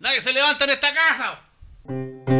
Nadie 0.00 0.20
se 0.20 0.32
levanta 0.32 0.64
en 0.64 0.70
esta 0.70 0.94
casa. 0.94 2.37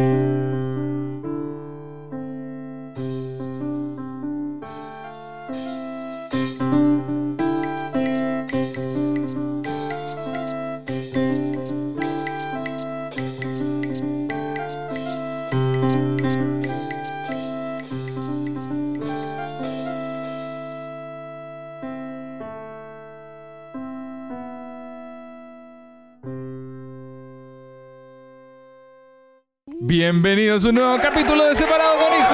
Bienvenidos 30.39 30.65
a 30.65 30.69
un 30.69 30.75
nuevo 30.75 30.97
capítulo 31.01 31.43
de 31.43 31.53
Separado 31.53 31.97
con 31.97 32.13
Hijos. 32.13 32.29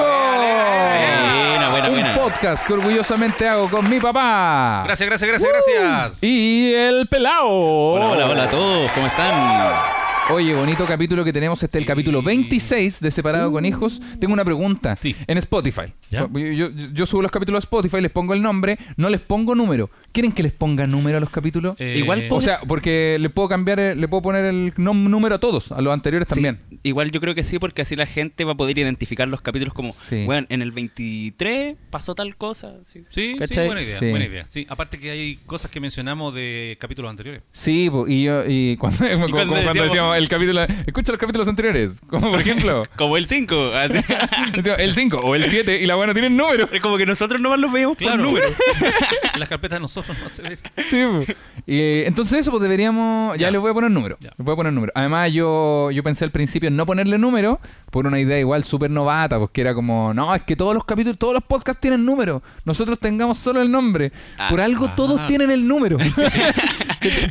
Buena, 1.50 1.70
buena, 1.72 1.90
un 1.90 2.14
podcast 2.14 2.64
que 2.64 2.72
orgullosamente 2.72 3.48
hago 3.48 3.68
con 3.68 3.90
mi 3.90 3.98
papá. 3.98 4.84
Gracias, 4.84 5.08
gracias, 5.08 5.28
gracias, 5.28 5.52
gracias. 5.52 6.22
Y 6.22 6.72
el 6.72 7.08
pelao. 7.08 7.94
Hola, 7.94 8.06
hola, 8.10 8.26
hola 8.26 8.44
a 8.44 8.48
todos, 8.48 8.92
¿cómo 8.92 9.08
están? 9.08 9.95
Oye, 10.28 10.54
bonito 10.54 10.84
capítulo 10.86 11.24
que 11.24 11.32
tenemos. 11.32 11.62
Este 11.62 11.78
es 11.78 11.82
el 11.82 11.86
capítulo 11.86 12.20
26 12.20 12.98
de 13.00 13.12
Separado 13.12 13.52
con 13.52 13.64
Hijos. 13.64 14.02
Tengo 14.20 14.34
una 14.34 14.44
pregunta. 14.44 14.96
Sí. 14.96 15.14
En 15.28 15.38
Spotify. 15.38 15.82
¿Ya? 16.10 16.28
Yo, 16.32 16.38
yo- 16.50 16.70
yo 16.92 17.06
subo 17.06 17.22
los 17.22 17.30
capítulos 17.30 17.58
a 17.62 17.64
Spotify, 17.64 18.00
les 18.00 18.10
pongo 18.10 18.34
el 18.34 18.42
nombre, 18.42 18.76
no 18.96 19.08
les 19.08 19.20
pongo 19.20 19.54
número. 19.54 19.88
¿Quieren 20.10 20.32
que 20.32 20.42
les 20.42 20.52
ponga 20.52 20.84
número 20.84 21.18
a 21.18 21.20
los 21.20 21.30
capítulos? 21.30 21.76
Eh, 21.78 21.94
Igual 21.98 22.26
o 22.30 22.40
sea, 22.40 22.58
porque 22.66 23.18
le 23.20 23.30
puedo 23.30 23.48
cambiar, 23.48 23.78
le 23.96 24.08
puedo 24.08 24.22
poner 24.22 24.46
el 24.46 24.74
nom- 24.74 25.08
número 25.08 25.36
a 25.36 25.38
todos, 25.38 25.70
a 25.70 25.80
los 25.80 25.92
anteriores 25.92 26.26
también. 26.26 26.58
Sí, 26.70 26.78
igual 26.84 27.12
yo 27.12 27.20
creo 27.20 27.34
que 27.36 27.44
sí, 27.44 27.58
porque 27.60 27.82
así 27.82 27.94
la 27.94 28.06
gente 28.06 28.44
va 28.44 28.52
a 28.52 28.56
poder 28.56 28.76
identificar 28.78 29.28
los 29.28 29.40
capítulos 29.42 29.74
como, 29.74 29.92
Sí. 29.92 30.24
bueno, 30.24 30.46
en 30.50 30.60
el 30.60 30.72
23 30.72 31.76
pasó 31.90 32.16
tal 32.16 32.34
cosa. 32.36 32.74
Sí, 32.84 33.04
Sí, 33.10 33.32
sí, 33.32 33.38
¿Cachai? 33.38 33.66
buena 33.66 33.82
idea, 33.82 33.98
Sí. 34.00 34.10
buena 34.10 34.24
idea. 34.26 34.46
Sí, 34.46 34.66
aparte 34.68 34.98
que 34.98 35.10
hay 35.10 35.36
cosas 35.46 35.70
que 35.70 35.78
mencionamos 35.80 36.34
de 36.34 36.76
capítulos 36.80 37.10
anteriores. 37.10 37.42
Sí, 37.52 37.88
po, 37.90 38.08
y 38.08 38.24
yo, 38.24 38.42
y 38.46 38.76
cuando, 38.76 38.98
como- 39.20 39.30
cuando 39.30 39.54
decíamos- 39.56 39.84
decíamos 39.84 40.15
el 40.16 40.28
capítulo, 40.28 40.62
escucha 40.86 41.12
los 41.12 41.18
capítulos 41.20 41.48
anteriores, 41.48 42.00
como 42.08 42.30
por 42.30 42.40
ejemplo, 42.40 42.82
Como 42.96 43.16
el 43.16 43.26
5, 43.26 43.72
así. 43.74 43.94
decíamos, 44.54 44.80
el 44.80 44.94
5 44.94 45.18
o 45.18 45.34
el 45.34 45.48
7 45.48 45.80
y 45.80 45.86
la 45.86 45.94
buena 45.94 46.12
tienen 46.12 46.36
número. 46.36 46.68
es 46.72 46.80
como 46.80 46.96
que 46.96 47.06
nosotros 47.06 47.40
nomás 47.40 47.58
los 47.58 47.72
veíamos 47.72 47.96
Claro. 47.96 48.24
por 48.24 48.32
número. 48.32 48.48
Las 49.38 49.48
carpetas 49.48 49.76
de 49.76 49.80
nosotros 49.80 50.16
no 50.18 50.28
se 50.28 50.42
ven. 50.42 50.58
Sí. 50.76 51.34
Y, 51.66 52.02
entonces 52.04 52.40
eso, 52.40 52.50
pues 52.50 52.62
deberíamos, 52.62 53.36
ya, 53.36 53.46
Ya. 53.46 53.50
le 53.50 53.58
voy 53.58 53.70
a 53.70 53.74
poner 53.74 53.90
número, 53.90 54.16
Ya. 54.20 54.30
le 54.36 54.44
voy 54.44 54.52
a 54.52 54.56
poner 54.56 54.72
número. 54.72 54.92
Además 54.94 55.32
yo, 55.32 55.90
yo 55.90 56.02
pensé 56.02 56.24
al 56.24 56.30
principio 56.30 56.68
en 56.68 56.76
no 56.76 56.86
ponerle 56.86 57.18
número 57.18 57.60
por 57.90 58.06
una 58.06 58.18
idea 58.20 58.38
igual 58.38 58.64
súper 58.64 58.90
novata, 58.90 59.38
porque 59.38 59.60
era 59.60 59.74
como, 59.74 60.12
no, 60.14 60.34
es 60.34 60.42
que 60.42 60.56
todos 60.56 60.74
los 60.74 60.84
capítulos, 60.84 61.18
todos 61.18 61.34
los 61.34 61.42
podcasts 61.44 61.80
tienen 61.80 62.04
número, 62.04 62.42
nosotros 62.64 62.98
tengamos 62.98 63.38
solo 63.38 63.60
el 63.62 63.70
nombre. 63.70 64.12
Ah. 64.38 64.48
por 64.50 64.60
algo 64.60 64.88
todos 64.96 65.20
Ah. 65.20 65.26
tienen 65.26 65.50
el 65.50 65.66
número. 65.66 65.98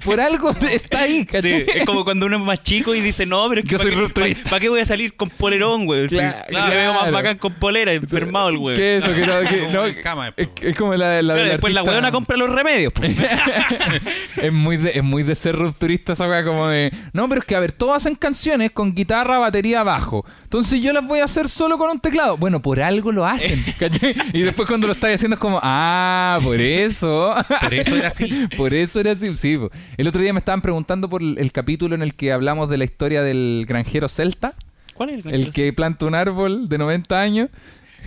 por 0.03 0.19
algo 0.19 0.51
está 0.51 0.99
ahí, 0.99 1.19
Sí, 1.21 1.25
¿cachai? 1.25 1.65
es 1.75 1.85
como 1.85 2.03
cuando 2.03 2.25
uno 2.25 2.37
es 2.37 2.41
más 2.43 2.63
chico 2.63 2.74
y 2.95 3.01
dice, 3.01 3.25
no, 3.25 3.47
pero 3.49 3.61
es 3.61 3.65
que 3.67 3.71
Yo 3.71 3.77
¿para 3.77 3.89
soy 3.89 3.95
qué, 3.95 4.01
rupturista. 4.01 4.49
¿para 4.49 4.59
qué 4.59 4.69
voy 4.69 4.79
a 4.79 4.85
salir 4.85 5.15
con 5.15 5.29
polerón, 5.29 5.85
güey? 5.85 6.09
Sí, 6.09 6.15
Claro, 6.15 6.37
claro, 6.47 6.69
le 6.69 6.75
veo 6.75 6.93
más 6.93 7.11
bacán 7.11 7.37
con 7.37 7.53
polera, 7.55 7.93
enfermado 7.93 8.49
el 8.49 8.57
güey. 8.57 8.75
¿Qué 8.77 8.97
es 8.97 9.05
eso? 9.05 9.13
Que 9.13 9.25
no, 9.25 9.39
que- 9.49 9.59
Como 9.59 9.71
no, 9.71 9.85
en 9.85 9.95
cama, 10.01 10.27
es, 10.29 10.35
después. 10.35 10.69
es 10.71 10.75
como 10.77 10.95
la, 10.95 11.21
la 11.21 11.33
Pero 11.35 11.49
después 11.49 11.73
la 11.73 11.83
weona 11.83 12.11
compra 12.11 12.37
los 12.37 12.49
remedios. 12.49 12.91
po. 12.93 13.01
es 14.41 14.53
muy 14.53 14.77
de, 14.77 14.91
es 14.95 15.03
muy 15.03 15.23
de 15.23 15.35
ser 15.35 15.55
rupturista 15.55 16.13
esa 16.13 16.27
weá 16.27 16.43
como 16.43 16.67
de 16.67 16.91
no 17.13 17.27
pero 17.29 17.41
es 17.41 17.47
que 17.47 17.55
a 17.55 17.59
ver 17.59 17.71
todos 17.71 17.95
hacen 17.95 18.15
canciones 18.15 18.71
con 18.71 18.93
guitarra 18.93 19.37
batería 19.39 19.83
bajo 19.83 20.25
entonces 20.43 20.81
yo 20.81 20.93
las 20.93 21.05
voy 21.05 21.19
a 21.19 21.25
hacer 21.25 21.49
solo 21.49 21.77
con 21.77 21.89
un 21.89 21.99
teclado 21.99 22.37
bueno 22.37 22.61
por 22.61 22.79
algo 22.81 23.11
lo 23.11 23.25
hacen 23.25 23.63
¿cachai? 23.79 24.15
y 24.33 24.41
después 24.41 24.67
cuando 24.67 24.87
lo 24.87 24.93
estáis 24.93 25.15
haciendo 25.15 25.35
es 25.35 25.39
como 25.39 25.59
ah 25.63 26.39
por 26.43 26.59
eso 26.59 27.33
Por 27.61 27.73
eso 27.73 27.95
era 27.95 28.07
así. 28.09 28.47
por 28.57 28.73
eso 28.73 28.99
era 28.99 29.11
así 29.11 29.35
sí 29.35 29.57
po. 29.57 29.69
el 29.97 30.07
otro 30.07 30.21
día 30.21 30.33
me 30.33 30.39
estaban 30.39 30.61
preguntando 30.61 31.09
por 31.09 31.21
el, 31.21 31.37
el 31.39 31.51
capítulo 31.51 31.95
en 31.95 32.01
el 32.01 32.13
que 32.15 32.31
hablamos 32.31 32.64
de 32.69 32.77
la 32.77 32.83
historia 32.83 33.21
del 33.23 33.65
granjero 33.67 34.07
celta. 34.09 34.53
¿Cuál 34.93 35.09
es 35.09 35.25
el 35.25 35.51
que 35.53 35.73
planta 35.73 36.05
un 36.05 36.15
árbol 36.15 36.69
de 36.69 36.77
90 36.77 37.19
años 37.19 37.49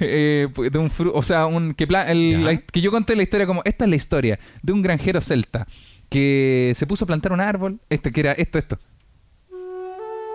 eh, 0.00 0.46
de 0.56 0.78
un 0.78 0.90
fru- 0.90 1.10
o 1.14 1.22
sea 1.22 1.46
un 1.46 1.74
que, 1.74 1.84
el- 1.84 2.30
Ya. 2.30 2.38
la- 2.38 2.56
que 2.56 2.80
yo 2.80 2.90
conté 2.90 3.16
la 3.16 3.22
historia 3.24 3.46
como 3.46 3.62
esta 3.64 3.84
es 3.84 3.90
la 3.90 3.96
historia 3.96 4.38
de 4.62 4.72
un 4.72 4.80
granjero 4.82 5.20
celta 5.20 5.66
que 6.08 6.72
se 6.76 6.86
puso 6.86 7.04
a 7.04 7.06
plantar 7.06 7.32
un 7.32 7.40
árbol 7.40 7.80
este 7.90 8.12
que 8.12 8.20
era 8.20 8.32
esto 8.32 8.58
esto. 8.58 8.78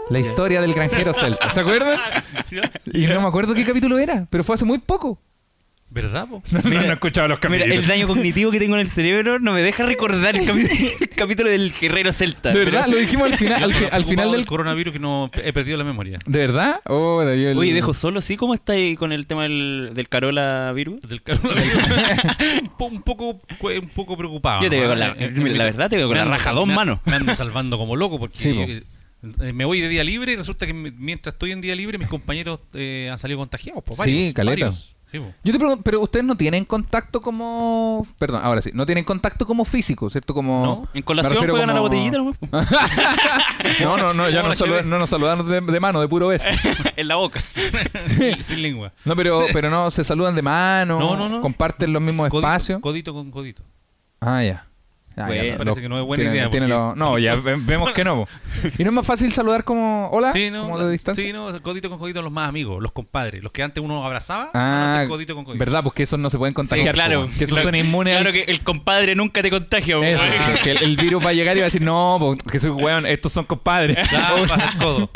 La 0.10 0.20
historia 0.20 0.60
del 0.62 0.74
granjero 0.74 1.14
celta 1.14 1.50
¿se 1.54 1.62
acuerdan? 1.62 1.98
y 2.94 3.08
no 3.08 3.22
me 3.22 3.28
acuerdo 3.28 3.54
qué 3.56 3.66
capítulo 3.66 3.98
era 3.98 4.28
pero 4.30 4.44
fue 4.44 4.56
hace 4.56 4.66
muy 4.66 4.80
poco 4.80 5.20
¿Verdad, 5.94 6.28
po? 6.28 6.42
no, 6.52 6.62
Mira, 6.64 6.82
no 6.82 6.90
he 6.90 6.94
escuchado 6.94 7.28
los 7.28 7.38
Mira, 7.38 7.50
capítulos 7.60 7.80
el 7.80 7.88
daño 7.88 8.08
cognitivo 8.08 8.50
que 8.52 8.60
tengo 8.60 8.76
en 8.76 8.82
el 8.82 8.90
cerebro 8.90 9.38
no 9.40 9.54
me 9.54 9.62
deja 9.62 9.86
recordar 9.86 10.36
el, 10.36 10.46
capítulo 11.16 11.50
del 11.52 11.72
guerrero 11.80 12.12
celta. 12.12 12.52
de 12.52 12.66
verdad 12.66 12.86
Pero- 12.86 12.96
lo 12.96 13.02
dijimos 13.02 13.32
al 13.32 13.38
final 13.38 13.64
al, 13.64 13.72
estoy 13.72 13.88
fi- 13.88 13.96
al 13.96 14.06
final 14.06 14.32
del 14.32 14.46
coronavirus 14.48 14.92
que 14.94 15.00
no 15.00 15.30
he 15.36 15.54
perdido 15.54 15.78
la 15.78 15.84
memoria. 15.84 16.18
de 16.26 16.40
verdad 16.40 16.82
oh, 16.86 17.16
bueno, 17.16 17.34
yo 17.36 17.52
el- 17.52 17.58
Oye, 17.58 17.74
dejo 17.74 17.94
solo, 17.94 18.22
¿sí? 18.22 18.38
¿Cómo 18.38 18.54
está 18.56 18.74
ahí 18.74 18.96
con 18.96 19.12
el 19.12 19.28
tema 19.28 19.44
del, 19.44 19.92
del 19.94 20.10
Carola 20.10 20.72
virus? 20.74 21.00
Del 21.04 21.22
coronavirus. 21.22 21.74
un, 22.64 22.70
po- 22.78 22.86
un 22.88 23.02
poco 23.04 23.40
un 23.62 23.90
poco 23.90 24.18
preocupado. 24.18 24.64
Yo 24.64 24.70
te 24.70 24.80
veo 24.80 24.90
con 24.90 25.00
la- 25.00 25.10
Eh, 25.18 25.32
mira, 25.36 25.52
la 25.58 25.64
me- 25.66 25.72
verdad 25.72 25.90
te 25.90 25.98
veo 25.98 26.08
con 26.08 26.14
me 26.16 26.18
la 26.18 26.24
ando 26.24 26.38
raja 26.38 26.52
dos 26.54 26.68
me- 26.68 26.74
manos. 26.76 27.00
Me 27.06 27.16
ando 27.16 27.36
salvando 27.36 27.78
como 27.78 27.96
loco 27.96 28.18
porque 28.20 28.38
Sí, 28.40 28.52
po. 28.54 28.62
eh, 28.62 28.84
eh, 29.42 29.54
me 29.54 29.64
voy 29.66 29.80
de 29.80 29.90
día 29.90 30.04
libre 30.04 30.34
y 30.34 30.36
resulta 30.36 30.66
que 30.66 30.74
mientras 30.74 31.36
estoy 31.36 31.52
en 31.52 31.62
día 31.62 31.76
libre 31.76 31.98
mis 31.98 32.08
compañeros 32.08 32.60
eh, 32.74 33.10
han 33.12 33.18
salido 33.20 33.40
contagiados. 33.40 33.84
po, 33.84 33.94
Sí, 33.94 34.00
varios, 34.00 34.34
caleta. 34.34 34.66
varios. 34.66 34.93
Sí. 35.14 35.22
Yo 35.44 35.54
te 35.54 35.60
pregunto, 35.60 35.82
pero 35.84 36.02
ustedes 36.02 36.26
no 36.26 36.36
tienen 36.36 36.66
contacto 36.66 37.22
como. 37.22 38.06
Perdón, 38.18 38.42
ahora 38.44 38.62
sí, 38.64 38.72
no 38.74 38.86
tienen 38.86 39.04
contacto 39.06 39.46
como 39.46 39.64
físico, 39.64 40.10
¿cierto? 40.10 40.34
Como. 40.34 40.66
No. 40.66 40.88
En 40.94 41.04
colación 41.04 41.34
refiero 41.34 41.54
juegan 41.54 41.70
a 41.70 41.74
la 41.74 41.80
como- 41.80 41.90
botellita 41.90 42.18
nomás. 42.18 42.38
No, 43.82 43.98
no, 43.98 44.14
no, 44.14 44.30
ya 44.30 44.38
Como 44.42 44.50
nos 44.50 44.60
la 44.60 44.66
saludan- 44.66 44.84
GB. 44.84 44.90
no 44.90 45.00
nos 45.00 45.10
saludamos 45.10 45.48
de, 45.48 45.62
de 45.62 45.80
mano, 45.80 46.02
de 46.02 46.08
puro 46.08 46.28
beso. 46.28 46.50
en 46.96 47.08
la 47.08 47.16
boca. 47.16 47.42
sin, 48.18 48.44
sin 48.44 48.62
lengua. 48.62 48.92
No, 49.06 49.16
pero, 49.16 49.46
pero 49.54 49.70
no, 49.70 49.92
se 49.92 50.04
saludan 50.04 50.36
de 50.36 50.42
mano, 50.42 51.00
No, 51.00 51.16
no, 51.16 51.30
no. 51.30 51.42
comparten 51.42 51.94
los 51.94 52.02
mismos 52.02 52.30
Codito, 52.30 52.48
espacios. 52.48 52.82
Codito 52.82 53.14
con 53.14 53.30
codito. 53.32 53.64
Ah, 54.20 54.44
ya. 54.44 54.68
Ah, 55.16 55.26
Bueno, 55.28 55.44
ya, 55.44 55.58
parece 55.58 55.76
lo- 55.78 55.82
que 55.84 55.90
no 55.90 56.00
es 56.00 56.06
buena 56.06 56.24
tiene- 56.24 56.36
idea, 56.38 56.50
tiene 56.50 56.68
porque- 56.68 56.80
lo- 56.80 56.96
no, 56.96 57.20
ya 57.20 57.36
ve- 57.36 57.56
vemos 57.60 57.92
que 57.92 58.04
no. 58.04 58.28
Y 58.80 58.84
no 58.84 58.90
es 58.90 58.94
más 58.96 59.06
fácil 59.06 59.32
saludar 59.32 59.64
como 59.64 60.10
hola, 60.12 60.32
Sí, 60.32 60.50
no, 60.50 60.64
como 60.64 60.80
de 60.80 60.92
distancia. 60.92 61.24
sí, 61.24 61.32
no, 61.32 61.62
codito 61.62 61.90
con 61.90 62.00
codito 62.00 62.22
los 62.22 62.32
más 62.32 62.50
amigos, 62.50 62.82
los 62.82 62.92
compadres, 62.92 63.44
los 63.44 63.52
que 63.52 63.62
antes 63.64 63.84
uno 63.84 64.04
abrazaba, 64.04 64.50
Ah, 64.54 64.92
ahora 64.94 65.04
es 65.04 65.10
codito 65.10 65.36
con 65.36 65.46
codito. 65.46 65.60
verdad, 65.60 65.84
porque 65.84 66.04
esos 66.04 66.18
no 66.20 66.30
se 66.30 66.38
pueden 66.38 66.52
Sí, 66.52 66.56
contagiar. 66.56 66.96
claro. 66.96 67.26
po, 67.28 67.32
que 67.38 67.44
esos 67.44 67.50
Claro, 67.58 67.64
son 67.70 67.76
inmunes. 67.76 68.16
Claro 68.18 68.32
que 68.34 68.44
el 68.44 68.62
compadre 68.64 69.16
nunca 69.16 69.42
te 69.44 69.50
contagia. 69.50 70.00
Eso, 70.00 70.24
que, 70.24 70.62
que 70.64 70.72
el, 70.72 70.84
el 70.84 70.98
virus 70.98 71.24
va 71.24 71.30
a 71.30 71.34
llegar 71.34 71.56
y 71.58 71.60
va 71.60 71.66
a 71.66 71.70
decir, 71.70 71.82
no, 71.82 72.18
po, 72.20 72.36
que 72.52 72.60
soy 72.60 72.72
weón, 72.72 73.06
estos 73.06 73.32
son 73.32 73.46
compadres. 73.46 73.98
El 74.74 74.80
codo. 74.80 75.10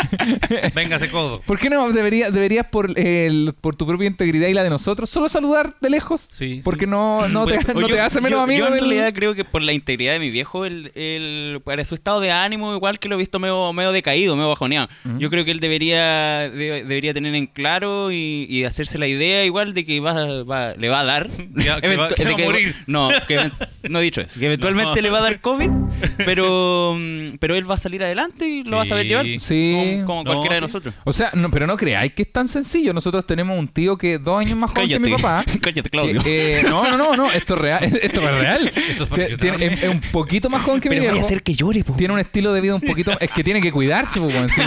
Véngase 0.75 1.09
codo. 1.09 1.41
¿Por 1.41 1.57
qué 1.59 1.69
no 1.69 1.89
debería, 1.91 2.31
deberías, 2.31 2.65
por, 2.67 2.97
el, 2.99 3.53
por 3.59 3.75
tu 3.75 3.85
propia 3.87 4.07
integridad 4.07 4.47
y 4.47 4.53
la 4.53 4.63
de 4.63 4.69
nosotros, 4.69 5.09
solo 5.09 5.29
saludar 5.29 5.75
de 5.81 5.89
lejos? 5.89 6.27
Sí, 6.29 6.61
Porque 6.63 6.85
sí. 6.85 6.91
no, 6.91 7.27
no, 7.27 7.45
te, 7.45 7.59
no 7.73 7.87
te 7.87 7.99
hace 7.99 8.21
menos 8.21 8.41
amigo 8.43 8.67
Yo 8.67 8.73
en 8.73 8.79
realidad 8.79 9.13
creo 9.13 9.33
que 9.35 9.43
por 9.45 9.61
la 9.61 9.73
integridad 9.87 10.13
de 10.13 10.19
mi 10.19 10.29
viejo, 10.29 10.65
el, 10.65 10.91
el- 10.95 11.61
para 11.63 11.85
su 11.85 11.95
estado 11.95 12.19
de 12.19 12.29
ánimo, 12.31 12.75
igual 12.75 12.99
que 12.99 13.07
lo 13.07 13.15
he 13.15 13.17
visto 13.17 13.39
medio, 13.39 13.71
medio 13.71 13.93
decaído, 13.93 14.35
medio 14.35 14.49
bajoneado. 14.49 14.89
Yo 15.17 15.29
creo 15.29 15.45
que 15.45 15.51
él 15.51 15.59
debería 15.61 16.49
de- 16.49 16.83
debería 16.83 17.13
tener 17.13 17.33
en 17.35 17.47
claro 17.47 18.11
y, 18.11 18.45
y 18.49 18.65
hacerse 18.65 18.97
la 18.97 19.07
idea 19.07 19.45
igual 19.45 19.73
de 19.73 19.85
que 19.85 19.99
va, 20.01 20.43
va- 20.43 20.73
le 20.75 20.89
va 20.89 20.99
a 21.01 21.05
dar. 21.05 21.29
Ya, 21.55 21.79
que 21.81 21.95
va- 21.95 22.09
Eventu- 22.09 22.13
que 22.15 22.25
de 22.25 22.33
va 22.33 22.39
a 22.41 22.45
morir. 22.45 22.75
No, 22.85 23.09
que 23.27 23.37
no 23.89 23.99
he 23.99 24.03
dicho 24.03 24.19
eso. 24.21 24.37
Que 24.39 24.45
eventualmente 24.47 24.95
No. 24.97 25.01
le 25.01 25.09
va 25.09 25.19
a 25.19 25.21
dar 25.21 25.39
COVID, 25.41 25.69
pero, 26.25 26.95
mm, 26.97 27.37
pero 27.39 27.55
él 27.55 27.69
va 27.69 27.75
a 27.75 27.77
salir 27.77 28.03
adelante 28.03 28.47
y 28.47 28.63
lo 28.63 28.77
va 28.77 28.83
a 28.83 28.85
saber 28.85 29.03
Sí. 29.05 29.09
llevar. 29.09 29.25
Sí. 29.41 29.73
Como, 29.73 30.05
como 30.05 30.23
No, 30.23 30.29
cualquiera 30.31 30.55
de 30.55 30.59
sí. 30.59 30.61
nosotros. 30.65 30.93
O 31.05 31.13
sea, 31.13 31.31
no, 31.33 31.49
pero 31.49 31.65
no 31.67 31.77
creáis 31.77 32.13
que 32.13 32.23
es 32.23 32.31
tan 32.31 32.47
sencillo. 32.47 32.93
Nosotros 32.93 33.25
tenemos 33.25 33.57
un 33.57 33.67
tío 33.69 33.97
que 33.97 34.17
dos 34.17 34.39
años 34.39 34.57
más 34.57 34.71
joven 34.71 34.89
que 34.89 34.99
mi 34.99 35.11
Cállate. 35.11 35.21
papá. 35.23 35.43
Cállate, 35.61 35.89
Claudio. 35.89 36.21
que, 36.21 36.59
eh, 36.59 36.63
no, 36.63 36.83
no, 36.91 36.97
no, 36.97 37.15
no, 37.15 37.31
esto 37.31 37.55
es 37.55 37.61
real. 37.61 37.83
Esto 38.01 38.21
es 38.21 38.39
real. 38.39 38.71
Esto 38.89 39.05
tiene- 39.39 39.65
es, 39.65 39.76
es 39.81 39.89
un 39.89 40.01
poquito 40.11 40.49
más 40.49 40.61
joven 40.63 40.79
que 40.81 40.89
mi 40.89 40.95
Pero 40.95 41.03
voy 41.03 41.09
a 41.09 41.13
viejo. 41.13 41.25
hacer 41.25 41.43
que 41.43 41.53
llore, 41.53 41.83
po. 41.83 41.93
Tiene 41.93 42.13
un 42.13 42.19
estilo 42.19 42.53
de 42.53 42.61
vida 42.61 42.75
un 42.75 42.81
poquito. 42.81 43.17
Es 43.19 43.29
que 43.31 43.43
tiene 43.43 43.61
que 43.61 43.71
cuidarse, 43.71 44.19
po, 44.19 44.27
weón, 44.27 44.49
sí, 44.49 44.61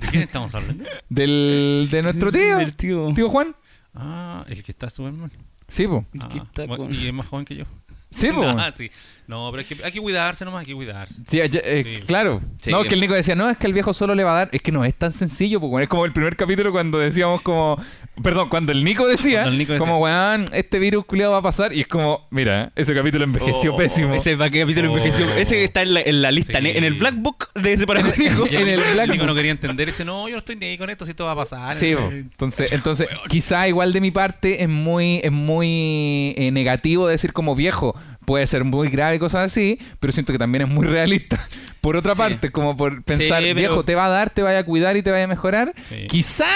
¿De 0.00 0.06
quién 0.08 0.22
estamos 0.22 0.54
hablando? 0.54 0.84
del, 1.08 1.88
de 1.90 2.02
nuestro 2.02 2.30
tío. 2.32 2.58
Del 2.58 2.74
tío. 2.74 3.12
Tío 3.14 3.28
Juan. 3.28 3.54
Ah, 3.94 4.44
el 4.48 4.62
que 4.62 4.72
está 4.72 4.88
su 4.90 5.06
hermano. 5.06 5.30
Sí, 5.68 5.86
po. 5.86 6.04
El 6.12 6.20
Ah, 6.22 6.28
que 6.28 6.38
está 6.38 6.66
bueno, 6.66 6.84
con- 6.84 6.94
Y 6.94 7.06
es 7.06 7.12
más 7.14 7.26
joven 7.26 7.44
que 7.44 7.56
yo. 7.56 7.64
Sí, 8.10 8.28
po. 8.32 8.42
Ah, 8.58 8.70
sí. 8.74 8.90
No, 9.26 9.50
pero 9.50 9.60
hay 9.60 9.64
que, 9.66 9.84
hay 9.84 9.92
que 9.92 10.00
cuidarse 10.00 10.44
nomás, 10.44 10.60
hay 10.60 10.66
que 10.66 10.74
cuidarse. 10.74 11.22
Sí, 11.28 11.40
eh, 11.40 11.82
Sí. 11.96 12.02
claro. 12.06 12.40
Sí. 12.58 12.70
No, 12.70 12.82
que 12.84 12.94
el 12.94 13.00
Nico 13.00 13.14
decía, 13.14 13.34
no, 13.34 13.48
es 13.48 13.56
que 13.56 13.66
el 13.66 13.72
viejo 13.72 13.94
solo 13.94 14.14
le 14.14 14.24
va 14.24 14.32
a 14.32 14.36
dar. 14.36 14.48
Es 14.52 14.60
que 14.62 14.72
no 14.72 14.84
es 14.84 14.94
tan 14.94 15.12
sencillo, 15.12 15.60
porque 15.60 15.84
es 15.84 15.88
como 15.88 16.04
el 16.04 16.12
primer 16.12 16.36
capítulo 16.36 16.72
cuando 16.72 16.98
decíamos 16.98 17.40
como, 17.42 17.76
Perdón, 18.22 18.50
cuando 18.50 18.72
el 18.72 18.84
Nico 18.84 19.06
decía, 19.06 19.38
Cuando 19.38 19.52
el 19.52 19.58
Nico 19.58 19.72
decía. 19.72 19.86
como, 19.86 19.98
weón, 19.98 20.46
este 20.52 20.78
virus 20.78 21.06
culiado 21.06 21.32
va 21.32 21.38
a 21.38 21.42
pasar, 21.42 21.72
y 21.72 21.80
es 21.80 21.86
como, 21.86 22.26
mira, 22.30 22.70
ese 22.76 22.94
capítulo 22.94 23.24
envejeció 23.24 23.72
Oh, 23.72 23.76
pésimo. 23.76 24.14
Ese 24.14 24.36
capítulo 24.36 24.92
Oh. 24.92 24.96
envejeció. 24.98 25.32
Ese 25.34 25.64
está 25.64 25.80
en 25.82 25.94
la, 25.94 26.02
en 26.02 26.20
la 26.20 26.30
lista, 26.30 26.58
Sí. 26.58 26.64
ne- 26.64 26.76
en 26.76 26.84
el 26.84 26.94
black 26.94 27.14
book 27.16 27.48
de 27.54 27.72
ese 27.72 27.86
para 27.86 28.02
Nico. 28.02 28.46
en 28.50 28.68
el 28.68 28.80
Black 28.94 29.08
Nico 29.12 29.24
no 29.24 29.34
quería 29.34 29.50
entender 29.52 29.88
ese, 29.88 30.04
no, 30.04 30.28
yo 30.28 30.34
no 30.34 30.38
estoy 30.40 30.56
ni 30.56 30.66
ahí 30.66 30.76
con 30.78 30.90
esto, 30.90 31.06
si 31.06 31.12
esto 31.12 31.24
va 31.24 31.32
a 31.32 31.36
pasar. 31.36 31.74
Sí, 31.74 31.94
entonces, 32.10 32.70
entonces 32.72 33.08
quizá 33.28 33.66
igual 33.66 33.94
de 33.94 34.00
mi 34.02 34.10
parte 34.10 34.62
es 34.62 34.68
muy, 34.68 35.20
es 35.22 35.32
muy 35.32 36.34
eh, 36.36 36.50
negativo 36.52 37.06
decir 37.08 37.32
como 37.32 37.54
viejo, 37.56 37.96
puede 38.24 38.46
ser 38.46 38.64
muy 38.64 38.88
grave 38.88 39.18
cosas 39.18 39.46
así, 39.46 39.78
pero 40.00 40.12
siento 40.12 40.32
que 40.32 40.38
también 40.38 40.62
es 40.62 40.68
muy 40.68 40.86
realista. 40.86 41.38
Por 41.80 41.96
otra 41.96 42.14
Sí. 42.14 42.18
parte, 42.18 42.50
como 42.52 42.76
por 42.76 43.02
pensar, 43.02 43.42
pero- 43.42 43.54
viejo, 43.56 43.84
te 43.84 43.94
va 43.96 44.06
a 44.06 44.08
dar, 44.08 44.30
te 44.30 44.42
vaya 44.42 44.60
a 44.60 44.64
cuidar 44.64 44.96
y 44.96 45.02
te 45.02 45.10
vaya 45.10 45.24
a 45.24 45.28
mejorar, 45.28 45.74
Sí. 45.88 46.06
quizá 46.08 46.46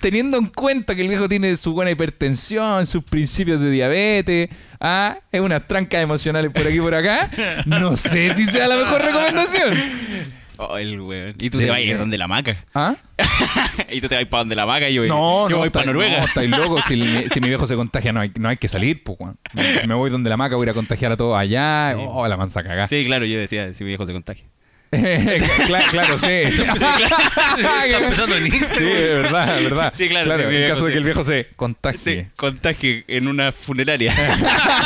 teniendo 0.00 0.36
en 0.36 0.46
cuenta 0.48 0.94
que 0.94 1.00
el 1.00 1.08
viejo 1.08 1.30
tiene 1.30 1.56
su 1.56 1.72
buena 1.72 1.90
hipertensión, 1.90 2.86
sus 2.86 3.02
principios 3.04 3.58
de 3.58 3.70
diabetes, 3.70 4.50
ah, 4.80 5.16
es 5.32 5.40
unas 5.40 5.66
trancas 5.66 6.02
emocionales 6.02 6.50
por 6.52 6.66
aquí 6.66 6.76
y 6.76 6.80
por 6.80 6.94
acá, 6.94 7.30
no 7.66 7.96
sé 7.96 8.34
si 8.36 8.44
sea 8.44 8.68
la 8.68 8.76
mejor 8.76 9.00
recomendación. 9.00 9.74
Oh, 10.56 10.76
el 10.78 11.00
weón. 11.00 11.34
Y 11.40 11.50
tú 11.50 11.58
te 11.58 11.68
vas 11.68 11.78
a 11.78 11.80
ir 11.80 11.98
donde 11.98 12.16
la 12.16 12.28
maca. 12.28 12.64
¿Ah? 12.74 12.94
y 13.90 14.00
tú 14.00 14.08
te 14.08 14.14
vas 14.16 14.24
para 14.26 14.42
donde 14.42 14.54
la 14.54 14.66
maca 14.66 14.88
y 14.88 14.94
yo, 14.94 15.04
No, 15.06 15.48
yo 15.48 15.56
no, 15.56 15.58
voy 15.58 15.70
para 15.70 15.86
Noruega. 15.86 16.18
No, 16.20 16.24
estáis 16.26 16.50
locos. 16.50 16.84
Si, 16.86 16.94
el- 16.94 17.30
si 17.30 17.40
mi 17.40 17.48
viejo 17.48 17.66
se 17.66 17.74
contagia, 17.76 18.12
no 18.12 18.20
hay, 18.20 18.30
no 18.38 18.48
hay 18.48 18.56
que 18.56 18.68
salir, 18.68 19.02
pues, 19.02 19.18
weón. 19.20 19.36
Me, 19.52 19.86
me 19.86 19.94
voy 19.94 20.10
donde 20.10 20.30
la 20.30 20.36
maca, 20.36 20.56
voy 20.56 20.68
a 20.68 20.74
contagiar 20.74 21.10
a 21.12 21.16
todos 21.16 21.36
allá. 21.36 21.96
Oh, 21.98 22.26
la 22.28 22.36
manza 22.36 22.62
cagá. 22.62 22.86
Sí, 22.88 23.04
claro, 23.06 23.24
yo 23.26 23.38
decía, 23.38 23.74
si 23.74 23.84
mi 23.84 23.88
viejo 23.88 24.06
se 24.06 24.12
contagia. 24.12 24.46
claro, 25.66 25.84
claro, 25.90 26.18
sí. 26.18 26.26
Está 26.26 28.02
empezando 28.02 28.34
a 28.34 28.38
venirse. 28.38 28.78
Sí, 28.78 28.84
es 28.86 29.10
verdad, 29.10 29.58
es 29.58 29.64
verdad. 29.64 29.92
Sí, 29.94 30.08
claro, 30.08 30.30
sí, 30.30 30.36
mi 30.38 30.44
en 30.44 30.50
viejo 30.60 30.74
caso 30.74 30.84
de 30.84 30.90
sí. 30.90 30.92
que 30.92 30.98
el 30.98 31.04
viejo 31.04 31.24
se 31.24 31.46
contagie. 31.56 31.98
Se 31.98 32.28
contagie 32.36 33.04
en 33.08 33.28
una 33.28 33.52
funeraria. 33.52 34.12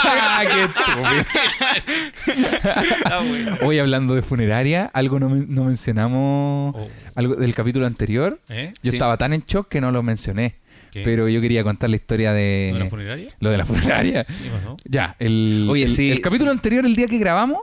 Ah. 0.00 0.44
Ah. 3.04 3.22
Hoy 3.62 3.78
hablando 3.78 4.14
de 4.14 4.22
funeraria, 4.22 4.90
algo 4.92 5.18
no, 5.18 5.28
no 5.28 5.64
mencionamos 5.64 6.74
Oh. 6.76 6.88
algo 7.14 7.34
del 7.36 7.54
capítulo 7.54 7.86
anterior. 7.86 8.40
¿Eh? 8.48 8.72
Yo 8.82 8.90
Sí. 8.90 8.96
estaba 8.96 9.16
tan 9.16 9.32
en 9.32 9.42
shock 9.46 9.68
que 9.68 9.80
no 9.80 9.90
lo 9.90 10.02
mencioné. 10.02 10.56
¿Qué? 10.90 11.02
Pero 11.02 11.28
yo 11.28 11.40
quería 11.40 11.62
contar 11.64 11.90
la 11.90 11.96
historia 11.96 12.32
de... 12.32 12.70
¿Lo 12.72 12.78
de 12.78 12.84
la 12.84 12.90
funeraria? 12.90 13.28
Lo 13.40 13.50
de 13.50 13.56
la 13.58 13.64
funeraria. 13.66 14.24
¿Qué 14.24 14.50
pasó? 14.50 14.76
Ya, 14.84 15.16
el, 15.18 15.66
Oye, 15.68 15.84
el, 15.84 15.94
sí. 15.94 16.10
el 16.10 16.20
capítulo 16.20 16.50
anterior, 16.50 16.84
el 16.86 16.96
día 16.96 17.06
que 17.06 17.18
grabamos, 17.18 17.60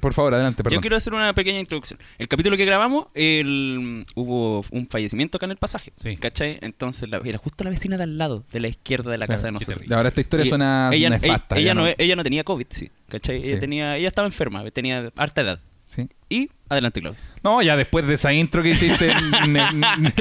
por 0.00 0.14
favor, 0.14 0.34
adelante, 0.34 0.62
perdón. 0.62 0.76
Yo 0.76 0.80
quiero 0.80 0.96
hacer 0.96 1.14
una 1.14 1.32
pequeña 1.34 1.58
introducción. 1.60 1.98
El 2.18 2.28
capítulo 2.28 2.56
que 2.56 2.64
grabamos, 2.64 3.06
el, 3.14 4.04
hubo 4.14 4.64
un 4.70 4.86
fallecimiento 4.88 5.36
acá 5.38 5.46
en 5.46 5.52
el 5.52 5.56
pasaje. 5.56 5.92
Sí. 5.94 6.16
¿Cachai? 6.16 6.58
Entonces 6.62 7.08
la- 7.08 7.20
era 7.24 7.38
justo 7.38 7.64
la 7.64 7.70
vecina 7.70 7.96
de 7.96 8.04
al 8.04 8.18
lado, 8.18 8.44
de 8.52 8.60
la 8.60 8.68
izquierda 8.68 9.10
de 9.10 9.18
la 9.18 9.26
Claro, 9.26 9.36
casa 9.38 9.46
de 9.48 9.52
nosotros. 9.52 9.90
Ahora 9.92 10.08
esta 10.08 10.20
historia 10.20 10.46
Y 10.46 10.48
suena 10.48 10.90
ella, 10.92 11.10
nefasta. 11.10 11.56
ella, 11.58 11.74
no, 11.74 11.86
ella 11.86 12.16
no 12.16 12.22
tenía 12.22 12.44
COVID, 12.44 12.66
sí. 12.70 12.90
¿Cachai? 13.08 13.42
Sí. 13.42 13.48
Ella, 13.48 13.58
tenía, 13.58 13.96
ella 13.96 14.08
estaba 14.08 14.26
enferma, 14.26 14.68
tenía 14.70 15.10
harta 15.16 15.40
edad. 15.42 15.60
Sí. 15.86 16.08
Y 16.28 16.50
adelante, 16.68 17.00
Claudio. 17.00 17.20
No, 17.44 17.62
ya 17.62 17.76
después 17.76 18.06
de 18.06 18.14
esa 18.14 18.32
intro 18.32 18.62
que 18.62 18.70
hiciste 18.70 19.12
ne- 19.48 19.72
ne- 19.72 20.12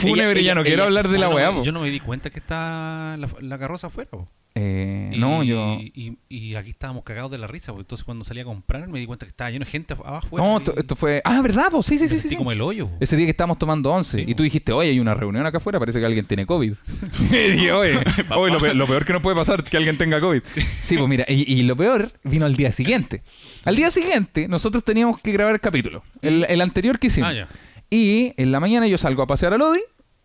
fúnebre, 0.00 0.42
ya 0.42 0.54
no 0.54 0.62
quiero 0.62 0.84
hablar 0.84 1.08
de 1.08 1.18
la 1.18 1.28
weá. 1.28 1.62
Yo 1.62 1.72
no 1.72 1.80
me 1.80 1.90
di 1.90 2.00
cuenta 2.00 2.30
que 2.30 2.38
está 2.38 3.16
la, 3.18 3.28
la 3.40 3.58
carroza 3.58 3.88
afuera. 3.88 4.10
po. 4.10 4.28
Eh, 4.54 5.10
Y, 5.14 5.18
no, 5.18 5.42
yo... 5.42 5.78
Y, 5.80 6.18
y 6.28 6.54
aquí 6.56 6.70
estábamos 6.70 7.04
cagados 7.04 7.30
de 7.30 7.38
la 7.38 7.46
risa. 7.46 7.72
po. 7.72 7.80
Entonces 7.80 8.04
cuando 8.04 8.24
salí 8.24 8.40
a 8.40 8.44
comprar 8.44 8.88
me 8.88 8.98
di 8.98 9.06
cuenta 9.06 9.26
que 9.26 9.30
estaba 9.30 9.50
lleno 9.50 9.64
de 9.64 9.70
gente 9.70 9.94
abajo. 9.94 10.36
No, 10.38 10.58
esto, 10.58 10.76
esto 10.76 10.96
fue... 10.96 11.22
Ah, 11.24 11.40
¿verdad? 11.40 11.70
po? 11.70 11.82
Sí, 11.82 11.98
sí, 11.98 12.08
sí. 12.08 12.18
sí, 12.18 12.36
como 12.36 12.50
el 12.52 12.60
hoyo. 12.60 12.88
Ese 13.00 13.16
día 13.16 13.26
que 13.26 13.30
estábamos 13.30 13.58
tomando 13.58 13.90
once 13.92 14.18
Sí, 14.18 14.24
y 14.26 14.34
tú 14.34 14.42
dijiste, 14.42 14.72
oye, 14.72 14.90
hay 14.90 15.00
una 15.00 15.14
reunión 15.14 15.46
acá 15.46 15.58
afuera, 15.58 15.78
parece 15.78 16.00
que 16.00 16.06
alguien 16.06 16.26
tiene 16.26 16.46
COVID. 16.46 16.72
y 17.30 17.50
dije, 17.52 17.72
oye, 17.72 17.98
oye, 18.36 18.52
lo, 18.52 18.58
peor, 18.60 18.76
lo 18.76 18.86
peor 18.86 19.04
que 19.04 19.12
nos 19.12 19.22
puede 19.22 19.36
pasar 19.36 19.60
es 19.64 19.70
que 19.70 19.76
alguien 19.76 19.96
tenga 19.96 20.18
COVID. 20.20 20.42
Sí, 20.82 20.96
pues 20.96 21.08
mira, 21.08 21.24
y, 21.28 21.52
y 21.52 21.62
lo 21.62 21.76
peor 21.76 22.12
vino 22.24 22.46
al 22.46 22.56
día 22.56 22.72
siguiente. 22.72 23.22
Al 23.64 23.76
día 23.76 23.90
siguiente 23.90 24.48
nosotros 24.48 24.82
teníamos 24.84 25.20
que 25.20 25.32
grabar 25.32 25.54
el 25.54 25.60
capítulo, 25.60 26.02
el, 26.22 26.44
el 26.48 26.60
anterior 26.60 26.98
que 26.98 27.06
hicimos. 27.08 27.30
Ah, 27.30 27.34
ya. 27.34 27.48
Y 27.90 28.34
en 28.36 28.52
la 28.52 28.60
mañana 28.60 28.86
yo 28.86 28.98
salgo 28.98 29.22
a 29.22 29.26
pasear 29.26 29.52
al 29.52 29.62
Odi, 29.62 29.80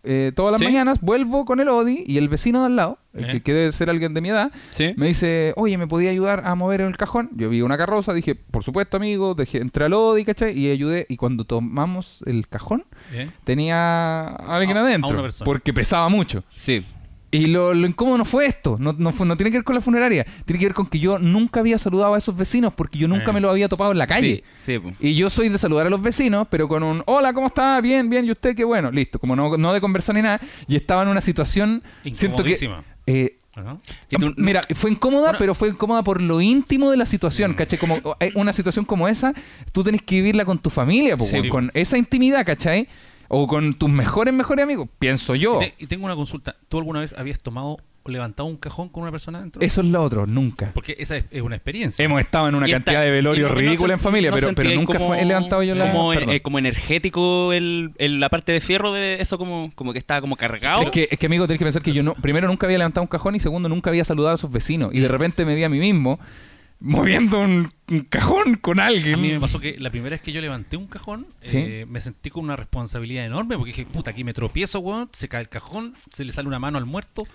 eh, 0.05 0.31
todas 0.35 0.51
las 0.53 0.59
Sí. 0.59 0.65
mañanas 0.65 1.01
vuelvo 1.01 1.45
con 1.45 1.59
el 1.59 1.69
Odi 1.69 2.03
y 2.07 2.17
el 2.17 2.29
vecino 2.29 2.59
de 2.61 2.65
al 2.67 2.75
lado, 2.75 2.99
el 3.13 3.25
Eh. 3.25 3.31
que, 3.33 3.41
que 3.41 3.53
debe 3.53 3.71
ser 3.71 3.89
alguien 3.89 4.13
de 4.13 4.21
mi 4.21 4.29
edad, 4.29 4.51
¿Sí? 4.71 4.93
me 4.97 5.07
dice, 5.07 5.53
oye, 5.57 5.77
¿me 5.77 5.87
podía 5.87 6.11
ayudar 6.11 6.43
a 6.45 6.55
mover 6.55 6.81
el 6.81 6.95
cajón? 6.97 7.29
Yo 7.35 7.49
vi 7.49 7.61
una 7.61 7.77
carroza, 7.77 8.13
dije, 8.13 8.35
por 8.35 8.63
supuesto, 8.63 8.97
amigo, 8.97 9.35
dejé, 9.35 9.59
entré 9.59 9.85
al 9.85 9.93
Odi, 9.93 10.23
¿cachai? 10.25 10.57
Y 10.57 10.71
ayudé. 10.71 11.05
Y 11.09 11.17
cuando 11.17 11.45
tomamos 11.45 12.21
el 12.25 12.47
cajón, 12.47 12.85
¿Eh? 13.13 13.29
tenía 13.43 14.27
a 14.27 14.55
alguien 14.57 14.77
A- 14.77 14.81
a 14.81 14.83
adentro, 14.83 15.19
una 15.19 15.29
porque 15.43 15.73
pesaba 15.73 16.09
mucho. 16.09 16.43
Sí. 16.55 16.85
Y 17.35 17.47
lo, 17.47 17.73
lo 17.73 17.87
incómodo 17.87 18.17
no 18.19 18.25
fue 18.25 18.45
esto, 18.45 18.77
no, 18.79 18.93
no, 18.97 19.11
fue- 19.11 19.25
no 19.25 19.35
tiene 19.37 19.51
que 19.51 19.57
ver 19.57 19.63
con 19.63 19.75
la 19.75 19.81
funeraria, 19.81 20.25
tiene 20.45 20.59
que 20.59 20.65
ver 20.65 20.73
con 20.73 20.87
que 20.87 20.99
yo 20.99 21.19
nunca 21.19 21.59
había 21.59 21.77
saludado 21.77 22.13
a 22.13 22.17
esos 22.17 22.35
vecinos 22.35 22.73
porque 22.73 22.97
yo 22.99 23.07
nunca 23.07 23.31
Eh. 23.31 23.33
me 23.33 23.39
los 23.41 23.51
había 23.51 23.67
topado 23.69 23.91
en 23.91 23.97
la 23.97 24.07
calle. 24.07 24.43
Sí. 24.53 24.79
Y 24.99 25.15
yo 25.15 25.29
soy 25.29 25.49
de 25.49 25.57
saludar 25.57 25.87
a 25.87 25.89
los 25.89 26.01
vecinos, 26.01 26.47
pero 26.49 26.67
con 26.67 26.83
un 26.83 27.03
hola, 27.05 27.33
¿cómo 27.33 27.47
está? 27.47 27.79
Bien, 27.81 28.09
bien, 28.09 28.25
¿y 28.25 28.31
usted 28.31 28.55
qué 28.55 28.63
bueno? 28.63 28.91
Listo, 28.91 29.19
como 29.19 29.35
no, 29.35 29.57
no 29.57 29.73
de 29.73 29.81
conversar 29.81 30.15
ni 30.15 30.21
nada. 30.21 30.39
Y 30.67 30.75
estaba 30.75 31.03
en 31.03 31.09
una 31.09 31.21
situación, 31.21 31.83
siento 32.13 32.43
que... 32.43 32.55
Eh, 33.07 33.37
tú- 34.09 34.33
Mira, 34.37 34.61
fue 34.75 34.91
incómoda, 34.91 35.23
Bueno. 35.27 35.39
pero 35.39 35.55
fue 35.55 35.69
incómoda 35.69 36.03
por 36.03 36.21
lo 36.21 36.41
íntimo 36.41 36.91
de 36.91 36.97
la 36.97 37.05
situación, 37.05 37.53
¿cachai? 37.53 37.79
Como 37.79 37.97
eh, 38.19 38.31
una 38.35 38.51
situación 38.53 38.83
como 38.85 39.07
esa, 39.07 39.33
tú 39.71 39.83
tenés 39.83 40.01
que 40.01 40.15
vivirla 40.15 40.43
con 40.45 40.59
tu 40.59 40.69
familia, 40.69 41.15
po, 41.15 41.23
Sí. 41.25 41.47
con 41.49 41.71
esa 41.73 41.97
intimidad, 41.97 42.45
¿cachai? 42.45 42.87
O 43.27 43.47
con 43.47 43.73
tus 43.73 43.89
mejores, 43.89 44.33
mejores 44.33 44.63
amigos, 44.63 44.87
pienso 44.99 45.35
yo. 45.35 45.57
Te- 45.59 45.73
y 45.77 45.87
tengo 45.87 46.05
una 46.05 46.15
consulta. 46.15 46.55
¿Tú 46.69 46.77
alguna 46.77 46.99
vez 46.99 47.13
habías 47.17 47.39
tomado 47.39 47.77
o 48.07 48.11
levantado 48.11 48.47
un 48.47 48.55
cajón 48.57 48.87
con 48.89 49.01
una 49.01 49.11
persona 49.11 49.39
dentro? 49.39 49.61
Eso 49.63 49.81
es 49.81 49.87
lo 49.87 50.03
otro, 50.03 50.27
nunca. 50.27 50.69
Porque 50.75 50.95
esa 50.99 51.17
es, 51.17 51.25
es 51.31 51.41
una 51.41 51.55
experiencia. 51.55 52.05
Hemos 52.05 52.21
estado 52.21 52.47
en 52.49 52.53
una 52.55 52.67
Y 52.69 52.71
cantidad 52.71 53.01
de 53.01 53.09
velorios 53.09 53.49
no- 53.49 53.55
ridícula 53.55 53.93
en 53.95 53.99
familia, 53.99 54.29
no 54.29 54.37
pero, 54.37 54.69
nunca 54.75 54.93
como- 54.99 55.07
fue- 55.07 55.21
he 55.21 55.25
levantado 55.25 55.63
yo 55.63 55.73
la 55.73 55.91
como, 55.91 56.13
eh, 56.13 56.39
como 56.41 56.59
energético 56.59 57.51
el, 57.51 57.93
el- 57.97 58.19
la 58.19 58.29
parte 58.29 58.51
de 58.51 58.61
fierro 58.61 58.93
de 58.93 59.19
eso 59.21 59.39
como, 59.39 59.71
como 59.73 59.91
que 59.91 59.97
estaba 59.97 60.21
como 60.21 60.35
cargado. 60.35 60.83
Es 60.83 60.91
que, 60.91 61.07
es 61.09 61.17
que, 61.17 61.25
amigo, 61.25 61.47
tenés 61.47 61.57
que 61.57 61.65
pensar 61.65 61.81
que 61.81 61.93
yo 61.93 62.03
no, 62.03 62.13
primero 62.13 62.47
nunca 62.47 62.67
había 62.67 62.77
levantado 62.77 63.01
un 63.01 63.07
cajón 63.07 63.35
y 63.35 63.39
segundo 63.39 63.69
nunca 63.69 63.89
había 63.89 64.03
saludado 64.05 64.35
a 64.35 64.37
sus 64.37 64.51
vecinos. 64.51 64.93
Y 64.93 64.99
de 64.99 65.07
repente 65.07 65.43
me 65.45 65.55
vi 65.55 65.63
a 65.63 65.69
mí 65.69 65.79
mismo 65.79 66.19
moviendo 66.79 67.39
un, 67.39 67.71
un 67.87 68.01
cajón 68.01 68.55
con 68.55 68.79
alguien. 68.79 69.13
A 69.13 69.17
mí 69.17 69.31
me 69.31 69.39
pasó 69.39 69.59
que 69.59 69.75
la 69.79 69.89
primera 69.91 70.11
vez 70.15 70.21
que 70.21 70.31
yo 70.31 70.41
levanté 70.41 70.75
un 70.75 70.87
cajón, 70.87 71.27
¿Sí? 71.41 71.57
eh, 71.57 71.85
me 71.87 72.01
sentí 72.01 72.29
con 72.31 72.43
una 72.43 72.55
responsabilidad 72.55 73.25
enorme 73.25 73.57
porque 73.57 73.71
dije, 73.71 73.85
puta, 73.85 74.11
aquí 74.11 74.23
me 74.23 74.33
tropiezo, 74.33 74.79
weón, 74.79 75.09
se 75.13 75.27
cae 75.29 75.41
el 75.41 75.49
cajón, 75.49 75.95
se 76.11 76.25
le 76.25 76.31
sale 76.31 76.47
una 76.47 76.57
mano 76.59 76.77
al 76.79 76.85
muerto 76.85 77.27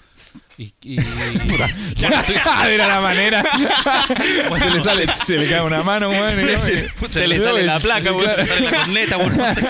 y... 0.58 0.72
y- 0.82 0.98
Era 2.70 2.88
la 2.88 3.00
manera. 3.00 3.42
se, 4.58 4.70
le 4.70 4.82
sale, 4.82 5.06
se 5.14 5.36
le 5.36 5.48
cae 5.48 5.62
una 5.64 5.82
mano, 5.82 6.08
weón. 6.08 6.36
no, 6.40 7.08
Se 7.08 7.26
le 7.28 7.40
sale 7.42 7.62
la 7.62 7.78
placa, 7.80 8.12
weón. 8.12 8.24
Claro. 8.24 8.46
sale 8.46 8.60
la 8.70 8.78
corneta, 8.78 9.18
weón, 9.18 9.36
no 9.36 9.54
sé. 9.54 9.66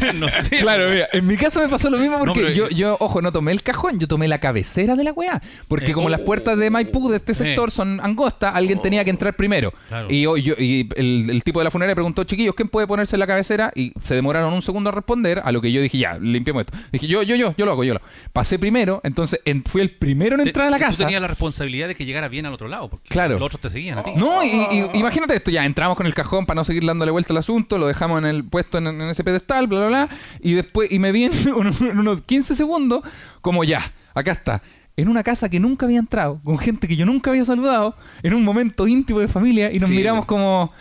Bueno, 0.00 0.12
no 0.14 0.28
sé. 0.28 0.58
Claro, 0.60 0.90
mira, 0.90 1.08
en 1.12 1.26
mi 1.26 1.36
caso 1.36 1.60
me 1.60 1.68
pasó 1.68 1.90
lo 1.90 1.98
mismo 1.98 2.18
porque 2.18 2.40
No, 2.40 2.46
pero- 2.46 2.54
yo, 2.54 2.68
yo, 2.70 2.96
ojo, 3.00 3.20
no 3.22 3.32
tomé 3.32 3.52
el 3.52 3.62
cajón, 3.62 3.98
yo 3.98 4.08
tomé 4.08 4.26
la 4.28 4.38
cabecera 4.40 4.96
de 4.96 5.04
la 5.04 5.12
weá. 5.12 5.40
Porque 5.68 5.90
Eh, 5.90 5.94
como 5.94 6.06
oh, 6.06 6.10
las 6.10 6.20
puertas 6.20 6.56
de 6.58 6.70
Maipú 6.70 7.08
de 7.10 7.16
este 7.18 7.32
eh. 7.32 7.34
sector 7.34 7.70
son 7.70 8.00
angostas, 8.02 8.54
alguien 8.54 8.80
tenía 8.80 9.04
que 9.04 9.10
entrar 9.10 9.34
primero. 9.36 9.49
Claro. 9.88 10.06
Y, 10.10 10.22
yo, 10.22 10.36
yo- 10.36 10.54
y 10.58 10.88
el, 10.96 11.28
el 11.30 11.42
tipo 11.44 11.60
de 11.60 11.64
la 11.64 11.70
funeraria 11.70 11.94
preguntó, 11.94 12.24
chiquillos, 12.24 12.54
¿quién 12.54 12.68
puede 12.68 12.86
ponerse 12.86 13.16
en 13.16 13.20
la 13.20 13.26
cabecera? 13.26 13.70
Y 13.74 13.92
se 14.04 14.14
demoraron 14.14 14.52
un 14.52 14.62
segundo 14.62 14.90
a 14.90 14.92
responder, 14.92 15.40
a 15.44 15.52
lo 15.52 15.60
que 15.60 15.72
yo 15.72 15.80
dije, 15.82 15.98
ya, 15.98 16.18
limpiemos 16.18 16.64
esto. 16.66 16.76
Dije, 16.92 17.06
yo, 17.06 17.22
yo, 17.22 17.36
yo, 17.36 17.54
yo 17.56 17.66
lo 17.66 17.72
hago, 17.72 17.84
yo 17.84 17.94
lo 17.94 18.00
hago. 18.00 18.08
Pasé 18.32 18.58
primero, 18.58 19.00
entonces 19.04 19.40
en- 19.44 19.64
fui 19.64 19.82
el 19.82 19.90
primero 19.90 20.36
en 20.36 20.46
entrar 20.46 20.66
a 20.68 20.70
la 20.70 20.76
Tú 20.78 20.84
casa. 20.84 21.04
tenías 21.04 21.20
la 21.20 21.28
responsabilidad 21.28 21.88
de 21.88 21.94
que 21.94 22.04
llegara 22.04 22.28
bien 22.28 22.46
al 22.46 22.52
otro 22.54 22.68
lado, 22.68 22.88
porque 22.88 23.08
Claro. 23.08 23.34
los 23.38 23.46
otros 23.46 23.60
te 23.60 23.70
seguían 23.70 23.98
a 23.98 24.02
ti. 24.02 24.12
No, 24.16 24.42
y, 24.44 24.48
y- 24.48 24.98
imagínate 24.98 25.34
esto, 25.34 25.50
ya 25.50 25.64
entramos 25.64 25.96
con 25.96 26.06
el 26.06 26.14
cajón 26.14 26.46
para 26.46 26.56
no 26.56 26.64
seguir 26.64 26.84
dándole 26.86 27.10
vuelta 27.10 27.32
al 27.32 27.38
asunto, 27.38 27.78
lo 27.78 27.86
dejamos 27.86 28.18
en 28.20 28.26
el 28.26 28.44
puesto 28.44 28.78
en, 28.78 28.86
en 28.86 29.02
ese 29.02 29.24
pedestal, 29.24 29.66
bla, 29.66 29.78
bla, 29.80 29.88
bla, 29.88 30.08
y 30.40 30.52
después, 30.54 30.90
y 30.92 30.98
me 30.98 31.12
vi 31.12 31.24
en 31.24 31.32
unos 31.98 32.22
15 32.22 32.54
segundos, 32.54 33.02
como 33.40 33.64
ya, 33.64 33.80
acá 34.14 34.32
está, 34.32 34.62
en 34.96 35.08
una 35.08 35.22
casa 35.22 35.48
que 35.48 35.58
nunca 35.60 35.86
había 35.86 35.98
entrado, 35.98 36.40
con 36.44 36.58
gente 36.58 36.86
que 36.88 36.96
yo 36.96 37.06
nunca 37.06 37.30
había 37.30 37.44
saludado, 37.44 37.96
en 38.22 38.34
un 38.34 38.44
momento 38.44 38.86
íntimo 38.86 39.20
de 39.20 39.28
familia, 39.28 39.70
y 39.72 39.78
nos 39.78 39.88
Sí. 39.88 39.94
miramos 39.96 40.24
como... 40.26 40.72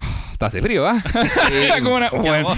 "Ah, 0.00 0.30
Está 0.32 0.46
hace 0.46 0.60
frío, 0.62 0.86
¿ah? 0.86 1.02
Como 1.82 1.96
una- 1.96 2.08
¿Qué 2.10 2.16
bueno, 2.18 2.54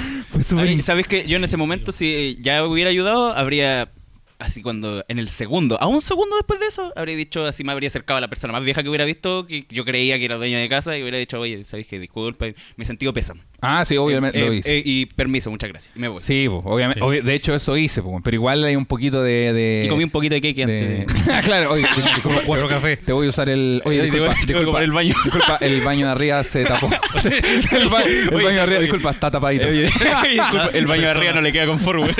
Ay, 0.58 0.80
¿Sabes 0.82 1.06
que 1.08 1.26
Yo 1.26 1.36
en 1.36 1.44
ese 1.44 1.56
momento, 1.56 1.90
si 1.92 2.38
ya 2.40 2.64
hubiera 2.64 2.90
ayudado, 2.90 3.32
habría. 3.32 3.90
Así 4.38 4.62
cuando. 4.62 5.04
En 5.08 5.18
el 5.18 5.28
segundo, 5.28 5.80
a 5.80 5.86
un 5.88 6.00
segundo 6.02 6.36
después 6.36 6.60
de 6.60 6.66
eso, 6.66 6.92
habría 6.96 7.16
dicho. 7.16 7.44
Así 7.44 7.64
me 7.64 7.72
habría 7.72 7.88
acercado 7.88 8.18
a 8.18 8.20
la 8.20 8.28
persona 8.28 8.52
más 8.52 8.64
vieja 8.64 8.82
que 8.84 8.88
hubiera 8.88 9.04
visto, 9.04 9.46
que 9.46 9.66
yo 9.68 9.84
creía 9.84 10.16
que 10.18 10.24
era 10.24 10.36
dueña 10.36 10.58
de 10.58 10.68
casa, 10.68 10.96
y 10.96 11.02
hubiera 11.02 11.18
dicho, 11.18 11.38
oye, 11.40 11.64
¿sabes 11.64 11.86
qué? 11.88 11.98
Disculpa, 11.98 12.46
me 12.46 12.54
he 12.82 12.84
sentido 12.84 13.12
pésamo. 13.12 13.40
Ah, 13.64 13.84
sí, 13.86 13.96
obviamente 13.96 14.38
Eh, 14.40 14.46
lo 14.46 14.52
hice. 14.54 14.76
eh, 14.78 14.82
y 14.84 15.06
permiso, 15.06 15.48
muchas 15.50 15.70
gracias. 15.70 15.96
Me 15.96 16.08
voy. 16.08 16.20
Sí, 16.20 16.48
po, 16.48 16.62
obviamente. 16.66 17.00
Sí. 17.00 17.06
obvi- 17.06 17.22
de 17.22 17.34
hecho, 17.34 17.54
eso 17.54 17.76
hice, 17.76 18.02
po, 18.02 18.20
pero 18.22 18.34
igual 18.34 18.64
hay 18.64 18.74
un 18.74 18.86
poquito 18.86 19.22
de. 19.22 19.52
de 19.52 19.82
Y 19.86 19.88
comí 19.88 20.02
un 20.04 20.10
poquito 20.10 20.34
de 20.34 20.40
cake 20.40 20.66
de- 20.66 21.04
antes. 21.06 21.24
de- 21.26 21.32
Ah, 21.32 21.40
claro, 21.44 21.70
oye, 21.72 21.86
Como 22.24 22.40
cuatro 22.44 22.68
cafés. 22.68 22.98
te 23.00 23.12
voy 23.12 23.26
a 23.28 23.30
usar 23.30 23.48
el. 23.48 23.80
Oye, 23.84 24.00
Eh, 24.00 24.02
disculpa, 24.02 24.34
te 24.34 24.36
voy- 24.36 24.46
te 24.46 24.52
voy 24.52 24.62
a 24.62 24.64
disculpa, 24.64 24.70
poner 24.72 24.84
el 24.84 24.92
baño. 24.92 25.14
disculpa, 25.24 25.58
el 25.60 25.80
baño 25.82 26.06
de 26.06 26.12
arriba 26.12 26.44
se 26.44 26.64
tapó. 26.64 26.90
el, 26.90 27.88
ba- 27.88 28.02
el 28.02 28.34
Oye, 28.34 28.44
baño 28.44 28.48
de 28.56 28.60
arriba, 28.60 28.78
oye. 28.78 28.80
disculpa, 28.80 29.10
está 29.12 29.30
tapadito. 29.30 29.64
Eh, 29.68 29.82
disculpa, 29.82 30.68
el 30.72 30.86
baño 30.86 31.02
de 31.02 31.10
arriba 31.10 31.32
no 31.34 31.40
le 31.40 31.52
queda 31.52 31.66
confort, 31.66 31.98
güey. 32.00 32.14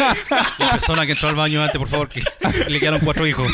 La 0.59 0.71
persona 0.73 1.07
que 1.07 1.13
entró 1.13 1.29
al 1.29 1.35
baño 1.35 1.61
antes, 1.63 1.79
por 1.79 1.89
favor, 1.89 2.09
que 2.09 2.23
le 2.69 2.79
quedaron 2.79 3.01
cuatro 3.01 3.27
hijos. 3.27 3.51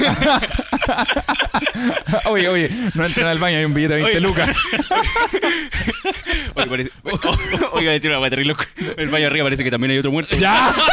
oye, 2.26 2.48
oye, 2.48 2.70
no 2.94 3.04
entren 3.04 3.26
al 3.26 3.38
baño, 3.38 3.58
hay 3.58 3.64
un 3.64 3.74
billete 3.74 3.94
de 3.94 4.02
20 4.02 4.18
Oye. 4.18 4.26
lucas. 4.26 4.56
Oye, 6.54 6.66
parece... 6.66 6.90
Oiga, 7.72 7.90
a 7.90 7.94
decir 7.94 8.10
una 8.10 8.30
terrible 8.30 8.52
loco. 8.52 8.64
El 8.96 9.08
baño 9.08 9.26
arriba 9.26 9.44
parece 9.46 9.64
que 9.64 9.70
también 9.70 9.92
hay 9.92 9.98
otro 9.98 10.10
muerto. 10.12 10.36
¡Ya! 10.36 10.74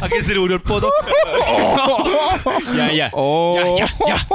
¿A 0.00 0.08
quién 0.08 0.22
se 0.22 0.34
le 0.34 0.40
murió 0.40 0.56
el 0.56 0.62
poto? 0.62 0.92
Ya, 2.76 2.92
ya. 2.92 3.10
Oh, 3.12 3.74
Ya, 3.78 3.88
ya, 4.06 4.26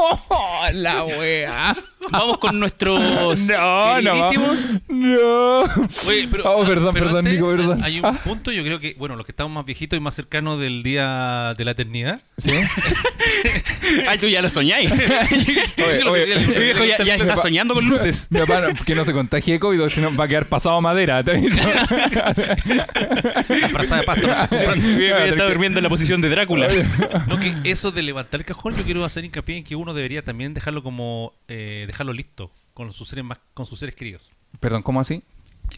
La 0.73 1.03
wea. 1.03 1.75
Vamos 2.11 2.37
con 2.37 2.59
nuestros 2.59 2.99
No, 2.99 4.01
no. 4.01 4.11
queridísimos. 4.11 4.81
No. 4.89 5.61
Oye, 6.07 6.27
pero, 6.29 6.51
Oh, 6.51 6.65
perdón, 6.65 6.93
pero 6.93 7.05
perdón, 7.05 7.17
antes, 7.19 7.33
Nico, 7.33 7.49
perdón. 7.49 7.83
Hay 7.83 7.99
un 7.99 8.17
punto, 8.17 8.51
yo 8.51 8.63
creo 8.63 8.79
que, 8.79 8.95
bueno, 8.97 9.15
los 9.15 9.25
que 9.25 9.31
estamos 9.31 9.51
más 9.51 9.65
viejitos 9.65 9.97
y 9.97 9.99
más 9.99 10.13
cercanos 10.15 10.59
del 10.59 10.83
día 10.83 11.53
de 11.57 11.65
la 11.65 11.71
eternidad. 11.71 12.21
¿Sí? 12.37 12.51
Ay, 14.07 14.19
tú 14.19 14.27
ya 14.27 14.41
lo 14.41 14.49
soñáis. 14.49 14.91
Oye, 14.91 16.03
oye, 16.07 16.39
Mi 16.39 16.53
viejo 16.53 16.85
ya, 16.85 17.03
ya 17.03 17.15
está 17.15 17.37
soñando 17.37 17.73
con 17.73 17.87
luces. 17.87 18.27
Mi 18.29 18.39
papá 18.39 18.61
que 18.85 18.95
no 18.95 19.05
se 19.05 19.13
contagie 19.13 19.53
de 19.53 19.59
COVID, 19.59 19.89
si 19.89 20.01
no 20.01 20.15
va 20.15 20.25
a 20.25 20.27
quedar 20.27 20.47
pasado 20.47 20.79
madera. 20.81 21.23
te. 21.23 21.33
La 21.33 21.39
de 23.97 24.03
pasto. 24.03 24.27
estás 24.29 24.77
ya 24.99 25.25
está 25.25 25.43
durmiendo 25.45 25.79
en 25.79 25.83
la 25.83 25.89
posición 25.89 26.21
de 26.21 26.29
Drácula. 26.29 26.67
No, 27.27 27.39
que 27.39 27.55
eso 27.63 27.91
de 27.91 28.01
levantar 28.01 28.39
el 28.39 28.45
cajón, 28.45 28.75
yo 28.75 28.83
quiero 28.83 29.03
hacer 29.05 29.25
hincapié 29.25 29.57
en 29.57 29.63
que 29.63 29.75
uno 29.75 29.93
debería 29.93 30.23
también 30.23 30.53
dejarlo 30.53 30.83
como, 30.83 31.33
eh, 31.47 31.83
dejarlo 32.01 32.13
listo 32.13 32.51
con 32.73 32.91
sus 32.93 33.07
seres 33.09 33.25
más, 33.25 33.37
con 33.53 33.65
sus 33.65 33.79
seres 33.79 33.95
queridos. 33.95 34.29
Perdón, 34.59 34.83
¿cómo 34.83 34.99
así? 34.99 35.23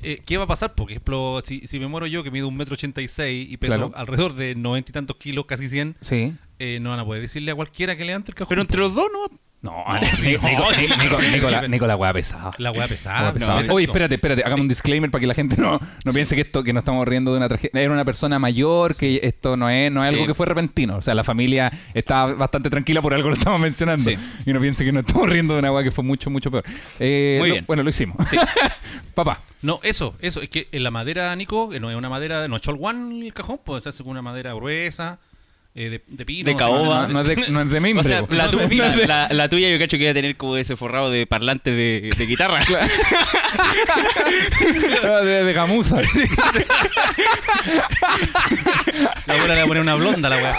Eh, 0.02 0.22
¿Qué 0.26 0.38
va 0.38 0.46
a 0.46 0.48
pasar? 0.48 0.74
Por 0.74 0.90
ejemplo, 0.90 1.40
si, 1.44 1.68
si 1.68 1.80
me 1.80 1.88
muero 1.88 2.08
yo, 2.08 2.24
que 2.24 2.32
mido 2.32 2.48
un 2.48 2.56
metro 2.58 2.74
ochenta 2.74 3.02
y 3.02 3.08
seis 3.08 3.48
y 3.52 3.58
peso 3.58 3.76
Claro. 3.76 3.92
alrededor 3.96 4.34
de 4.34 4.56
noventa 4.56 4.92
y 4.92 4.94
tantos 4.94 5.18
kilos, 5.18 5.46
casi 5.46 5.68
100, 5.70 5.96
Sí. 6.02 6.34
eh, 6.60 6.80
no 6.80 6.90
van 6.90 7.00
a 7.00 7.06
poder 7.06 7.22
decirle 7.22 7.52
a 7.52 7.56
cualquiera 7.56 7.96
que 7.96 8.04
levante 8.06 8.32
el 8.32 8.36
cajón. 8.36 8.50
Pero 8.50 8.62
entre 8.62 8.80
los 8.80 8.96
dos, 8.96 9.08
¿no? 9.14 9.38
No, 9.64 9.84
no, 9.88 10.06
sí, 10.18 10.32
Nico, 10.44 10.66
sí. 10.74 10.88
Nico, 11.34 11.50
la, 11.50 11.68
Nico, 11.70 11.88
la 11.88 11.96
weá 11.96 12.12
pesada. 12.12 12.52
La 12.58 12.72
La 12.74 12.86
pesada. 12.88 13.28
no, 13.30 13.34
pesada. 13.34 13.62
esa- 13.62 13.74
Oye, 13.74 13.88
no. 13.88 13.92
espérate, 13.94 14.16
espérate, 14.16 14.42
hagamos 14.44 14.62
un 14.64 14.68
disclaimer 14.68 15.10
para 15.10 15.22
que 15.22 15.28
la 15.28 15.34
gente 15.34 15.56
no, 15.56 15.80
no 16.04 16.12
piense 16.12 16.36
que 16.36 16.42
esto 16.42 16.64
que 16.66 16.74
nos 16.74 16.82
estamos 16.82 17.08
riendo 17.08 17.32
de 17.32 17.38
una 17.38 17.48
tragedia. 17.48 17.82
Era 17.82 17.94
una 17.94 18.04
persona 18.04 18.38
mayor, 18.40 18.96
que 18.98 19.22
esto 19.24 19.56
no 19.56 19.70
es, 19.70 19.90
no 19.90 20.04
es 20.04 20.10
Sí. 20.10 20.16
algo 20.16 20.28
que 20.28 20.34
fue 20.34 20.46
repentino. 20.48 20.98
O 20.98 21.02
sea, 21.02 21.14
la 21.16 21.24
familia 21.24 21.72
estaba 21.94 22.34
bastante 22.34 22.70
tranquila 22.70 23.02
por 23.02 23.14
algo 23.14 23.30
lo 23.30 23.36
estamos 23.36 23.60
mencionando. 23.60 24.04
Sí. 24.04 24.18
Y 24.46 24.52
no 24.52 24.60
piense 24.60 24.84
que 24.84 24.92
nos 24.92 25.06
estamos 25.06 25.30
riendo 25.30 25.54
de 25.54 25.60
una 25.62 25.72
weá 25.72 25.82
que 25.84 25.92
fue 25.92 26.04
mucho, 26.04 26.30
mucho 26.30 26.52
peor. 26.52 26.66
Eh, 27.00 27.38
Muy 27.40 27.48
lo- 27.48 27.54
bien. 27.56 27.66
Bueno, 27.66 27.84
lo 27.84 27.90
hicimos. 27.90 28.18
Papá. 29.16 29.40
No, 29.62 29.80
eso, 29.84 30.16
eso. 30.20 30.42
Es 30.42 30.50
que 30.50 30.68
en 30.72 30.84
la 30.84 30.92
madera, 30.92 31.34
Nico, 31.36 31.70
que 31.70 31.80
no 31.80 31.90
es 31.90 31.96
una 31.96 32.10
madera, 32.10 32.48
no 32.48 32.58
es 32.58 32.62
one 32.68 33.26
el 33.26 33.34
cajón, 33.34 33.60
puede 33.64 33.78
hacerse 33.78 34.04
con 34.04 34.12
una 34.12 34.22
madera 34.22 34.54
gruesa, 34.54 35.20
eh, 35.76 35.90
de, 35.90 36.04
de 36.08 36.26
pino. 36.26 36.46
De 36.46 36.54
no 36.54 36.60
sé, 36.60 36.64
caoba. 36.66 37.08
No, 37.08 37.14
no 37.14 37.22
es 37.22 37.28
de, 37.28 37.36
no 37.52 37.62
es 37.64 37.70
de 37.70 37.80
mimbre. 37.82 38.02
O 38.06 38.08
sea, 38.08 38.24
la, 38.30 38.50
tu- 38.50 38.58
No, 38.58 38.68
la- 38.68 38.90
no, 38.90 38.96
no. 38.96 39.04
la- 39.06 39.28
la 39.32 39.50
tuya 39.50 39.70
yo 39.70 39.80
cacho 39.80 39.98
que 39.98 40.04
iba 40.04 40.12
a 40.12 40.14
tener 40.14 40.36
como 40.38 40.56
ese 40.58 40.76
forrado 40.76 41.10
de 41.10 41.26
parlante 41.26 41.72
de, 41.72 42.12
de 42.18 42.26
guitarra. 42.26 42.64
Ah, 45.04 45.18
de, 45.22 45.44
de 45.44 45.54
gamuza. 45.54 45.98
La 49.28 49.34
abuela 49.36 49.54
le 49.54 49.60
va 49.60 49.64
a 49.64 49.68
poner 49.68 49.82
una 49.84 49.96
blonda 49.96 50.30
la 50.30 50.38
weá. 50.38 50.56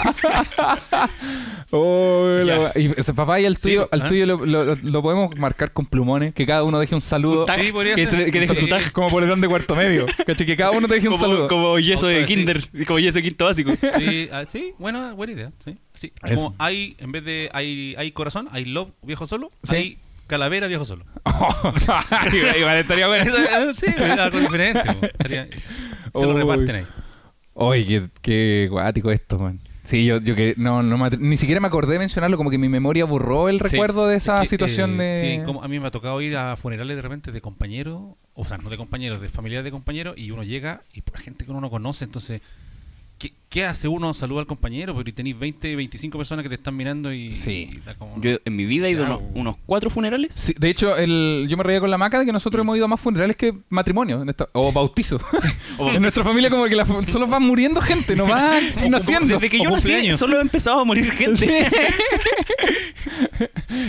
Oh, 1.71 2.39
la 2.43 2.71
y 2.75 2.91
ese 2.97 3.13
papá 3.13 3.39
y 3.39 3.45
al 3.45 3.57
Sí, 3.57 3.69
tuyo, 3.69 3.89
al 3.91 4.01
¿ah? 4.03 4.07
tuyo 4.07 4.25
lo, 4.25 4.45
lo- 4.45 4.75
lo 4.75 5.01
podemos 5.01 5.35
marcar 5.37 5.71
con 5.73 5.85
plumones, 5.85 6.33
que 6.33 6.45
cada 6.45 6.63
uno 6.63 6.79
deje 6.79 6.95
un 6.95 7.01
saludo. 7.01 7.45
tag. 7.45 7.59
Sí, 7.59 7.71
que, 7.71 8.39
deje 8.39 8.55
su 8.55 8.65
Sí. 8.65 8.69
tag. 8.69 8.91
Como 8.91 9.09
boletón 9.09 9.41
de 9.41 9.47
cuarto 9.47 9.75
medio. 9.75 10.05
¿Cachai? 10.25 10.45
Que 10.45 10.55
cada 10.55 10.71
uno 10.71 10.87
te 10.87 10.95
deje 10.95 11.07
un 11.09 11.15
Como, 11.17 11.23
saludo. 11.25 11.47
como 11.47 11.79
yeso 11.79 12.07
de 12.07 12.25
kinder, 12.25 12.61
como 12.85 12.99
yeso 12.99 13.15
de 13.17 13.23
quinto 13.23 13.45
básico. 13.45 13.71
Sí, 13.97 14.29
ah, 14.31 14.43
sí, 14.45 14.73
buena, 15.13 15.15
buena 15.15 15.33
idea. 15.33 15.51
Sí, 15.63 15.77
sí. 15.93 16.11
Como 16.21 16.55
hay, 16.57 16.95
en 16.99 17.11
vez 17.11 17.23
de 17.25 17.49
hay, 17.53 17.95
hay 17.97 18.11
corazón, 18.11 18.47
hay 18.51 18.65
love 18.65 18.91
viejo 19.03 19.25
solo, 19.25 19.49
Sí. 19.63 19.75
hay 19.75 19.97
calavera 20.27 20.67
viejo 20.67 20.85
solo. 20.85 21.05
Igual 22.57 22.77
estaría 22.77 23.07
bueno. 23.07 23.31
sí, 23.75 23.87
es 23.87 23.99
algo 24.11 24.39
diferente. 24.39 24.81
Estaría- 25.07 25.47
se 26.13 26.21
lo 26.25 26.33
Uy. 26.33 26.41
reparten 26.41 26.75
ahí. 26.77 26.85
Oye, 27.53 27.85
qué, 27.85 28.09
qué 28.21 28.67
guático 28.69 29.11
esto, 29.11 29.39
man. 29.39 29.59
Sí, 29.83 30.03
yo, 30.03 30.19
yo 30.19 30.35
que 30.35 30.55
no, 30.57 30.81
no 30.81 30.97
me 30.97 31.09
ni 31.19 31.37
siquiera 31.37 31.61
me 31.61 31.67
acordé 31.67 31.93
de 31.93 31.99
mencionarlo, 31.99 32.37
como 32.37 32.49
que 32.49 32.57
mi 32.57 32.69
memoria 32.69 33.05
borró 33.05 33.49
el 33.49 33.57
Sí. 33.59 33.63
recuerdo 33.67 34.07
de 34.07 34.15
esa 34.17 34.35
Es 34.35 34.41
que, 34.41 34.47
situación 34.47 34.99
eh, 34.99 35.03
de. 35.03 35.15
Sí, 35.39 35.45
como 35.45 35.61
a 35.63 35.67
mí 35.67 35.79
me 35.79 35.87
ha 35.87 35.91
tocado 35.91 36.19
ir 36.21 36.35
a 36.37 36.55
funerales 36.55 36.95
de 36.95 37.01
repente 37.03 37.31
de 37.31 37.39
compañeros, 37.39 38.01
o 38.33 38.45
sea, 38.45 38.57
no 38.57 38.69
de 38.71 38.77
compañeros, 38.77 39.21
de 39.21 39.29
familiares 39.29 39.63
de 39.63 39.69
compañeros, 39.71 40.17
y 40.17 40.31
uno 40.31 40.43
llega 40.43 40.81
y 40.93 41.01
por 41.01 41.19
gente 41.19 41.45
que 41.45 41.51
uno 41.51 41.61
no 41.61 41.69
conoce, 41.69 42.03
entonces, 42.05 42.41
¿qué, 43.55 43.65
hace 43.65 43.87
uno? 43.87 44.13
Saluda 44.13 44.41
al 44.41 44.47
compañero, 44.47 44.93
pero 44.95 45.09
y 45.09 45.13
tenéis 45.13 45.39
20, 45.39 45.75
25 45.77 46.17
personas 46.17 46.43
que 46.43 46.49
te 46.49 46.55
están 46.55 46.75
mirando 46.75 47.11
y. 47.13 47.31
Sí. 47.31 47.69
y 47.71 47.77
da 47.79 47.95
como- 47.95 48.21
Yo 48.21 48.37
en 48.43 48.55
mi 48.55 48.65
vida 48.65 48.87
he 48.87 48.91
ido 48.91 49.03
a 49.03 49.07
Claro. 49.07 49.21
unos, 49.21 49.35
unos 49.35 49.55
cuatro 49.65 49.89
funerales. 49.89 50.33
Sí, 50.33 50.53
de 50.57 50.69
hecho, 50.69 50.95
el, 50.97 51.45
yo 51.49 51.55
me 51.57 51.63
reía 51.63 51.79
con 51.79 51.89
la 51.89 51.97
maca 51.97 52.19
de 52.19 52.25
que 52.25 52.33
nosotros 52.33 52.61
hemos 52.61 52.75
ido 52.75 52.85
a 52.85 52.87
más 52.89 52.99
funerales 52.99 53.35
que 53.37 53.53
matrimonios 53.69 54.21
en 54.21 54.29
esta- 54.29 54.49
o 54.53 54.71
bautizos. 54.71 55.21
en 55.79 56.01
nuestra 56.01 56.23
familia 56.23 56.49
como 56.49 56.65
que 56.65 56.75
la 56.75 56.85
solo 57.07 57.27
va 57.27 57.39
muriendo 57.39 57.79
gente, 57.81 58.15
no 58.15 58.27
va 58.27 58.59
naciendo. 58.89 59.35
Desde 59.39 59.49
que 59.49 59.63
yo 59.63 59.69
nací, 59.69 60.17
solo 60.17 60.37
ha 60.37 60.41
empezado 60.41 60.81
a 60.81 60.83
morir 60.83 61.09
gente. 61.11 61.67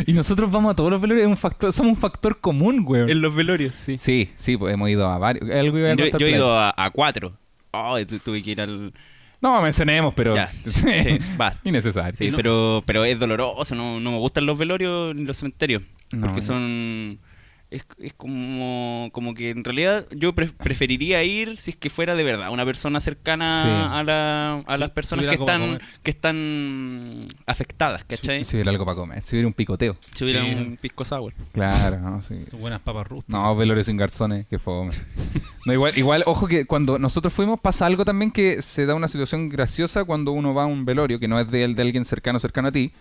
y 0.07 0.13
nosotros 0.13 0.51
vamos 0.51 0.73
a 0.73 0.77
todos 0.77 0.91
los 0.91 1.01
velorios, 1.01 1.25
es 1.25 1.31
un 1.31 1.37
factor, 1.37 1.73
somos 1.73 1.93
un 1.95 1.99
factor 2.01 2.41
común, 2.41 2.85
güey. 2.85 3.11
en 3.11 3.21
los 3.21 3.35
velorios, 3.35 3.75
sí. 3.75 3.99
Sí, 3.99 4.31
sí, 4.37 4.57
pues 4.57 4.73
hemos 4.75 4.89
ido 4.91 5.09
a 5.09 5.19
varios. 5.19 5.49
Algo 5.51 5.79
iba 5.79 5.91
a 5.91 5.95
Yo, 5.95 6.05
he 6.27 6.31
ido 6.31 6.57
a, 6.59 6.73
a 6.77 6.91
cuatro. 6.91 7.33
Tu- 8.09 8.19
tuve 8.21 8.43
que 8.43 8.53
ir 8.53 8.61
al... 8.61 8.93
No, 9.47 9.62
mencionemos, 9.62 10.12
pero. 10.15 10.35
Ya, 10.35 10.50
sí, 10.67 10.71
sí, 10.73 11.19
va. 11.41 11.55
Innecesario. 11.62 12.17
Sí, 12.17 12.33
no. 12.33 12.37
pero, 12.37 12.83
pero 12.85 13.05
es 13.05 13.17
doloroso, 13.17 13.76
no, 13.76 14.00
no 14.00 14.11
me 14.11 14.19
gustan 14.19 14.45
los 14.45 14.59
velorios 14.59 15.15
ni 15.15 15.25
los 15.25 15.37
cementerios. 15.37 15.83
No, 16.12 16.23
porque 16.23 16.41
no. 16.41 16.47
son... 16.47 17.19
Es, 17.69 17.85
es 17.99 18.13
como, 18.13 19.09
como 19.13 19.35
que 19.35 19.51
en 19.51 19.65
realidad 19.65 20.07
yo 20.13 20.35
pre- 20.37 20.53
preferiría 20.53 21.25
ir 21.25 21.59
si 21.59 21.73
es 21.73 21.77
que 21.77 21.91
fuera 21.91 22.15
de 22.15 22.23
verdad 22.23 22.51
una 22.53 22.65
persona 22.65 23.01
cercana 23.01 23.63
Sí. 23.65 23.69
a, 23.99 24.03
la, 24.05 24.55
a 24.67 24.75
Sí, 24.75 24.81
las 24.81 24.91
personas 24.91 25.27
que 25.27 25.35
están, 25.35 25.81
que 26.05 26.11
están 26.13 27.27
afectadas, 27.45 28.05
¿cachai? 28.05 28.45
Si 28.45 28.55
hubiera 28.57 28.71
algo 28.71 28.85
para 28.85 28.97
comer, 28.97 29.25
si 29.25 29.35
hubiera 29.37 29.49
un 29.49 29.53
picoteo. 29.55 29.97
Si 30.15 30.23
hubiera 30.25 30.45
Sí. 30.45 30.55
un 30.55 30.77
pisco 30.77 31.05
sour. 31.05 31.33
Claro, 31.53 31.99
no, 31.99 32.23
sí. 32.23 32.37
Son 32.49 32.61
buenas 32.61 32.81
papas 32.81 33.07
rústicas. 33.09 33.41
No, 33.41 33.57
velorios 33.57 33.87
sin 33.87 33.97
garzones, 33.97 34.47
que 34.47 34.59
fome. 34.61 34.93
No, 35.67 35.73
igual, 35.73 35.93
igual, 35.99 36.23
ojo 36.27 36.47
que 36.47 36.67
cuando 36.67 36.99
nosotros 37.01 37.33
fuimos 37.33 37.59
pasa 37.59 37.87
algo 37.87 38.05
también 38.05 38.31
que 38.31 38.63
se 38.63 38.87
da 38.87 38.95
una 38.95 39.09
situación 39.09 39.49
graciosa 39.49 40.05
cuando 40.05 40.31
uno 40.31 40.55
va 40.55 40.63
a 40.63 40.67
un 40.67 40.85
velorio, 40.85 41.19
que 41.19 41.27
no 41.27 41.41
es 41.41 41.51
de, 41.51 41.67
de 41.67 41.83
alguien 41.83 42.05
cercano, 42.05 42.39
cercano 42.39 42.69
a 42.69 42.73
ti, 42.73 42.93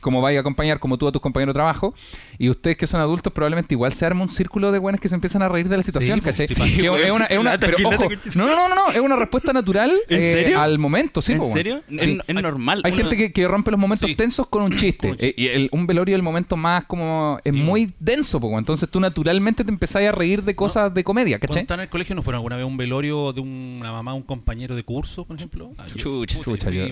como 0.00 0.20
vais 0.22 0.36
a 0.36 0.40
acompañar, 0.40 0.78
como 0.78 0.96
tú 0.98 1.06
a 1.08 1.12
tus 1.12 1.20
compañeros 1.20 1.52
de 1.54 1.58
trabajo, 1.58 1.94
y 2.38 2.48
ustedes 2.50 2.76
que 2.76 2.86
son 2.86 3.00
adultos 3.00 3.32
probablemente 3.32 3.74
igual 3.74 3.92
se 3.92 4.06
arma 4.06 4.22
un 4.22 4.30
círculo 4.30 4.72
de 4.72 4.78
buenos 4.78 5.00
que 5.00 5.08
se 5.08 5.14
empiezan 5.14 5.42
a 5.42 5.48
reír 5.48 5.68
de 5.68 5.76
la 5.76 5.82
situación, 5.82 6.18
Sí, 6.18 6.22
pues, 6.22 6.36
¿cachai? 6.36 6.46
sí 6.68 6.86
es 6.86 7.10
una, 7.10 7.24
es 7.26 7.38
pero 7.60 7.76
ojo, 7.88 8.08
no, 8.34 8.46
no, 8.46 8.56
no, 8.56 8.68
no, 8.68 8.74
no, 8.74 8.90
es 8.92 9.00
una 9.00 9.16
respuesta 9.16 9.52
natural 9.52 9.90
¿En 10.08 10.22
eh, 10.22 10.32
serio? 10.32 10.60
al 10.60 10.78
momento, 10.78 11.20
sí. 11.22 11.32
¿En 11.32 11.38
bueno. 11.38 11.54
serio? 11.54 11.82
Es, 11.90 12.18
es 12.26 12.34
normal. 12.34 12.82
Hay 12.84 12.92
gente 12.92 13.16
que, 13.16 13.32
que 13.32 13.48
rompe 13.48 13.70
los 13.70 13.80
momentos 13.80 14.08
tensos 14.16 14.46
con 14.48 14.62
un 14.62 14.76
chiste. 14.76 15.14
Eh, 15.18 15.34
y 15.36 15.46
el- 15.48 15.68
un 15.72 15.86
velorio 15.86 16.14
es 16.14 16.18
el 16.18 16.22
momento 16.22 16.56
más 16.56 16.84
como... 16.84 17.38
Es 17.44 17.52
muy 17.52 17.92
denso, 17.98 18.40
po, 18.40 18.56
entonces 18.58 18.88
tú 18.88 19.00
naturalmente 19.00 19.64
te 19.64 19.70
empezás 19.70 20.02
a 20.02 20.12
reír 20.12 20.42
de 20.42 20.54
cosas 20.54 20.92
de 20.94 21.02
comedia, 21.04 21.38
¿cachai? 21.38 21.66
en 21.68 21.80
el 21.80 21.88
colegio, 21.88 22.14
¿no 22.14 22.22
fueron 22.22 22.38
alguna 22.38 22.56
vez 22.56 22.64
un 22.66 22.76
velorio 22.76 23.32
de 23.32 23.40
una 23.40 23.92
mamá, 23.92 24.14
un 24.14 24.22
compañero 24.22 24.74
de 24.74 24.82
curso, 24.84 25.24
por 25.24 25.36
ejemplo? 25.36 25.72
Chucha. 25.96 26.38
puta, 26.38 26.44
Chucha, 26.44 26.70
yo- 26.70 26.86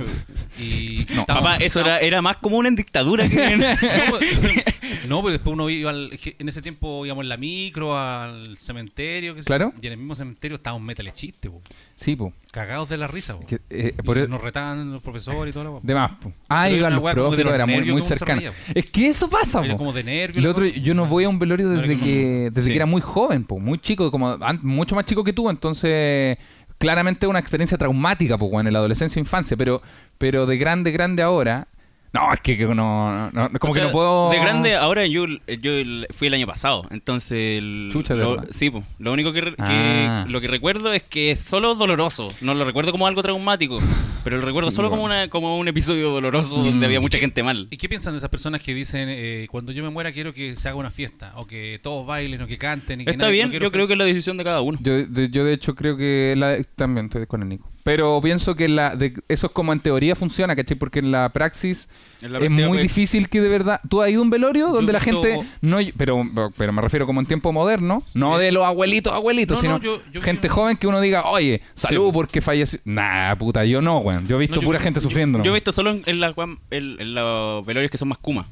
Y, 0.58 1.06
No. 1.14 1.20
estábamos- 1.22 1.26
Papá, 1.52 1.56
eso 1.64 1.80
era, 1.80 1.98
era 2.00 2.20
más 2.22 2.36
común 2.38 2.66
en 2.66 2.74
dictadura 2.74 2.95
en... 3.00 3.60
No, 5.08 5.20
pues, 5.22 5.32
pero 5.32 5.32
después 5.32 5.52
uno 5.54 5.68
iba 5.70 5.90
al- 5.90 6.10
en 6.38 6.48
ese 6.48 6.62
tiempo 6.62 7.04
íbamos 7.06 7.22
en 7.24 7.28
la 7.28 7.36
micro 7.36 7.96
al 7.98 8.56
cementerio, 8.58 9.34
que 9.34 9.42
Claro. 9.42 9.72
y 9.80 9.86
en 9.86 9.92
el 9.92 9.98
mismo 9.98 10.14
cementerio 10.14 10.56
estábamos 10.56 10.84
métale 10.86 11.12
chiste, 11.12 11.48
po, 11.50 11.60
Sí, 11.96 12.16
po. 12.16 12.32
cagados 12.50 12.88
de 12.88 12.96
la 12.96 13.06
risa, 13.06 13.36
po. 13.38 13.46
Que, 13.46 13.60
eh, 13.70 13.94
por 14.04 14.28
nos 14.28 14.40
retaban 14.40 14.92
los 14.92 15.02
profesores 15.02 15.50
y 15.50 15.52
todo 15.52 15.64
lo 15.64 15.80
de 15.82 15.94
más, 15.94 16.12
po. 16.20 16.32
Ah, 16.48 16.68
iban 16.70 16.94
los 16.94 17.12
profes, 17.12 17.44
era 17.46 17.66
muy, 17.66 17.84
muy 17.92 18.02
cercano. 18.02 18.42
Es 18.74 18.90
que 18.90 19.08
eso 19.08 19.28
pasa, 19.28 19.62
po. 19.62 19.76
como 19.76 19.92
de 19.92 20.04
nervios. 20.04 20.42
Lo 20.44 20.50
otro, 20.50 20.64
yo 20.66 20.94
no 20.94 21.06
voy 21.06 21.24
a 21.24 21.28
un 21.28 21.38
velorio 21.38 21.68
No 21.68 21.80
desde 21.80 21.96
que 21.98 22.04
que 22.06 22.50
desde 22.50 22.62
Sí. 22.62 22.70
que 22.70 22.76
era 22.76 22.86
muy 22.86 23.00
joven, 23.00 23.44
po, 23.44 23.58
muy 23.58 23.78
chico, 23.78 24.10
como 24.10 24.36
mucho 24.62 24.94
más 24.94 25.04
chico 25.04 25.22
que 25.24 25.32
tú, 25.32 25.48
entonces 25.50 26.38
claramente 26.78 27.26
una 27.26 27.38
experiencia 27.38 27.78
traumática, 27.78 28.36
pues, 28.36 28.52
en 28.66 28.72
la 28.72 28.78
adolescencia 28.80 29.18
e 29.18 29.22
infancia, 29.22 29.56
pero 29.56 29.82
pero 30.18 30.46
de 30.46 30.56
grande 30.58 30.90
grande 30.92 31.22
ahora, 31.22 31.68
No, 32.16 32.32
es 32.32 32.40
que, 32.40 32.56
que 32.56 32.64
no, 32.66 32.74
no, 32.74 33.30
no, 33.30 33.58
como 33.58 33.70
O 33.70 33.74
sea, 33.74 33.82
que 33.82 33.86
no 33.88 33.92
puedo... 33.92 34.30
De 34.30 34.38
grande, 34.38 34.74
ahora 34.74 35.06
yo, 35.06 35.26
yo 35.26 35.70
fui 36.14 36.28
el 36.28 36.34
año 36.34 36.46
pasado, 36.46 36.86
entonces... 36.90 37.58
el- 37.58 37.88
Chucha, 37.92 38.14
de 38.14 38.20
lo, 38.22 38.30
verdad. 38.36 38.48
sí, 38.50 38.70
po, 38.70 38.82
lo 38.98 39.12
único 39.12 39.32
que, 39.32 39.40
re- 39.42 39.54
que- 39.56 39.62
Ah. 40.08 40.24
lo 40.28 40.40
que 40.40 40.48
recuerdo 40.48 40.92
es 40.92 41.02
que 41.02 41.30
es 41.32 41.40
solo 41.40 41.74
doloroso, 41.74 42.32
no 42.40 42.54
lo 42.54 42.64
recuerdo 42.64 42.90
como 42.92 43.06
algo 43.06 43.22
traumático, 43.22 43.78
pero 44.24 44.36
lo 44.38 44.42
recuerdo 44.46 44.70
Sí, 44.70 44.76
solo 44.76 44.88
bueno. 44.88 45.02
como, 45.02 45.14
una, 45.14 45.28
como 45.28 45.58
un 45.58 45.68
episodio 45.68 46.10
doloroso 46.10 46.56
Mm. 46.58 46.64
donde 46.64 46.86
había 46.86 47.00
mucha 47.00 47.18
gente 47.18 47.42
mal. 47.42 47.66
¿Y 47.70 47.76
qué 47.76 47.88
piensan 47.88 48.14
de 48.14 48.18
esas 48.18 48.30
personas 48.30 48.62
que 48.62 48.72
dicen, 48.74 49.08
eh, 49.10 49.46
cuando 49.50 49.72
yo 49.72 49.82
me 49.84 49.90
muera 49.90 50.10
quiero 50.12 50.32
que 50.32 50.56
se 50.56 50.68
haga 50.68 50.78
una 50.78 50.90
fiesta? 50.90 51.32
O 51.36 51.46
que 51.46 51.78
todos 51.82 52.06
bailen, 52.06 52.40
o 52.42 52.46
que 52.46 52.56
canten. 52.58 53.00
Y 53.00 53.04
que 53.04 53.10
Está 53.10 53.26
nadie- 53.26 53.32
bien, 53.32 53.48
no 53.52 53.58
yo 53.58 53.70
creo 53.70 53.86
que 53.86 53.92
es 53.92 53.98
la 53.98 54.04
decisión 54.04 54.36
de 54.36 54.44
cada 54.44 54.60
uno. 54.62 54.78
Yo 54.80 55.04
de, 55.06 55.28
yo 55.30 55.44
de 55.44 55.52
hecho 55.52 55.74
creo 55.74 55.96
que 55.96 56.34
la, 56.36 56.56
también 56.76 57.06
estoy 57.06 57.26
con 57.26 57.42
el 57.42 57.48
Nico. 57.48 57.68
Pero 57.86 58.20
pienso 58.20 58.56
que 58.56 58.66
la, 58.66 58.96
de, 58.96 59.14
eso 59.28 59.46
es 59.46 59.52
como 59.52 59.72
en 59.72 59.78
teoría 59.78 60.16
funciona, 60.16 60.56
¿cachai? 60.56 60.76
Porque 60.76 60.98
en 60.98 61.12
la 61.12 61.28
praxis 61.28 61.88
En 62.20 62.32
la 62.32 62.40
es 62.40 62.50
muy 62.50 62.78
difícil 62.78 63.28
que 63.28 63.40
de 63.40 63.48
verdad... 63.48 63.80
¿Tú 63.88 64.02
has 64.02 64.10
ido 64.10 64.18
a 64.18 64.22
un 64.24 64.30
velorio 64.30 64.70
donde 64.70 64.92
la 64.92 64.98
gente... 64.98 65.38
no 65.60 65.78
pero, 65.96 66.24
pero 66.56 66.72
me 66.72 66.82
refiero 66.82 67.06
como 67.06 67.20
en 67.20 67.26
tiempo 67.26 67.52
moderno, 67.52 68.02
no 68.12 68.38
de 68.38 68.50
los 68.50 68.64
abuelitos, 68.64 69.12
abuelitos, 69.12 69.62
No, 69.62 69.68
no, 69.70 69.78
sino 69.78 69.98
yo- 69.98 70.02
yo 70.12 70.20
gente 70.20 70.48
joven 70.48 70.76
que 70.76 70.88
uno 70.88 71.00
diga, 71.00 71.26
oye, 71.30 71.62
salud 71.74 72.06
Sí. 72.06 72.10
porque 72.12 72.40
falleció... 72.40 72.80
Nah, 72.84 73.36
puta, 73.36 73.64
yo 73.64 73.80
no, 73.80 73.98
weón. 73.98 74.26
Yo 74.26 74.34
he 74.34 74.40
visto 74.40 74.56
No, 74.56 74.62
pura 74.62 74.80
gente 74.80 75.00
sufriendo. 75.00 75.40
Yo 75.44 75.52
he 75.52 75.54
visto 75.54 75.70
solo 75.70 75.92
en, 75.92 76.02
en 76.06 76.18
la 76.18 76.34
guam- 76.34 76.58
en- 76.72 77.00
en 77.00 77.14
los 77.14 77.64
velorios 77.64 77.92
que 77.92 77.98
son 77.98 78.08
más 78.08 78.18
kuma. 78.18 78.48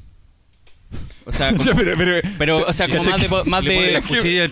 O 1.25 1.31
sea, 1.31 1.51
como- 1.55 1.63
pero- 1.75 1.97
pero- 1.97 2.27
Pero, 2.37 2.57
o 2.67 2.73
sea, 2.73 2.87
como 2.87 3.03
¿Cachai 3.03 3.13
más 3.13 3.21
de... 3.21 3.49
Más 3.49 3.63
de 3.63 4.01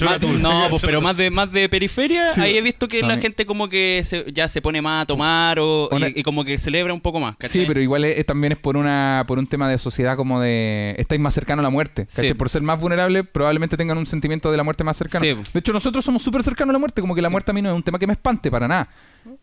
más- 0.02 0.16
ataúd? 0.16 0.40
no, 0.40 0.68
pues, 0.72 0.82
pero 0.82 1.02
más 1.02 1.16
de, 1.18 1.30
más 1.30 1.52
de 1.52 1.70
periferia, 1.70 2.34
Sí, 2.34 2.42
ahí 2.42 2.58
he 2.58 2.62
visto 2.62 2.88
que 2.88 3.02
la 3.02 3.18
gente 3.18 3.46
como 3.46 3.70
que 3.70 4.02
se- 4.04 4.26
ya 4.34 4.50
se 4.50 4.62
pone 4.62 4.82
más 4.82 5.04
a 5.04 5.06
tomar 5.06 5.60
o, 5.60 5.90
y- 5.92 5.96
Una- 5.96 6.08
y, 6.08 6.24
como 6.24 6.44
que 6.44 6.58
celebra 6.58 6.94
un 6.94 7.02
poco 7.02 7.20
más. 7.20 7.36
Sí, 7.40 7.48
¿cachai? 7.48 7.66
pero 7.68 7.80
igual 7.82 8.06
es- 8.06 8.26
también 8.26 8.54
es 8.54 8.58
por 8.58 8.76
una 8.78 9.24
por 9.28 9.38
un 9.40 9.48
tema 9.48 9.70
de 9.70 9.78
sociedad 9.78 10.16
como 10.18 10.40
de 10.42 10.96
estáis 10.98 11.22
más 11.22 11.34
cercano 11.34 11.60
a 11.60 11.64
la 11.64 11.70
muerte. 11.70 12.06
¿cachai? 12.08 12.30
Sí. 12.30 12.34
Por 12.34 12.50
ser 12.50 12.62
más 12.64 12.80
vulnerable, 12.80 13.24
probablemente 13.24 13.78
tengan 13.78 13.98
un 13.98 14.06
sentimiento 14.08 14.50
de 14.52 14.58
la 14.58 14.64
muerte 14.64 14.84
más 14.84 14.98
cercano. 14.98 15.24
Sí. 15.26 15.36
De 15.54 15.60
hecho, 15.60 15.74
nosotros 15.74 16.04
somos 16.04 16.24
súper 16.24 16.44
cercanos 16.44 16.72
a 16.72 16.74
la 16.74 16.80
muerte, 16.80 17.02
como 17.02 17.14
que 17.16 17.22
la 17.22 17.28
Sí. 17.28 17.32
muerte 17.32 17.52
a 17.52 17.54
mí 17.54 17.62
no 17.62 17.70
es 17.70 17.76
un 17.76 17.84
tema 17.84 18.00
que 18.00 18.08
me 18.08 18.14
espante 18.14 18.50
para 18.50 18.68
nada. 18.68 18.88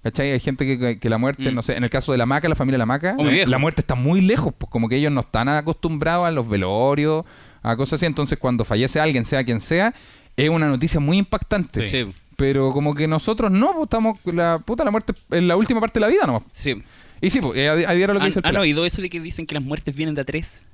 ¿Cachai? 0.03 0.33
Hay 0.33 0.41
gente 0.41 0.99
que, 1.01 1.09
la 1.09 1.17
muerte, 1.19 1.51
Mm. 1.51 1.55
no 1.55 1.63
sé, 1.63 1.75
en 1.77 1.85
el 1.85 1.91
caso 1.91 2.13
de 2.13 2.19
la 2.19 2.27
maca, 2.27 2.49
la 2.49 2.55
familia 2.55 2.75
de 2.75 2.79
la 2.81 2.87
maca, 2.87 3.17
la 3.19 3.59
muerte 3.59 3.81
está 3.81 3.95
muy 3.95 4.21
lejos, 4.21 4.53
pues 4.57 4.71
como 4.71 4.89
que 4.89 4.97
ellos 4.97 5.11
no 5.13 5.21
están 5.23 5.49
acostumbrados 5.49 6.27
a 6.27 6.31
los 6.31 6.49
velorios, 6.49 7.20
a 7.63 7.77
cosas 7.77 7.95
así. 7.95 8.07
Entonces, 8.07 8.39
cuando 8.39 8.65
fallece 8.65 9.01
alguien, 9.01 9.25
sea 9.25 9.45
quien 9.45 9.61
sea, 9.61 9.95
es 10.37 10.49
una 10.49 10.69
noticia 10.69 11.01
muy 11.01 11.19
impactante. 11.19 11.87
Sí, 11.87 12.13
Pero 12.37 12.73
como 12.73 12.95
que 12.95 13.07
nosotros 13.07 13.51
no, 13.51 13.73
pues, 13.73 13.85
estamos, 13.85 14.19
la 14.25 14.59
puta, 14.59 14.85
la 14.85 14.91
muerte 14.91 15.13
en 15.31 15.49
la 15.49 15.57
última 15.57 15.81
parte 15.81 15.99
de 15.99 16.07
la 16.07 16.09
vida 16.09 16.27
nomás. 16.27 16.43
sí. 16.53 16.83
Y 17.23 17.29
sí, 17.29 17.43
pues, 17.43 17.59
a, 17.69 17.73
a 17.73 17.77
diario 17.77 18.15
lo 18.15 18.15
que 18.15 18.25
¿Han, 18.25 18.29
dice 18.31 18.41
el 18.41 18.47
han 18.47 18.57
oído 18.57 18.87
eso 18.87 19.03
de 19.03 19.11
que 19.11 19.21
dicen 19.21 19.47
que 19.47 19.55
las 19.55 19.63
muertes 19.63 19.95
vienen 19.95 20.15
de 20.15 20.23
a 20.23 20.25
tres? 20.25 20.65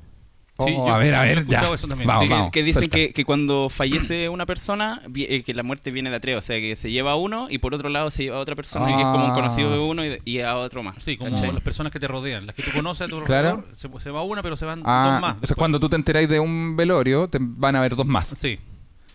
Sí, 0.58 0.74
Oh, 0.74 0.86
yo- 0.86 0.94
a 0.94 0.96
ver, 0.98 1.14
a 1.14 1.20
ver, 1.22 1.46
ya. 1.46 1.70
eso 1.74 1.86
también. 1.86 2.08
Vamos, 2.08 2.22
Sí, 2.22 2.28
que- 2.28 2.34
vamos. 2.34 2.50
que 2.50 2.62
dicen 2.62 2.88
que, 2.88 3.12
que 3.12 3.24
cuando 3.26 3.68
fallece 3.68 4.28
una 4.30 4.46
persona, 4.46 5.02
eh, 5.14 5.42
que 5.42 5.52
la 5.52 5.62
muerte 5.62 5.90
viene 5.90 6.08
de 6.08 6.16
a 6.16 6.20
tres. 6.20 6.38
O 6.38 6.40
sea, 6.42 6.58
que 6.58 6.76
se 6.76 6.90
lleva 6.90 7.12
a 7.12 7.16
uno 7.16 7.48
y 7.50 7.58
por 7.58 7.74
otro 7.74 7.90
lado 7.90 8.10
se 8.10 8.22
lleva 8.22 8.38
a 8.38 8.40
otra 8.40 8.54
persona, 8.56 8.86
que 8.86 9.02
es 9.02 9.06
como 9.06 9.26
un 9.26 9.32
conocido 9.34 9.70
de 9.70 9.78
uno 9.78 10.04
y, 10.06 10.18
y 10.24 10.40
a 10.40 10.56
otro 10.56 10.82
más. 10.82 10.94
Sí, 11.02 11.18
como 11.18 11.30
¿cachai? 11.32 11.52
las 11.52 11.62
personas 11.62 11.92
que 11.92 12.00
te 12.00 12.08
rodean, 12.08 12.46
las 12.46 12.54
que 12.54 12.62
tú 12.62 12.70
conoces 12.74 13.02
a 13.06 13.10
tu 13.10 13.22
Claro. 13.22 13.48
alrededor, 13.50 13.76
se, 13.76 13.88
se 14.00 14.10
va 14.10 14.22
una, 14.22 14.42
pero 14.42 14.56
se 14.56 14.64
van 14.64 14.82
Ah, 14.86 15.10
dos 15.12 15.20
más. 15.20 15.30
o 15.30 15.34
sea, 15.34 15.40
después. 15.42 15.58
cuando 15.58 15.78
tú 15.78 15.88
te 15.90 15.96
enteráis 15.96 16.28
de 16.28 16.40
un 16.40 16.74
velorio, 16.74 17.28
te 17.28 17.38
van 17.40 17.76
a 17.76 17.80
haber 17.80 17.94
dos 17.94 18.06
más. 18.06 18.28
Sí, 18.28 18.58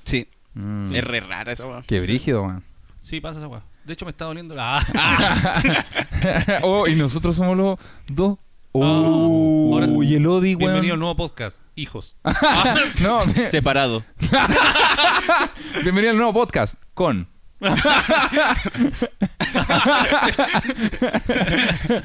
Sí, 0.04 0.28
Mm. 0.54 0.94
es 0.94 1.04
re 1.04 1.22
rara 1.22 1.52
esa 1.52 1.66
weá. 1.66 1.82
Qué 1.88 2.00
brígido, 2.02 2.44
man. 2.46 2.64
sí, 3.02 3.20
pasa 3.22 3.40
esa 3.40 3.48
weá. 3.48 3.62
De 3.86 3.94
hecho, 3.94 4.06
me 4.06 4.12
está 4.12 4.26
doliendo. 4.26 4.54
Ah, 4.60 4.80
oh, 6.64 6.88
y 6.88 6.96
nosotros 6.96 7.36
somos 7.36 7.58
los 7.58 7.80
dos. 8.08 8.38
Oh, 8.74 10.02
y 10.02 10.16
el 10.16 10.26
Odi, 10.28 10.56
weón. 10.56 10.60
bienvenido 10.60 10.94
al 10.94 11.00
nuevo 11.00 11.16
podcast, 11.18 11.60
Hijos. 11.76 12.16
No, 13.02 13.22
Separado. 13.50 14.06
bienvenido 15.84 16.12
al 16.12 16.18
nuevo 16.18 16.34
podcast 16.34 16.76
con. 16.94 17.28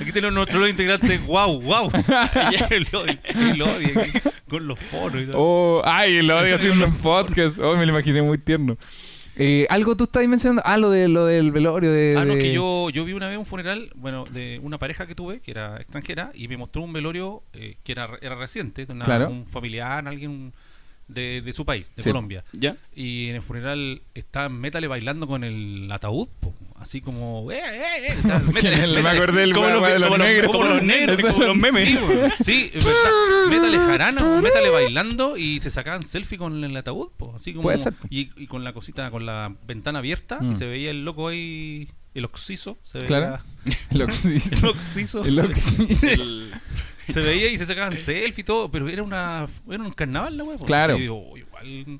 Aquí 0.00 0.12
tenemos 0.12 0.34
nuestro 0.34 0.58
nuevo 0.58 0.68
integrante. 0.68 1.18
¡Wow! 1.18 1.60
¡Wow! 1.62 1.90
El 2.70 2.86
el 3.28 3.62
aquí, 3.62 4.18
con 4.48 4.66
los 4.66 4.78
foros 4.78 5.22
y 5.22 5.26
todo. 5.26 5.36
Oh, 5.38 5.82
ay, 5.84 6.16
el 6.16 6.30
Odi 6.30 6.50
haciendo 6.50 6.86
un 6.86 6.96
podcast. 6.96 7.58
Oh, 7.60 7.76
me 7.76 7.86
lo 7.86 7.92
imaginé 7.92 8.22
muy 8.22 8.38
tierno. 8.38 8.76
Eh, 9.38 9.66
algo 9.68 9.96
tú 9.96 10.04
estabas 10.04 10.26
mencionando. 10.28 10.62
Ah, 10.64 10.78
lo, 10.78 10.90
de, 10.90 11.08
lo 11.08 11.26
del 11.26 11.52
velorio 11.52 11.92
de. 11.92 12.16
Ah, 12.18 12.24
no, 12.24 12.34
de- 12.34 12.38
que 12.40 12.52
yo, 12.52 12.88
yo 12.90 13.04
vi 13.04 13.12
una 13.12 13.28
vez 13.28 13.36
un 13.38 13.44
funeral, 13.46 13.90
bueno, 13.94 14.24
de 14.30 14.58
una 14.62 14.78
pareja 14.78 15.06
que 15.06 15.14
tuve, 15.14 15.40
que 15.40 15.50
era 15.50 15.76
extranjera, 15.76 16.30
y 16.34 16.48
me 16.48 16.56
mostró 16.56 16.82
un 16.82 16.92
velorio 16.92 17.42
eh, 17.52 17.76
que 17.84 17.92
era, 17.92 18.08
era 18.22 18.34
reciente, 18.34 18.86
de 18.86 18.92
una- 18.92 19.04
Claro. 19.04 19.28
un 19.30 19.46
familiar, 19.46 20.08
alguien 20.08 20.52
de, 21.08 21.40
de 21.42 21.52
su 21.52 21.64
país, 21.64 21.92
de 21.96 22.02
Sí. 22.02 22.10
Colombia. 22.10 22.44
¿Ya? 22.52 22.76
Y 22.94 23.28
en 23.28 23.36
el 23.36 23.42
funeral 23.42 24.02
estaban 24.14 24.52
Métale 24.60 24.88
bailando 24.88 25.26
con 25.26 25.44
el 25.44 25.88
ataúd, 25.92 26.28
po, 26.40 26.52
así 26.76 27.00
como... 27.00 27.50
¡Eh, 27.52 27.58
eh, 27.58 27.60
eh! 27.62 28.06
Estaban, 28.16 28.46
"Métale, 28.52 28.76
me 28.76 28.86
métale". 28.94 29.08
acordé 29.18 29.40
del 29.42 29.52
Como 29.52 29.68
los- 29.68 29.82
de 29.88 29.98
los 29.98 30.08
como 30.10 30.24
negros. 30.24 30.52
como 30.52 30.64
los 30.64 30.82
negros, 30.82 31.20
como 31.20 31.44
los 31.44 31.56
memes. 31.64 31.88
Sí, 31.88 31.96
weón. 31.96 32.32
sí, 32.40 32.70
es 32.74 32.84
verdad. 32.84 33.10
Métale 33.48 33.78
jarana, 33.78 34.40
métale 34.40 34.70
bailando 34.70 35.36
y 35.36 35.60
se 35.60 35.70
sacaban 35.70 36.02
selfie 36.02 36.36
con 36.38 36.64
el 36.64 36.76
ataúd, 36.76 37.08
po, 37.16 37.34
así 37.36 37.52
como... 37.52 37.62
Puede 37.62 37.78
ser, 37.78 37.92
po. 37.92 38.08
Y, 38.10 38.30
y 38.36 38.46
con 38.48 38.64
la 38.64 38.72
cosita, 38.72 39.10
con 39.10 39.24
la 39.26 39.54
ventana 39.66 40.00
abierta, 40.00 40.40
Mm. 40.40 40.50
y 40.52 40.54
se 40.56 40.66
veía 40.66 40.90
el 40.90 41.04
loco 41.04 41.28
ahí, 41.28 41.88
el 42.14 42.24
oxiso, 42.24 42.76
se 42.82 42.98
veía... 42.98 43.08
Claro. 43.08 43.38
El 43.90 44.02
oxiso. 44.02 44.56
El 44.58 44.64
oxiso. 44.66 45.24
El 45.24 45.38
oxiso. 45.40 45.86
El- 46.12 46.52
Se 47.08 47.20
veía 47.20 47.50
y 47.50 47.58
se 47.58 47.66
sacaban 47.66 47.96
selfie 47.96 48.42
y 48.42 48.44
todo, 48.44 48.70
pero 48.70 48.88
era 48.88 49.02
una 49.02 49.46
era 49.70 49.82
un 49.82 49.92
carnaval 49.92 50.36
la 50.36 50.44
wea. 50.44 50.58
po. 50.58 50.66
Claro. 50.66 50.96
Sí, 50.96 51.08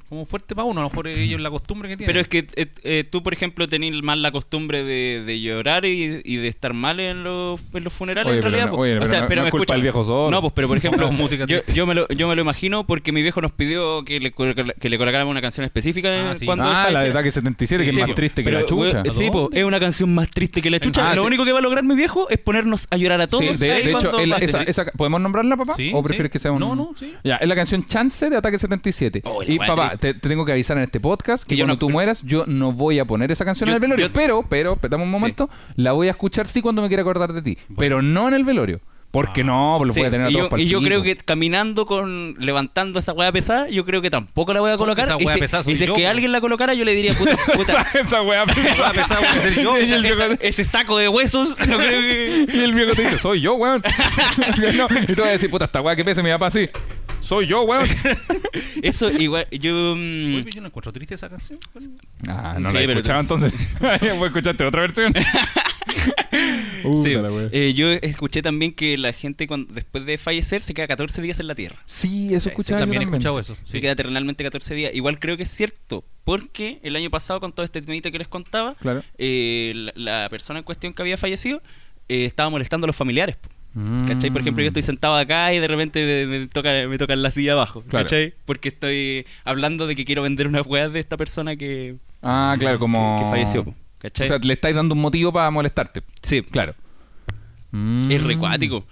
como 0.08 0.26
fuerte 0.26 0.54
para 0.54 0.64
uno, 0.66 0.80
a 0.80 0.84
lo 0.84 0.90
mejor 0.90 1.08
ellos 1.08 1.40
la 1.40 1.50
costumbre 1.50 1.88
que 1.88 1.96
tienen. 1.96 2.08
Pero 2.12 2.20
es 2.20 2.28
que 2.28 2.46
eh, 2.56 2.66
eh, 2.82 3.04
tú, 3.10 3.22
por 3.22 3.32
ejemplo, 3.32 3.66
tenés 3.66 3.92
más 4.02 4.18
la 4.18 4.30
costumbre 4.32 4.84
de, 4.84 5.22
de 5.24 5.40
llorar 5.40 5.84
y, 5.84 6.20
y 6.24 6.36
de 6.36 6.48
estar 6.48 6.72
mal 6.72 7.00
en 7.00 7.24
los, 7.24 7.60
en 7.72 7.84
los 7.84 7.92
funerales, 7.92 8.28
Oye, 8.30 8.38
en 8.38 8.42
pero 8.42 8.50
realidad. 8.56 8.78
oye, 8.78 8.92
o 8.96 8.98
pero 9.00 9.06
sea, 9.10 9.20
no- 9.22 9.28
pero 9.28 9.40
no 9.40 9.42
me 9.44 9.48
es 9.48 9.50
culpa 9.52 9.62
escucha. 9.64 9.74
del 9.74 9.82
viejo 9.82 10.04
solo. 10.04 10.30
No, 10.30 10.40
pues, 10.40 10.52
pero 10.54 10.68
por 10.68 10.76
ejemplo, 10.78 11.10
yo, 11.46 11.58
yo 11.74 11.86
me 11.86 11.94
lo, 11.94 12.08
yo 12.08 12.28
me 12.28 12.34
lo 12.36 12.42
imagino 12.42 12.86
porque 12.86 13.12
mi 13.12 13.22
viejo 13.22 13.40
nos 13.40 13.52
pidió 13.52 14.04
que 14.04 14.20
le, 14.20 14.32
que 14.32 14.88
le 14.88 14.98
colocáramos 14.98 15.30
una 15.30 15.40
canción 15.42 15.64
específica 15.64 16.08
Ah, 16.08 16.32
eh, 16.32 16.38
sí. 16.38 16.46
cuando 16.46 16.64
Ah, 16.64 16.90
la 16.90 17.02
de. 17.04 17.10
Ataque 17.10 17.30
77, 17.30 17.84
que 17.84 17.90
Sí, 17.92 17.96
es 17.96 18.00
más 18.02 18.08
po. 18.10 18.14
triste 18.14 18.42
que 18.42 18.50
Pero, 18.50 18.60
la 18.60 18.66
chucha. 18.66 19.02
we- 19.02 19.10
Sí, 19.14 19.30
po, 19.30 19.48
es 19.52 19.64
una 19.64 19.80
canción 19.80 20.14
más 20.14 20.30
triste 20.30 20.60
que 20.62 20.70
la 20.70 20.78
chucha. 20.80 21.10
Ah, 21.10 21.14
lo 21.14 21.22
sí. 21.22 21.26
único 21.28 21.44
que 21.44 21.52
va 21.52 21.58
a 21.60 21.62
lograr 21.62 21.82
mi 21.84 21.94
viejo 21.94 22.28
es 22.28 22.38
ponernos 22.38 22.86
a 22.90 22.96
llorar 22.96 23.20
a 23.20 23.26
todos. 23.26 23.44
Sí, 23.56 23.66
de, 23.66 23.68
de 23.82 23.90
hecho, 23.92 24.18
esa- 24.36 24.62
esa- 24.62 24.84
¿podemos 24.96 25.20
nombrarla, 25.20 25.56
papá? 25.56 25.74
¿O 25.92 26.02
prefieres 26.02 26.30
que 26.30 26.38
sea 26.38 26.52
un.? 26.52 26.60
No, 26.60 26.74
no, 26.76 26.92
sí. 26.96 27.14
Ya, 27.24 27.36
es 27.36 27.48
la 27.48 27.54
canción 27.54 27.86
Chance 27.86 28.30
de 28.30 28.36
Ataque 28.36 28.58
77. 28.58 29.22
Oh, 29.24 29.42
la 29.42 29.48
y 29.56 29.58
wea 29.58 29.68
papá, 29.68 29.96
te, 29.96 30.14
te 30.14 30.28
tengo 30.28 30.44
que 30.44 30.52
avisar 30.52 30.76
en 30.76 30.84
este 30.84 31.00
podcast 31.00 31.44
que, 31.44 31.50
Que 31.50 31.56
yo 31.56 31.64
cuando 31.64 31.74
no- 31.74 31.78
tú 31.78 31.90
mueras, 31.90 32.22
yo 32.22 32.44
no 32.46 32.72
voy 32.72 32.98
a 32.98 33.04
poner 33.04 33.30
esa 33.32 33.44
canción 33.44 33.66
Yo- 33.68 33.72
en 33.72 33.74
el 33.76 33.80
velorio. 33.80 34.06
yo- 34.06 34.12
pero, 34.12 34.44
pero, 34.48 34.78
dame 34.88 35.04
un 35.04 35.10
momento, 35.10 35.50
la 35.76 35.92
voy 35.92 36.08
a 36.08 36.12
escuchar 36.12 36.46
sí 36.46 36.62
cuando 36.62 36.82
me 36.82 36.88
quiera 36.88 37.02
acordar 37.02 37.32
de 37.32 37.42
ti. 37.42 37.58
Pero 37.76 38.02
no 38.02 38.28
en 38.28 38.34
el 38.34 38.44
velorio. 38.44 38.80
Porque 39.12 39.40
Ah. 39.42 39.44
no, 39.44 39.74
pues 39.78 39.86
lo 39.88 39.94
Sí, 39.94 40.00
voy 40.00 40.08
a 40.08 40.10
tener 40.10 40.26
a 40.26 40.30
y 40.30 40.34
todos 40.34 40.50
yo, 40.50 40.56
y 40.58 40.66
yo 40.66 40.80
creo 40.82 41.02
que 41.02 41.14
caminando 41.16 41.86
con 41.86 42.34
levantando 42.38 42.98
esa 42.98 43.12
weá 43.14 43.32
pesada, 43.32 43.66
yo 43.70 43.84
creo 43.86 44.02
que 44.02 44.10
tampoco 44.10 44.52
la 44.52 44.60
voy 44.60 44.72
a 44.72 44.76
¿Cómo 44.76 44.94
que 44.94 45.02
colocar. 45.02 45.20
esa 45.22 45.30
y 45.30 45.32
si, 45.34 45.40
pesada 45.40 45.62
soy 45.62 45.72
y 45.72 45.76
si 45.76 45.84
es 45.84 45.90
que 45.92 46.06
alguien 46.06 46.32
la 46.32 46.40
colocara, 46.42 46.74
yo 46.74 46.84
le 46.84 46.94
diría, 46.94 47.14
puta, 47.14 47.34
puta, 47.54 47.72
esa, 47.92 47.98
esa 48.00 48.22
weá. 48.22 48.44
Va 48.44 48.88
a 48.88 48.92
pensar 48.92 49.18
voy 49.20 49.28
a 49.28 49.32
ser 49.42 49.62
yo. 49.62 49.74
Sí, 49.80 49.86
y 49.88 49.92
el 49.92 50.02
viejo- 50.02 50.22
esa- 50.22 50.34
ese 50.40 50.64
saco 50.64 50.98
de 50.98 51.08
huesos, 51.08 51.56
no 51.66 51.78
creo 51.78 52.00
que... 52.00 52.46
Y 52.52 52.58
el 52.60 52.74
viejo 52.74 52.92
te 52.94 53.02
dice, 53.02 53.16
soy 53.16 53.40
yo, 53.40 53.54
weón. 53.54 53.82
No, 54.76 54.86
y 55.08 55.14
tú 55.14 55.22
vas 55.22 55.28
a 55.30 55.32
decir, 55.32 55.48
puta, 55.50 55.64
esta 55.64 55.80
weá 55.80 55.96
que 55.96 56.04
pese 56.04 56.22
mi 56.22 56.30
papá 56.30 56.48
así. 56.48 56.68
Soy 57.26 57.46
yo, 57.46 57.62
weón. 57.62 57.88
Eso 58.82 59.10
igual, 59.10 59.46
yo... 59.50 59.94
mm, 59.96 60.36
Uy, 60.36 60.46
yo 60.54 60.60
no 60.60 60.68
encuentro 60.68 60.92
triste 60.92 61.14
esa 61.14 61.28
canción. 61.28 61.58
Ah, 62.28 62.56
no 62.58 62.68
Sí, 62.70 62.74
la 62.76 62.82
he 62.82 62.86
pero- 62.86 63.00
escuchado 63.00 63.20
entonces. 63.20 63.52
Escuchaste 64.02 64.64
otra 64.64 64.80
versión. 64.82 65.12
sí, 66.32 66.82
Puta 66.82 67.08
la 67.22 67.30
wea. 67.32 67.48
eh, 67.52 67.74
yo 67.74 67.90
escuché 67.90 68.42
también 68.42 68.72
que 68.72 68.96
la 68.98 69.12
gente 69.12 69.46
cuando, 69.46 69.72
después 69.74 70.04
de 70.06 70.18
fallecer 70.18 70.62
se 70.62 70.74
queda 70.74 70.86
14 70.86 71.20
días 71.22 71.40
en 71.40 71.46
la 71.46 71.54
tierra. 71.54 71.76
Sí, 71.86 72.28
eso 72.34 72.44
Sí, 72.44 72.48
escuchaba 72.50 72.80
También 72.80 73.02
he 73.02 73.04
yo 73.04 73.10
también. 73.10 73.20
escuchado 73.22 73.40
eso. 73.40 73.54
Se 73.64 73.72
Sí. 73.72 73.80
queda 73.80 73.92
eternamente 73.92 74.44
14 74.44 74.74
días. 74.74 74.94
Igual 74.94 75.18
creo 75.18 75.36
que 75.36 75.42
es 75.44 75.50
cierto, 75.50 76.04
porque 76.24 76.80
el 76.82 76.96
año 76.96 77.10
pasado 77.10 77.40
con 77.40 77.52
todo 77.52 77.64
este 77.64 77.82
temita 77.82 78.10
que 78.10 78.18
les 78.18 78.28
contaba, 78.28 78.74
Claro. 78.74 79.02
eh, 79.18 79.72
la, 79.74 80.22
la 80.22 80.28
persona 80.28 80.58
en 80.60 80.64
cuestión 80.64 80.92
que 80.92 81.02
había 81.02 81.16
fallecido 81.16 81.62
eh, 82.08 82.24
estaba 82.24 82.50
molestando 82.50 82.84
a 82.84 82.88
los 82.88 82.96
familiares. 82.96 83.36
po. 83.36 83.48
Mm. 83.78 84.06
¿Cachai? 84.06 84.30
Por 84.30 84.40
ejemplo, 84.40 84.62
yo 84.62 84.68
estoy 84.68 84.82
sentado 84.82 85.14
acá 85.16 85.52
y 85.52 85.58
de 85.58 85.68
repente 85.68 86.26
me, 86.26 86.38
me 86.38 86.46
toca, 86.46 86.70
me 86.88 86.96
tocan 86.96 87.20
la 87.22 87.30
silla 87.30 87.52
abajo. 87.52 87.82
Claro. 87.82 88.06
¿Cachai? 88.06 88.32
Porque 88.46 88.70
estoy 88.70 89.26
hablando 89.44 89.86
de 89.86 89.94
que 89.94 90.06
quiero 90.06 90.22
vender 90.22 90.46
unas 90.48 90.66
weas 90.66 90.90
de 90.92 91.00
esta 91.00 91.18
persona 91.18 91.56
que, 91.56 91.96
Ah, 92.22 92.56
claro, 92.58 92.78
como. 92.78 93.18
que 93.22 93.28
falleció. 93.30 93.64
po, 93.64 93.70
O 93.72 93.74
¿Cachai? 93.98 94.28
sea, 94.28 94.38
le 94.38 94.52
estáis 94.54 94.74
dando 94.74 94.94
un 94.94 95.00
motivo 95.02 95.30
para 95.32 95.50
molestarte. 95.50 96.02
sí, 96.22 96.40
Claro. 96.42 96.72
es 96.72 97.72
Mm. 97.72 98.26
recuático. 98.26 98.86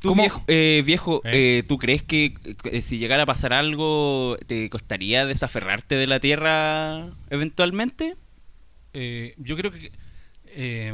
¿Tú, 0.00 0.10
¿Cómo? 0.10 0.22
viejo, 0.22 0.44
eh, 0.46 0.82
viejo 0.86 1.22
¿Eh? 1.24 1.58
eh, 1.58 1.62
¿tú 1.66 1.78
crees 1.78 2.02
que 2.04 2.34
eh, 2.64 2.82
si 2.82 2.98
llegara 2.98 3.24
a 3.24 3.26
pasar 3.26 3.52
algo, 3.52 4.36
te 4.46 4.70
costaría 4.70 5.26
desaferrarte 5.26 5.96
de 5.96 6.06
la 6.06 6.20
tierra 6.20 7.08
eventualmente? 7.30 8.14
Eh, 8.92 9.34
yo 9.38 9.56
creo 9.56 9.72
que 9.72 9.90
eh, 10.48 10.92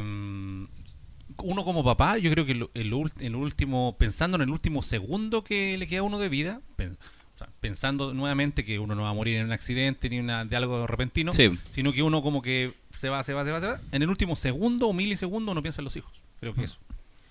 uno 1.41 1.63
como 1.63 1.83
papá, 1.83 2.17
yo 2.17 2.29
creo 2.31 2.45
que 2.45 2.55
ult- 2.55 3.11
en 3.19 3.31
lo 3.31 3.39
último, 3.39 3.95
pensando 3.97 4.35
en 4.35 4.41
el 4.43 4.49
último 4.49 4.81
segundo 4.81 5.43
que 5.43 5.77
le 5.77 5.87
queda 5.87 6.01
a 6.01 6.03
uno 6.03 6.19
de 6.19 6.29
vida, 6.29 6.61
pen- 6.75 6.97
o 7.35 7.37
sea, 7.37 7.49
pensando 7.59 8.13
nuevamente 8.13 8.63
que 8.63 8.77
uno 8.79 8.93
no 8.95 9.01
va 9.03 9.09
a 9.09 9.13
morir 9.13 9.37
en 9.37 9.45
un 9.45 9.51
accidente 9.51 10.09
ni 10.09 10.19
una, 10.19 10.45
de 10.45 10.55
algo 10.55 10.85
repentino, 10.85 11.33
Sí. 11.33 11.49
sino 11.69 11.91
que 11.93 12.03
uno 12.03 12.21
como 12.21 12.41
que 12.41 12.71
se 12.95 13.09
va, 13.09 13.23
se 13.23 13.33
va, 13.33 13.43
se 13.43 13.51
va, 13.51 13.59
se 13.59 13.65
va. 13.67 13.81
En 13.91 14.01
el 14.03 14.09
último 14.09 14.35
segundo 14.35 14.87
o 14.87 14.93
milisegundo 14.93 15.51
uno 15.51 15.61
piensa 15.63 15.81
en 15.81 15.85
los 15.85 15.95
hijos. 15.95 16.11
Creo 16.39 16.53
que 16.53 16.63
eso. 16.65 16.77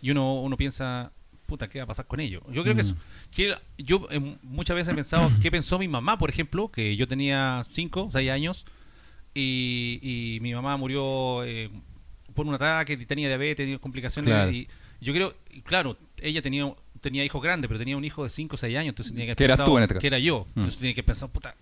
Y 0.00 0.10
uno, 0.10 0.40
uno 0.42 0.56
piensa, 0.56 1.12
puta, 1.46 1.68
¿qué 1.68 1.78
va 1.78 1.84
a 1.84 1.86
pasar 1.86 2.06
con 2.08 2.18
ellos? 2.18 2.42
Yo 2.50 2.62
creo 2.64 2.74
que 2.74 2.80
eso. 2.80 2.96
Que 3.30 3.54
yo 3.78 4.08
eh, 4.10 4.36
muchas 4.42 4.74
veces 4.74 4.92
he 4.92 4.94
pensado, 4.96 5.30
¿qué 5.40 5.50
pensó 5.52 5.78
mi 5.78 5.86
mamá, 5.86 6.18
por 6.18 6.30
ejemplo? 6.30 6.68
Que 6.68 6.96
yo 6.96 7.06
tenía 7.06 7.62
5, 7.70 8.08
6 8.10 8.30
años 8.30 8.64
y, 9.34 10.00
y 10.02 10.40
mi 10.40 10.52
mamá 10.54 10.76
murió 10.76 11.44
eh, 11.44 11.70
por 12.34 12.46
un 12.46 12.54
ataque, 12.54 12.96
tenía 12.98 13.28
diabetes, 13.28 13.56
tenía 13.64 13.78
complicaciones. 13.78 14.32
Claro. 14.32 14.50
Y 14.50 14.68
yo 15.00 15.12
creo, 15.12 15.34
claro, 15.64 15.96
ella 16.20 16.42
tenía 16.42 16.72
tenía 17.00 17.24
hijos 17.24 17.42
grandes, 17.42 17.66
pero 17.68 17.78
tenía 17.80 17.96
un 17.96 18.04
hijo 18.04 18.22
de 18.22 18.30
5 18.30 18.54
o 18.54 18.56
6 18.56 18.76
años, 18.76 18.90
entonces 18.90 19.12
tenía 19.12 19.26
que 19.34 19.44
haber 19.44 19.56
Que 19.58 19.64
tú 19.64 19.76
en 19.76 19.82
este 19.82 19.94
caso. 19.94 20.00
Que 20.00 20.06
era 20.06 20.18
yo. 20.20 20.46
Mm. 20.54 20.60
Entonces 20.60 20.78
tenía 20.78 20.94
que 20.94 21.02
pensar, 21.02 21.28
puta, 21.30 21.54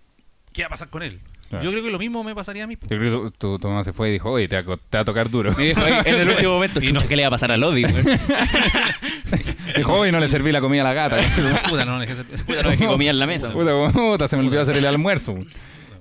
¿qué 0.53 0.61
va 0.61 0.67
a 0.67 0.69
pasar 0.69 0.89
con 0.89 1.01
él? 1.01 1.19
Claro. 1.49 1.65
Yo 1.65 1.71
creo 1.71 1.83
que 1.83 1.89
lo 1.91 1.97
mismo 1.99 2.23
me 2.23 2.33
pasaría 2.35 2.63
a 2.63 2.67
mí. 2.67 2.77
Yo 2.79 2.87
creo 2.87 3.23
que 3.25 3.37
tu, 3.37 3.57
tu 3.59 3.67
mamá 3.67 3.83
se 3.83 3.91
fue 3.91 4.09
y 4.09 4.13
dijo, 4.13 4.29
oye, 4.31 4.47
te 4.47 4.55
va, 4.55 4.61
a 4.61 4.65
co- 4.65 4.77
te 4.77 4.97
va 4.97 5.01
a 5.01 5.05
tocar 5.05 5.29
duro. 5.31 5.51
En 5.59 5.77
el 6.05 6.29
último 6.29 6.53
momento, 6.53 6.79
Y 6.81 6.87
no- 6.93 6.99
chucha, 6.99 7.07
¿qué 7.09 7.15
le 7.15 7.23
va 7.23 7.27
a 7.27 7.31
pasar 7.31 7.51
a 7.51 7.57
Lodi? 7.57 7.83
dijo, 9.77 9.93
oye, 9.93 10.11
no 10.11 10.19
le 10.19 10.27
serví 10.29 10.51
la 10.51 10.61
comida 10.61 10.81
a 10.81 10.85
la 10.85 10.93
gata. 10.93 11.19
Puta, 11.69 11.85
no, 11.85 11.93
no 11.93 11.99
dejé 11.99 12.15
Puta, 12.23 12.63
no, 12.63 12.69
que 12.77 12.85
comía 12.85 13.11
en 13.11 13.19
la 13.19 13.25
mesa. 13.27 13.51
Puta, 13.51 13.71
puta, 13.91 14.27
se 14.27 14.37
me 14.37 14.43
olvidó 14.45 14.61
hacer 14.61 14.77
el 14.77 14.85
almuerzo. 14.85 15.37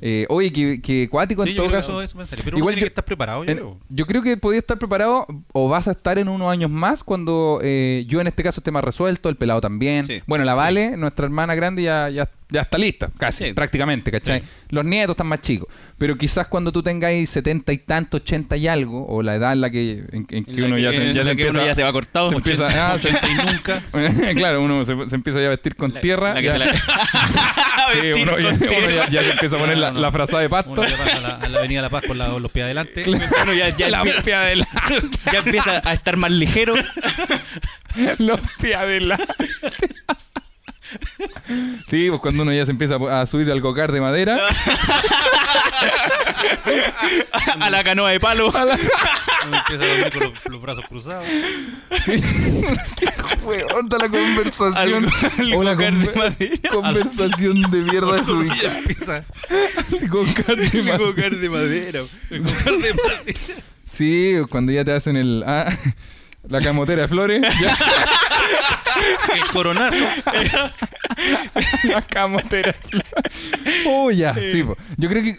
Eh, 0.03 0.27
oye, 0.31 0.53
que, 0.53 0.81
que 0.81 1.09
cuático 1.09 1.43
Sí, 1.45 1.51
en 1.51 1.57
yo 1.57 1.63
todo 1.63 1.69
creo 1.71 1.81
que 1.81 1.87
caso. 1.87 2.03
eso. 2.03 2.37
Pero 2.45 2.57
Igual 2.59 2.63
uno 2.63 2.67
tiene 2.69 2.81
yo- 2.81 2.85
que 2.85 2.89
estar 2.89 3.05
preparado, 3.05 3.45
yo 3.45 3.51
En- 3.51 3.57
creo. 3.59 3.79
yo 3.89 4.07
creo 4.07 4.23
que 4.23 4.37
podías 4.37 4.63
estar 4.63 4.79
preparado 4.79 5.27
o 5.53 5.69
vas 5.69 5.89
a 5.89 5.91
estar 5.93 6.19
en 6.19 6.29
unos 6.29 6.51
años 6.51 6.71
más 6.71 7.03
cuando 7.05 7.61
eh, 7.63 8.05
yo 8.07 8.21
en 8.21 8.27
este 8.27 8.43
caso 8.43 8.61
esté 8.61 8.71
más 8.71 8.83
resuelto, 8.85 9.29
el 9.29 9.37
pelado 9.37 9.61
también. 9.61 10.05
Sí. 10.07 10.23
Bueno, 10.27 10.45
la 10.45 10.55
Vale, 10.55 10.97
nuestra 10.97 11.25
hermana 11.27 11.55
grande, 11.55 11.83
ya, 11.83 12.09
ya, 12.09 12.29
ya 12.51 12.63
está 12.63 12.79
lista, 12.79 13.11
casi, 13.19 13.47
Sí. 13.49 13.53
prácticamente, 13.53 14.11
¿cachai? 14.11 14.41
Sí. 14.41 14.47
Los 14.71 14.85
nietos 14.85 15.15
están 15.15 15.27
más 15.29 15.41
chicos. 15.41 15.69
Pero 15.99 16.17
quizás 16.17 16.47
cuando 16.47 16.73
tú 16.73 16.83
tengáis 16.83 17.29
70 17.31 17.73
y 17.73 17.79
tanto, 17.79 18.17
80 18.19 18.57
y 18.57 18.67
algo, 18.69 19.07
o 19.07 19.23
la 19.23 19.35
edad 19.37 19.53
en 19.53 19.61
la 19.61 19.71
que, 19.71 20.05
en, 20.13 20.27
en 20.31 20.45
que 20.45 20.53
En 20.53 20.65
uno 20.65 20.79
ya 20.79 20.93
se, 20.93 21.09
en 21.11 21.15
ya 21.15 21.23
la 21.25 21.31
se 21.31 21.37
que 21.37 21.43
empieza... 21.43 21.59
uno 21.59 21.67
ya 21.67 21.75
se 21.75 21.83
va 21.85 21.93
cortado. 21.93 22.31
se 22.31 22.37
empieza- 22.37 22.93
ah, 22.93 22.99
se- 22.99 23.09
80 23.11 23.29
y 23.29 23.35
nunca. 23.53 23.83
claro, 24.35 24.63
uno 24.63 24.85
se, 24.85 24.95
se 25.09 25.15
empieza 25.15 25.41
ya 25.41 25.47
a 25.47 25.51
vestir 25.51 25.77
con 25.77 25.93
La- 25.95 26.01
tierra. 26.01 26.35
la 26.35 26.41
que 26.41 26.47
ya- 26.47 26.53
se 26.53 26.59
la- 26.59 26.67
Sí, 28.01 28.23
uno, 28.23 28.39
ya, 28.39 28.45
con 28.51 28.55
uno 28.57 28.67
tierra. 28.67 28.93
ya- 28.95 29.09
ya 29.11 29.23
se 29.23 29.31
empieza 29.33 29.57
a 29.57 29.59
poner 29.59 29.79
la, 29.79 29.89
No, 29.89 29.95
no. 29.95 30.01
la 30.01 30.13
frazada 30.13 30.43
de 30.43 30.49
pasto. 30.49 30.71
Uno 30.73 30.87
ya 30.89 30.97
pasa 30.97 31.17
a 31.17 31.21
la, 31.21 31.35
a 31.37 31.49
la 31.49 31.59
Avenida 31.59 31.83
La 31.83 31.91
Paz 31.91 32.05
con 32.07 32.17
los 32.19 32.53
pies 32.53 32.65
adelante. 32.65 33.05
Uno 33.09 33.53
ya, 33.55 33.69
ya 33.77 35.39
empieza 35.39 35.83
a 35.85 35.93
estar 35.93 36.17
más 36.17 36.31
ligero. 36.31 36.75
Los 38.19 38.41
pies 38.61 38.77
adelante. 38.77 39.25
Sí, 41.89 42.07
pues 42.09 42.21
cuando 42.21 42.43
uno 42.43 42.53
ya 42.53 42.65
se 42.65 42.73
empieza 42.73 42.97
a 43.21 43.27
subir 43.27 43.51
al 43.51 43.61
gocar 43.61 43.93
de 43.93 44.01
madera. 44.01 44.39
a 47.61 47.71
la 47.71 47.83
canoa 47.85 48.11
de 48.11 48.21
palo. 48.21 48.49
Uno 48.49 49.57
empieza 49.57 49.85
a 49.85 49.89
dormir 49.89 50.13
con 50.13 50.23
los, 50.31 50.45
los 50.47 50.63
brazos 50.63 50.85
cruzados. 50.89 51.27
Sí. 52.05 52.13
Qué 52.97 53.07
está 53.07 53.99
la 53.99 54.09
conversación. 54.09 55.07
Al- 55.07 55.47
al 55.47 55.55
Una 55.55 55.73
gocar 55.75 55.95
de 55.95 56.13
conver- 56.13 56.17
madera. 56.17 56.71
conversación 56.71 57.63
de 57.71 57.81
mierda 57.83 58.13
de 58.17 58.25
su 58.25 58.39
vida. 58.39 58.79
empieza 58.79 59.25
Gocar 60.09 60.57
de 60.57 60.83
madera. 60.83 60.99
gocar 60.99 61.37
de 61.37 61.51
madera. 61.51 62.01
el 62.31 62.43
gocar 62.43 62.79
de 62.79 62.95
madera. 62.95 63.41
Sí, 63.87 64.35
cuando 64.51 64.73
ya 64.73 64.85
te 64.85 64.93
hacen 64.93 65.17
el. 65.17 65.43
ah, 65.47 65.73
la 66.49 66.61
camotera 66.61 67.03
de 67.03 67.09
flores. 67.09 67.43
ya, 67.61 67.77
El 69.35 69.41
coronazo. 69.53 70.05
la 71.85 72.03
camotera 72.03 72.73
de 72.73 72.89
flores. 72.89 73.13
Oh, 73.87 74.11
ya. 74.11 74.35
Sí, 74.35 74.63
po. 74.63 74.77
Yo 74.97 75.09
creo 75.09 75.23
que. 75.23 75.33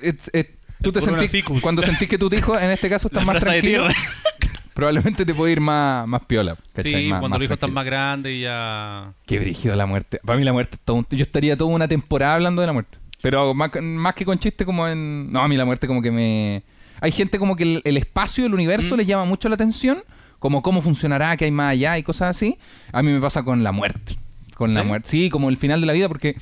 Tú 0.81 0.91
te 0.91 0.99
sentís, 0.99 1.09
coronaficus. 1.11 1.61
cuando 1.61 1.81
sentís 1.83 2.09
que 2.09 2.17
tus 2.17 2.33
hijos 2.33 2.59
en 2.61 2.71
este 2.71 2.89
caso 2.89 3.07
están 3.07 3.23
más 3.25 3.37
frasa 3.37 3.51
de 3.51 3.59
tranquilos, 3.61 3.93
tierra. 3.93 4.63
probablemente 4.73 5.25
te 5.27 5.33
puede 5.35 5.51
ir 5.53 5.61
más, 5.61 6.07
más 6.07 6.21
piola. 6.25 6.55
¿cachai? 6.73 6.91
Sí, 7.03 7.09
Más- 7.09 7.19
cuando 7.19 7.37
los 7.37 7.45
hijos 7.45 7.53
están 7.55 7.71
tranquilo. 7.71 7.75
más 7.75 7.85
grandes 7.85 8.33
y 8.33 8.41
ya. 8.41 9.13
Qué 9.27 9.37
brígido 9.39 9.75
la 9.75 9.85
muerte. 9.85 10.19
Para 10.25 10.39
mí 10.39 10.43
la 10.43 10.53
muerte 10.53 10.77
es 10.77 10.81
todo 10.83 10.97
un- 10.97 11.07
Yo 11.11 11.21
estaría 11.21 11.55
toda 11.55 11.69
una 11.69 11.87
temporada 11.87 12.33
hablando 12.33 12.61
de 12.61 12.67
la 12.67 12.73
muerte. 12.73 12.97
Pero 13.21 13.53
más, 13.53 13.69
más 13.79 14.15
que 14.15 14.25
con 14.25 14.39
chiste 14.39 14.65
como 14.65 14.87
en... 14.87 15.31
No, 15.31 15.41
a 15.43 15.47
mí 15.47 15.55
la 15.55 15.65
muerte 15.65 15.85
como 15.85 16.01
que 16.01 16.09
me... 16.09 16.63
Hay 16.99 17.11
gente 17.11 17.37
como 17.37 17.55
que 17.55 17.61
el, 17.63 17.81
el 17.85 17.97
espacio, 17.97 18.47
el 18.47 18.53
universo 18.55 18.95
Mm. 18.95 18.97
le 18.97 19.05
llama 19.05 19.25
mucho 19.25 19.47
la 19.49 19.55
atención. 19.55 20.03
Como 20.41 20.63
cómo 20.63 20.81
funcionará, 20.81 21.37
qué 21.37 21.45
hay 21.45 21.51
más 21.51 21.73
allá 21.73 21.99
y 21.99 22.03
cosas 22.03 22.35
así. 22.35 22.57
A 22.91 23.03
mí 23.03 23.11
me 23.11 23.21
pasa 23.21 23.43
con 23.43 23.63
la 23.63 23.71
muerte. 23.71 24.17
Con 24.55 24.73
la 24.73 24.81
muerte. 24.81 25.07
Sí, 25.07 25.29
como 25.29 25.49
el 25.49 25.55
final 25.55 25.79
de 25.79 25.85
la 25.87 25.93
vida 25.93 26.07
porque... 26.07 26.35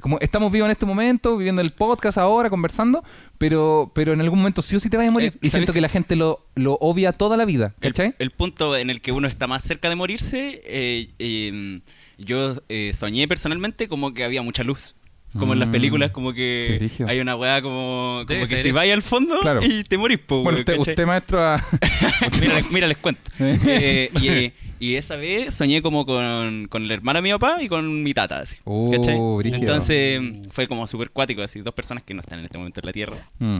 Como 0.00 0.18
estamos 0.18 0.50
vivos 0.50 0.66
en 0.66 0.72
este 0.72 0.86
momento, 0.86 1.36
viviendo 1.36 1.62
el 1.62 1.70
podcast 1.70 2.18
ahora, 2.18 2.50
conversando, 2.50 3.04
pero, 3.38 3.92
pero 3.94 4.12
en 4.12 4.20
algún 4.20 4.40
momento 4.40 4.60
sí 4.60 4.74
o 4.74 4.80
sí 4.80 4.90
te 4.90 4.96
vas 4.96 5.06
a 5.06 5.10
morir. 5.12 5.34
Eh, 5.34 5.38
y 5.40 5.48
¿sabes 5.48 5.52
siento 5.52 5.72
que 5.72 5.80
la 5.80 5.88
gente 5.88 6.16
lo, 6.16 6.44
lo 6.56 6.74
obvia 6.80 7.12
toda 7.12 7.36
la 7.36 7.44
vida, 7.44 7.74
El, 7.80 7.92
¿cachai? 7.92 8.14
el 8.18 8.32
punto 8.32 8.76
en 8.76 8.90
el 8.90 9.00
que 9.00 9.12
uno 9.12 9.28
está 9.28 9.46
más 9.46 9.62
cerca 9.62 9.88
de 9.88 9.94
morirse, 9.94 10.60
eh, 10.64 11.10
eh, 11.20 11.80
yo 12.18 12.54
eh, 12.68 12.90
soñé 12.92 13.28
personalmente 13.28 13.86
como 13.86 14.12
que 14.12 14.24
había 14.24 14.42
mucha 14.42 14.64
luz. 14.64 14.96
Como 15.38 15.52
en 15.52 15.58
las 15.58 15.68
Mm. 15.68 15.72
películas, 15.72 16.10
como 16.12 16.32
que 16.32 16.90
hay 17.08 17.18
una 17.20 17.34
weá 17.34 17.60
como, 17.60 18.22
como 18.26 18.46
que 18.46 18.54
eso. 18.54 18.72
vaya 18.74 18.94
al 18.94 19.02
fondo 19.02 19.40
Claro. 19.40 19.60
y 19.64 19.82
te 19.82 19.98
morís, 19.98 20.18
po, 20.18 20.42
Bueno, 20.42 20.60
usted, 20.78 21.06
maestro, 21.06 21.42
a- 21.42 21.60
mira, 22.40 22.54
les, 22.54 22.72
mira, 22.72 22.86
les 22.86 22.96
cuento. 22.98 23.20
Eh. 23.40 23.58
Eh, 23.66 24.10
y, 24.20 24.28
eh, 24.28 24.52
y 24.78 24.94
esa 24.94 25.16
vez 25.16 25.52
soñé 25.54 25.82
como 25.82 26.06
con, 26.06 26.68
con 26.68 26.86
la 26.86 26.94
hermana 26.94 27.18
de 27.18 27.22
mi 27.22 27.30
papá 27.32 27.60
y 27.62 27.68
con 27.68 28.02
mi 28.02 28.14
tata, 28.14 28.38
así. 28.40 28.58
Oh. 28.64 29.40
Entonces 29.42 30.20
fue 30.50 30.68
como 30.68 30.86
súper 30.86 31.10
cuático, 31.10 31.42
así, 31.42 31.60
dos 31.60 31.74
personas 31.74 32.04
que 32.04 32.14
no 32.14 32.20
están 32.20 32.38
en 32.38 32.44
este 32.44 32.58
momento 32.58 32.80
en 32.80 32.86
la 32.86 32.92
Tierra. 32.92 33.16
Mm. 33.38 33.58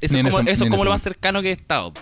Eso 0.00 0.16
es 0.18 0.22
como, 0.22 0.40
eso 0.48 0.68
como 0.68 0.84
lo 0.84 0.90
más 0.90 1.02
cercano 1.02 1.42
que 1.42 1.48
he 1.50 1.52
estado. 1.52 1.92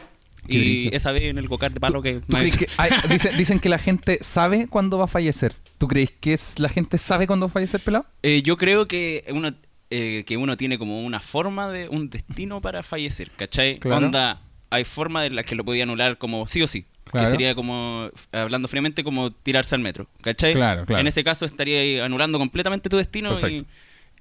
Qué 0.47 0.55
Y 0.55 0.91
esa 0.93 1.13
vez 1.13 1.23
en 1.25 1.39
el 1.39 1.49
cocar 1.49 1.73
de 1.73 1.79
palo 1.81 2.03
que... 2.03 2.15
¿Tú 2.21 2.37
crees 2.37 2.57
que 2.57 2.69
hay- 2.77 2.91
dicen, 3.09 3.37
dicen 3.37 3.61
que 3.61 3.69
la 3.69 3.79
gente 3.79 4.19
sabe 4.23 4.67
cuándo 4.69 4.99
va 4.99 5.05
a 5.05 5.09
fallecer? 5.09 5.55
¿Tú 5.79 5.89
crees 5.89 6.11
que 6.11 6.33
es, 6.35 6.59
la 6.59 6.69
gente 6.69 6.99
sabe 6.99 7.27
cuándo 7.27 7.47
va 7.47 7.51
a 7.51 7.53
fallecer, 7.55 7.81
pelado? 7.81 8.07
Eh, 8.23 8.43
yo 8.43 8.57
creo 8.57 8.87
que 8.89 9.25
uno, 9.31 9.53
eh, 9.91 10.25
que 10.27 10.37
uno 10.37 10.57
tiene 10.57 10.79
como 10.79 11.05
una 11.05 11.21
forma 11.21 11.71
de 11.71 11.89
un 11.89 12.11
destino 12.11 12.61
para 12.61 12.83
fallecer, 12.83 13.31
¿cachai? 13.37 13.79
Claro. 13.79 14.07
Onda, 14.07 14.43
hay 14.71 14.85
formas 14.85 15.27
en 15.27 15.37
las 15.37 15.47
que 15.47 15.55
lo 15.55 15.65
podía 15.65 15.85
anular 15.85 16.19
como 16.19 16.47
sí 16.47 16.63
o 16.63 16.67
sí. 16.67 16.85
Claro. 17.05 17.27
Que 17.27 17.31
sería 17.31 17.55
como, 17.55 18.09
hablando 18.33 18.69
fríamente, 18.69 19.05
como 19.05 19.33
tirarse 19.33 19.75
al 19.75 19.81
metro, 19.83 20.07
¿cachai? 20.23 20.55
Claro, 20.55 20.87
claro. 20.87 21.01
En 21.01 21.07
ese 21.09 21.23
caso 21.25 21.45
estaría 21.45 22.05
anulando 22.05 22.39
completamente 22.39 22.89
tu 22.89 22.97
destino 22.97 23.39
y, 23.49 23.67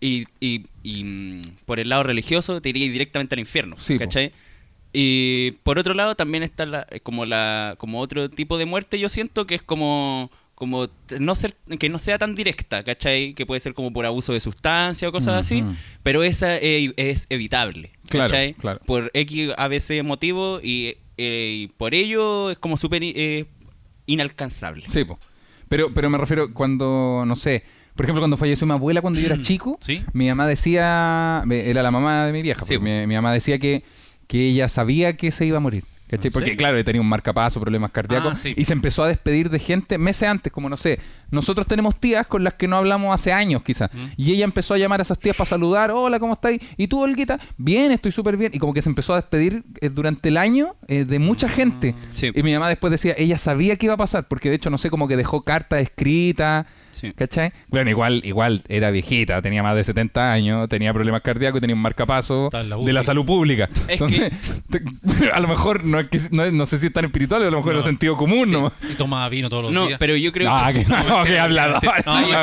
y, 0.02 0.26
y- 0.40 0.66
y, 0.84 1.04
mm, 1.04 1.42
por 1.66 1.80
el 1.80 1.90
lado 1.90 2.04
religioso 2.04 2.60
te 2.62 2.70
iría 2.70 2.92
directamente 2.92 3.36
al 3.36 3.40
infierno, 3.40 3.76
Sí, 3.80 3.94
po. 3.94 4.00
Y 4.94 5.52
por 5.64 5.80
otro 5.80 5.94
lado 5.94 6.16
también 6.16 6.44
está 6.44 6.66
la, 6.66 6.86
eh, 6.90 7.00
como 7.00 7.26
la 7.26 7.76
como 7.78 8.00
otro 8.02 8.30
tipo 8.30 8.58
de 8.58 8.66
muerte 8.66 9.00
yo 9.00 9.08
siento 9.10 9.46
que 9.48 9.56
es 9.56 9.62
como 9.62 10.30
como 10.56 10.90
no 11.18 11.36
ser 11.36 11.56
que 11.80 11.90
no 11.90 11.98
sea 11.98 12.18
tan 12.20 12.36
directa, 12.36 12.84
¿cachai? 12.84 13.34
Que 13.34 13.46
puede 13.48 13.60
ser 13.62 13.74
como 13.74 13.92
por 13.92 14.06
abuso 14.06 14.32
de 14.34 14.40
sustancia 14.40 15.10
o 15.10 15.12
cosas 15.12 15.40
así, 15.40 15.64
pero 16.04 16.24
esa 16.24 16.56
es 16.58 17.26
evitable, 17.30 17.94
¿cachai? 18.10 18.54
claro. 18.56 18.80
Por 18.86 19.10
X 19.16 19.50
a 19.58 19.68
veces 19.68 20.04
motivo 20.04 20.60
y, 20.62 20.98
eh, 21.18 21.52
y 21.64 21.68
por 21.70 21.96
ello 21.96 22.52
es 22.52 22.60
como 22.60 22.78
súper 22.78 23.02
eh, 23.04 23.46
inalcanzable. 24.06 24.86
Sí, 24.90 25.04
po. 25.04 25.18
Pero, 25.68 25.94
pero 25.94 26.10
me 26.10 26.18
refiero 26.18 26.54
cuando, 26.54 27.24
no 27.26 27.36
sé, 27.36 27.64
por 27.96 28.06
ejemplo, 28.06 28.22
cuando 28.22 28.38
falleció 28.38 28.68
mi 28.68 28.74
abuela 28.74 29.02
cuando 29.02 29.20
yo 29.20 29.26
era 29.28 29.42
chico, 29.42 29.78
Sí. 29.82 30.04
mi 30.14 30.28
mamá 30.28 30.46
decía, 30.48 31.44
era 31.50 31.82
la 31.82 31.92
mamá 31.92 32.26
de 32.28 32.34
mi 32.34 32.42
vieja, 32.42 32.64
Sí, 32.66 32.78
mi, 32.78 33.08
mi 33.08 33.16
mamá 33.16 33.34
decía 33.34 33.58
que, 33.58 33.84
que 34.32 34.48
ella 34.48 34.70
sabía 34.70 35.18
que 35.18 35.30
se 35.30 35.46
iba 35.46 35.58
a 35.58 35.60
morir. 35.60 35.84
¿cachai? 36.08 36.28
¿En 36.30 36.32
Porque 36.34 36.56
claro, 36.56 36.82
tenía 36.86 37.02
un 37.02 37.08
marcapaso, 37.10 37.60
problemas 37.60 37.92
cardíacos, 37.92 38.34
Ah, 38.34 38.36
sí. 38.38 38.54
y 38.56 38.64
se 38.64 38.72
empezó 38.72 39.04
a 39.04 39.08
despedir 39.10 39.50
de 39.50 39.60
gente 39.60 39.98
meses 39.98 40.30
antes, 40.30 40.54
como 40.54 40.70
no 40.70 40.78
sé, 40.78 41.00
nosotros 41.32 41.66
tenemos 41.68 42.00
tías 42.00 42.28
con 42.28 42.44
las 42.44 42.54
que 42.54 42.68
no 42.68 42.78
hablamos 42.78 43.14
hace 43.14 43.32
años 43.34 43.64
quizás, 43.64 43.90
Mm. 43.94 43.98
y 44.18 44.32
ella 44.34 44.46
empezó 44.46 44.74
a 44.74 44.78
llamar 44.78 45.00
a 45.00 45.04
esas 45.04 45.18
tías 45.20 45.36
para 45.36 45.46
saludar, 45.48 45.92
hola, 45.92 46.20
¿cómo 46.20 46.34
estáis? 46.34 46.60
¿Y 46.78 46.88
tú, 46.88 47.02
Olguita? 47.02 47.40
Bien, 47.58 47.92
estoy 47.92 48.12
súper 48.12 48.38
bien, 48.38 48.52
y 48.54 48.60
como 48.60 48.74
que 48.74 48.82
se 48.82 48.90
empezó 48.90 49.14
a 49.14 49.18
despedir 49.18 49.64
eh, 49.82 49.90
durante 49.90 50.30
el 50.30 50.38
año 50.38 50.76
eh, 50.88 51.06
de 51.06 51.20
mucha 51.20 51.50
gente. 51.50 51.96
Sí. 52.14 52.32
Y 52.34 52.44
mi 52.44 52.54
mamá 52.54 52.70
después 52.70 52.92
decía, 52.92 53.14
ella 53.18 53.38
sabía 53.38 53.76
que 53.78 53.86
iba 53.88 53.96
a 53.96 53.98
pasar, 53.98 54.28
porque 54.28 54.50
de 54.50 54.56
hecho, 54.56 54.70
no 54.70 54.78
sé, 54.78 54.90
como 54.90 55.08
que 55.08 55.16
dejó 55.18 55.42
cartas 55.42 55.82
escritas, 55.82 56.66
Sí. 56.92 57.14
¿cachai? 57.14 57.54
Bueno, 57.70 57.90
igual, 57.90 58.22
igual 58.26 58.62
era 58.68 58.92
viejita, 58.92 59.42
tenía 59.42 59.64
más 59.64 59.76
de 59.78 59.84
70 59.86 60.34
años, 60.34 60.68
tenía 60.68 60.94
problemas 60.94 61.22
cardíacos 61.22 61.60
y 61.60 61.62
tenía 61.62 61.76
un 61.76 61.82
marcapaso 61.82 62.50
la 62.52 62.76
de 62.78 62.94
la 62.94 63.02
salud 63.04 63.26
pública. 63.26 63.70
Es 63.88 63.94
Entonces, 63.94 64.32
te- 64.70 64.84
a 65.34 65.40
lo 65.40 65.48
mejor, 65.48 65.86
no, 65.86 66.00
es 66.02 66.10
que, 66.10 66.20
no, 66.32 66.44
es- 66.44 66.52
no 66.52 66.66
sé 66.66 66.80
si 66.80 66.88
es 66.88 66.94
tan 66.94 67.06
espiritual, 67.06 67.42
a 67.44 67.50
lo 67.50 67.58
mejor 67.58 67.74
No. 67.74 67.80
es 67.80 67.86
sentido 67.86 68.18
común, 68.18 68.48
Sí. 68.48 68.52
¿no? 68.52 68.74
Y 68.92 68.96
toma 68.96 69.28
vino 69.30 69.48
todos 69.48 69.64
los 69.64 69.72
No, 69.72 69.88
días. 69.88 70.00
pero 70.00 70.18
yo 70.18 70.32
creo 70.34 70.50
Ah, 70.52 70.72
que... 71.24 71.32
que 71.32 71.38
no, 71.38 71.44
hablador. 71.44 71.82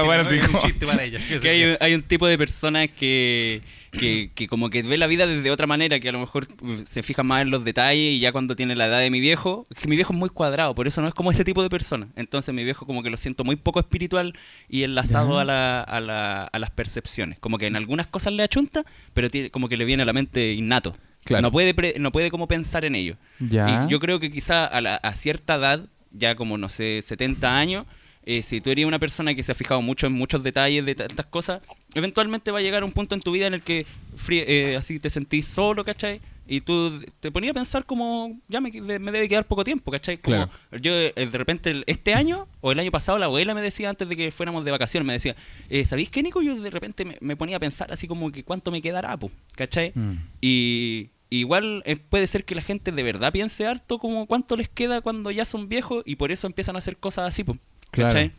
Bueno, 0.05 0.23
un 0.53 0.59
chiste 0.59 0.87
para 0.87 1.03
que 1.43 1.49
hay, 1.49 1.65
un- 1.65 1.77
hay 1.81 1.95
un 1.95 2.03
tipo 2.03 2.27
de 2.27 2.37
personas 2.39 2.89
que, 2.99 3.61
que, 3.93 4.31
que 4.35 4.49
como 4.49 4.71
que 4.71 4.83
ve 4.83 4.97
la 4.99 5.07
vida 5.07 5.27
desde 5.27 5.51
otra 5.51 5.67
manera, 5.67 5.99
que 6.01 6.09
a 6.09 6.13
lo 6.13 6.19
mejor 6.21 6.47
uh, 6.63 6.77
se 6.85 7.03
fija 7.03 7.23
más 7.23 7.43
en 7.43 7.51
los 7.51 7.65
detalles 7.65 8.15
y 8.15 8.19
ya 8.21 8.33
cuando 8.33 8.55
tiene 8.57 8.77
la 8.77 8.87
edad 8.87 9.01
de 9.01 9.11
mi 9.11 9.21
viejo, 9.21 9.67
es 9.71 9.77
que 9.81 9.89
mi 9.89 9.97
viejo 9.97 10.13
es 10.13 10.19
muy 10.19 10.29
cuadrado, 10.31 10.75
por 10.75 10.87
eso 10.89 11.01
no 11.03 11.09
es 11.09 11.15
como 11.15 11.31
ese 11.31 11.45
tipo 11.45 11.63
de 11.63 11.71
persona. 11.71 12.09
Entonces 12.17 12.55
mi 12.55 12.65
viejo 12.65 12.87
como 12.87 13.03
que 13.03 13.11
lo 13.11 13.17
siento 13.17 13.45
muy 13.45 13.57
poco 13.57 13.81
espiritual 13.81 14.35
y 14.69 14.83
enlazado 14.83 15.39
a, 15.39 15.45
la- 15.45 15.81
a, 15.83 16.01
la- 16.01 16.45
a 16.45 16.59
las 16.59 16.71
percepciones. 16.71 17.39
Como 17.39 17.59
que 17.59 17.67
en 17.67 17.77
algunas 17.77 18.07
cosas 18.07 18.33
le 18.33 18.43
achunta, 18.43 18.85
pero 19.15 19.31
tiene, 19.31 19.51
como 19.51 19.69
que 19.69 19.77
le 19.77 19.85
viene 19.85 20.03
a 20.03 20.07
la 20.07 20.13
mente 20.13 20.53
innato. 20.53 20.97
Claro. 21.25 21.43
No 21.43 21.51
puede 21.53 21.75
pre- 21.75 21.95
no 21.99 22.11
puede 22.13 22.31
como 22.31 22.47
pensar 22.49 22.85
en 22.85 22.95
ello. 22.95 23.17
Ya. 23.41 23.85
Y 23.87 23.91
yo 23.91 24.01
creo 24.01 24.19
que 24.21 24.31
quizá 24.31 24.65
a, 24.67 24.81
la- 24.81 24.97
a 24.97 25.15
cierta 25.15 25.57
edad, 25.57 25.85
ya 26.13 26.37
como, 26.37 26.57
no 26.57 26.69
sé, 26.71 27.01
70 27.03 27.59
años, 27.59 27.85
eh, 28.31 28.43
si 28.43 28.61
tú 28.61 28.69
eres 28.71 28.85
una 28.85 28.99
persona 28.99 29.35
que 29.35 29.43
se 29.43 29.53
ha 29.53 29.55
fijado 29.55 29.81
mucho 29.81 30.07
en 30.07 30.13
muchos 30.13 30.43
detalles 30.43 30.85
de 30.85 30.95
tantas 30.95 31.25
cosas, 31.27 31.63
eventualmente 31.95 32.51
va 32.51 32.59
a 32.59 32.63
llegar 32.63 32.85
un 32.85 32.93
punto 32.93 33.15
en 33.15 33.23
tu 33.23 33.33
vida 33.33 33.47
en 33.47 33.55
el 33.55 33.63
que 33.63 33.87
eh, 34.31 34.77
así 34.77 34.99
te 35.01 35.09
sentís 35.09 35.47
solo, 35.47 35.83
¿cachai? 35.85 36.21
Y 36.51 36.61
tú 36.63 37.03
te 37.21 37.31
ponías 37.31 37.51
a 37.51 37.55
pensar 37.55 37.85
como, 37.85 38.39
ya 38.49 38.61
me, 38.61 38.71
me 38.71 39.13
debe 39.13 39.29
quedar 39.29 39.47
poco 39.47 39.65
tiempo, 39.65 39.91
¿cachai? 39.91 40.19
Como 40.19 40.37
Claro. 40.37 40.51
yo 40.83 40.93
eh, 40.95 41.13
de 41.17 41.39
repente 41.39 41.83
este 41.87 42.13
año 42.15 42.47
o 42.61 42.73
el 42.73 42.79
año 42.79 42.91
pasado 42.91 43.19
la 43.19 43.27
abuela 43.27 43.55
me 43.55 43.63
decía 43.63 43.89
antes 43.91 44.09
de 44.09 44.17
que 44.17 44.31
fuéramos 44.31 44.65
de 44.65 44.71
vacaciones, 44.73 45.07
me 45.07 45.13
decía, 45.15 45.35
eh, 45.71 45.85
¿sabéis 45.87 46.11
qué, 46.11 46.23
Nico? 46.23 46.41
Yo 46.43 46.59
de 46.61 46.71
repente 46.71 47.05
me, 47.07 47.17
me 47.21 47.35
ponía 47.37 47.57
a 47.57 47.61
pensar 47.61 47.93
así 47.93 48.07
como 48.09 48.31
que 48.33 48.45
cuánto 48.45 48.71
me 48.71 48.81
quedará, 48.83 49.17
po, 49.17 49.31
¿cachai? 49.57 49.93
Mm. 49.95 50.13
Y 50.41 51.11
igual 51.31 51.83
eh, 51.85 51.97
puede 51.97 52.27
ser 52.27 52.45
que 52.45 52.55
la 52.55 52.63
gente 52.63 52.93
de 52.93 53.03
verdad 53.03 53.33
piense 53.33 53.67
harto 53.67 53.99
como 53.99 54.27
cuánto 54.27 54.57
les 54.57 54.69
queda 54.71 55.03
cuando 55.03 55.31
ya 55.31 55.45
son 55.45 55.69
viejos 55.69 56.03
y 56.07 56.17
por 56.17 56.33
eso 56.33 56.47
empiezan 56.47 56.77
a 56.77 56.79
hacer 56.79 56.97
cosas 56.97 57.29
así, 57.29 57.45
po, 57.45 57.59
Claro. 57.91 58.09
¿cachai? 58.15 58.33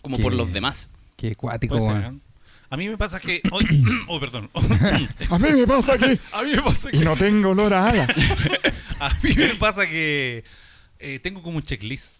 Como 0.00 0.18
por 0.18 0.34
los 0.34 0.52
demás. 0.52 0.90
Qué 1.16 1.34
cuático. 1.36 1.76
¿eh? 1.78 2.12
A 2.70 2.76
mí 2.76 2.88
me 2.88 2.96
pasa 2.96 3.20
que. 3.20 3.40
Oh, 3.50 3.60
oh, 4.08 4.18
perdón. 4.20 4.50
A 5.30 5.38
mí 5.38 5.52
me 5.52 5.66
pasa 5.66 5.96
que. 5.98 6.18
A 6.32 6.42
mí 6.42 6.52
me 6.56 6.62
pasa 6.62 6.88
Y 6.92 6.98
que. 6.98 7.04
no 7.04 7.16
tengo 7.16 7.50
olor 7.50 7.74
a 7.74 7.86
ala. 7.88 8.06
A 9.00 9.10
mí 9.22 9.30
me 9.36 9.54
pasa 9.56 9.86
que. 9.86 10.42
eh, 10.98 11.20
tengo 11.22 11.42
como 11.42 11.58
un 11.58 11.62
checklist. 11.62 12.18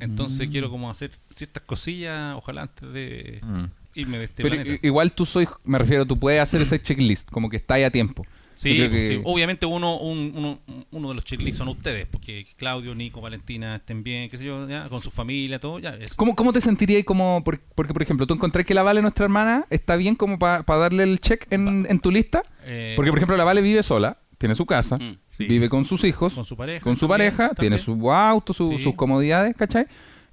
Entonces 0.00 0.48
quiero 0.50 0.70
como 0.70 0.90
hacer 0.90 1.12
ciertas 1.30 1.62
cosillas, 1.62 2.34
ojalá 2.34 2.62
antes 2.62 2.92
de 2.92 3.38
Mm. 3.44 3.64
irme 3.94 4.18
de 4.18 4.24
este 4.24 4.42
Pero 4.42 4.56
planeta. 4.56 4.84
igual 4.86 5.12
tú 5.12 5.24
soy, 5.24 5.46
me 5.62 5.78
refiero, 5.78 6.04
tú 6.04 6.18
puedes 6.18 6.40
hacer 6.42 6.60
ese 6.62 6.82
checklist, 6.82 7.30
como 7.30 7.48
que 7.48 7.58
está 7.58 7.74
ahí 7.74 7.84
a 7.84 7.90
tiempo. 7.92 8.26
Sí, 8.54 8.76
que- 8.76 9.06
sí. 9.06 9.20
obviamente 9.24 9.66
uno, 9.66 9.96
un- 9.98 10.32
uno, 10.36 10.58
uno 10.92 11.08
de 11.08 11.14
los 11.14 11.24
checklists 11.24 11.58
son 11.58 11.68
ustedes, 11.68 12.06
porque 12.06 12.46
Claudio, 12.56 12.94
Nico, 12.94 13.20
Valentina 13.20 13.76
estén 13.76 14.02
bien, 14.02 14.28
qué 14.30 14.38
sé 14.38 14.44
yo, 14.44 14.68
ya, 14.68 14.88
con 14.88 15.00
su 15.00 15.10
familia, 15.10 15.58
todo, 15.58 15.78
ya. 15.78 15.90
Eso. 15.96 16.14
¿Cómo, 16.16 16.34
¿Cómo 16.36 16.52
te 16.52 16.60
sentirías 16.60 17.04
como, 17.04 17.42
por- 17.44 17.60
porque 17.74 17.92
por 17.92 18.02
ejemplo, 18.02 18.26
tú 18.26 18.34
encontrás 18.34 18.64
que 18.64 18.74
la 18.74 18.82
Vale, 18.82 19.02
nuestra 19.02 19.24
hermana, 19.24 19.66
está 19.70 19.96
bien 19.96 20.14
como 20.14 20.38
para 20.38 20.62
darle 20.66 21.02
el 21.02 21.20
check 21.20 21.46
en, 21.50 21.86
en 21.88 21.98
tu 22.00 22.10
lista? 22.10 22.42
Eh, 22.64 22.94
Porque 22.96 23.10
por 23.10 23.18
ejemplo, 23.18 23.36
la 23.36 23.44
Vale 23.44 23.60
vive 23.60 23.82
sola, 23.82 24.18
tiene 24.38 24.54
su 24.54 24.66
casa. 24.66 24.98
Sí. 25.36 25.46
vive 25.46 25.68
con 25.68 25.84
sus 25.84 26.04
hijos, 26.04 26.32
con 26.32 26.44
su 26.44 26.56
pareja. 26.56 26.80
con 26.84 26.94
su 26.96 27.08
también, 27.08 27.32
pareja, 27.34 27.54
tiene 27.56 27.76
su 27.78 28.12
auto, 28.12 28.52
su- 28.52 28.68
Sí. 28.68 28.78
sus 28.78 28.94
comodidades, 28.94 29.56
¿cachai? 29.56 29.86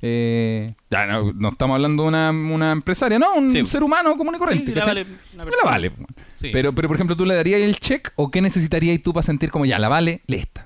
Eh, 0.04 0.74
ya 0.90 1.06
no, 1.06 1.32
no 1.34 1.50
estamos 1.50 1.76
hablando 1.76 2.04
de 2.04 2.10
una, 2.10 2.32
una 2.32 2.72
empresaria, 2.72 3.20
no, 3.20 3.36
un 3.36 3.50
Sí. 3.50 3.66
ser 3.68 3.84
humano 3.84 4.18
común 4.18 4.36
y 4.36 4.38
corriente. 4.40 4.72
Sí, 4.72 4.78
la 4.78 4.86
vale 4.86 5.02
una 5.04 5.44
La 5.44 5.44
persona. 5.52 5.72
vale. 5.72 5.92
Sí. 6.34 6.50
Pero, 6.52 6.74
pero 6.74 6.88
por 6.88 6.98
ejemplo, 6.98 7.16
¿tú 7.16 7.26
le 7.26 7.36
darías 7.36 7.62
el 7.62 7.76
check 7.80 8.12
o 8.16 8.32
qué 8.32 8.42
necesitarías 8.42 9.00
tú 9.02 9.14
para 9.14 9.24
sentir 9.24 9.52
como 9.52 9.66
ya, 9.66 9.78
la 9.78 9.90
vale, 9.90 10.22
lista? 10.28 10.66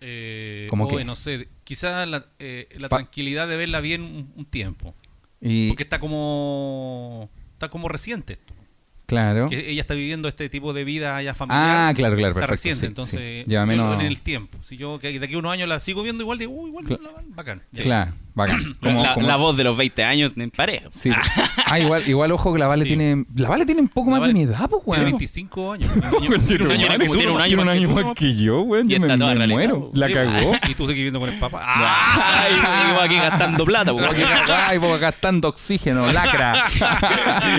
Eh, 0.00 0.68
¿Cómo 0.70 0.86
hoy, 0.86 0.98
qué? 0.98 1.04
no 1.04 1.16
sé, 1.16 1.48
quizás 1.64 2.06
la, 2.08 2.26
eh, 2.38 2.68
la 2.78 2.88
tranquilidad 2.88 3.48
de 3.48 3.56
verla 3.56 3.80
bien 3.80 4.02
un, 4.02 4.32
un 4.36 4.44
tiempo. 4.44 4.94
Y, 5.40 5.68
Porque 5.68 5.82
está 5.82 5.98
como 5.98 7.30
está 7.52 7.68
como 7.68 7.88
reciente 7.88 8.34
esto. 8.34 8.54
claro. 9.06 9.48
Que 9.48 9.70
ella 9.70 9.80
está 9.80 9.94
viviendo 9.94 10.28
este 10.28 10.48
tipo 10.48 10.72
de 10.72 10.84
vida 10.84 11.20
ya 11.22 11.34
familiar. 11.34 11.88
Ah, 11.90 11.92
claro, 11.94 12.14
claro, 12.16 12.28
Está 12.32 12.46
perfecto. 12.46 12.50
reciente, 12.52 12.80
sí, 12.80 12.86
entonces 12.86 13.20
sí. 13.44 13.50
Lleva 13.50 13.66
menos... 13.66 13.94
en 13.94 14.06
el 14.06 14.20
tiempo. 14.20 14.58
Si 14.62 14.76
yo 14.76 14.98
que 15.00 15.18
de 15.18 15.24
aquí 15.24 15.34
a 15.34 15.38
unos 15.38 15.52
años 15.52 15.68
la 15.68 15.80
sigo 15.80 16.02
viendo 16.04 16.22
igual, 16.22 16.38
digo, 16.38 16.52
uy, 16.52 16.70
igual, 16.70 16.84
Cla- 16.84 17.00
la- 17.02 17.22
bacán. 17.34 17.62
Ya. 17.72 17.82
Claro, 17.82 18.12
bacán. 18.38 18.72
Como- 18.82 19.02
la, 19.02 19.12
como- 19.14 19.26
la 19.26 19.36
voz 19.36 19.56
de 19.58 19.64
los 19.64 19.76
20 19.76 20.04
años 20.04 20.32
en 20.36 20.50
pareja. 20.50 20.88
Sí. 20.90 21.10
Ah, 21.66 21.78
igual, 21.78 22.02
igual 22.08 22.32
ojo 22.32 22.52
que 22.54 22.58
la 22.58 22.66
Vale 22.68 22.84
Sí. 22.84 22.88
tiene. 22.88 23.26
La 23.36 23.50
Vale 23.50 23.66
tiene 23.66 23.82
un 23.82 23.88
poco 23.88 24.06
La 24.08 24.12
más 24.12 24.20
Vale 24.20 24.32
de 24.32 24.38
mi 24.38 24.44
edad, 24.46 24.68
pues, 24.70 24.82
Tiene 24.84 24.98
weón. 25.00 25.04
25 25.18 25.72
años. 25.72 25.90
Tiene 26.46 26.64
un 26.64 26.70
año- 26.72 27.12
tiene 27.12 27.30
un 27.30 27.40
año 27.68 27.88
más 27.90 28.04
que 28.04 28.04
¿no? 28.04 28.14
que 28.14 28.34
yo, 28.36 28.62
weón. 28.62 28.88
Yo 28.88 28.98
me, 29.00 29.14
me 29.16 29.46
muero. 29.48 29.90
La 29.92 30.08
cagó. 30.10 30.52
Y 30.68 30.74
tú 30.74 30.84
sigues 30.84 30.94
viviendo 30.96 31.20
con 31.20 31.28
el 31.28 31.38
papá. 31.38 31.60
¡Ah! 31.64 32.44
Ay, 32.44 32.54
iba 32.94 33.04
aquí 33.04 33.16
gastando 33.16 33.64
plata, 33.64 33.92
po. 33.92 34.00
Ay, 34.66 34.78
pues 34.80 35.00
gastando 35.00 35.48
oxígeno, 35.48 36.10
lacra. 36.10 36.54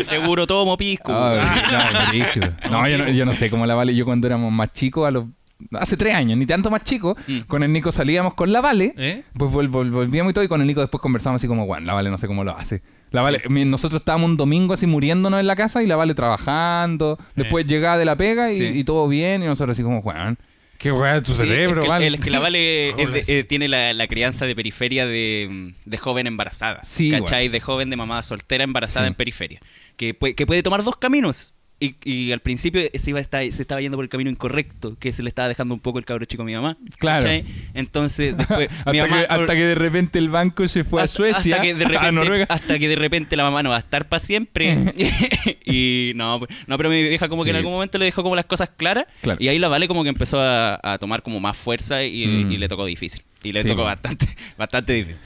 Seguro 0.08 0.48
tomo 0.48 0.78
pisco. 0.78 1.14
Ay. 1.14 2.24
No, 2.72 2.88
yo 2.88 2.98
no, 2.98 3.10
yo 3.10 3.26
no 3.26 3.34
sé 3.34 3.50
cómo 3.50 3.66
la 3.66 3.76
Vale. 3.76 3.96
Yo 3.96 4.06
cuando 4.06 4.28
éramos 4.28 4.52
más 4.52 4.72
chicos, 4.74 5.08
a 5.08 5.12
los. 5.12 5.26
Hace 5.74 5.98
tres 5.98 6.16
años, 6.16 6.38
ni 6.38 6.46
tanto 6.46 6.70
más 6.72 6.84
chicos, 6.84 7.18
Mm. 7.28 7.40
con 7.42 7.64
el 7.64 7.74
Nico 7.74 7.92
salíamos 7.92 8.34
con 8.34 8.52
la 8.54 8.62
Vale. 8.62 8.94
¿Eh? 8.98 9.24
Pues 9.38 9.52
vol- 9.52 9.70
vol- 9.70 9.92
volvíamos 9.92 10.32
y 10.32 10.34
todo, 10.34 10.44
y 10.44 10.48
con 10.48 10.62
el 10.62 10.68
Nico 10.68 10.80
después 10.82 11.02
conversamos 11.02 11.40
así 11.42 11.48
como, 11.48 11.66
bueno, 11.66 11.86
la 11.86 11.94
Vale 11.94 12.10
no 12.10 12.18
sé 12.18 12.28
cómo 12.28 12.44
lo 12.44 12.56
hace. 12.58 12.82
La 13.12 13.22
Vale, 13.22 13.42
nosotros 13.50 14.02
estábamos 14.02 14.30
un 14.30 14.38
domingo 14.38 14.74
así 14.74 14.88
muriéndonos 14.88 15.40
en 15.40 15.48
la 15.48 15.56
casa 15.56 15.84
y 15.84 15.88
la 15.88 15.96
Vale 15.98 16.14
trabajando. 16.14 17.18
Después 17.36 17.66
llegaba 17.66 17.98
de 17.98 18.06
la 18.06 18.16
pega 18.16 18.52
y, 18.52 18.58
Sí. 18.58 18.64
y 18.80 18.84
todo 18.84 19.08
bien, 19.08 19.44
y 19.44 19.48
nosotros 19.48 19.76
así 19.76 19.84
como, 19.84 20.00
weón, 20.00 20.38
qué 20.78 20.90
es 21.18 21.24
tu 21.24 21.34
Sí, 21.34 21.40
cerebro, 21.40 21.82
es 21.82 21.86
que, 21.86 21.90
Vale. 21.90 22.08
el- 22.08 22.16
es 22.16 22.22
que 22.22 22.30
la 22.30 22.40
Vale 22.40 22.90
es 22.92 22.96
de- 22.98 23.04
Roles. 23.06 23.30
eh, 23.30 23.44
tiene 23.44 23.68
la, 23.68 23.94
la 23.94 24.08
crianza 24.08 24.46
de 24.46 24.56
periferia 24.56 25.06
de, 25.06 25.74
de 25.86 25.98
joven 25.98 26.26
embarazada. 26.28 26.84
Sí, 26.86 27.10
¿Cachai? 27.12 27.50
De 27.50 27.60
joven 27.60 27.90
de 27.90 27.98
mamá 27.98 28.24
soltera 28.24 28.64
embarazada 28.64 29.08
en 29.08 29.14
periferia. 29.14 29.60
Que, 29.98 30.14
puede- 30.14 30.36
que 30.36 30.46
puede 30.46 30.64
tomar 30.64 30.84
dos 30.86 30.96
caminos. 30.96 31.54
Y, 31.82 31.96
y 32.04 32.32
al 32.34 32.42
principio 32.42 32.82
se, 32.94 33.10
iba 33.10 33.20
a 33.20 33.22
estar- 33.22 33.50
se 33.54 33.62
estaba 33.62 33.80
yendo 33.80 33.98
por 33.98 34.04
el 34.04 34.10
camino 34.10 34.30
incorrecto, 34.30 34.98
que 35.00 35.14
se 35.14 35.24
le 35.24 35.30
estaba 35.30 35.48
dejando 35.48 35.74
un 35.74 35.80
poco 35.80 35.98
el 35.98 36.04
cabro 36.04 36.26
chico 36.26 36.44
a 36.44 36.46
mi 36.46 36.54
mamá. 36.54 36.76
Claro. 36.98 37.24
¿cachai? 37.24 37.46
Entonces, 37.74 38.36
después. 38.36 38.70
hasta, 38.80 38.92
mi 38.92 39.00
mamá, 39.00 39.20
que, 39.22 39.34
hasta 39.34 39.56
que 39.56 39.64
de 39.66 39.76
repente 39.76 40.20
el 40.20 40.28
banco 40.30 40.68
se 40.68 40.84
fue 40.84 41.02
a 41.02 41.08
Suecia, 41.08 41.56
hasta 41.56 41.66
que, 41.66 41.74
de 41.76 41.86
a 41.86 41.88
repente, 41.88 42.12
Noruega. 42.12 42.46
hasta 42.50 42.78
que 42.78 42.88
de 42.90 42.96
repente 42.98 43.36
la 43.38 43.44
mamá 43.44 43.64
no 43.64 43.70
va 43.70 43.78
a 43.78 43.80
estar 43.80 44.10
para 44.10 44.20
siempre. 44.22 44.94
y 45.66 46.12
no, 46.16 46.40
pues, 46.40 46.52
no, 46.68 46.78
pero 46.78 46.90
mi 46.90 47.02
vieja 47.02 47.30
como 47.30 47.44
que 47.44 47.52
en 47.52 47.56
algún 47.56 47.72
momento 47.72 47.98
le 47.98 48.06
dejó 48.06 48.24
como 48.24 48.36
las 48.36 48.46
cosas 48.46 48.70
claras. 48.76 49.06
Claro. 49.22 49.38
Y 49.42 49.48
ahí 49.48 49.58
la 49.60 49.70
Vale 49.70 49.88
como 49.88 50.04
que 50.04 50.10
empezó 50.10 50.42
a, 50.42 50.80
a 50.84 50.98
tomar 50.98 51.22
como 51.24 51.40
más 51.40 51.56
fuerza 51.58 52.04
y, 52.04 52.28
Mm. 52.28 52.52
y 52.52 52.58
le 52.58 52.68
tocó 52.68 52.86
difícil. 52.86 53.22
Y 53.44 53.54
le 53.54 53.62
Sí, 53.62 53.70
tocó 53.70 53.84
bueno. 53.84 53.96
bastante, 53.96 54.26
bastante 54.58 54.94
difícil. 54.94 55.24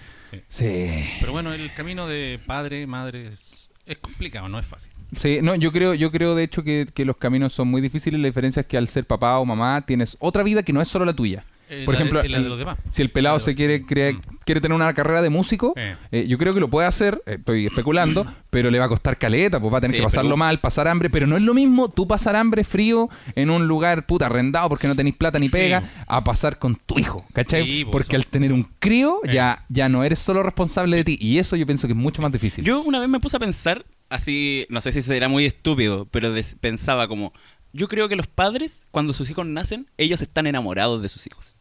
Sí. 0.50 1.04
Pero 1.20 1.32
bueno, 1.32 1.54
el 1.54 1.74
camino 1.74 2.08
de 2.08 2.40
padre, 2.46 2.86
madre 2.88 3.28
es, 3.28 3.72
es 3.86 3.98
complicado, 3.98 4.48
no 4.50 4.60
es 4.60 4.66
fácil. 4.66 4.92
Sí, 5.16 5.40
no, 5.42 5.56
yo 5.56 5.72
creo, 5.72 5.94
yo 5.94 6.12
creo 6.12 6.36
de 6.36 6.44
hecho 6.44 6.64
que, 6.64 6.88
que 6.94 7.06
los 7.06 7.18
caminos 7.18 7.54
son 7.54 7.68
muy 7.70 7.82
difíciles. 7.82 8.20
La 8.20 8.28
diferencia 8.28 8.62
es 8.62 8.66
que 8.68 8.78
al 8.78 8.88
ser 8.88 9.06
papá 9.06 9.38
o 9.40 9.46
mamá 9.46 9.82
tienes 9.86 10.18
otra 10.20 10.44
vida 10.44 10.64
que 10.64 10.74
no 10.74 10.82
es 10.82 10.88
solo 10.88 11.06
la 11.06 11.14
tuya. 11.14 11.46
Eh, 11.70 11.84
Por 11.86 11.94
la 11.94 12.00
ejemplo, 12.00 12.22
eh, 12.22 12.30
la 12.30 12.38
de 12.38 12.44
el- 12.44 12.50
los 12.50 12.60
demás. 12.60 12.78
si 12.92 13.02
el 13.02 13.10
pelado 13.10 13.40
se 13.40 13.56
quiere, 13.56 13.84
crea- 13.86 14.12
Mm. 14.14 14.20
quiere 14.46 14.60
tener 14.62 14.76
una 14.76 14.94
carrera 14.94 15.22
de 15.24 15.30
músico, 15.30 15.74
Eh. 15.78 15.96
eh, 16.12 16.26
yo 16.28 16.38
creo 16.38 16.54
que 16.54 16.60
lo 16.60 16.70
puede 16.70 16.86
hacer, 16.88 17.24
estoy 17.26 17.66
especulando, 17.66 18.26
pero 18.52 18.70
le 18.70 18.78
va 18.78 18.86
a 18.86 18.90
costar 18.90 19.18
caleta, 19.18 19.60
pues 19.60 19.74
va 19.74 19.78
a 19.78 19.82
tener 19.82 19.96
Sí, 19.96 20.02
que 20.02 20.04
pasarlo 20.04 20.32
pero- 20.32 20.38
mal, 20.38 20.60
pasar 20.60 20.88
hambre, 20.90 21.10
pero 21.10 21.26
no 21.26 21.36
es 21.38 21.42
lo 21.42 21.54
mismo 21.56 21.90
tú 21.90 22.06
pasar 22.06 22.36
hambre 22.36 22.64
frío 22.64 23.10
en 23.36 23.50
un 23.50 23.66
lugar 23.68 24.06
puta 24.06 24.26
arrendado 24.28 24.70
porque 24.70 24.88
no 24.88 24.96
tenéis 24.96 25.16
plata 25.16 25.40
ni 25.40 25.50
pega, 25.50 25.82
Sí. 25.82 25.88
a 26.06 26.24
pasar 26.24 26.60
con 26.60 26.76
tu 26.76 27.00
hijo, 27.00 27.26
¿cachai? 27.34 27.64
Sí, 27.64 27.86
pues, 27.86 27.92
porque 27.92 28.18
al 28.18 28.28
tener 28.28 28.52
un 28.54 28.68
crío 28.80 29.22
ya, 29.32 29.66
ya 29.70 29.90
no 29.90 30.04
eres 30.04 30.20
solo 30.20 30.44
responsable 30.44 30.98
de 30.98 31.06
ti, 31.06 31.18
y 31.20 31.40
eso 31.40 31.56
yo 31.56 31.66
pienso 31.66 31.88
que 31.88 31.94
es 31.94 31.98
mucho 31.98 32.22
más 32.22 32.32
difícil. 32.32 32.64
Yo 32.66 32.84
una 32.84 33.00
vez 33.00 33.10
me 33.10 33.20
puse 33.22 33.38
a 33.38 33.40
pensar, 33.40 33.84
así, 34.14 34.66
no 34.70 34.82
sé 34.82 34.92
si 34.92 35.02
será 35.02 35.28
muy 35.28 35.46
estúpido, 35.46 36.08
pero 36.12 36.32
des- 36.32 36.56
pensaba 36.60 37.08
como, 37.08 37.34
yo 37.74 37.88
creo 37.88 38.08
que 38.10 38.16
los 38.16 38.28
padres, 38.28 38.88
cuando 38.92 39.14
sus 39.14 39.30
hijos 39.30 39.46
nacen, 39.46 39.88
ellos 39.98 40.22
están 40.22 40.48
enamorados 40.48 41.02
de 41.02 41.10
sus 41.10 41.26
hijos. 41.28 41.56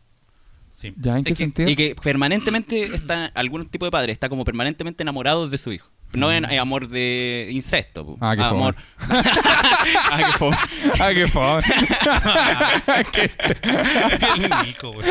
Sí. 0.73 0.93
¿Ya 0.97 1.17
en 1.17 1.25
qué 1.25 1.33
Es 1.33 1.39
que- 1.39 1.45
sentido? 1.45 1.69
Y 1.71 1.77
que 1.77 1.95
permanentemente 2.03 2.83
está, 2.95 3.27
algún 3.35 3.69
tipo 3.69 3.85
de 3.85 3.91
padre 3.91 4.13
está 4.13 4.29
como 4.29 4.45
permanentemente 4.45 5.03
enamorado 5.03 5.49
de 5.49 5.59
su 5.59 5.73
hijo. 5.73 5.89
No 6.15 6.31
en 6.31 6.45
eh, 6.45 6.59
amor 6.59 6.89
de 6.89 7.49
incesto. 7.53 8.05
po. 8.05 8.13
Mm. 8.13 8.19
Ah, 8.21 8.37
qué 8.37 8.43
fome. 8.43 8.61
amor. 8.61 8.77
ah, 10.11 10.19
qué 10.27 10.39
fome. 10.39 10.57
ah, 11.01 11.11
qué 11.15 11.29
fome. 11.29 11.63
El 14.45 14.67
Nico, 14.67 14.93
güey. 14.93 15.07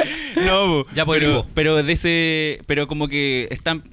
No, 0.46 0.66
po. 0.68 0.86
Ya, 0.94 1.06
pues, 1.06 1.20
pero, 1.20 1.46
pero 1.54 1.84
de 1.84 1.94
ese, 1.94 2.62
pero 2.68 2.88
como 2.88 3.08
que 3.08 3.48
están 3.52 3.84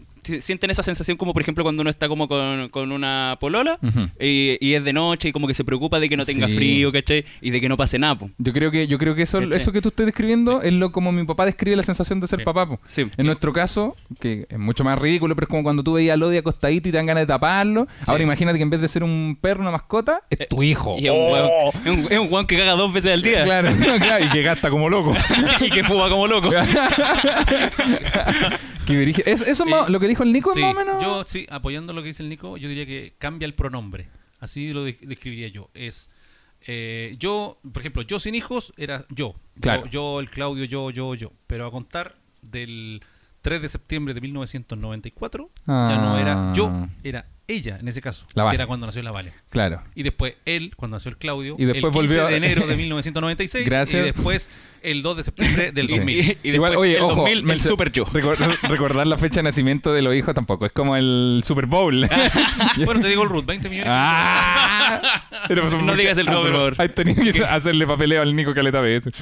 sienten 0.41 0.71
esa 0.71 0.83
sensación 0.83 1.17
como 1.17 1.33
por 1.33 1.43
ejemplo 1.43 1.65
cuando 1.65 1.81
uno 1.83 1.91
está 1.91 2.09
como 2.09 2.29
con, 2.29 2.69
con 2.69 2.93
una 2.93 3.37
polola 3.41 3.79
y, 4.21 4.57
y 4.61 4.75
es 4.75 4.85
de 4.85 4.93
noche 4.93 5.29
y 5.29 5.33
como 5.33 5.47
que 5.49 5.55
se 5.55 5.65
preocupa 5.65 5.99
de 6.01 6.09
que 6.09 6.17
no 6.17 6.25
tenga 6.25 6.49
Sí. 6.49 6.55
frío, 6.55 6.93
¿cachai? 6.93 7.25
Y 7.41 7.51
de 7.51 7.61
que 7.61 7.69
no 7.69 7.77
pase 7.77 7.99
nada, 7.99 8.17
po. 8.19 8.31
Yo 8.39 8.53
creo 8.53 8.71
que, 8.71 8.87
yo 8.87 8.99
creo 8.99 9.15
que 9.15 9.23
eso, 9.23 9.41
eso 9.41 9.73
que 9.73 9.81
tú 9.83 9.89
estás 9.89 10.07
describiendo 10.07 10.63
es 10.63 10.73
lo 10.73 10.93
como 10.93 11.13
mi 11.13 11.25
papá 11.25 11.45
describe 11.47 11.77
la 11.77 11.83
sensación 11.83 12.21
de 12.21 12.27
ser 12.27 12.39
Sí. 12.41 12.45
papá. 12.45 12.67
po. 12.69 12.81
En 13.17 13.27
nuestro 13.27 13.53
caso, 13.53 13.97
que 14.21 14.47
es 14.49 14.59
mucho 14.59 14.85
más 14.85 14.99
ridículo, 14.99 15.35
pero 15.35 15.45
es 15.47 15.49
como 15.51 15.63
cuando 15.63 15.83
tú 15.83 15.95
veías 15.95 16.15
a 16.15 16.17
Lodi 16.17 16.37
acostadito 16.39 16.89
y 16.89 16.93
te 16.93 16.97
dan 16.99 17.07
ganas 17.07 17.23
de 17.23 17.27
taparlo. 17.27 17.87
Ahora 18.07 18.23
imagínate 18.23 18.59
que 18.59 18.63
en 18.63 18.71
vez 18.71 18.81
de 18.81 18.89
ser 18.89 19.03
un 19.03 19.37
perro, 19.41 19.61
una 19.63 19.71
mascota, 19.71 20.23
es 20.31 20.49
tu 20.49 20.63
hijo. 20.63 20.97
Y 20.99 21.07
es 21.07 21.11
un, 21.13 21.19
Oh. 21.19 21.71
es, 21.85 21.91
un, 21.91 22.07
es 22.11 22.19
un 22.19 22.33
weón 22.33 22.47
que 22.47 22.57
caga 22.57 22.73
dos 22.73 22.93
veces 22.93 23.13
al 23.13 23.23
día 23.23 23.45
Claro, 23.45 23.71
claro, 24.01 24.25
y 24.25 24.29
que 24.29 24.43
gasta 24.43 24.71
como 24.71 24.89
loco. 24.89 25.15
y 25.61 25.71
que 25.71 25.85
fuma 25.85 26.09
como 26.09 26.27
loco. 26.27 26.51
Qué. 28.89 29.23
Es- 29.27 29.43
eso 29.43 29.65
más- 29.67 29.89
Eh, 29.89 29.91
lo 29.93 30.01
que 30.01 30.09
dijo 30.09 30.23
el 30.23 30.33
Nico 30.33 30.53
Sí, 30.55 30.61
es 30.61 30.67
más 30.67 30.75
o 30.75 30.79
menos. 30.79 31.03
Yo, 31.03 31.25
sí, 31.25 31.47
apoyando 31.51 31.93
lo 31.93 32.03
que 32.03 32.09
dice 32.09 32.23
el 32.23 32.29
Nico, 32.29 32.57
yo 32.57 32.69
diría 32.69 32.87
que 32.87 33.15
cambia 33.19 33.47
el 33.47 33.55
pronombre. 33.55 34.09
Así 34.41 34.73
lo 34.73 34.85
de- 34.85 34.97
describiría 35.03 35.49
yo. 35.49 35.71
Es 35.75 36.11
eh, 36.67 37.15
yo, 37.21 37.61
por 37.73 37.81
ejemplo, 37.83 38.03
yo 38.03 38.19
sin 38.19 38.35
hijos 38.35 38.73
era 38.77 39.05
yo. 39.11 39.37
Claro. 39.61 39.85
Yo, 39.85 39.91
yo, 39.91 40.21
el 40.21 40.29
Claudio, 40.29 40.65
yo, 40.65 40.91
yo, 40.91 41.15
yo. 41.15 41.33
Pero 41.47 41.67
a 41.67 41.71
contar 41.71 42.17
del 42.43 43.01
3 43.43 43.63
de 43.63 43.69
septiembre 43.69 44.13
de 44.13 44.21
1994, 44.21 45.51
ya 45.67 45.97
no 45.97 46.19
era 46.19 46.53
yo, 46.55 46.67
Ah. 46.69 46.89
era 47.05 47.27
ella 47.47 47.79
en 47.81 47.87
ese 47.89 48.03
caso. 48.03 48.27
La 48.35 48.43
que 48.43 48.47
Vale. 48.47 48.55
era 48.57 48.67
cuando 48.67 48.87
nació 48.87 49.03
la 49.03 49.11
Vale. 49.13 49.33
Claro. 49.49 49.83
Y 49.95 50.03
después 50.03 50.35
él, 50.45 50.75
cuando 50.77 50.97
nació 50.97 51.11
el 51.11 51.17
Claudio, 51.17 51.55
Y 51.59 51.65
después 51.65 51.85
el 51.85 51.91
15 51.93 52.17
volvió- 52.19 52.27
de 52.27 52.37
enero 52.37 52.67
de 52.67 52.77
1996. 52.77 53.65
Gracias. 53.65 54.03
Y 54.03 54.05
después 54.05 54.51
el 54.83 55.03
2 55.03 55.17
de 55.17 55.23
septiembre 55.25 55.73
del 55.73 55.87
Sí. 55.89 55.95
2000. 55.97 56.17
Y, 56.17 56.21
y 56.21 56.25
después 56.25 56.55
Igual, 56.55 56.77
oye, 56.77 56.97
el 56.97 57.03
ojo, 57.03 57.15
2000, 57.23 57.51
el 57.51 57.61
super 57.61 57.93
yo. 57.93 58.05
recor- 58.07 58.59
recordar 58.69 59.07
la 59.07 59.19
fecha 59.19 59.37
de 59.37 59.45
nacimiento 59.45 59.93
de 59.93 60.03
los 60.03 60.15
hijos 60.15 60.35
tampoco. 60.35 60.67
Es 60.67 60.73
como 60.73 60.97
el 60.97 61.43
Super 61.47 61.67
Bowl. 61.67 62.09
bueno, 62.85 63.01
te 63.01 63.09
digo 63.09 63.23
el 63.23 63.29
root, 63.29 63.47
20 63.47 63.69
millones. 63.69 63.93
¡Ah! 63.93 65.25
Pero 65.49 65.63
pues, 65.69 65.83
No 65.83 65.95
digas 65.97 66.19
el 66.19 66.29
ah, 66.29 66.33
nombre, 66.33 66.51
pero 66.53 66.65
por 66.65 66.75
favor. 66.75 66.91
Hay 66.91 66.95
tenido 66.95 67.33
que 67.33 67.45
hacerle 67.45 67.87
papeleo 67.87 68.23
al 68.23 68.35
Nico 68.35 68.55
Caleta 68.55 68.81
veces. 68.81 69.13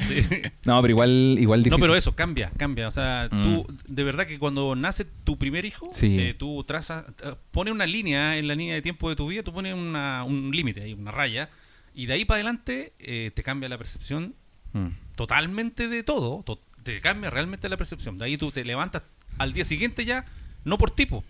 No, 0.65 0.81
pero 0.83 0.91
igual, 0.93 1.37
igual 1.39 1.61
No, 1.61 1.65
difícil. 1.65 1.81
pero 1.81 1.95
eso, 1.97 2.15
cambia, 2.15 2.51
cambia. 2.57 2.89
O 2.89 2.91
sea, 2.91 3.29
Mm. 3.31 3.43
tú, 3.43 3.67
de 3.87 4.05
verdad 4.05 4.27
que 4.27 4.39
cuando 4.39 4.75
nace 4.77 5.05
tu 5.25 5.37
primer 5.39 5.65
hijo, 5.65 5.87
Sí. 5.93 6.17
eh, 6.19 6.35
tú 6.35 6.65
trazas, 6.65 7.05
pones 7.51 7.73
una 7.75 7.87
línea 7.87 8.37
en 8.39 8.49
la 8.49 8.55
línea 8.55 8.75
de 8.75 8.83
tiempo 8.83 9.09
de 9.09 9.17
tu 9.17 9.27
vida, 9.29 9.43
tú 9.43 9.53
pones 9.53 9.75
una- 9.75 10.25
un 10.25 10.51
límite 10.53 10.83
ahí, 10.83 10.93
una 10.95 11.11
raya, 11.11 11.49
y 11.95 12.07
de 12.07 12.15
ahí 12.15 12.25
para 12.25 12.37
adelante 12.37 12.93
eh, 12.99 13.31
te 13.35 13.43
cambia 13.43 13.69
la 13.69 13.79
percepción 13.79 14.35
Mm. 14.73 14.89
Totalmente 15.17 15.89
de 15.89 16.03
todo, 16.05 16.43
to- 16.45 16.61
te 16.85 17.01
cambia 17.01 17.31
realmente 17.31 17.69
la 17.69 17.77
percepción. 17.77 18.17
De 18.19 18.27
ahí 18.27 18.37
tú 18.37 18.53
te 18.53 18.65
levantas 18.65 19.03
al 19.39 19.53
día 19.53 19.65
siguiente 19.65 20.05
ya, 20.05 20.25
no 20.65 20.79
por 20.79 20.93
tipo, 20.93 21.25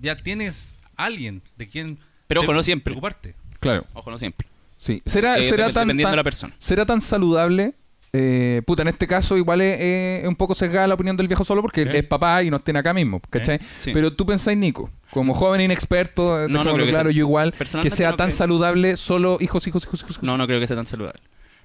ya 0.00 0.16
tienes 0.16 0.78
alguien 0.96 1.42
de 1.56 1.68
quien 1.68 1.98
Pero 2.28 2.40
te- 2.40 2.46
ojo, 2.46 2.54
no 2.54 2.62
siempre. 2.62 2.84
preocuparte. 2.92 3.34
Claro, 3.60 3.84
Ojo, 3.92 4.10
no 4.10 4.18
siempre. 4.18 4.48
sí. 4.78 5.02
¿Será, 5.06 5.36
Eh, 5.36 5.42
será 5.44 5.64
tan, 5.70 5.86
dependiendo 5.88 6.04
tan- 6.08 6.12
de 6.12 6.16
la 6.16 6.24
persona. 6.24 6.54
¿Será 6.58 6.86
tan 6.86 7.00
saludable? 7.00 7.74
Eh, 8.14 8.60
puta, 8.66 8.82
en 8.82 8.88
este 8.88 9.06
caso 9.06 9.38
igual 9.38 9.62
es, 9.62 9.80
es 10.22 10.28
un 10.28 10.36
poco 10.36 10.54
sesgada 10.54 10.86
la 10.86 10.94
opinión 10.94 11.16
del 11.16 11.28
viejo 11.28 11.44
solo 11.46 11.62
porque 11.62 11.82
¿Eh? 11.82 11.98
es 12.00 12.04
papá 12.04 12.42
y 12.42 12.50
nos 12.50 12.62
tiene 12.62 12.80
acá 12.80 12.92
mismo, 12.92 13.20
¿cachai? 13.30 13.58
Sí. 13.78 13.90
Pero 13.94 14.12
tú 14.12 14.26
pensáis, 14.26 14.58
Nico, 14.58 14.90
como 15.12 15.32
joven 15.32 15.62
inexperto, 15.62 16.46
No, 16.48 16.62
no 16.64 16.76
que 16.76 16.88
claro, 16.88 17.08
sea- 17.10 17.16
yo 17.16 17.20
igual, 17.20 17.54
que 17.82 17.90
sea 17.90 18.10
no 18.10 18.16
tan 18.16 18.28
creo. 18.28 18.36
saludable 18.38 18.96
solo 18.98 19.38
hijos, 19.40 19.66
hijos, 19.66 19.84
hijos, 19.84 20.00
hijos. 20.02 20.22
No, 20.22 20.36
no 20.36 20.46
creo 20.46 20.60
que 20.60 20.66
sea 20.66 20.76
tan 20.76 20.84
saludable. 20.86 21.20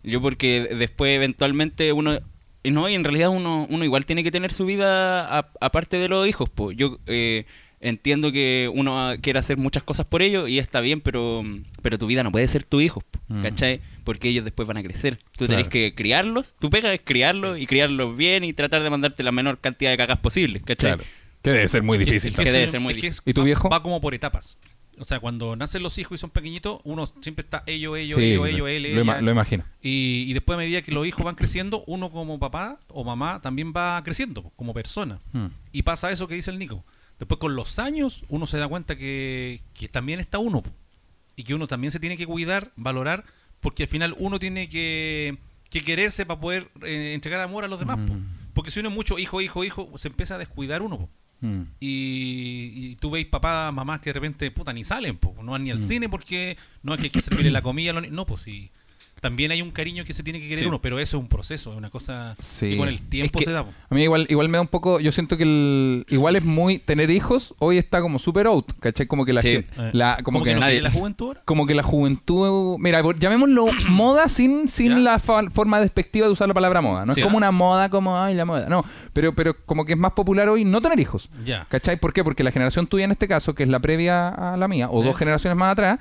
Yo 0.07 0.21
porque 0.21 0.61
después 0.77 1.15
eventualmente 1.15 1.91
uno... 1.93 2.19
y 2.63 2.71
No, 2.71 2.87
y 2.89 2.95
en 2.95 3.03
realidad 3.03 3.29
uno, 3.29 3.67
uno 3.69 3.83
igual 3.85 4.05
tiene 4.05 4.23
que 4.23 4.31
tener 4.31 4.51
su 4.51 4.65
vida 4.65 5.21
a- 5.39 5.51
aparte 5.61 5.97
de 5.99 6.07
los 6.09 6.27
hijos. 6.27 6.49
Pues. 6.49 6.75
Yo 6.77 6.99
eh, 7.05 7.45
entiendo 7.79 8.31
que 8.31 8.69
uno 8.73 9.13
quiere 9.21 9.37
hacer 9.39 9.57
muchas 9.57 9.83
cosas 9.83 10.05
por 10.05 10.21
ellos 10.21 10.49
y 10.49 10.57
está 10.59 10.81
bien, 10.81 10.99
pero, 11.01 11.43
pero 11.81 11.97
tu 11.97 12.07
vida 12.07 12.23
no 12.23 12.31
puede 12.31 12.47
ser 12.47 12.63
tu 12.63 12.81
hijo, 12.81 13.01
po, 13.01 13.19
Mm. 13.29 13.43
¿cachai? 13.43 13.81
Porque 14.05 14.29
ellos 14.29 14.45
después 14.45 14.67
van 14.67 14.77
a 14.77 14.83
crecer. 14.83 15.17
Tú 15.37 15.45
Claro. 15.45 15.49
tenés 15.49 15.67
que 15.67 15.93
criarlos, 15.93 16.55
tu 16.59 16.69
pega 16.69 16.93
es 16.93 17.01
criarlos 17.03 17.59
y 17.59 17.67
criarlos 17.67 18.15
bien 18.17 18.43
y 18.45 18.53
tratar 18.53 18.81
de 18.83 18.89
mandarte 18.89 19.21
la 19.23 19.31
menor 19.33 19.59
cantidad 19.59 19.91
de 19.91 19.97
cagas 19.97 20.19
posible, 20.19 20.61
¿cachai? 20.61 20.93
Claro. 20.95 21.03
Que 21.43 21.51
debe 21.51 21.67
ser 21.67 21.83
muy 21.83 21.97
difícil. 21.97 22.33
que 22.35 22.51
debe 22.51 22.67
ser 22.67 22.79
muy 22.79 22.93
es 22.95 23.01
que 23.01 23.07
es- 23.07 23.21
¿Y 23.25 23.33
tu 23.33 23.41
va- 23.41 23.45
viejo? 23.45 23.69
Va 23.69 23.83
como 23.83 24.01
por 24.01 24.13
etapas. 24.15 24.57
O 24.99 25.05
sea, 25.05 25.19
cuando 25.19 25.55
nacen 25.55 25.83
los 25.83 25.97
hijos 25.99 26.17
y 26.17 26.19
son 26.19 26.29
pequeñitos, 26.31 26.79
uno 26.83 27.05
siempre 27.21 27.43
está 27.43 27.63
ellos, 27.67 27.97
ellos, 27.97 28.17
Sí, 28.19 28.25
ellos, 28.25 28.39
lo- 28.39 28.45
ellos, 28.47 28.67
él, 28.69 28.95
lo, 28.95 29.01
ella. 29.01 29.21
lo 29.21 29.31
imagino. 29.31 29.63
Y, 29.81 30.25
y 30.27 30.33
después 30.33 30.55
a 30.55 30.59
medida 30.59 30.81
que 30.81 30.91
los 30.91 31.05
hijos 31.05 31.23
van 31.23 31.35
creciendo, 31.35 31.83
uno 31.87 32.09
como 32.09 32.39
papá 32.39 32.79
o 32.87 33.03
mamá 33.03 33.41
también 33.41 33.73
va 33.75 34.03
creciendo 34.03 34.41
po, 34.43 34.51
como 34.55 34.73
persona. 34.73 35.19
Mm. 35.33 35.47
Y 35.71 35.83
pasa 35.83 36.11
eso 36.11 36.27
que 36.27 36.35
dice 36.35 36.49
el 36.51 36.59
Nico. 36.59 36.83
Después 37.19 37.39
con 37.39 37.55
los 37.55 37.79
años 37.79 38.25
uno 38.29 38.45
se 38.47 38.57
da 38.57 38.67
cuenta 38.67 38.95
que, 38.95 39.61
que 39.73 39.87
también 39.87 40.19
está 40.19 40.39
uno. 40.39 40.61
po. 40.63 40.71
Y 41.35 41.43
que 41.43 41.53
uno 41.53 41.67
también 41.67 41.91
se 41.91 41.99
tiene 41.99 42.17
que 42.17 42.25
cuidar, 42.25 42.71
valorar, 42.75 43.23
porque 43.59 43.83
al 43.83 43.89
final 43.89 44.15
uno 44.17 44.39
tiene 44.39 44.67
que, 44.69 45.37
que 45.69 45.81
quererse 45.81 46.25
para 46.25 46.39
poder 46.39 46.69
eh, 46.83 47.11
entregar 47.13 47.39
amor 47.41 47.63
a 47.63 47.67
los 47.67 47.79
demás. 47.79 47.97
po. 48.07 48.13
Mm. 48.13 48.25
Porque 48.53 48.71
si 48.71 48.79
uno 48.79 48.89
es 48.89 48.95
mucho 48.95 49.19
hijo, 49.19 49.39
hijo, 49.41 49.63
hijo, 49.63 49.91
se 49.95 50.07
empieza 50.07 50.35
a 50.35 50.37
descuidar 50.39 50.81
uno. 50.81 50.97
po. 50.97 51.09
Mm. 51.41 51.61
Y, 51.79 52.71
y 52.91 52.95
tú 52.95 53.11
veis 53.11 53.25
papás, 53.27 53.71
mamás 53.73 53.99
que 53.99 54.09
de 54.09 54.13
repente, 54.13 54.49
puta, 54.51 54.73
ni 54.73 54.83
salen, 54.83 55.17
po, 55.17 55.35
no 55.43 55.51
van 55.51 55.61
Mm. 55.61 55.65
ni 55.65 55.71
al 55.71 55.79
cine 55.79 56.09
porque 56.09 56.57
no 56.83 56.93
es 56.93 56.97
que 56.99 57.05
hay 57.05 57.09
que 57.11 57.21
servirle 57.21 57.51
la 57.51 57.61
comida. 57.61 57.93
No, 57.93 58.25
pues 58.25 58.41
sí. 58.41 58.71
También 59.21 59.51
hay 59.51 59.61
un 59.61 59.71
cariño 59.71 60.03
que 60.05 60.13
se 60.13 60.23
tiene 60.23 60.39
que 60.39 60.47
querer 60.47 60.63
Sí. 60.63 60.67
uno, 60.67 60.79
pero 60.81 60.99
eso 60.99 61.17
es 61.17 61.21
un 61.21 61.27
proceso, 61.29 61.71
es 61.71 61.77
una 61.77 61.89
cosa 61.89 62.35
Sí. 62.41 62.71
que 62.71 62.77
con 62.77 62.87
el 62.87 63.01
tiempo 63.01 63.39
Es 63.39 63.45
que- 63.45 63.49
se 63.49 63.53
da. 63.55 63.63
po. 63.65 63.71
A 63.89 63.95
mí 63.95 64.03
igual, 64.03 64.25
igual 64.29 64.49
me 64.49 64.57
da 64.57 64.61
un 64.61 64.67
poco, 64.67 64.99
yo 64.99 65.11
siento 65.11 65.37
que 65.37 65.43
el, 65.43 66.05
igual 66.09 66.35
es 66.35 66.43
muy, 66.43 66.79
tener 66.79 67.09
hijos 67.09 67.53
hoy 67.59 67.77
está 67.77 68.01
como 68.01 68.19
super 68.19 68.47
out, 68.47 68.71
¿cachai? 68.79 69.07
Como 69.07 69.25
que 69.25 69.33
la 69.33 69.41
Sí. 69.41 69.49
gente, 69.53 69.69
Eh, 69.77 69.89
la, 69.93 70.17
como 70.23 70.37
¿Cómo 70.39 70.43
que, 70.45 70.51
que 70.51 70.55
no 70.55 70.61
nadie- 70.61 70.73
quiere 70.79 70.83
la 70.83 70.91
juventud 70.91 71.27
ahora? 71.27 71.41
como 71.45 71.65
que 71.65 71.73
la 71.75 71.83
juventud, 71.83 72.77
mira, 72.79 73.01
llamémoslo 73.17 73.67
moda 73.89 74.29
sin, 74.29 74.67
sin 74.67 74.91
Ya. 74.91 74.97
la 74.99 75.19
fa- 75.19 75.49
forma 75.49 75.79
despectiva 75.79 76.27
de 76.27 76.33
usar 76.33 76.47
la 76.47 76.53
palabra 76.53 76.81
moda, 76.81 77.05
no 77.05 77.13
Sí, 77.13 77.19
es 77.21 77.23
como 77.25 77.37
ah. 77.37 77.39
una 77.39 77.51
moda 77.51 77.89
como, 77.89 78.17
ay, 78.21 78.35
la 78.35 78.45
moda, 78.45 78.67
no, 78.69 78.83
pero, 79.13 79.33
pero 79.33 79.55
como 79.65 79.85
que 79.85 79.93
es 79.93 79.97
más 79.99 80.11
popular 80.13 80.49
hoy 80.49 80.63
no 80.65 80.81
tener 80.81 80.99
hijos. 80.99 81.29
Ya. 81.45 81.65
¿Cachai? 81.69 81.99
¿Por 81.99 82.13
qué? 82.13 82.23
Porque 82.23 82.43
la 82.43 82.51
generación 82.51 82.87
tuya 82.87 83.05
en 83.05 83.11
este 83.11 83.27
caso, 83.27 83.55
que 83.55 83.63
es 83.63 83.69
la 83.69 83.79
previa 83.79 84.29
a 84.29 84.57
la 84.57 84.67
mía, 84.67 84.89
o 84.89 85.01
Eh. 85.01 85.05
dos 85.05 85.17
generaciones 85.17 85.57
más 85.57 85.71
atrás, 85.71 85.99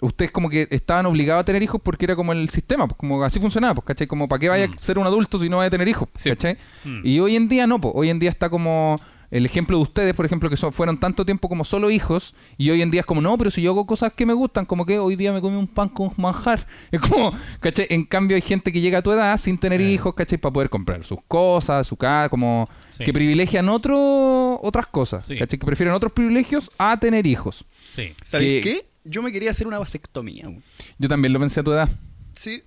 ustedes 0.00 0.30
como 0.30 0.48
que 0.48 0.68
estaban 0.70 1.06
obligados 1.06 1.40
a 1.42 1.44
tener 1.44 1.62
hijos 1.62 1.80
porque 1.82 2.04
era 2.04 2.14
como 2.16 2.32
el 2.32 2.48
sistema, 2.50 2.86
pues 2.86 2.96
como 2.98 3.22
así 3.22 3.40
funcionaba, 3.40 3.74
pues, 3.74 3.84
¿cachai? 3.86 4.06
Como 4.06 4.28
para 4.28 4.38
qué 4.40 4.48
vaya 4.48 4.68
Mm. 4.68 4.72
a 4.74 4.78
ser 4.78 4.98
un 4.98 5.06
adulto 5.06 5.38
si 5.40 5.48
no 5.48 5.56
vaya 5.58 5.68
a 5.68 5.70
tener 5.70 5.88
hijos, 5.88 6.08
Sí. 6.14 6.30
¿cachai? 6.30 6.56
Mm. 6.84 7.00
Y 7.04 7.20
hoy 7.20 7.36
en 7.36 7.48
día 7.48 7.66
no, 7.66 7.80
pues 7.80 7.92
hoy 7.96 8.10
en 8.10 8.18
día 8.18 8.30
está 8.30 8.48
como 8.50 9.00
el 9.30 9.44
ejemplo 9.44 9.76
de 9.76 9.82
ustedes, 9.82 10.14
por 10.14 10.24
ejemplo, 10.24 10.48
que 10.48 10.56
son, 10.56 10.72
fueron 10.72 10.98
tanto 10.98 11.26
tiempo 11.26 11.50
como 11.50 11.62
solo 11.62 11.90
hijos, 11.90 12.34
y 12.56 12.70
hoy 12.70 12.80
en 12.80 12.90
día 12.90 13.00
es 13.00 13.06
como, 13.06 13.20
no, 13.20 13.36
pero 13.36 13.50
si 13.50 13.60
yo 13.60 13.72
hago 13.72 13.86
cosas 13.86 14.14
que 14.14 14.24
me 14.24 14.32
gustan, 14.32 14.64
como 14.64 14.86
que 14.86 14.98
hoy 14.98 15.16
día 15.16 15.34
me 15.34 15.42
comí 15.42 15.54
un 15.56 15.66
pan 15.66 15.90
con 15.90 16.12
manjar. 16.16 16.66
Es 16.92 17.00
como, 17.02 17.32
¿cachai? 17.60 17.86
En 17.90 18.04
cambio 18.04 18.36
hay 18.36 18.40
gente 18.40 18.72
que 18.72 18.80
llega 18.80 18.98
a 18.98 19.02
tu 19.02 19.12
edad 19.12 19.36
sin 19.38 19.58
tener 19.58 19.82
Eh. 19.82 19.90
hijos, 19.90 20.14
¿cachai? 20.14 20.38
Para 20.38 20.52
poder 20.54 20.70
comprar 20.70 21.04
sus 21.04 21.18
cosas, 21.28 21.86
su 21.86 21.96
casa, 21.98 22.30
como 22.30 22.70
Sí. 22.88 23.04
que 23.04 23.12
privilegian 23.12 23.68
otro, 23.68 24.58
otras 24.62 24.86
cosas, 24.86 25.26
Sí. 25.26 25.36
¿cachai? 25.36 25.58
Que 25.58 25.66
prefieren 25.66 25.94
otros 25.94 26.12
privilegios 26.12 26.70
a 26.78 26.96
tener 26.98 27.26
hijos. 27.26 27.66
Sí. 27.94 28.12
¿Sabéis 28.22 28.62
Que- 28.64 28.70
qué? 28.70 28.88
Yo 29.08 29.22
me 29.22 29.32
quería 29.32 29.50
hacer 29.50 29.66
una 29.66 29.78
vasectomía. 29.78 30.50
Yo 30.98 31.08
también 31.08 31.32
lo 31.32 31.40
pensé 31.40 31.60
a 31.60 31.62
tu 31.62 31.72
edad, 31.72 31.88
Sí. 32.34 32.62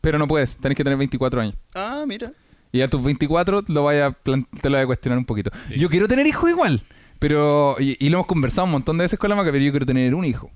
pero 0.00 0.18
no 0.18 0.26
puedes, 0.26 0.56
tenés 0.56 0.76
que 0.76 0.84
tener 0.84 0.98
24 0.98 1.40
años. 1.40 1.54
Ah, 1.74 2.04
mira. 2.06 2.32
Y 2.72 2.80
a 2.80 2.88
tus 2.88 3.02
24 3.02 3.64
lo 3.68 3.84
vaya 3.84 4.12
te 4.22 4.30
lo 4.32 4.46
voy 4.76 4.80
a 4.80 4.86
cuestionar 4.86 5.18
un 5.18 5.24
poquito. 5.26 5.50
Sí. 5.68 5.78
Yo 5.78 5.88
quiero 5.90 6.08
tener 6.08 6.26
hijos 6.26 6.48
igual, 6.50 6.82
pero 7.18 7.76
y, 7.78 7.96
y 8.04 8.08
lo 8.08 8.16
hemos 8.18 8.26
conversado 8.26 8.64
un 8.64 8.72
montón 8.72 8.96
de 8.98 9.02
veces 9.04 9.18
con 9.18 9.28
la 9.30 9.36
maca, 9.36 9.50
pero 9.52 9.62
yo 9.64 9.70
quiero 9.70 9.84
tener 9.86 10.14
un 10.14 10.24
hijo. 10.24 10.50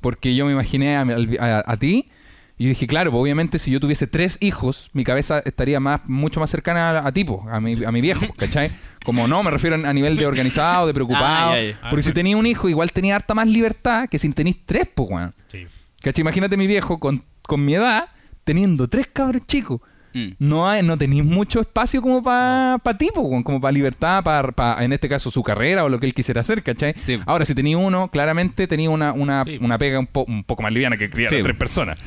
Porque 0.00 0.34
yo 0.34 0.44
me 0.46 0.52
imaginé 0.52 0.96
a, 0.96 1.04
mi- 1.04 1.36
a- 1.38 1.64
a 1.66 1.76
ti 1.78 2.08
y 2.58 2.68
dije, 2.68 2.86
claro, 2.86 3.10
pues, 3.10 3.20
obviamente 3.20 3.58
si 3.58 3.70
yo 3.70 3.80
tuviese 3.80 4.06
tres 4.06 4.38
hijos, 4.40 4.88
mi 4.94 5.04
cabeza 5.04 5.40
estaría 5.44 5.78
más 5.80 6.00
mucho 6.06 6.40
más 6.40 6.48
cercana 6.50 6.90
a, 6.90 7.06
a 7.08 7.12
ti, 7.12 7.24
pues, 7.24 7.40
a 7.50 7.60
mi, 7.60 7.84
a 7.84 7.92
mi 7.92 8.00
viejo, 8.00 8.24
¿cachai? 8.38 8.70
Como 9.04 9.28
no, 9.28 9.42
me 9.42 9.50
refiero 9.50 9.76
a 9.76 9.92
nivel 9.92 10.16
de 10.16 10.26
organizado, 10.26 10.86
de 10.86 10.94
preocupado. 10.94 11.52
Porque 11.90 12.02
si 12.02 12.12
tenía 12.12 12.36
un 12.36 12.46
hijo, 12.46 12.68
igual 12.68 12.92
tenía 12.92 13.16
harta 13.16 13.34
más 13.34 13.46
libertad 13.48 14.08
que 14.08 14.18
si 14.18 14.28
tenéis 14.30 14.56
tres, 14.64 14.88
pues, 14.94 15.08
weón. 15.10 15.34
Sí. 15.48 15.66
¿Cachai? 16.00 16.22
Imagínate 16.22 16.56
mi 16.56 16.66
viejo 16.66 16.98
con, 16.98 17.22
con 17.42 17.64
mi 17.64 17.74
edad, 17.74 18.08
teniendo 18.44 18.88
tres 18.88 19.06
cabros 19.12 19.42
chicos 19.46 19.80
Mm. 20.14 20.30
no 20.38 20.66
hay, 20.66 20.82
no 20.82 20.96
tenéis 20.96 21.24
mucho 21.24 21.60
espacio 21.60 22.00
como 22.00 22.22
para 22.22 22.78
pa 22.82 22.96
ti, 22.96 23.10
po, 23.14 23.20
weón, 23.20 23.42
como 23.42 23.60
para 23.60 23.70
libertad, 23.72 24.24
para 24.24 24.82
en 24.82 24.94
este 24.94 25.10
caso 25.10 25.30
su 25.30 25.42
carrera 25.42 25.84
o 25.84 25.90
lo 25.90 26.00
que 26.00 26.06
él 26.06 26.14
quisiera 26.14 26.40
hacer, 26.40 26.62
¿cachai? 26.62 26.94
Sí. 26.96 27.20
Ahora, 27.26 27.44
si 27.44 27.54
tenía 27.54 27.76
uno, 27.76 28.08
claramente 28.10 28.66
tenía 28.66 28.88
una, 28.88 29.12
una, 29.12 29.44
Sí. 29.44 29.58
una 29.60 29.76
pega 29.76 29.98
un, 29.98 30.06
po- 30.06 30.24
un 30.26 30.42
poco 30.42 30.62
más 30.62 30.72
liviana 30.72 30.96
que 30.96 31.10
criar 31.10 31.28
Sí. 31.28 31.36
a 31.36 31.42
tres 31.42 31.56
personas. 31.58 31.98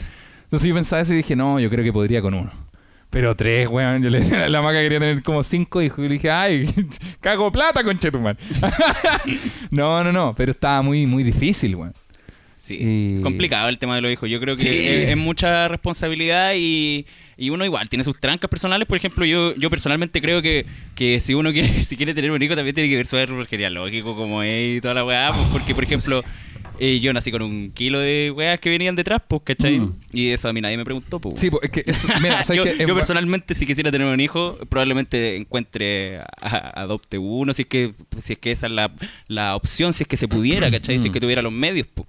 Entonces 0.49 0.67
yo 0.67 0.73
pensaba 0.75 1.01
eso 1.01 1.13
y 1.13 1.17
dije, 1.17 1.35
no, 1.35 1.59
yo 1.59 1.69
creo 1.69 1.83
que 1.83 1.93
podría 1.93 2.21
con 2.21 2.33
uno. 2.33 2.51
Pero 3.11 3.35
tres, 3.35 3.67
weón, 3.67 4.03
yo 4.03 4.09
le 4.09 4.19
decía, 4.19 4.49
la 4.49 4.61
maca 4.61 4.79
quería 4.81 4.99
tener 4.99 5.21
como 5.23 5.43
cinco 5.43 5.81
hijos 5.81 5.99
y 5.99 6.03
le 6.07 6.13
dije, 6.15 6.29
ay, 6.31 6.69
cago 7.21 7.51
plata, 7.51 7.83
conchetuman. 7.83 8.37
no, 9.71 10.03
no, 10.03 10.11
no, 10.11 10.33
pero 10.35 10.51
estaba 10.51 10.81
muy, 10.81 11.05
muy 11.05 11.23
difícil, 11.23 11.75
weón. 11.75 11.93
Sí, 12.57 12.77
Y- 12.79 13.21
complicado 13.21 13.69
el 13.69 13.79
tema 13.79 13.95
de 13.95 14.01
los 14.01 14.11
hijos. 14.11 14.29
Yo 14.29 14.39
creo 14.41 14.57
que 14.57 14.63
Sí. 14.63 14.67
es, 14.87 15.09
es 15.09 15.17
mucha 15.17 15.67
responsabilidad 15.69 16.53
y, 16.57 17.05
y 17.37 17.51
uno 17.51 17.63
igual 17.63 17.87
tiene 17.87 18.03
sus 18.03 18.19
trancas 18.19 18.49
personales. 18.49 18.85
Por 18.87 18.97
ejemplo, 18.97 19.23
yo, 19.25 19.55
yo 19.55 19.69
personalmente 19.69 20.19
creo 20.21 20.41
que, 20.41 20.65
que 20.93 21.19
si 21.21 21.33
uno 21.33 21.53
quiere, 21.53 21.83
si 21.85 21.95
quiere 21.95 22.13
tener 22.13 22.31
un 22.31 22.41
hijo 22.43 22.55
también 22.55 22.75
tiene 22.75 22.89
que 22.89 22.97
ver 22.97 23.07
su 23.07 23.15
árbol 23.17 23.47
genealógico 23.47 24.15
como 24.15 24.43
es 24.43 24.77
y 24.77 24.81
toda 24.81 24.93
la 24.93 25.05
weá. 25.05 25.31
pues, 25.33 25.47
porque, 25.53 25.73
por 25.73 25.85
ejemplo, 25.85 26.21
eh, 26.79 26.99
yo 26.99 27.13
nací 27.13 27.31
con 27.31 27.41
un 27.41 27.71
kilo 27.71 27.99
de 27.99 28.31
weas 28.35 28.59
que 28.59 28.69
venían 28.69 28.95
detrás, 28.95 29.21
pues, 29.27 29.41
¿cachai? 29.43 29.79
Mm. 29.79 29.95
Y 30.13 30.29
eso 30.29 30.49
a 30.49 30.53
mí 30.53 30.61
nadie 30.61 30.77
me 30.77 30.85
preguntó, 30.85 31.19
pues. 31.19 31.39
Sí, 31.39 31.49
pues, 31.49 31.63
es 31.63 31.69
que 31.71 31.83
eso, 31.85 32.07
mira, 32.21 32.43
¿sabes 32.43 32.63
yo, 32.79 32.95
personalmente 32.95 33.53
si 33.55 33.65
quisiera 33.65 33.91
tener 33.91 34.07
un 34.07 34.19
hijo 34.19 34.57
probablemente 34.69 35.35
encuentre 35.35 36.19
a- 36.41 36.81
adopte 36.81 37.17
uno 37.17 37.53
si 37.53 37.63
es 37.63 37.67
que 37.67 37.93
si 38.17 38.33
es 38.33 38.39
que 38.39 38.51
esa 38.51 38.67
es 38.67 38.73
la, 38.73 38.91
la 39.27 39.55
opción 39.55 39.93
si 39.93 40.03
es 40.03 40.07
que 40.07 40.17
se 40.17 40.27
pudiera 40.27 40.71
¿cachai? 40.71 40.99
si 40.99 41.07
es 41.07 41.13
que 41.13 41.19
tuviera 41.19 41.41
los 41.41 41.51
medios 41.53 41.87
po. 41.87 42.07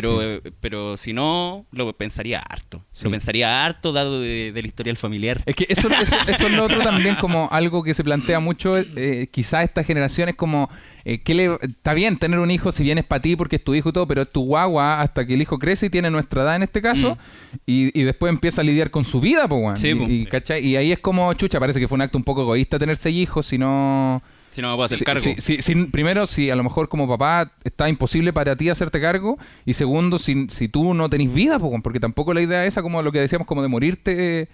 Pero, 0.00 0.22
eh, 0.22 0.42
pero 0.60 0.96
si 0.96 1.12
no, 1.12 1.66
lo 1.72 1.92
pensaría 1.92 2.40
harto. 2.40 2.84
Sí. 2.92 3.04
Lo 3.04 3.10
pensaría 3.10 3.64
harto 3.64 3.92
dado 3.92 4.20
de, 4.20 4.52
del 4.52 4.66
historial 4.66 4.96
familiar. 4.96 5.42
Es 5.46 5.56
que 5.56 5.66
eso, 5.68 5.88
eso, 5.88 6.16
eso 6.26 6.46
es 6.46 6.52
lo 6.52 6.64
otro 6.64 6.80
también 6.82 7.16
como 7.16 7.48
algo 7.50 7.82
que 7.82 7.94
se 7.94 8.04
plantea 8.04 8.40
mucho, 8.40 8.76
eh, 8.76 9.28
quizás 9.30 9.64
esta 9.64 9.84
generación 9.84 10.28
es 10.28 10.34
como, 10.36 10.70
eh, 11.04 11.22
que 11.22 11.34
le, 11.34 11.58
está 11.62 11.94
bien 11.94 12.18
tener 12.18 12.38
un 12.38 12.50
hijo 12.50 12.72
si 12.72 12.82
bien 12.82 12.98
es 12.98 13.04
para 13.04 13.22
ti 13.22 13.36
porque 13.36 13.56
es 13.56 13.64
tu 13.64 13.74
hijo 13.74 13.90
y 13.90 13.92
todo, 13.92 14.06
pero 14.06 14.22
es 14.22 14.30
tu 14.30 14.42
guagua 14.44 15.00
hasta 15.00 15.26
que 15.26 15.34
el 15.34 15.42
hijo 15.42 15.58
crece 15.58 15.86
y 15.86 15.90
tiene 15.90 16.10
nuestra 16.10 16.42
edad 16.42 16.56
en 16.56 16.62
este 16.62 16.80
caso, 16.80 17.18
y, 17.64 17.98
y 17.98 18.04
después 18.04 18.30
empieza 18.30 18.60
a 18.60 18.64
lidiar 18.64 18.90
con 18.90 19.04
su 19.04 19.20
vida, 19.20 19.48
pues, 19.48 19.56
Mm. 19.66 19.76
Sí, 19.76 19.88
y, 19.88 20.28
y, 20.28 20.68
y 20.68 20.76
ahí 20.76 20.92
es 20.92 20.98
como, 21.00 21.32
chucha, 21.34 21.58
parece 21.58 21.80
que 21.80 21.88
fue 21.88 21.96
un 21.96 22.02
acto 22.02 22.18
un 22.18 22.24
poco 22.24 22.42
egoísta 22.42 22.78
tener 22.78 22.96
seis 22.96 23.16
hijos, 23.16 23.46
si 23.46 23.58
no... 23.58 24.22
Si 24.56 24.62
no 24.62 24.70
me 24.70 24.74
puedo 24.74 24.86
hacer 24.86 25.04
cargo. 25.04 25.22
sí, 25.60 25.74
primero, 25.86 26.26
si 26.26 26.48
a 26.50 26.56
lo 26.56 26.62
mejor 26.64 26.88
como 26.88 27.06
papá 27.06 27.52
está 27.62 27.88
imposible 27.90 28.32
para 28.32 28.56
ti 28.56 28.70
hacerte 28.70 29.00
cargo. 29.02 29.36
Y 29.66 29.74
segundo, 29.74 30.18
si, 30.18 30.46
si 30.48 30.66
tú 30.68 30.94
no 30.94 31.10
tenés 31.10 31.32
vida, 31.32 31.58
po, 31.58 31.70
porque 31.82 32.00
tampoco 32.00 32.32
la 32.32 32.40
idea 32.40 32.64
esa, 32.64 32.80
como 32.80 33.02
lo 33.02 33.12
que 33.12 33.20
decíamos, 33.20 33.46
como 33.46 33.60
de 33.60 33.68
morirte 33.68 34.40
eh, 34.40 34.48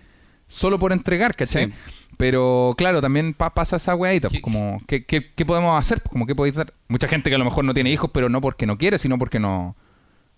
solo 0.49 0.79
por 0.81 0.93
entregar, 0.93 1.37
¿cachai? 1.37 1.67
Sí. 1.67 1.73
Pero 2.17 2.75
claro, 2.77 3.01
también 3.01 3.33
pa- 3.33 3.55
pasa 3.55 3.77
esa 3.77 3.95
weadita, 3.95 4.29
pues, 4.29 4.39
¿Qué- 4.39 4.43
como, 4.43 4.83
¿qué, 4.89 5.05
qué, 5.07 5.31
qué 5.35 5.47
podemos 5.47 5.79
hacer? 5.81 6.01
Pues, 6.03 6.11
como, 6.11 6.27
¿qué 6.27 6.35
podéis 6.35 6.57
dar? 6.57 6.75
Mucha 6.89 7.07
gente 7.07 7.31
que 7.31 7.37
a 7.37 7.39
lo 7.39 7.45
mejor 7.45 7.65
no 7.65 7.73
tiene 7.73 7.91
hijos, 7.93 8.11
pero 8.13 8.29
no 8.29 8.41
porque 8.41 8.67
no 8.67 8.77
quiere, 8.77 8.99
sino 8.99 9.19
porque 9.19 9.39
no... 9.39 9.77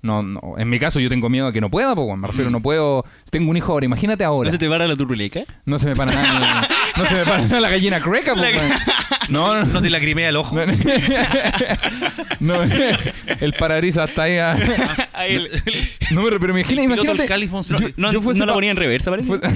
No, 0.03 0.23
no. 0.23 0.41
En 0.59 0.69
mi 0.69 0.79
caso 0.79 1.01
yo 1.01 1.09
tengo 1.09 1.31
miedo 1.31 1.47
a 1.47 1.53
que 1.53 1.63
no 1.63 1.71
pueda, 1.71 1.95
pues, 1.95 2.19
me 2.19 2.27
refiero, 2.27 2.51
no 2.51 2.61
puedo... 2.61 3.07
Tengo 3.31 3.51
un 3.51 3.57
hijo 3.57 3.73
ahora, 3.73 3.87
imagínate 3.87 4.23
ahora. 4.23 4.49
¿No 4.49 4.53
se 4.53 4.59
te 4.59 4.69
para 4.69 4.87
la? 4.87 4.95
No 5.65 5.79
se 5.79 5.87
me 5.87 5.95
para 5.97 6.13
nada. 6.13 6.69
no 6.97 7.07
se 7.07 7.15
me 7.15 7.25
para 7.25 7.61
la 7.61 7.69
gallina 7.69 8.01
creca, 8.01 8.35
pues, 8.35 8.55
weón. 8.57 8.71
No, 9.29 9.55
no, 9.55 9.65
No 9.65 9.83
te 9.83 9.91
lagrimea 9.91 10.29
el 10.29 10.37
ojo. 10.37 10.57
no, 12.41 12.63
el 13.41 13.53
parabrisas 13.59 14.11
está 14.11 14.23
ahí. 14.25 14.39
a- 14.39 14.53
Ahí 15.13 15.35
el- 15.35 15.51
No, 16.13 16.23
pero, 16.25 16.41
pero 16.41 16.59
imagina, 16.59 16.83
imagínate. 16.83 17.27
Califón 17.27 17.65
se- 17.65 17.95
no 17.97 18.13
yo 18.13 18.21
fuese 18.21 18.41
no 18.41 18.47
la 18.47 18.53
pa- 18.53 18.57
ponía 18.57 18.71
en 18.71 18.77
reversa, 18.77 19.11
parece. 19.11 19.29
fuese, 19.29 19.47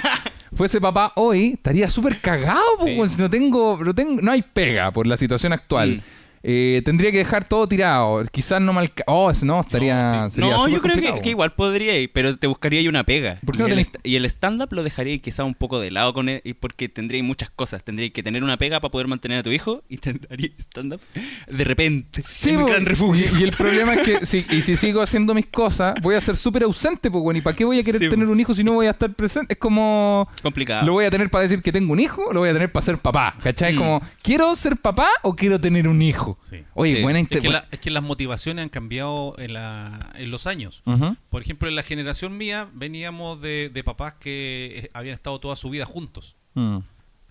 fuese 0.56 0.80
papá 0.80 1.12
hoy, 1.16 1.52
estaría 1.54 1.88
súper 1.90 2.20
cagado, 2.20 2.60
po, 2.78 2.86
Sí. 2.86 2.94
weón, 2.96 3.10
si 3.10 3.20
no 3.20 3.30
tengo, 3.30 3.78
no 3.82 3.94
tengo, 3.94 4.20
no 4.22 4.32
hay 4.32 4.42
pega 4.42 4.90
por 4.90 5.06
la 5.06 5.16
situación 5.16 5.52
actual. 5.52 6.02
Eh, 6.44 6.82
tendría 6.84 7.10
que 7.12 7.18
dejar 7.18 7.44
todo 7.44 7.68
tirado. 7.68 8.22
Quizás 8.30 8.60
no 8.60 8.72
mal. 8.72 8.90
Oh, 9.06 9.32
no, 9.42 9.60
estaría. 9.60 10.12
No, 10.12 10.30
sí. 10.30 10.34
sería 10.36 10.50
no, 10.50 10.56
súper 10.58 10.72
yo 10.72 10.80
creo 10.82 11.20
que, 11.20 11.30
igual 11.30 11.54
podría 11.54 11.98
ir, 11.98 12.10
pero 12.12 12.36
te 12.36 12.46
buscaría 12.46 12.80
ahí 12.80 12.88
una 12.88 13.04
pega. 13.04 13.38
¿Por 13.46 13.56
qué 13.56 13.62
y, 13.62 13.66
no 13.66 13.68
el, 13.68 13.74
tenés- 13.74 13.80
est- 13.80 13.96
y 14.02 14.16
el 14.16 14.24
stand-up 14.24 14.68
lo 14.72 14.82
dejaría 14.82 15.16
quizá 15.18 15.44
un 15.44 15.54
poco 15.54 15.78
de 15.80 15.90
lado 15.90 16.12
con 16.14 16.28
él, 16.28 16.40
y 16.44 16.54
porque 16.54 16.88
tendría 16.88 17.22
muchas 17.22 17.50
cosas. 17.50 17.84
Tendría 17.84 18.10
que 18.10 18.22
tener 18.22 18.42
una 18.42 18.56
pega 18.56 18.80
para 18.80 18.90
poder 18.90 19.06
mantener 19.06 19.38
a 19.38 19.42
tu 19.42 19.50
hijo 19.50 19.82
y 19.88 19.98
tendría 19.98 20.50
stand-up 20.58 21.00
de 21.48 21.64
repente. 21.64 22.22
Sí, 22.22 22.56
un 22.56 22.66
gran 22.66 22.86
refugio. 22.86 23.26
Y, 23.36 23.40
y 23.40 23.42
el 23.44 23.52
problema 23.52 23.94
es 23.94 24.00
que 24.00 24.26
si, 24.26 24.44
y 24.50 24.62
si 24.62 24.76
sigo 24.76 25.00
haciendo 25.02 25.34
mis 25.34 25.46
cosas, 25.46 25.94
voy 26.02 26.14
a 26.16 26.20
ser 26.20 26.36
súper 26.36 26.64
ausente, 26.64 27.10
pues, 27.10 27.22
bueno, 27.22 27.38
¿y 27.38 27.42
para 27.42 27.54
qué 27.54 27.64
voy 27.64 27.78
a 27.78 27.84
querer 27.84 28.00
Sí, 28.00 28.08
tener 28.08 28.26
un 28.26 28.40
hijo 28.40 28.52
si 28.54 28.64
no 28.64 28.72
voy 28.72 28.86
a 28.86 28.90
estar 28.90 29.12
presente? 29.14 29.54
Es 29.54 29.60
como. 29.60 30.28
Complicado. 30.42 30.86
Lo 30.86 30.92
voy 30.94 31.04
a 31.04 31.10
tener 31.10 31.30
para 31.30 31.42
decir 31.42 31.62
que 31.62 31.70
tengo 31.70 31.92
un 31.92 32.00
hijo, 32.00 32.24
o 32.26 32.32
lo 32.32 32.40
voy 32.40 32.48
a 32.48 32.52
tener 32.52 32.72
para 32.72 32.84
ser 32.84 32.98
papá. 32.98 33.36
¿Cachai? 33.42 33.74
Mm. 33.74 33.78
Como, 33.78 34.02
¿quiero 34.22 34.54
ser 34.56 34.76
papá 34.76 35.08
o 35.22 35.36
quiero 35.36 35.60
tener 35.60 35.86
un 35.86 36.02
hijo? 36.02 36.31
Sí. 36.40 36.64
Oye, 36.74 36.96
Sí. 36.96 37.02
buena 37.02 37.20
Es 37.20 37.28
que, 37.28 37.48
la- 37.48 37.66
es 37.70 37.78
que 37.80 37.90
las 37.90 38.02
motivaciones 38.02 38.62
han 38.62 38.68
cambiado 38.68 39.34
en, 39.38 39.52
la, 39.54 40.10
en 40.14 40.30
los 40.30 40.46
años. 40.46 40.82
Por 41.30 41.42
ejemplo, 41.42 41.68
en 41.68 41.74
la 41.76 41.82
generación 41.82 42.36
mía 42.36 42.68
veníamos 42.72 43.40
de, 43.40 43.70
de 43.72 43.84
papás 43.84 44.14
que 44.14 44.72
eh, 44.84 44.90
habían 44.94 45.14
estado 45.14 45.38
toda 45.40 45.56
su 45.56 45.70
vida 45.70 45.84
juntos. 45.86 46.36
Mm. 46.54 46.78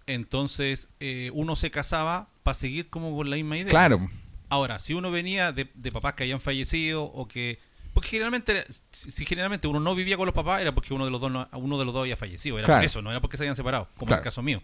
Entonces, 0.07 0.89
eh, 0.99 1.29
uno 1.33 1.55
se 1.55 1.71
casaba 1.71 2.29
para 2.43 2.55
seguir 2.55 2.89
como 2.89 3.15
con 3.15 3.29
la 3.29 3.35
misma 3.35 3.57
idea. 3.57 3.69
Claro. 3.69 4.09
Ahora, 4.49 4.79
si 4.79 4.93
uno 4.93 5.11
venía 5.11 5.51
de, 5.51 5.69
de 5.73 5.91
papás 5.91 6.13
que 6.13 6.23
habían 6.23 6.41
fallecido 6.41 7.03
o 7.03 7.27
que... 7.27 7.59
Porque 7.93 8.07
generalmente, 8.09 8.65
si 8.91 9.11
si 9.11 9.25
generalmente 9.25 9.67
uno 9.67 9.79
no 9.81 9.93
vivía 9.95 10.15
con 10.17 10.25
los 10.25 10.33
papás, 10.33 10.61
era 10.61 10.73
porque 10.73 10.93
uno 10.93 11.03
de 11.05 11.11
los 11.11 11.19
dos, 11.21 11.29
no- 11.31 11.47
uno 11.53 11.77
de 11.77 11.85
los 11.85 11.93
dos 11.93 12.01
había 12.01 12.15
fallecido. 12.17 12.57
Era 12.57 12.65
Claro. 12.65 12.79
por 12.79 12.85
eso, 12.85 13.01
no 13.01 13.11
era 13.11 13.19
porque 13.21 13.37
se 13.37 13.43
habían 13.43 13.55
separado, 13.55 13.89
como 13.97 14.11
en 14.11 14.17
el 14.17 14.23
caso 14.23 14.41
mío. 14.41 14.61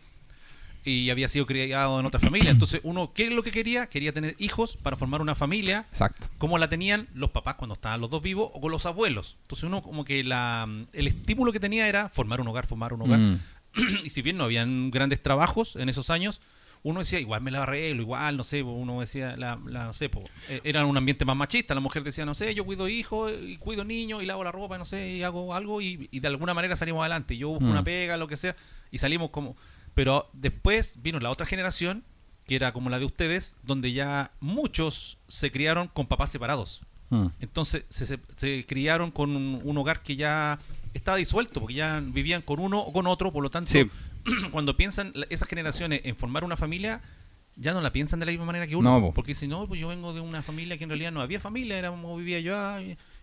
Y 0.84 1.10
había 1.10 1.28
sido 1.28 1.46
criado 1.46 2.00
en 2.00 2.06
otra 2.06 2.20
familia. 2.20 2.50
Entonces, 2.52 2.80
uno, 2.84 3.12
¿qué 3.14 3.26
es 3.26 3.32
lo 3.32 3.44
que 3.44 3.52
quería? 3.52 3.88
Quería 3.88 4.14
tener 4.14 4.36
hijos 4.40 4.78
para 4.78 4.96
formar 4.96 5.22
una 5.22 5.36
familia 5.36 5.86
Exacto. 5.92 6.28
como 6.38 6.58
la 6.58 6.70
tenían 6.70 7.08
los 7.14 7.32
papás 7.32 7.56
cuando 7.56 7.74
estaban 7.74 8.00
los 8.00 8.10
dos 8.10 8.22
vivos 8.22 8.50
o 8.54 8.62
con 8.62 8.72
los 8.72 8.86
abuelos. 8.86 9.38
Entonces 9.42 9.66
uno 9.66 9.82
como 9.82 10.06
que 10.06 10.24
la, 10.24 10.68
el 10.94 11.08
estímulo 11.08 11.52
que 11.52 11.60
tenía 11.60 11.88
era 11.90 12.08
formar 12.10 12.40
un 12.40 12.48
hogar, 12.48 12.66
formar 12.68 12.94
un 12.94 13.02
hogar. 13.02 13.20
Mm. 13.20 13.40
y 14.06 14.10
si 14.10 14.22
bien 14.22 14.38
no 14.38 14.46
habían 14.46 14.90
grandes 14.90 15.22
trabajos 15.22 15.76
en 15.76 15.90
esos 15.90 16.10
años, 16.10 16.40
uno 16.84 17.00
decía, 17.00 17.20
igual 17.20 17.42
me 17.42 17.52
la 17.52 17.64
arreglo, 17.64 18.04
igual, 18.04 18.38
no 18.38 18.44
sé, 18.46 18.64
uno 18.64 19.00
decía, 19.02 19.36
la, 19.36 19.60
la- 19.66 19.86
no 19.86 19.94
sé, 19.94 20.08
po, 20.10 20.24
eh, 20.48 20.62
era 20.64 20.86
un 20.86 20.96
ambiente 20.96 21.26
más 21.26 21.36
machista, 21.36 21.74
la 21.76 21.82
mujer 21.82 22.04
decía, 22.04 22.24
no 22.26 22.34
sé, 22.34 22.54
yo 22.56 22.64
cuido 22.64 22.88
hijos, 22.88 23.34
y 23.42 23.58
cuido 23.58 23.84
niños, 23.84 24.24
y 24.24 24.26
lavo 24.28 24.44
la 24.44 24.52
ropa, 24.54 24.78
no 24.78 24.86
sé, 24.86 25.10
y 25.16 25.24
hago 25.24 25.54
algo, 25.56 25.82
y, 25.82 26.08
y 26.12 26.20
de 26.22 26.28
alguna 26.28 26.54
manera 26.54 26.76
salimos 26.78 27.02
adelante, 27.02 27.36
yo 27.36 27.50
busco 27.50 27.66
Mm. 27.66 27.72
una 27.72 27.84
pega, 27.84 28.16
lo 28.16 28.28
que 28.28 28.38
sea, 28.38 28.56
y 28.92 29.00
salimos 29.00 29.32
como... 29.32 29.58
Pero 29.98 30.30
después 30.34 31.00
vino 31.02 31.20
la 31.20 31.32
otra 31.32 31.48
generación, 31.48 32.04
que 32.46 32.56
era 32.56 32.72
como 32.72 32.92
la 32.92 33.00
de 33.00 33.06
ustedes, 33.06 33.56
donde 33.64 33.94
ya 33.94 34.30
muchos 34.40 35.18
se 35.28 35.50
criaron 35.52 35.88
con 35.88 36.06
papás 36.06 36.30
separados. 36.30 36.82
Mm. 37.10 37.26
Entonces 37.40 37.84
se, 37.90 38.06
se- 38.06 38.20
se 38.36 38.64
criaron 38.68 39.10
con 39.10 39.36
un, 39.36 39.60
un 39.64 39.78
hogar 39.80 40.04
que 40.04 40.16
ya 40.16 40.60
estaba 40.94 41.18
disuelto, 41.18 41.62
porque 41.62 41.74
ya 41.74 42.00
vivían 42.06 42.44
con 42.44 42.60
uno 42.60 42.80
o 42.80 42.94
con 42.94 43.08
otro, 43.08 43.32
por 43.32 43.42
lo 43.42 43.50
tanto, 43.50 43.72
Sí. 43.72 43.90
cuando 44.52 44.78
piensan 44.78 45.14
esas 45.32 45.50
generaciones 45.50 46.02
en 46.04 46.16
formar 46.16 46.44
una 46.44 46.58
familia, 46.58 47.02
ya 47.56 47.74
no 47.74 47.82
la 47.82 47.92
piensan 47.92 48.20
de 48.20 48.28
la 48.28 48.32
misma 48.34 48.46
manera 48.46 48.68
que 48.68 48.76
uno. 48.76 49.00
No, 49.00 49.08
po. 49.08 49.14
porque 49.16 49.34
si 49.34 49.48
no, 49.48 49.68
pues 49.68 49.82
yo 49.82 49.88
vengo 49.88 50.14
de 50.14 50.20
una 50.20 50.44
familia 50.44 50.78
que 50.78 50.84
en 50.84 50.92
realidad 50.92 51.12
no 51.12 51.22
había 51.22 51.40
familia, 51.40 51.76
éramos, 51.80 52.20
vivía 52.20 52.40
yo, 52.40 52.56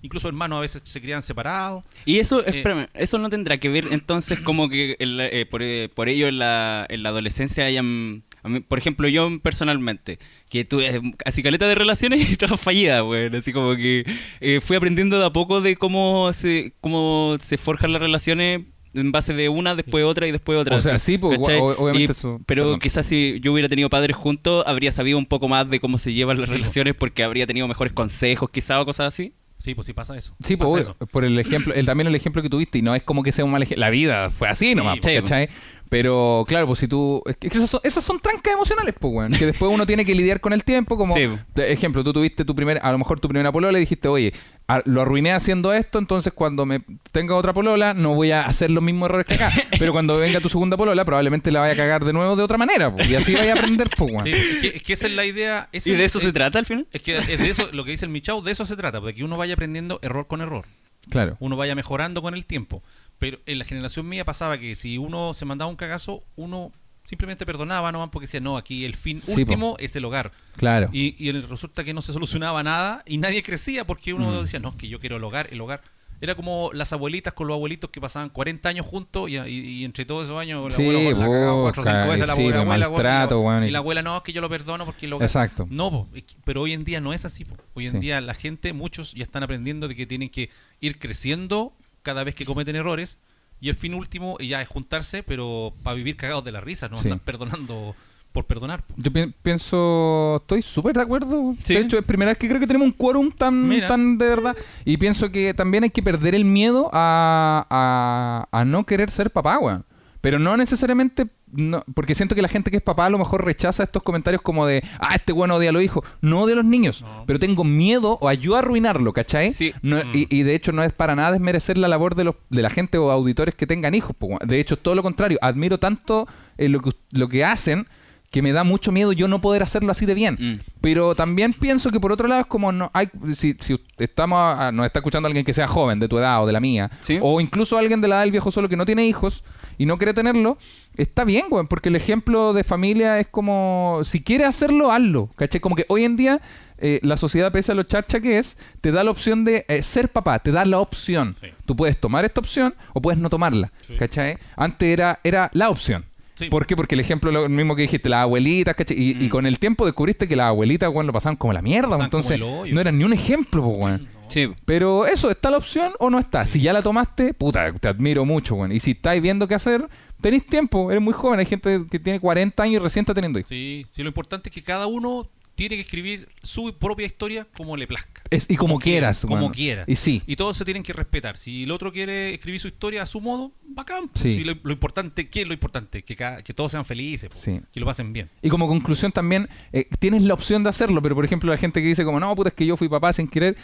incluso 0.05 0.28
hermanos 0.28 0.59
a 0.59 0.61
veces 0.61 0.82
se 0.84 1.00
criaban 1.00 1.22
separados. 1.22 1.82
Y 2.05 2.18
eso, 2.18 2.40
Eh, 2.40 2.57
espérame, 2.59 2.88
eso 2.94 3.18
no 3.18 3.28
tendrá 3.30 3.59
que 3.59 3.68
ver 3.70 3.88
entonces 3.90 4.38
como 4.40 4.68
que 4.68 4.96
el- 4.98 5.18
eh, 5.20 5.46
por, 5.46 5.62
eh, 5.62 5.88
por 5.88 6.09
ello 6.09 6.28
en 6.28 6.38
la, 6.38 6.86
en 6.88 7.02
la 7.02 7.09
adolescencia 7.09 7.64
hayan... 7.64 8.22
a 8.42 8.48
mí, 8.50 8.61
por 8.61 8.78
ejemplo, 8.78 9.09
yo 9.09 9.28
personalmente, 9.40 10.18
que 10.50 10.64
tuve 10.66 11.00
así 11.24 11.42
caleta 11.42 11.66
de 11.66 11.74
relaciones 11.74 12.18
y 12.30 12.36
todas 12.36 12.61
fallidas, 12.61 13.02
güey. 13.02 13.34
Así 13.34 13.52
como 13.52 13.74
que 13.76 14.05
eh, 14.40 14.61
fui 14.61 14.76
aprendiendo 14.76 15.18
de 15.18 15.24
a 15.26 15.30
poco 15.30 15.61
de 15.62 15.76
cómo 15.76 16.30
se, 16.34 16.74
cómo 16.82 17.36
se 17.40 17.57
forjan 17.57 17.92
las 17.92 18.02
relaciones 18.02 18.61
en 18.92 19.11
base 19.11 19.32
de 19.34 19.48
una, 19.48 19.74
después 19.74 20.05
otra 20.05 20.28
y 20.28 20.32
después 20.32 20.57
otra. 20.59 20.76
O 20.76 20.82
sea, 20.82 20.98
sí, 21.00 21.16
pues, 21.18 21.40
obviamente 21.40 22.00
Y- 22.02 22.05
eso- 22.16 22.40
Pero 22.46 22.64
perdón. 22.64 22.78
quizás 22.80 23.07
si 23.07 23.40
yo 23.40 23.52
hubiera 23.52 23.68
tenido 23.70 23.88
padres 23.90 24.16
juntos, 24.16 24.62
habría 24.68 24.92
sabido 24.92 25.16
un 25.18 25.26
poco 25.26 25.48
más 25.48 25.68
de 25.68 25.80
cómo 25.80 25.98
se 25.98 26.12
llevan 26.12 26.38
las 26.38 26.48
po. 26.50 26.55
relaciones 26.57 26.94
porque 26.94 27.24
habría 27.24 27.46
tenido 27.46 27.66
mejores 27.66 27.92
consejos 27.94 28.50
quizás 28.50 28.78
o 28.80 28.84
cosas 28.84 29.09
así. 29.09 29.32
Sí, 29.65 29.75
pues 29.75 29.87
sí 29.87 29.95
pasa 29.95 30.15
eso. 30.15 30.37
Sí, 30.45 30.59
pasa 30.59 30.73
pues, 30.73 30.85
eso. 30.89 30.95
por 31.07 31.25
el 31.25 31.39
ejemplo, 31.39 31.73
el, 31.73 31.87
también 31.87 32.07
el 32.07 32.15
ejemplo 32.15 32.43
que 32.43 32.51
tuviste, 32.51 32.77
y 32.77 32.83
no 32.83 32.95
es 32.95 33.03
como 33.03 33.23
que 33.23 33.33
sea 33.33 33.47
un 33.47 33.51
mal 33.51 33.62
ejemplo. 33.62 33.81
La 33.81 33.89
vida 33.89 34.29
fue 34.29 34.47
así 34.47 34.75
nomás, 34.75 34.97
Sí, 34.97 35.01
pues, 35.05 35.23
¿cachai? 35.23 35.49
Pero 35.89 36.45
claro, 36.49 36.66
pues 36.66 36.78
si 36.80 36.89
tú. 36.89 37.22
Es 37.26 37.37
que 37.37 37.49
esas 37.49 37.70
son, 37.70 37.80
esas 37.85 38.03
son 38.03 38.18
trancas 38.18 38.55
emocionales, 38.55 38.95
pues, 38.99 39.12
weón. 39.14 39.32
Que 39.32 39.47
después 39.47 39.70
uno 39.72 39.87
tiene 39.87 40.05
que 40.05 40.14
lidiar 40.14 40.41
con 40.41 40.53
el 40.53 40.64
tiempo. 40.64 40.97
Como, 40.97 41.14
Sí. 41.14 41.28
de 41.55 41.72
ejemplo, 41.72 42.03
tú 42.03 42.12
tuviste 42.12 42.45
tu 42.45 42.55
primer. 42.55 42.80
A 42.82 42.91
lo 42.91 42.99
mejor 42.99 43.20
tu 43.20 43.28
primera 43.28 43.53
polola 43.53 43.78
y 43.78 43.82
dijiste, 43.82 44.09
oye, 44.09 44.32
a- 44.66 44.82
lo 44.87 45.03
arruiné 45.03 45.32
haciendo 45.32 45.72
esto, 45.72 45.99
entonces 45.99 46.32
cuando 46.35 46.66
me 46.66 46.80
tenga 47.12 47.37
otra 47.37 47.53
polola, 47.53 47.95
no 47.95 48.14
voy 48.14 48.32
a 48.32 48.43
hacer 48.47 48.70
los 48.70 48.82
mismos 48.82 49.09
errores 49.09 49.26
que 49.26 49.35
acá. 49.35 49.53
Pero 49.78 49.93
cuando 49.93 50.16
venga 50.18 50.41
tu 50.41 50.49
segunda 50.49 50.76
polola, 50.76 51.05
probablemente 51.05 51.53
la 51.53 51.61
vaya 51.61 51.74
a 51.74 51.76
cagar 51.76 52.05
de 52.05 52.12
nuevo 52.12 52.35
de 52.35 52.43
otra 52.43 52.59
manera, 52.59 52.93
pues. 52.93 53.09
Y 53.09 53.14
así 53.14 53.35
vaya 53.35 53.53
a 53.55 53.59
aprender, 53.59 53.89
pues, 53.97 54.12
weón. 54.12 54.24
Sí, 54.26 54.32
es, 54.32 54.57
que, 54.61 54.76
es 54.78 54.82
que 54.82 54.93
esa 54.95 55.07
es 55.07 55.14
la 55.14 55.24
idea. 55.24 55.68
¿Y 55.70 55.78
de 55.91 56.05
es- 56.05 56.11
eso 56.11 56.18
es- 56.18 56.24
se 56.24 56.32
trata 56.32 56.59
al 56.59 56.66
final? 56.66 56.87
Es 56.93 57.03
que 57.03 57.18
es 57.18 57.26
de 57.39 57.51
eso, 57.51 57.68
lo 57.72 57.85
que 57.85 57.93
dice 57.93 58.07
el 58.07 58.11
Michao, 58.11 58.43
de 58.43 58.53
eso 58.53 58.64
se 58.66 58.74
trata, 58.76 59.01
de 59.01 59.14
que 59.14 59.22
uno 59.22 59.37
vaya 59.37 59.55
aprendiendo 59.55 59.99
error 60.03 60.26
con 60.26 60.41
error. 60.41 60.64
Claro. 61.11 61.37
uno 61.39 61.55
vaya 61.55 61.74
mejorando 61.74 62.22
con 62.22 62.32
el 62.32 62.47
tiempo. 62.47 62.82
Pero 63.19 63.39
en 63.47 63.59
la 63.59 63.65
generación 63.65 64.09
mía 64.09 64.25
pasaba 64.25 64.59
que 64.59 64.75
si 64.75 64.99
uno 64.99 65.33
se 65.35 65.45
mandaba 65.45 65.71
un 65.71 65.77
cagazo, 65.77 66.23
uno 66.37 66.73
simplemente 67.05 67.45
perdonaba 67.47 67.93
nomás 67.93 68.09
porque 68.11 68.25
decía, 68.25 68.41
no, 68.41 68.57
aquí 68.57 68.85
el 68.85 68.95
fin 68.95 69.21
Sí, 69.21 69.33
último 69.33 69.77
es 69.79 69.95
el 69.97 70.05
hogar. 70.07 70.33
Claro. 70.57 70.89
Y, 70.93 71.15
y 71.19 71.33
resulta 71.33 71.85
que 71.85 71.93
no 71.95 72.01
se 72.03 72.12
solucionaba 72.12 72.62
nada 72.62 73.03
y 73.07 73.19
nadie 73.19 73.43
crecía 73.43 73.87
porque 73.87 74.15
uno 74.15 74.31
Mm. 74.31 74.41
decía, 74.43 74.59
no, 74.61 74.71
es 74.71 74.77
que 74.77 74.89
yo 74.89 74.99
quiero 74.99 75.17
el 75.17 75.25
hogar, 75.25 75.49
el 75.53 75.61
hogar. 75.61 75.83
Era 76.21 76.35
como 76.35 76.71
las 76.73 76.93
abuelitas 76.95 77.35
con 77.35 77.47
los 77.49 77.55
abuelitos 77.57 77.91
que 77.91 78.01
pasaban 78.01 78.31
40 78.31 78.69
años 78.71 78.87
juntos 78.87 79.29
y, 79.29 79.37
y- 79.37 79.49
y 79.81 79.85
entre 79.85 80.07
todos 80.07 80.25
esos 80.25 80.39
años 80.41 80.71
la 80.71 80.77
Sí, 80.77 80.83
abuela 80.83 81.11
la 81.11 81.27
cagaba 81.27 81.53
vos, 81.53 81.62
cuatro 81.65 81.83
o 81.83 81.85
cinco 81.85 81.95
caray, 81.97 82.11
veces 82.12 82.27
la 82.29 82.35
sí, 82.37 82.41
abuela, 82.41 82.65
maltrato, 82.65 83.35
y, 83.35 83.43
la, 83.43 83.45
weón, 83.49 83.65
y- 83.65 83.71
la 83.71 83.79
abuela 83.79 84.03
no, 84.03 84.17
es 84.17 84.23
que 84.23 84.33
yo 84.33 84.41
lo 84.41 84.49
perdono 84.49 84.87
porque 84.87 85.05
el 85.07 85.12
hogar. 85.12 85.29
Exacto. 85.29 85.67
No, 85.69 85.91
po, 85.91 86.09
pero 86.45 86.62
hoy 86.62 86.73
en 86.73 86.85
día 86.85 87.01
no 87.03 87.12
es 87.12 87.27
así. 87.27 87.45
po. 87.45 87.57
Hoy 87.75 87.89
en 87.89 88.01
día 88.01 88.21
la 88.23 88.33
gente, 88.33 88.73
muchos 88.73 89.12
ya 89.12 89.25
están 89.25 89.43
aprendiendo 89.43 89.89
de 89.89 89.95
que 89.95 90.07
tienen 90.07 90.31
que 90.31 90.49
ir 90.81 90.99
creciendo 90.99 91.75
cada 92.05 92.22
vez 92.22 92.36
que 92.36 92.44
cometen 92.46 92.76
errores 92.76 93.18
y 93.61 93.68
el 93.70 93.74
fin 93.74 93.94
último 93.94 94.38
ya 94.38 94.62
es 94.62 94.68
juntarse, 94.68 95.24
pero 95.24 95.74
para 95.82 95.96
vivir 95.96 96.16
cagados 96.16 96.44
de 96.44 96.52
la 96.52 96.61
risa, 96.61 96.88
no 96.88 96.96
Sí. 96.98 97.09
andar 97.09 97.18
perdonando 97.24 97.96
por 98.32 98.44
perdonar. 98.46 98.82
Yo 98.96 99.12
pi- 99.12 99.32
pienso, 99.42 100.38
estoy 100.42 100.61
súper 100.62 100.94
de 100.96 101.02
acuerdo. 101.02 101.55
Sí. 101.62 101.74
De 101.74 101.80
hecho, 101.80 101.96
es 101.98 102.05
primera 102.05 102.32
vez 102.32 102.38
que 102.38 102.48
creo 102.48 102.61
que 102.61 102.66
tenemos 102.66 102.86
un 102.86 102.92
quórum 102.92 103.30
tan, 103.30 103.66
Mira. 103.68 103.86
tan 103.88 104.18
de 104.18 104.28
verdad. 104.28 104.57
Y 104.84 104.96
pienso 104.96 105.30
que 105.30 105.55
también 105.55 105.84
hay 105.84 105.90
que 105.90 106.02
perder 106.02 106.34
el 106.34 106.44
miedo 106.44 106.90
a, 106.92 107.66
a, 107.70 108.48
a 108.61 108.64
no 108.64 108.84
querer 108.86 109.11
ser 109.11 109.30
papá, 109.30 109.59
weón. 109.59 109.84
Pero 110.25 110.39
no 110.41 110.57
necesariamente, 110.57 111.27
no, 111.53 111.85
porque 111.95 112.14
siento 112.14 112.35
que 112.35 112.43
la 112.43 112.49
gente 112.49 112.70
que 112.70 112.79
es 112.79 112.83
papá 112.83 113.07
a 113.07 113.11
lo 113.11 113.18
mejor 113.18 113.45
rechaza 113.45 113.83
estos 113.85 114.03
comentarios 114.03 114.43
como 114.43 114.66
de, 114.66 114.83
ah, 114.99 115.14
este 115.14 115.33
bueno 115.33 115.55
odia 115.57 115.68
a 115.68 115.72
los 115.72 115.83
hijos. 115.83 116.05
No 116.22 116.41
odia 116.41 116.55
a 116.55 116.57
los 116.57 116.64
niños, 116.64 117.03
No. 117.03 117.25
pero 117.27 117.39
tengo 117.39 117.62
miedo 117.62 118.18
o 118.20 118.29
ayuda 118.29 118.57
a 118.57 118.59
arruinarlo, 118.61 119.12
¿cachai? 119.12 119.53
Sí. 119.53 119.72
No- 119.83 119.99
Mm. 119.99 120.11
y, 120.14 120.27
y 120.35 120.43
de 120.43 120.55
hecho 120.55 120.72
no 120.72 120.83
es 120.83 120.93
para 120.93 121.14
nada 121.14 121.31
desmerecer 121.33 121.79
la 121.79 121.87
labor 121.89 122.14
de, 122.14 122.25
los, 122.25 122.35
de 122.51 122.62
la 122.62 122.70
gente 122.70 122.97
o 122.99 123.11
auditores 123.11 123.55
que 123.55 123.66
tengan 123.66 123.95
hijos. 123.95 124.16
De 124.45 124.59
hecho, 124.59 124.77
todo 124.79 124.95
lo 124.95 125.03
contrario, 125.03 125.39
admiro 125.43 125.79
tanto 125.79 126.27
eh, 126.59 126.68
lo, 126.68 126.81
que, 126.81 126.91
lo 127.12 127.29
que 127.29 127.45
hacen 127.45 127.87
que 128.35 128.43
me 128.43 128.51
da 128.51 128.64
mucho 128.64 128.91
miedo 128.91 129.12
yo 129.12 129.28
no 129.28 129.41
poder 129.41 129.62
hacerlo 129.62 129.93
así 129.93 130.07
de 130.07 130.14
bien. 130.14 130.37
Mm. 130.41 130.61
Pero 130.80 131.14
también 131.14 131.53
pienso 131.53 131.91
que 131.91 132.01
por 132.01 132.11
otro 132.11 132.26
lado 132.26 132.41
es 132.41 132.47
como 132.49 132.72
no 132.72 132.91
hay 132.93 133.09
si, 133.37 133.57
si 133.61 133.80
estamos 133.97 134.39
a- 134.59 134.72
nos 134.72 134.87
está 134.87 134.99
escuchando 134.99 135.28
alguien 135.28 135.45
que 135.45 135.55
sea 135.55 135.68
joven 135.68 136.01
de 136.01 136.09
tu 136.09 136.18
edad 136.18 136.43
o 136.43 136.47
de 136.47 136.53
la 136.53 136.59
mía 136.59 136.91
Sí. 137.01 137.16
o 137.22 137.41
incluso 137.41 137.78
alguien 137.78 138.01
de 138.01 138.09
la 138.09 138.16
edad 138.16 138.22
del 138.24 138.32
viejo 138.32 138.51
solo 138.51 138.68
que 138.68 138.76
no 138.76 138.85
tiene 138.87 139.07
hijos 139.07 139.45
y 139.78 139.87
no 139.87 139.99
quiere 139.99 140.14
tenerlo, 140.14 140.59
está 140.97 141.22
bien, 141.24 141.45
güey, 141.49 141.64
porque 141.68 141.91
el 141.91 141.97
ejemplo 141.97 142.53
de 142.53 142.64
familia 142.64 143.20
es 143.20 143.28
como 143.28 144.01
si 144.05 144.20
quiere 144.20 144.45
hacerlo, 144.45 144.91
hazlo, 144.91 145.30
¿cachai? 145.37 145.61
Como 145.61 145.76
que 145.76 145.85
hoy 145.89 146.05
en 146.05 146.16
día 146.16 146.41
eh, 146.78 146.99
la 147.05 147.16
sociedad, 147.16 147.53
pese 147.53 147.70
a 147.70 147.76
lo 147.76 147.85
charcha 147.85 148.18
que 148.20 148.39
es, 148.39 148.59
te 148.80 148.91
da 148.91 149.05
la 149.05 149.12
opción 149.12 149.45
de 149.45 149.64
eh, 149.68 149.80
ser 149.85 150.09
papá, 150.09 150.41
te 150.41 150.51
da 150.51 150.64
la 150.64 150.80
opción. 150.80 151.37
Sí. 151.41 151.47
Tú 151.66 151.76
puedes 151.76 151.99
tomar 152.01 152.24
esta 152.24 152.41
opción 152.41 152.74
o 152.95 153.01
puedes 153.01 153.18
no 153.20 153.30
tomarla, 153.30 153.70
Sí. 153.80 153.97
¿cachai? 153.97 154.39
Antes 154.57 154.89
era, 154.89 155.20
era 155.22 155.51
la 155.55 155.70
opción. 155.70 156.05
Sí. 156.35 156.49
¿Por 156.49 156.66
qué? 156.66 156.74
Porque 156.76 156.95
el 156.95 157.01
ejemplo 157.01 157.30
lo 157.30 157.49
mismo 157.49 157.76
que 157.76 157.82
dijiste, 157.82 158.09
las 158.09 158.22
abuelitas, 158.22 158.74
¿cachai? 158.74 158.97
Y, 159.01 159.24
y 159.24 159.28
con 159.28 159.47
el 159.47 159.59
tiempo 159.59 159.85
descubriste 159.87 160.26
que 160.26 160.35
las 160.37 160.47
abuelitas, 160.49 160.91
weón, 160.93 161.07
lo 161.07 161.12
pasaban 161.12 161.37
como 161.37 161.53
la 161.53 161.62
mierda. 161.62 161.91
Pasaban 161.91 162.07
Entonces, 162.07 162.41
como 162.41 162.66
no 162.66 162.80
eran 162.80 162.99
ni 162.99 163.05
un 163.05 163.12
ejemplo, 163.12 163.64
weón. 163.66 164.09
Sí. 164.28 164.49
Pero 164.64 165.07
eso, 165.07 165.30
¿está 165.30 165.51
la 165.51 165.59
opción 165.59 165.93
o 165.99 166.11
no 166.11 166.18
está? 166.18 166.47
Si 166.47 166.61
ya 166.61 166.72
la 166.72 166.82
tomaste, 166.82 167.35
puta, 167.35 167.72
te 167.74 167.89
admiro 167.89 168.24
mucho, 168.24 168.55
weón. 168.57 168.72
Y 168.72 168.80
si 168.80 168.93
estáis 168.93 169.22
viendo 169.22 169.47
qué 169.47 169.55
hacer, 169.55 169.87
tenéis 170.20 170.47
tiempo, 170.47 170.91
eres 170.91 171.03
muy 171.03 171.12
joven. 171.12 171.39
Hay 171.39 171.47
gente 171.47 171.85
que 171.91 171.99
tiene 171.99 172.18
40 172.18 172.62
años 172.62 172.74
y 172.76 172.78
recién 172.78 173.03
está 173.05 173.14
teniendo 173.14 173.39
hijos. 173.39 173.49
Sí, 173.51 173.85
sí, 173.93 174.03
lo 174.03 174.09
importante 174.09 174.49
es 174.49 174.55
que 174.55 174.62
cada 174.62 174.87
uno 174.87 175.28
tiene 175.55 175.76
que 175.76 175.82
escribir 175.82 176.28
su 176.43 176.74
propia 176.78 177.07
historia 177.07 177.47
como 177.57 177.76
le 177.76 177.87
plazca. 177.87 178.22
Es- 178.30 178.47
y 178.51 178.57
como, 178.57 178.78
quiera, 178.80 179.07
quieras, 179.12 179.20
Como 179.22 179.37
weón. 179.37 179.53
quiera. 179.53 179.85
Y 179.87 179.95
sí. 179.95 180.20
Y 180.26 180.35
todos 180.35 180.57
se 180.57 180.64
tienen 180.64 180.82
que 180.82 180.93
respetar. 180.93 181.37
Si 181.37 181.62
el 181.62 181.70
otro 181.70 181.93
quiere 181.93 182.35
escribir 182.35 182.59
su 182.59 182.66
historia 182.68 183.03
a 183.03 183.07
su 183.07 183.20
modo, 183.20 183.53
bacán. 183.67 184.09
pues. 184.09 184.23
Sí. 184.23 184.45
Lo, 184.45 184.55
lo 184.62 184.73
importante, 184.73 185.29
¿qué 185.29 185.43
es 185.43 185.47
lo 185.49 185.55
importante? 185.55 186.03
Que, 186.03 186.15
cada- 186.17 186.43
que 186.43 186.55
todos 186.55 186.71
sean 186.71 186.85
felices, 186.85 187.29
pues, 187.31 187.43
Sí. 187.43 187.61
que 187.73 187.81
lo 187.81 187.87
pasen 187.87 188.12
bien. 188.12 188.29
Y 188.43 188.49
como 188.49 188.69
conclusión 188.69 189.11
también, 189.12 189.49
eh, 189.73 189.89
tienes 189.99 190.23
la 190.23 190.35
opción 190.35 190.62
de 190.62 190.71
hacerlo, 190.71 191.03
pero 191.03 191.15
por 191.15 191.25
ejemplo 191.25 191.51
la 191.51 191.57
gente 191.59 191.81
que 191.83 191.89
dice 191.89 192.05
como, 192.05 192.21
no, 192.21 192.35
puta, 192.35 192.51
es 192.51 192.55
que 192.55 192.67
yo 192.67 192.77
fui 192.77 192.89
papá 192.89 193.12
sin 193.12 193.27
querer, 193.29 193.57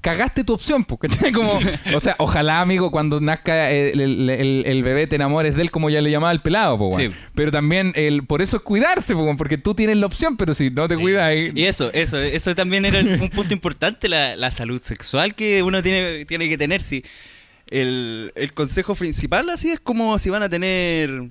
cagaste 0.00 0.44
tu 0.44 0.52
opción, 0.54 0.84
porque 0.84 1.08
como, 1.32 1.58
o 1.94 2.00
sea, 2.00 2.14
ojalá, 2.18 2.60
amigo, 2.60 2.90
cuando 2.90 3.20
nazca 3.20 3.70
eh, 3.72 3.90
el, 3.92 4.00
el- 4.00 4.30
el- 4.30 4.64
el 4.66 4.82
bebé 4.82 5.06
te 5.06 5.16
enamores 5.16 5.54
de 5.54 5.62
él 5.62 5.70
como 5.70 5.90
ya 5.90 6.00
le 6.00 6.10
llamaba 6.10 6.32
el 6.32 6.40
pelado, 6.42 6.74
weón. 6.76 6.92
Sí. 7.00 7.08
Pero 7.34 7.50
también, 7.50 7.92
el, 7.96 8.24
por 8.24 8.42
eso 8.42 8.56
es 8.58 8.62
cuidarse, 8.62 9.14
weón, 9.14 9.36
porque 9.36 9.58
tú 9.58 9.74
tienes 9.74 9.96
la 9.96 10.06
opción, 10.06 10.36
pero 10.36 10.54
si 10.54 10.70
no 10.70 10.86
te 10.88 10.94
Sí. 10.96 11.00
cuidas 11.00 11.22
ahí... 11.24 11.52
Y 11.54 11.64
eso, 11.64 11.92
eso, 11.92 12.18
eso 12.18 12.54
también 12.54 12.84
era 12.84 13.00
un 13.00 13.30
punto 13.30 13.52
importante, 13.54 14.08
la, 14.08 14.36
la 14.36 14.50
salud 14.50 14.80
sexual 14.80 15.34
que 15.34 15.62
uno 15.62 15.82
tiene, 15.82 16.24
tiene 16.24 16.48
que 16.48 16.56
tener. 16.58 16.80
Si 16.82 17.02
El, 17.68 18.32
el 18.36 18.52
consejo 18.52 18.94
principal 18.94 19.50
así 19.50 19.70
es 19.70 19.80
como 19.80 20.18
si 20.18 20.30
van 20.30 20.42
a 20.42 20.48
tener 20.48 21.30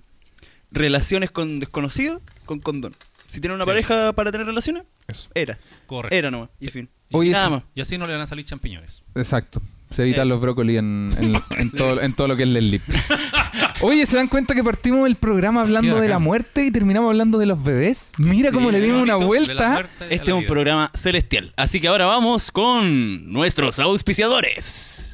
relaciones 0.71 1.31
con 1.31 1.59
desconocidos, 1.59 2.21
con 2.45 2.59
condón. 2.59 2.93
Si 3.27 3.39
tienen 3.41 3.55
una 3.55 3.63
Sí. 3.65 3.69
pareja 3.69 4.13
para 4.13 4.31
tener 4.31 4.45
relaciones, 4.47 4.83
Eso. 5.07 5.29
era. 5.33 5.57
Correcto. 5.87 6.15
Era 6.15 6.31
nomás. 6.31 6.49
Y 6.59 6.67
fin. 6.67 6.89
Oye, 7.11 7.31
Nada 7.31 7.45
es- 7.45 7.51
más. 7.51 7.63
Y 7.73 7.81
así 7.81 7.97
no 7.97 8.05
le 8.05 8.13
van 8.13 8.21
a 8.21 8.27
salir 8.27 8.45
champiñones. 8.45 9.03
Exacto. 9.15 9.61
Se 9.89 10.01
evitan 10.01 10.27
los 10.27 10.41
brócolis 10.41 10.77
en, 10.79 11.11
en- 11.19 11.35
en 11.59 11.71
todo, 11.71 12.01
en 12.01 12.13
todo 12.13 12.27
lo 12.27 12.35
que 12.35 12.43
es 12.43 12.49
el 12.49 12.71
lip. 12.71 12.81
Oye, 13.81 14.05
¿se 14.05 14.17
dan 14.17 14.27
cuenta 14.27 14.53
que 14.55 14.63
partimos 14.63 15.07
el 15.07 15.15
programa 15.15 15.61
hablando 15.61 15.99
de 15.99 16.07
la 16.09 16.19
muerte 16.19 16.65
y 16.65 16.71
terminamos 16.71 17.09
hablando 17.09 17.37
de 17.37 17.45
los 17.45 17.61
bebés? 17.63 18.11
Mira 18.17 18.51
cómo 18.51 18.71
le 18.71 18.81
dimos 18.81 19.01
una 19.03 19.15
vuelta. 19.15 19.87
este 20.09 20.31
es 20.31 20.35
un 20.35 20.45
programa 20.45 20.91
celestial. 20.93 21.53
Así 21.55 21.79
que 21.79 21.87
ahora 21.87 22.05
vamos 22.05 22.51
con 22.51 23.31
nuestros 23.31 23.79
auspiciadores. 23.79 25.11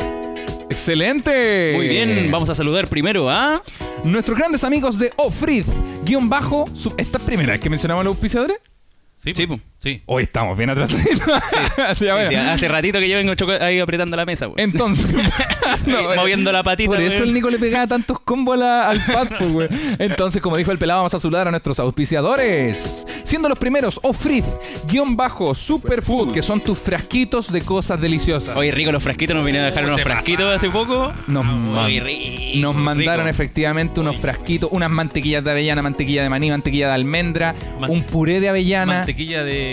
¡Excelente! 0.71 1.73
Muy 1.75 1.87
bien, 1.87 2.29
vamos 2.31 2.49
a 2.49 2.55
saludar 2.55 2.87
primero 2.87 3.29
a... 3.29 3.61
Nuestros 4.03 4.37
grandes 4.37 4.63
amigos 4.63 4.97
de 4.97 5.11
Ofrid, 5.17 5.65
guion 6.05 6.29
bajo. 6.29 6.65
su- 6.73 6.93
¿Esta 6.97 7.17
es 7.17 7.23
primera 7.23 7.51
vez 7.53 7.61
que 7.61 7.69
mencionamos 7.69 8.03
los 8.05 8.13
auspiciadores? 8.15 8.57
Sí, 9.17 9.31
Sí, 9.35 9.45
pues. 9.47 9.59
po. 9.59 9.67
Sí. 9.81 10.01
Hoy 10.05 10.23
estamos 10.23 10.57
bien 10.57 10.69
atrasados. 10.69 11.03
Ya, 11.99 12.13
bueno. 12.13 12.29
Sí, 12.29 12.35
hace 12.35 12.67
ratito 12.67 12.99
que 12.99 13.09
yo 13.09 13.17
vengo 13.17 13.33
ahí 13.61 13.79
apretando 13.79 14.15
la 14.15 14.25
mesa. 14.25 14.45
güey. 14.47 14.63
Entonces, 14.63 15.05
no, 15.85 16.15
moviendo 16.15 16.51
la 16.51 16.63
patita. 16.63 16.89
Por 16.91 17.01
eso 17.01 17.23
el 17.23 17.33
Nico 17.33 17.49
le 17.49 17.57
pegaba 17.59 17.87
tantos 17.87 18.19
combos 18.19 18.57
la- 18.57 18.89
al 18.89 18.99
pad, 19.01 19.27
pues, 19.37 19.51
güey. 19.51 19.69
Entonces, 19.99 20.41
como 20.41 20.57
dijo 20.57 20.71
el 20.71 20.77
pelado, 20.77 20.99
vamos 21.01 21.13
a 21.13 21.19
saludar 21.19 21.47
a 21.47 21.51
nuestros 21.51 21.79
auspiciadores. 21.79 23.05
Siendo 23.23 23.49
los 23.49 23.57
primeros, 23.59 23.99
Ofrid, 24.03 24.43
guion 24.87 25.15
bajo, 25.15 25.53
Superfood, 25.55 26.33
que 26.33 26.41
son 26.41 26.61
tus 26.61 26.77
frasquitos 26.77 27.51
de 27.51 27.61
cosas 27.61 27.99
deliciosas. 27.99 28.55
Oye, 28.57 28.71
rico, 28.71 28.91
los 28.91 29.01
frasquitos 29.03 29.35
nos 29.35 29.45
vinieron 29.45 29.67
a 29.67 29.69
dejar 29.71 29.85
Oh, 29.85 29.87
unos 29.87 30.01
frasquitos 30.01 30.55
hace 30.55 30.69
poco. 30.69 31.11
Nos, 31.27 31.45
man- 31.45 31.89
rico, 31.89 32.59
nos 32.61 32.75
mandaron 32.75 33.25
rico. 33.25 33.29
efectivamente 33.35 33.99
unos 33.99 34.17
frasquitos, 34.17 34.69
unas 34.71 34.89
mantequillas 34.89 35.43
de 35.43 35.51
avellana, 35.51 35.81
mantequilla 35.81 36.23
de 36.23 36.29
maní, 36.29 36.49
mantequilla 36.49 36.87
de 36.87 36.93
almendra, 36.93 37.55
Man- 37.79 37.89
un 37.89 38.03
puré 38.03 38.39
de 38.39 38.49
avellana, 38.49 38.97
Mantequilla 38.99 39.43
de 39.43 39.70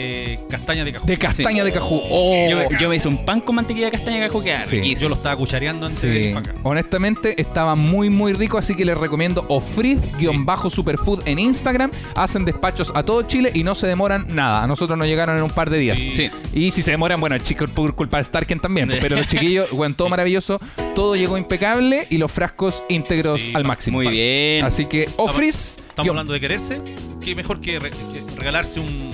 castaña 0.51 0.85
de 0.85 0.93
cajú. 0.93 1.07
de 1.07 1.19
castaña 1.19 1.63
Sí. 1.63 1.71
de 1.71 1.73
cajú. 1.73 2.01
Oh, 2.11 2.47
Yo, 2.49 2.59
yo 2.79 2.89
me 2.89 2.97
hice 2.97 3.09
un 3.09 3.25
pan 3.25 3.41
con 3.41 3.55
mantequilla 3.57 3.87
de 3.87 3.93
castaña 3.93 4.21
de 4.21 4.27
cajú 4.29 4.43
que 4.43 4.57
Sí. 4.69 4.95
Yo 4.97 5.09
lo 5.09 5.15
estaba 5.15 5.37
cuchareando 5.37 5.87
antes 5.87 6.03
de 6.03 6.21
ir 6.29 6.35
para 6.35 6.51
acá. 6.51 6.61
Honestamente, 6.65 7.41
estaba 7.41 7.75
muy, 7.75 8.11
muy 8.11 8.33
rico, 8.33 8.59
así 8.59 8.75
que 8.75 8.85
les 8.85 8.97
recomiendo 8.97 9.47
Ofrid-superfood 9.49 11.23
en 11.27 11.39
Instagram. 11.39 11.91
Hacen 12.15 12.45
despachos 12.45 12.93
a 12.95 13.03
todo 13.03 13.23
Chile 13.23 13.51
y 13.55 13.63
no 13.65 13.75
se 13.75 13.87
demoran 13.87 14.27
nada. 14.35 14.63
A 14.63 14.67
nosotros 14.67 14.99
nos 14.99 15.07
llegaron 15.07 15.37
en 15.37 15.43
un 15.43 15.51
par 15.51 15.71
de 15.71 15.79
días. 15.79 15.99
Sí. 15.99 16.13
Sí. 16.13 16.31
Y 16.53 16.71
si 16.71 16.83
se 16.83 16.91
demoran, 16.91 17.21
bueno, 17.21 17.37
el 17.37 17.43
chico 17.43 17.67
por 17.69 17.95
culpa 17.95 18.19
de 18.19 18.25
Starken 18.25 18.61
también. 18.61 18.89
Pero 19.01 19.17
los 19.17 19.29
chiquillos, 19.29 19.71
bueno, 19.73 19.95
todo 19.95 20.09
maravilloso. 20.09 20.61
Todo 20.95 21.15
llegó 21.17 21.39
impecable 21.39 22.07
y 22.11 22.19
los 22.19 22.31
frascos 22.33 22.83
íntegros 22.89 23.41
Sí, 23.41 23.53
al 23.55 23.65
máximo. 23.65 23.99
Muy 23.99 24.09
bien. 24.09 24.65
Así 24.65 24.87
que 24.87 25.09
Ofris. 25.17 25.79
Estamos 25.89 26.09
hablando 26.11 26.33
de 26.33 26.41
quererse. 26.41 26.81
Qué 27.23 27.35
mejor 27.35 27.61
que, 27.61 27.79
re- 27.79 27.91
que 27.91 28.23
regalarse 28.37 28.81
un, 28.81 29.13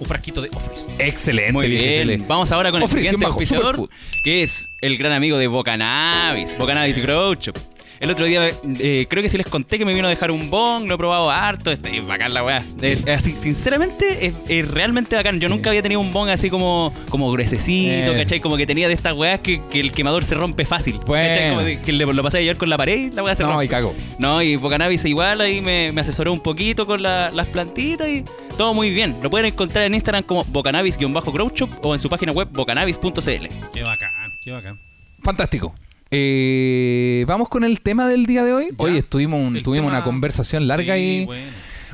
un 0.00 0.06
frasquito 0.06 0.42
de 0.42 0.48
Office. 0.54 0.90
Excelente. 0.98 1.52
Muy 1.52 1.68
bien. 1.68 2.24
Vamos 2.26 2.50
ahora 2.50 2.72
con 2.72 2.82
el 2.82 2.88
siguiente 2.88 3.24
auspiciador, 3.24 3.88
que 4.24 4.42
es 4.42 4.72
el 4.80 4.96
gran 4.98 5.12
amigo 5.12 5.38
de 5.38 5.46
Bocanabis, 5.46 6.56
Bocanabis 6.58 6.98
Grow 6.98 7.34
Shop. 7.34 7.56
El 8.00 8.08
otro 8.10 8.24
día, 8.24 8.48
eh, 8.78 9.06
creo 9.10 9.22
que 9.22 9.28
sí 9.28 9.36
les 9.36 9.46
conté 9.46 9.78
que 9.78 9.84
me 9.84 9.92
vino 9.92 10.06
a 10.06 10.10
dejar 10.10 10.30
un 10.30 10.48
bong, 10.48 10.88
lo 10.88 10.94
he 10.94 10.96
probado 10.96 11.30
harto, 11.30 11.70
este, 11.70 11.98
es 11.98 12.06
bacán 12.06 12.32
la 12.32 12.42
weá. 12.42 12.64
Eh, 12.80 12.98
así, 13.14 13.32
sinceramente, 13.32 14.26
es, 14.26 14.34
es 14.48 14.66
realmente 14.70 15.16
bacán. 15.16 15.38
Yo 15.38 15.50
nunca 15.50 15.68
había 15.68 15.82
tenido 15.82 16.00
un 16.00 16.10
bong 16.10 16.30
así 16.30 16.48
como, 16.48 16.94
como 17.10 17.30
gruesecito, 17.30 18.12
Eh. 18.12 18.16
¿cachai? 18.16 18.40
Como 18.40 18.56
que 18.56 18.66
tenía 18.66 18.88
de 18.88 18.94
estas 18.94 19.12
weas 19.12 19.40
que, 19.40 19.60
que 19.70 19.80
el 19.80 19.92
quemador 19.92 20.24
se 20.24 20.34
rompe 20.34 20.64
fácil. 20.64 20.98
Bueno. 21.06 21.28
¿Cachai? 21.28 21.50
Como 21.50 21.62
de- 21.62 21.80
que 21.82 21.92
le- 21.92 22.06
lo 22.06 22.22
pasé 22.22 22.38
a 22.38 22.40
llevar 22.40 22.56
con 22.56 22.70
la 22.70 22.78
pared 22.78 22.96
y 22.96 23.10
la 23.10 23.22
weá 23.22 23.34
se 23.34 23.42
No, 23.42 23.50
rompe. 23.50 23.66
y 23.66 23.68
cago. 23.68 23.94
No, 24.18 24.40
y 24.40 24.56
Bocanabis 24.56 25.04
igual 25.04 25.42
ahí 25.42 25.60
me, 25.60 25.92
me 25.92 26.00
asesoró 26.00 26.32
un 26.32 26.40
poquito 26.40 26.86
con 26.86 27.02
la- 27.02 27.30
las 27.30 27.48
plantitas 27.48 28.08
y 28.08 28.24
todo 28.56 28.72
muy 28.72 28.88
bien. 28.94 29.14
Lo 29.22 29.28
pueden 29.28 29.44
encontrar 29.48 29.84
en 29.84 29.92
Instagram 29.94 30.22
como 30.24 30.42
bocanabis-grow 30.46 31.52
shop 31.54 31.68
o 31.84 31.92
en 31.94 31.98
su 31.98 32.08
página 32.08 32.32
web 32.32 32.48
bocanabis.cl. 32.50 33.46
Qué 33.74 33.82
bacán, 33.82 34.38
qué 34.42 34.52
bacán. 34.52 34.78
Fantástico. 35.22 35.74
Eh, 36.10 37.24
Vamos 37.26 37.48
con 37.48 37.64
el 37.64 37.80
tema 37.80 38.08
del 38.08 38.26
día 38.26 38.44
de 38.44 38.52
hoy. 38.52 38.66
Ya. 38.70 38.84
Hoy 38.84 38.96
estuvimos 38.96 39.40
un- 39.40 39.62
tuvimos 39.62 39.88
tema- 39.90 39.98
una 39.98 40.04
conversación 40.04 40.66
larga 40.66 40.94
Sí, 40.94 41.00
y 41.22 41.24
bueno. 41.26 41.44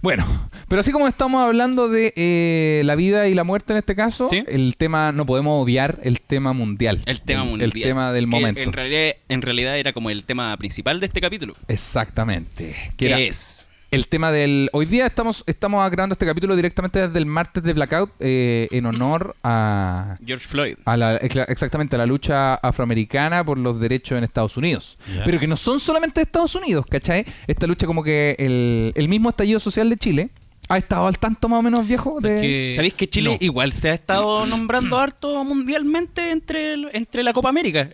Bueno, 0.03 0.51
pero 0.69 0.81
así 0.83 0.93
como 0.93 1.09
estamos 1.09 1.43
hablando 1.43 1.89
de 1.89 2.13
eh, 2.17 2.83
la 2.85 2.95
vida 2.97 3.29
y 3.29 3.35
la 3.35 3.45
muerte 3.45 3.73
en 3.73 3.79
este 3.79 3.97
caso, 3.97 4.29
Sí. 4.29 4.45
el 4.47 4.77
tema, 4.77 5.11
no 5.11 5.25
podemos 5.27 5.61
obviar 5.61 5.99
el 6.03 6.21
tema 6.21 6.53
mundial. 6.53 7.01
El 7.07 7.23
tema 7.23 7.45
mundial. 7.45 7.73
El 7.75 7.83
tema 7.83 8.13
del 8.13 8.27
momento. 8.27 8.61
En 8.61 8.73
realidad, 8.73 9.15
en 9.29 9.43
realidad 9.43 9.79
era 9.79 9.93
como 9.93 10.11
el 10.11 10.25
tema 10.25 10.57
principal 10.59 11.01
de 11.01 11.07
este 11.07 11.21
capítulo. 11.21 11.55
Exactamente. 11.67 12.77
Que 12.97 13.07
era 13.07 13.19
es? 13.21 13.67
El 13.97 14.09
tema 14.09 14.31
del... 14.31 14.69
Hoy 14.73 14.87
día 14.87 15.07
estamos, 15.07 15.43
estamos 15.47 15.91
grabando 15.91 16.13
este 16.13 16.27
capítulo 16.27 16.55
directamente 16.55 17.07
desde 17.07 17.19
el 17.19 17.27
martes 17.27 17.63
de 17.63 17.73
Blackout 17.73 18.11
eh, 18.21 18.69
en 18.71 18.85
honor 18.87 19.35
a... 19.43 20.17
George 20.25 20.47
Floyd. 20.47 20.77
a 20.85 20.97
la- 20.97 21.17
ex- 21.17 21.49
exactamente 21.49 21.97
a 21.97 21.99
la 21.99 22.07
lucha 22.07 22.55
afroamericana 22.57 23.43
por 23.45 23.59
los 23.59 23.81
derechos 23.81 24.19
en 24.19 24.25
Estados 24.25 24.57
Unidos. 24.57 24.99
Pero 25.25 25.41
que 25.41 25.47
no 25.47 25.57
son 25.57 25.81
solamente 25.81 26.21
de 26.21 26.25
Estados 26.25 26.55
Unidos, 26.55 26.85
¿cachai? 26.89 27.25
Esta 27.47 27.67
lucha 27.67 27.87
como 27.87 28.03
que 28.03 28.37
el, 28.39 28.93
el 28.95 29.09
mismo 29.09 29.31
estallido 29.31 29.59
social 29.61 29.89
de 29.89 29.97
Chile 29.97 30.31
ha 30.69 30.79
estado 30.79 31.07
al 31.07 31.19
tanto 31.19 31.49
más 31.49 31.61
o 31.61 31.63
menos 31.63 31.87
viejo 31.89 32.19
de... 32.21 32.41
que- 32.41 32.73
¿Sabéis 32.77 32.95
que 32.95 33.09
Chile 33.09 33.31
no. 33.31 33.37
igual 33.41 33.73
se 33.73 33.89
ha 33.91 33.95
estado 33.95 34.45
nombrando 34.47 34.99
harto 34.99 35.43
mundialmente 35.43 36.31
entre, 36.33 36.75
el- 36.75 36.89
entre 36.93 37.23
la 37.23 37.33
Copa 37.33 37.49
América? 37.49 37.89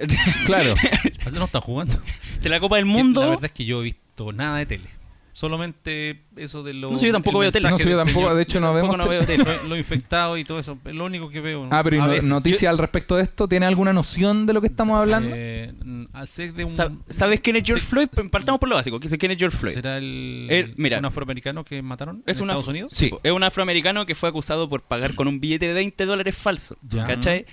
Claro. 0.46 0.74
No 1.32 1.44
están 1.44 1.62
jugando. 1.62 1.94
entre 2.34 2.50
la 2.50 2.58
Copa 2.58 2.76
del 2.76 2.86
La 2.86 2.92
Mundo. 2.92 3.20
verdad 3.20 3.44
es 3.44 3.52
que 3.52 3.64
yo 3.64 3.80
he 3.80 3.84
visto 3.84 4.32
nada 4.32 4.58
de 4.58 4.66
tele. 4.66 4.88
Solamente 5.34 6.22
eso 6.36 6.62
de 6.62 6.74
los. 6.74 6.92
No 6.92 6.98
sé, 6.98 7.06
yo 7.06 7.12
tampoco 7.12 7.38
veo 7.38 7.50
tele. 7.50 7.70
No 7.70 7.78
sé, 7.78 7.88
yo 7.88 7.96
tampoco, 7.96 8.20
señor. 8.20 8.36
de 8.36 8.42
hecho 8.42 8.60
no 8.60 8.66
Tampoco 8.74 8.92
vemos... 8.92 9.06
no 9.06 9.08
veo 9.10 9.20
te- 9.24 9.38
tele. 9.38 9.44
Lo, 9.62 9.68
lo 9.70 9.76
infectado 9.78 10.36
y 10.36 10.44
todo 10.44 10.58
eso. 10.58 10.78
Es 10.84 10.94
lo 10.94 11.04
único 11.06 11.30
que 11.30 11.40
veo. 11.40 11.68
Ah, 11.70 11.82
pero 11.82 11.96
¿y 11.96 12.00
A 12.00 12.06
no- 12.22 12.68
al 12.68 12.78
respecto 12.78 13.16
de 13.16 13.22
esto? 13.22 13.48
¿Tiene 13.48 13.64
alguna 13.66 13.92
noción 13.94 14.44
de 14.46 14.52
lo 14.52 14.60
que 14.60 14.66
estamos 14.66 14.98
hablando? 15.00 15.30
Eh, 15.34 15.72
al 16.12 16.28
ser 16.28 16.52
de 16.52 16.64
un. 16.64 16.70
Sa- 16.70 16.92
¿Sabes 17.08 17.40
quién 17.40 17.56
es 17.56 17.62
George 17.66 17.82
Sí. 17.84 17.88
Floyd? 17.90 18.08
Partamos 18.30 18.60
por 18.60 18.68
lo 18.68 18.74
básico. 18.74 19.00
¿Quién 19.00 19.30
es 19.32 19.38
George 19.38 19.56
Floyd? 19.56 19.72
¿Será 19.74 19.96
el, 19.96 20.74
mira. 20.76 20.98
un 20.98 21.04
afroamericano 21.06 21.64
que 21.64 21.80
mataron 21.80 22.22
Es 22.26 22.36
en 22.36 22.44
una- 22.44 22.52
Estados 22.52 22.68
Unidos? 22.68 22.92
Sí. 22.94 23.10
Es 23.22 23.32
un 23.32 23.42
afroamericano 23.42 24.04
que 24.04 24.14
fue 24.14 24.28
acusado 24.28 24.68
por 24.68 24.82
pagar 24.82 25.14
con 25.14 25.28
un 25.28 25.40
billete 25.40 25.66
de 25.68 25.72
20 25.74 26.04
dólares 26.04 26.36
falso. 26.36 26.76
Ya. 26.82 27.04
¿Cachai? 27.06 27.46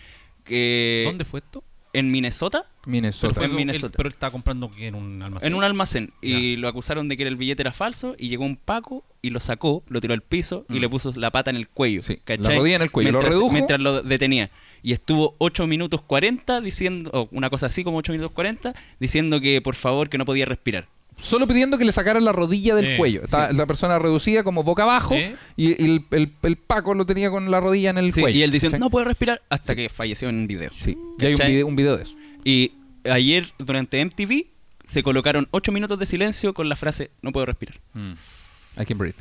Que 0.43 1.03
¿Dónde 1.05 1.23
fue 1.25 1.39
esto? 1.39 1.63
En 1.93 2.11
Minnesota. 2.11 2.65
Pero, 2.89 3.01
Minnesota. 3.01 3.33
fue 3.33 3.45
en 3.45 3.51
él- 3.51 3.57
Minnesota. 3.57 3.93
pero 3.97 4.07
él 4.07 4.13
estaba 4.13 4.31
comprando 4.31 4.69
en 4.79 4.95
un 4.95 5.21
almacén. 5.21 5.47
En 5.47 5.55
un 5.55 5.63
almacén. 5.63 6.13
Y 6.21 6.55
lo 6.57 6.67
acusaron 6.67 7.07
de 7.07 7.17
que 7.17 7.23
el 7.23 7.35
billete 7.35 7.61
era 7.63 7.71
falso. 7.71 8.15
Y 8.17 8.29
llegó 8.29 8.45
un 8.45 8.55
Paco 8.57 9.03
y 9.21 9.29
lo 9.29 9.39
sacó, 9.39 9.83
lo 9.87 10.01
tiró 10.01 10.13
al 10.13 10.21
piso 10.21 10.65
y 10.69 10.73
Mm. 10.73 10.81
le 10.81 10.89
puso 10.89 11.11
la 11.15 11.31
pata 11.31 11.49
en 11.49 11.55
el 11.57 11.67
cuello. 11.67 12.03
Sí, 12.03 12.17
¿cachai? 12.23 12.53
la 12.55 12.59
rodilla 12.59 12.75
en 12.77 12.81
el 12.83 12.91
cuello, 12.91 13.11
lo 13.11 13.19
Mientras, 13.19 13.33
redujo. 13.35 13.53
Mientras 13.53 13.81
lo 13.81 14.01
detenía. 14.01 14.49
Y 14.81 14.93
estuvo 14.93 15.35
8 15.39 15.67
minutos 15.67 16.01
40 16.01 16.61
diciendo, 16.61 17.09
o 17.13 17.27
una 17.31 17.49
cosa 17.49 17.65
así 17.67 17.83
como 17.83 17.97
8 17.97 18.11
minutos 18.13 18.31
40, 18.31 18.73
diciendo 18.99 19.41
que 19.41 19.61
por 19.61 19.75
favor 19.75 20.09
que 20.09 20.17
no 20.17 20.25
podía 20.25 20.45
respirar. 20.45 20.87
Solo 21.21 21.47
pidiendo 21.47 21.77
que 21.77 21.83
le 21.83 21.91
sacaran 21.91 22.23
la 22.23 22.31
rodilla 22.31 22.75
del 22.75 22.93
Eh, 22.93 22.97
cuello. 22.97 23.21
La 23.51 23.65
persona 23.65 23.99
reducida 23.99 24.41
como 24.45 24.63
boca 24.63 24.83
abajo 24.83 25.15
Eh. 25.15 25.35
y, 25.57 25.71
y 25.71 25.85
el, 25.85 26.05
el- 26.11 26.31
el 26.43 26.55
Paco 26.55 26.93
lo 26.93 27.05
tenía 27.05 27.29
con 27.29 27.51
la 27.51 27.59
rodilla 27.59 27.89
en 27.89 27.97
el 27.97 28.13
Sí, 28.13 28.21
cuello. 28.21 28.39
y 28.39 28.43
él 28.43 28.51
diciendo, 28.51 28.75
¿cachai? 28.75 28.85
no 28.85 28.89
puedo 28.89 29.03
respirar, 29.05 29.41
hasta 29.49 29.75
que 29.75 29.89
falleció 29.89 30.29
en 30.29 30.47
video. 30.47 30.69
Sí, 30.71 30.97
y 31.19 31.25
hay 31.25 31.33
un 31.33 31.39
video, 31.45 31.67
un 31.67 31.75
video 31.75 31.97
de 31.97 32.03
eso. 32.03 32.15
Y 32.45 32.71
ayer, 33.05 33.53
durante 33.57 34.03
MTV, 34.03 34.45
se 34.85 35.03
colocaron 35.03 35.47
8 35.51 35.71
minutos 35.71 35.99
de 35.99 36.05
silencio 36.05 36.53
con 36.53 36.67
la 36.69 36.75
frase, 36.75 37.11
no 37.21 37.31
puedo 37.31 37.45
respirar. 37.45 37.79
I 37.95 38.85
can 38.85 38.97
breathe. 38.97 39.15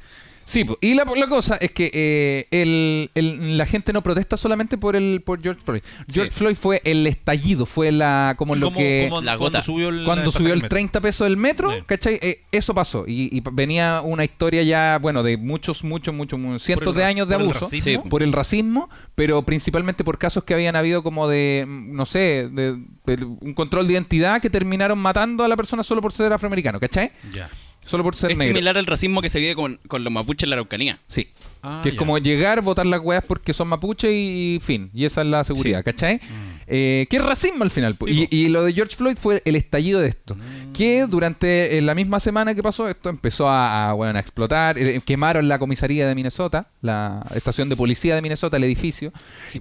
Sí, 0.50 0.64
y 0.80 0.94
la, 0.94 1.04
la 1.04 1.26
cosa 1.26 1.56
es 1.60 1.72
que 1.72 1.90
eh, 1.92 2.46
el- 2.50 3.10
el- 3.14 3.58
la 3.58 3.66
gente 3.66 3.92
no 3.92 4.02
protesta 4.02 4.38
solamente 4.38 4.78
por 4.78 4.96
el 4.96 5.20
por 5.22 5.42
George 5.42 5.60
Floyd. 5.62 5.82
George 6.10 6.32
Floyd 6.32 6.56
fue 6.56 6.80
el 6.84 7.06
estallido, 7.06 7.66
fue 7.66 7.92
la 7.92 8.34
como 8.38 8.56
lo 8.56 8.68
Como- 8.68 8.78
que 8.78 9.08
como 9.10 9.20
la 9.20 9.32
cuando 9.36 9.58
gota. 9.58 9.62
subió 9.62 9.90
el, 9.90 10.04
cuando 10.06 10.24
el 10.24 10.32
subió 10.32 10.54
el 10.54 10.60
pasaje 10.60 10.68
30 10.70 11.00
pesos 11.02 11.26
del 11.26 11.36
metro, 11.36 11.70
Sí. 11.70 11.78
¿cachai? 11.84 12.14
Eh, 12.22 12.40
eso 12.50 12.72
pasó. 12.74 13.04
Y, 13.06 13.28
y 13.36 13.42
venía 13.52 14.00
una 14.02 14.24
historia 14.24 14.62
ya, 14.62 14.98
bueno, 15.02 15.22
de 15.22 15.36
muchos, 15.36 15.84
muchos, 15.84 16.14
muchos, 16.14 16.38
mu- 16.38 16.58
cientos 16.58 16.94
de 16.94 17.04
años 17.04 17.28
de 17.28 17.34
por 17.34 17.42
el 17.42 17.48
abuso. 17.50 17.64
racismo. 17.66 18.02
Sí. 18.04 18.08
por 18.08 18.22
el 18.22 18.32
racismo, 18.32 18.88
pero 19.14 19.42
principalmente 19.42 20.02
por 20.02 20.16
casos 20.16 20.44
que 20.44 20.54
habían 20.54 20.76
habido 20.76 21.02
como 21.02 21.28
de, 21.28 21.66
no 21.68 22.06
sé, 22.06 22.48
de, 22.50 22.78
de 23.04 23.24
un 23.24 23.52
control 23.52 23.86
de 23.86 23.92
identidad 23.92 24.40
que 24.40 24.48
terminaron 24.48 24.98
matando 24.98 25.44
a 25.44 25.48
la 25.48 25.56
persona 25.58 25.82
solo 25.82 26.00
por 26.00 26.14
ser 26.14 26.32
afroamericano, 26.32 26.80
¿cachai? 26.80 27.12
Ya. 27.32 27.50
Solo 27.88 28.04
por 28.04 28.14
ser 28.14 28.32
es 28.32 28.38
negro. 28.38 28.52
similar 28.54 28.76
al 28.78 28.86
racismo 28.86 29.22
que 29.22 29.28
se 29.30 29.40
vive 29.40 29.54
con, 29.54 29.80
con 29.88 30.04
los 30.04 30.12
mapuches 30.12 30.44
en 30.44 30.50
la 30.50 30.54
Araucanía. 30.56 31.00
Sí. 31.08 31.28
Ah, 31.62 31.80
que 31.82 31.88
es 31.88 31.94
ya. 31.94 31.98
como 31.98 32.18
llegar, 32.18 32.60
votar 32.62 32.86
las 32.86 33.00
weas 33.00 33.24
porque 33.24 33.52
son 33.52 33.68
mapuche 33.68 34.12
y, 34.12 34.60
fin. 34.62 34.90
Y 34.94 35.04
esa 35.06 35.22
es 35.22 35.26
la 35.26 35.42
seguridad, 35.42 35.82
¿cachai? 35.84 36.20
Eh, 36.66 37.06
que 37.08 37.16
es 37.16 37.24
racismo 37.24 37.64
al 37.64 37.70
final. 37.70 37.96
Mm. 37.98 38.04
Sí, 38.04 38.28
y, 38.30 38.36
y 38.36 38.48
lo 38.50 38.62
de 38.62 38.74
George 38.74 38.94
Floyd 38.94 39.16
fue 39.16 39.42
el 39.46 39.56
estallido 39.56 40.00
de 40.00 40.08
esto. 40.10 40.34
Mm. 40.34 40.72
Que 40.72 41.06
durante 41.06 41.78
eh, 41.78 41.80
la 41.80 41.94
misma 41.94 42.20
semana 42.20 42.54
que 42.54 42.62
pasó 42.62 42.88
esto 42.88 43.08
empezó 43.08 43.48
a, 43.48 43.88
a, 43.88 43.92
bueno, 43.94 44.18
a 44.18 44.20
explotar. 44.20 44.78
Eh, 44.78 45.00
quemaron 45.04 45.48
la 45.48 45.58
comisaría 45.58 46.06
de 46.06 46.14
Minnesota, 46.14 46.68
la 46.82 47.24
estación 47.34 47.68
de 47.70 47.76
policía 47.76 48.14
de 48.14 48.22
Minnesota, 48.22 48.58
el 48.58 48.64
edificio. 48.64 49.12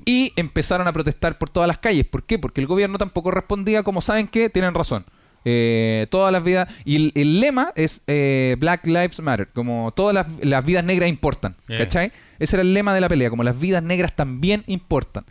Y 0.05 0.34
empezaron 0.36 0.88
a 0.88 0.93
protestar 0.93 1.38
por 1.38 1.49
todas 1.49 1.67
las 1.67 1.78
calles. 1.78 2.05
¿Por 2.05 2.23
qué? 2.23 2.38
Porque 2.38 2.59
el 2.61 2.67
gobierno 2.67 2.97
tampoco 2.97 3.32
respondía 3.32 3.84
como 3.84 4.01
saben 4.01 4.28
que 4.28 4.49
tienen 4.49 4.73
razón. 4.73 5.05
Eh, 5.46 6.08
todas 6.10 6.32
las 6.32 6.44
vidas 6.44 6.68
y 6.84 6.96
el, 6.98 7.12
el 7.16 7.40
lema 7.40 7.72
es 7.76 8.02
eh, 8.08 8.56
Black 8.60 8.86
Lives 8.86 9.20
Matter 9.22 9.48
como 9.54 9.94
todas 9.96 10.14
las, 10.14 10.28
las 10.42 10.66
vidas 10.66 10.84
negras 10.84 11.08
importan 11.10 11.56
Yeah. 11.68 11.80
¿cachai? 11.80 12.12
ese 12.40 12.56
era 12.56 12.62
el 12.64 12.74
lema 12.74 12.94
de 12.94 13.02
la 13.02 13.10
pelea 13.10 13.30
como 13.30 13.44
las 13.44 13.60
vidas 13.60 13.84
negras 13.84 14.16
también 14.16 14.64
importan 14.68 15.26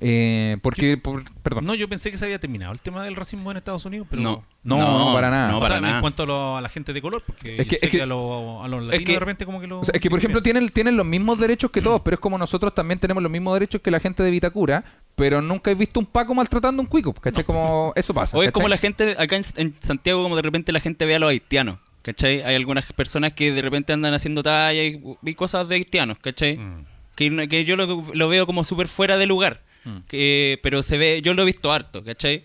Eh, 0.00 0.56
porque 0.62 0.96
por- 0.96 1.22
perdón 1.42 1.66
No, 1.66 1.74
yo 1.74 1.88
pensé 1.88 2.10
que 2.10 2.16
se 2.16 2.24
había 2.24 2.38
terminado 2.38 2.72
el 2.72 2.80
tema 2.80 3.02
del 3.04 3.14
racismo 3.14 3.50
en 3.50 3.56
Estados 3.56 3.84
Unidos, 3.86 4.06
pero 4.10 4.22
No. 4.22 4.44
No, 4.64 4.78
no, 4.78 5.12
para 5.14 5.30
nada. 5.30 5.48
No, 5.52 5.58
O 5.58 5.60
para 5.60 5.74
sea, 5.76 5.80
nada. 5.80 5.94
en 5.96 6.00
cuanto 6.00 6.22
a, 6.24 6.26
lo- 6.26 6.56
a 6.56 6.60
la 6.60 6.68
gente 6.68 6.92
de 6.92 7.00
color, 7.02 7.22
porque 7.26 7.56
Es 7.60 7.66
que- 7.68 7.74
es 7.76 7.80
que- 7.82 7.88
que 7.90 8.02
a, 8.02 8.06
los- 8.06 8.64
a 8.64 8.68
los 8.68 8.82
latinos 8.82 9.04
que- 9.06 9.12
de 9.12 9.20
repente 9.20 9.46
como 9.46 9.60
que 9.60 9.66
lo... 9.66 9.80
O 9.80 9.84
sea, 9.84 9.92
es 9.94 10.00
que, 10.00 10.10
por 10.10 10.18
ejemplo, 10.18 10.42
tienen, 10.42 10.68
tienen 10.70 10.96
los 10.96 11.06
mismos 11.06 11.38
derechos 11.38 11.70
que 11.70 11.80
todos, 11.82 12.00
pero 12.02 12.14
es 12.14 12.20
como 12.20 12.38
nosotros 12.38 12.74
también 12.74 12.98
tenemos 12.98 13.22
los 13.22 13.30
mismos 13.30 13.54
derechos 13.54 13.80
que 13.82 13.90
la 13.90 14.00
gente 14.00 14.22
de 14.22 14.30
Vitacura, 14.30 14.84
pero 15.14 15.40
nunca 15.42 15.70
he 15.70 15.74
visto 15.74 16.00
un 16.00 16.06
Paco 16.06 16.34
maltratando 16.34 16.80
a 16.80 16.84
un 16.84 16.88
cuico, 16.88 17.12
¿cachai? 17.12 17.44
Como 17.44 17.92
eso 17.94 18.12
pasa. 18.14 18.36
O 18.36 18.42
es 18.42 18.48
¿cachai? 18.48 18.52
como 18.52 18.68
la 18.68 18.78
gente, 18.78 19.14
acá 19.18 19.36
en, 19.36 19.44
en 19.56 19.74
Santiago, 19.80 20.22
como 20.22 20.34
de 20.36 20.42
repente 20.42 20.72
la 20.72 20.80
gente 20.80 21.04
ve 21.06 21.14
a 21.14 21.18
los 21.18 21.30
haitianos. 21.30 21.78
¿Cachai? 22.02 22.42
Hay 22.42 22.54
algunas 22.54 22.84
personas 22.92 23.32
que 23.32 23.50
de 23.52 23.62
repente 23.62 23.94
andan 23.94 24.12
haciendo 24.12 24.42
talla 24.42 24.82
y, 24.82 25.00
y 25.22 25.34
cosas 25.34 25.66
de 25.68 25.76
haitianos, 25.76 26.18
¿cachai? 26.18 26.58
Mm. 26.58 26.84
Que, 27.16 27.48
que 27.48 27.64
yo 27.64 27.76
lo, 27.76 28.04
lo 28.12 28.28
veo 28.28 28.44
como 28.44 28.62
súper 28.64 28.88
fuera 28.88 29.16
de 29.16 29.24
lugar. 29.24 29.62
Mm. 29.84 29.98
Que, 30.08 30.58
pero 30.62 30.82
se 30.82 30.96
ve, 30.98 31.20
yo 31.22 31.34
lo 31.34 31.42
he 31.42 31.46
visto 31.46 31.72
harto, 31.72 32.02
¿cachai? 32.04 32.44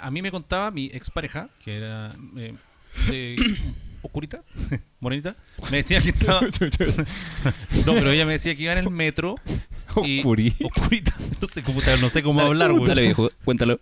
A 0.00 0.10
mí 0.10 0.22
me 0.22 0.30
contaba 0.30 0.70
mi 0.70 0.86
expareja, 0.86 1.48
que 1.64 1.76
era 1.76 2.12
eh, 2.36 2.54
de 3.08 3.36
oscurita, 4.02 4.42
morenita, 5.00 5.36
me 5.70 5.78
decía 5.78 6.00
que 6.00 6.10
estaba... 6.10 6.40
no, 7.86 7.92
pero 7.94 8.10
ella 8.10 8.26
me 8.26 8.32
decía 8.32 8.54
que 8.54 8.62
iba 8.62 8.72
en 8.72 8.78
el 8.78 8.90
metro 8.90 9.36
y... 10.04 10.20
Oscurita. 10.20 11.14
No 11.40 11.46
sé 11.48 11.62
cómo, 11.62 11.80
no 12.00 12.08
sé 12.08 12.22
cómo 12.22 12.40
hablar, 12.40 12.72
güey. 12.72 12.86
Dale, 12.86 13.02
viejo, 13.02 13.28
cuéntalo. 13.44 13.78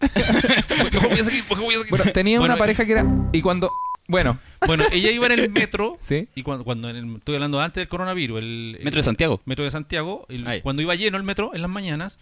Mejor 0.93 1.09
voy 1.11 1.21
a 1.21 1.25
seguir, 1.25 1.45
mejor 1.49 1.65
voy 1.65 1.75
a 1.75 1.79
seguir. 1.79 1.91
Bueno, 1.91 2.13
tenía 2.13 2.39
Bueno, 2.41 2.55
una 2.55 2.59
pareja 2.59 2.85
que 2.85 2.93
era... 2.93 3.07
Y 3.33 3.43
cuando... 3.43 3.71
Bueno, 4.09 4.39
Bueno, 4.67 4.85
ella 4.93 5.11
iba 5.13 5.27
en 5.27 5.33
el 5.39 5.51
metro 5.51 5.97
¿sí? 6.01 6.29
y 6.35 6.43
cuando, 6.43 6.65
cuando 6.65 6.91
en 6.91 6.97
el- 6.97 7.17
estoy 7.17 7.37
hablando 7.37 7.61
antes 7.61 7.81
del 7.81 7.89
coronavirus, 7.89 8.39
el, 8.41 8.79
Metro 8.83 8.99
de 8.99 9.03
Santiago. 9.05 9.41
Metro 9.45 9.65
de 9.65 9.71
Santiago, 9.71 10.27
el- 10.29 10.63
cuando 10.63 10.83
iba 10.83 10.95
lleno 10.95 11.17
el 11.17 11.23
metro 11.23 11.53
en 11.55 11.63
las 11.63 11.71
mañanas, 11.71 12.19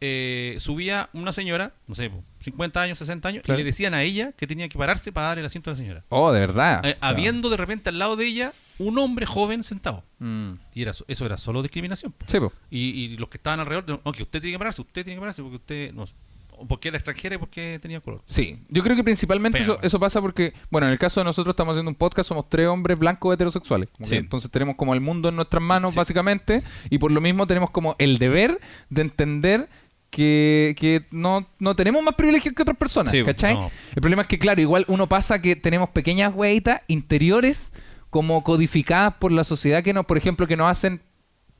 eh, 0.00 0.56
subía 0.58 1.08
una 1.12 1.32
señora, 1.32 1.72
no 1.86 1.94
sé, 1.94 2.10
50 2.40 2.80
años, 2.82 2.98
60 2.98 3.28
años, 3.28 3.42
Claro. 3.44 3.60
y 3.60 3.62
le 3.62 3.66
decían 3.66 3.92
a 3.94 4.02
ella 4.02 4.32
que 4.32 4.46
tenía 4.46 4.68
que 4.68 4.78
pararse 4.78 5.12
para 5.12 5.26
dar 5.28 5.38
el 5.38 5.44
asiento 5.46 5.70
a 5.70 5.72
la 5.74 5.76
señora. 5.76 6.04
Oh, 6.08 6.32
de 6.32 6.40
verdad. 6.40 6.80
Eh, 6.84 6.96
habiendo 7.00 7.50
de 7.50 7.56
repente 7.58 7.90
al 7.90 7.98
lado 7.98 8.16
de 8.16 8.26
ella 8.26 8.52
un 8.78 8.98
hombre 8.98 9.26
joven 9.26 9.62
sentado. 9.62 10.02
Mm. 10.20 10.52
Y 10.74 10.82
era, 10.82 10.94
so- 10.94 11.04
eso 11.06 11.26
era 11.26 11.36
solo 11.36 11.60
discriminación. 11.62 12.12
po. 12.12 12.24
Sí, 12.28 12.40
po. 12.40 12.50
Y, 12.70 12.78
y 12.90 13.16
los 13.18 13.28
que 13.28 13.36
estaban 13.36 13.60
alrededor, 13.60 14.00
no, 14.04 14.12
que 14.12 14.22
usted 14.22 14.40
tiene 14.40 14.54
que 14.54 14.58
pararse, 14.58 14.80
usted 14.80 15.04
tiene 15.04 15.16
que 15.16 15.20
pararse 15.20 15.42
porque 15.42 15.56
usted, 15.56 15.92
no 15.92 16.06
porque 16.68 16.88
era 16.88 16.98
extranjera 16.98 17.36
y 17.36 17.38
porque 17.38 17.78
tenía 17.80 18.00
color. 18.00 18.20
Sí, 18.26 18.58
yo 18.68 18.82
creo 18.82 18.94
que 18.94 19.02
principalmente 19.02 19.58
eso, 19.60 19.78
eso 19.80 19.98
pasa 19.98 20.20
porque, 20.20 20.52
bueno, 20.70 20.86
en 20.88 20.92
el 20.92 20.98
caso 20.98 21.18
de 21.20 21.24
nosotros 21.24 21.54
estamos 21.54 21.72
haciendo 21.72 21.88
un 21.90 21.94
podcast, 21.94 22.28
somos 22.28 22.50
tres 22.50 22.66
hombres 22.66 22.98
blancos 22.98 23.32
heterosexuales. 23.32 23.88
Sí. 24.02 24.16
entonces 24.16 24.50
tenemos 24.50 24.76
como 24.76 24.92
el 24.92 25.00
mundo 25.00 25.30
en 25.30 25.36
nuestras 25.36 25.62
manos, 25.62 25.94
básicamente, 25.94 26.62
y 26.90 26.98
por 26.98 27.12
lo 27.12 27.22
mismo 27.22 27.46
tenemos 27.46 27.70
como 27.70 27.96
el 27.98 28.18
deber 28.18 28.60
de 28.90 29.00
entender 29.00 29.70
que, 30.10 30.74
que 30.78 31.06
no, 31.10 31.46
no 31.58 31.76
tenemos 31.76 32.02
más 32.02 32.14
privilegios 32.16 32.54
que 32.54 32.62
otras 32.62 32.76
personas, 32.76 33.10
Sí, 33.12 33.22
¿cachai? 33.24 33.54
no. 33.54 33.70
El 33.94 34.00
problema 34.02 34.22
es 34.22 34.28
que, 34.28 34.38
claro, 34.38 34.60
igual 34.60 34.84
uno 34.88 35.08
pasa 35.08 35.40
que 35.40 35.56
tenemos 35.56 35.88
pequeñas 35.90 36.32
hueitas 36.34 36.80
interiores 36.88 37.72
como 38.10 38.42
codificadas 38.42 39.14
por 39.14 39.30
la 39.30 39.44
sociedad 39.44 39.82
que 39.84 39.92
nos, 39.94 40.04
por 40.06 40.18
ejemplo, 40.18 40.46
que 40.48 40.56
nos 40.56 40.68
hacen 40.68 41.00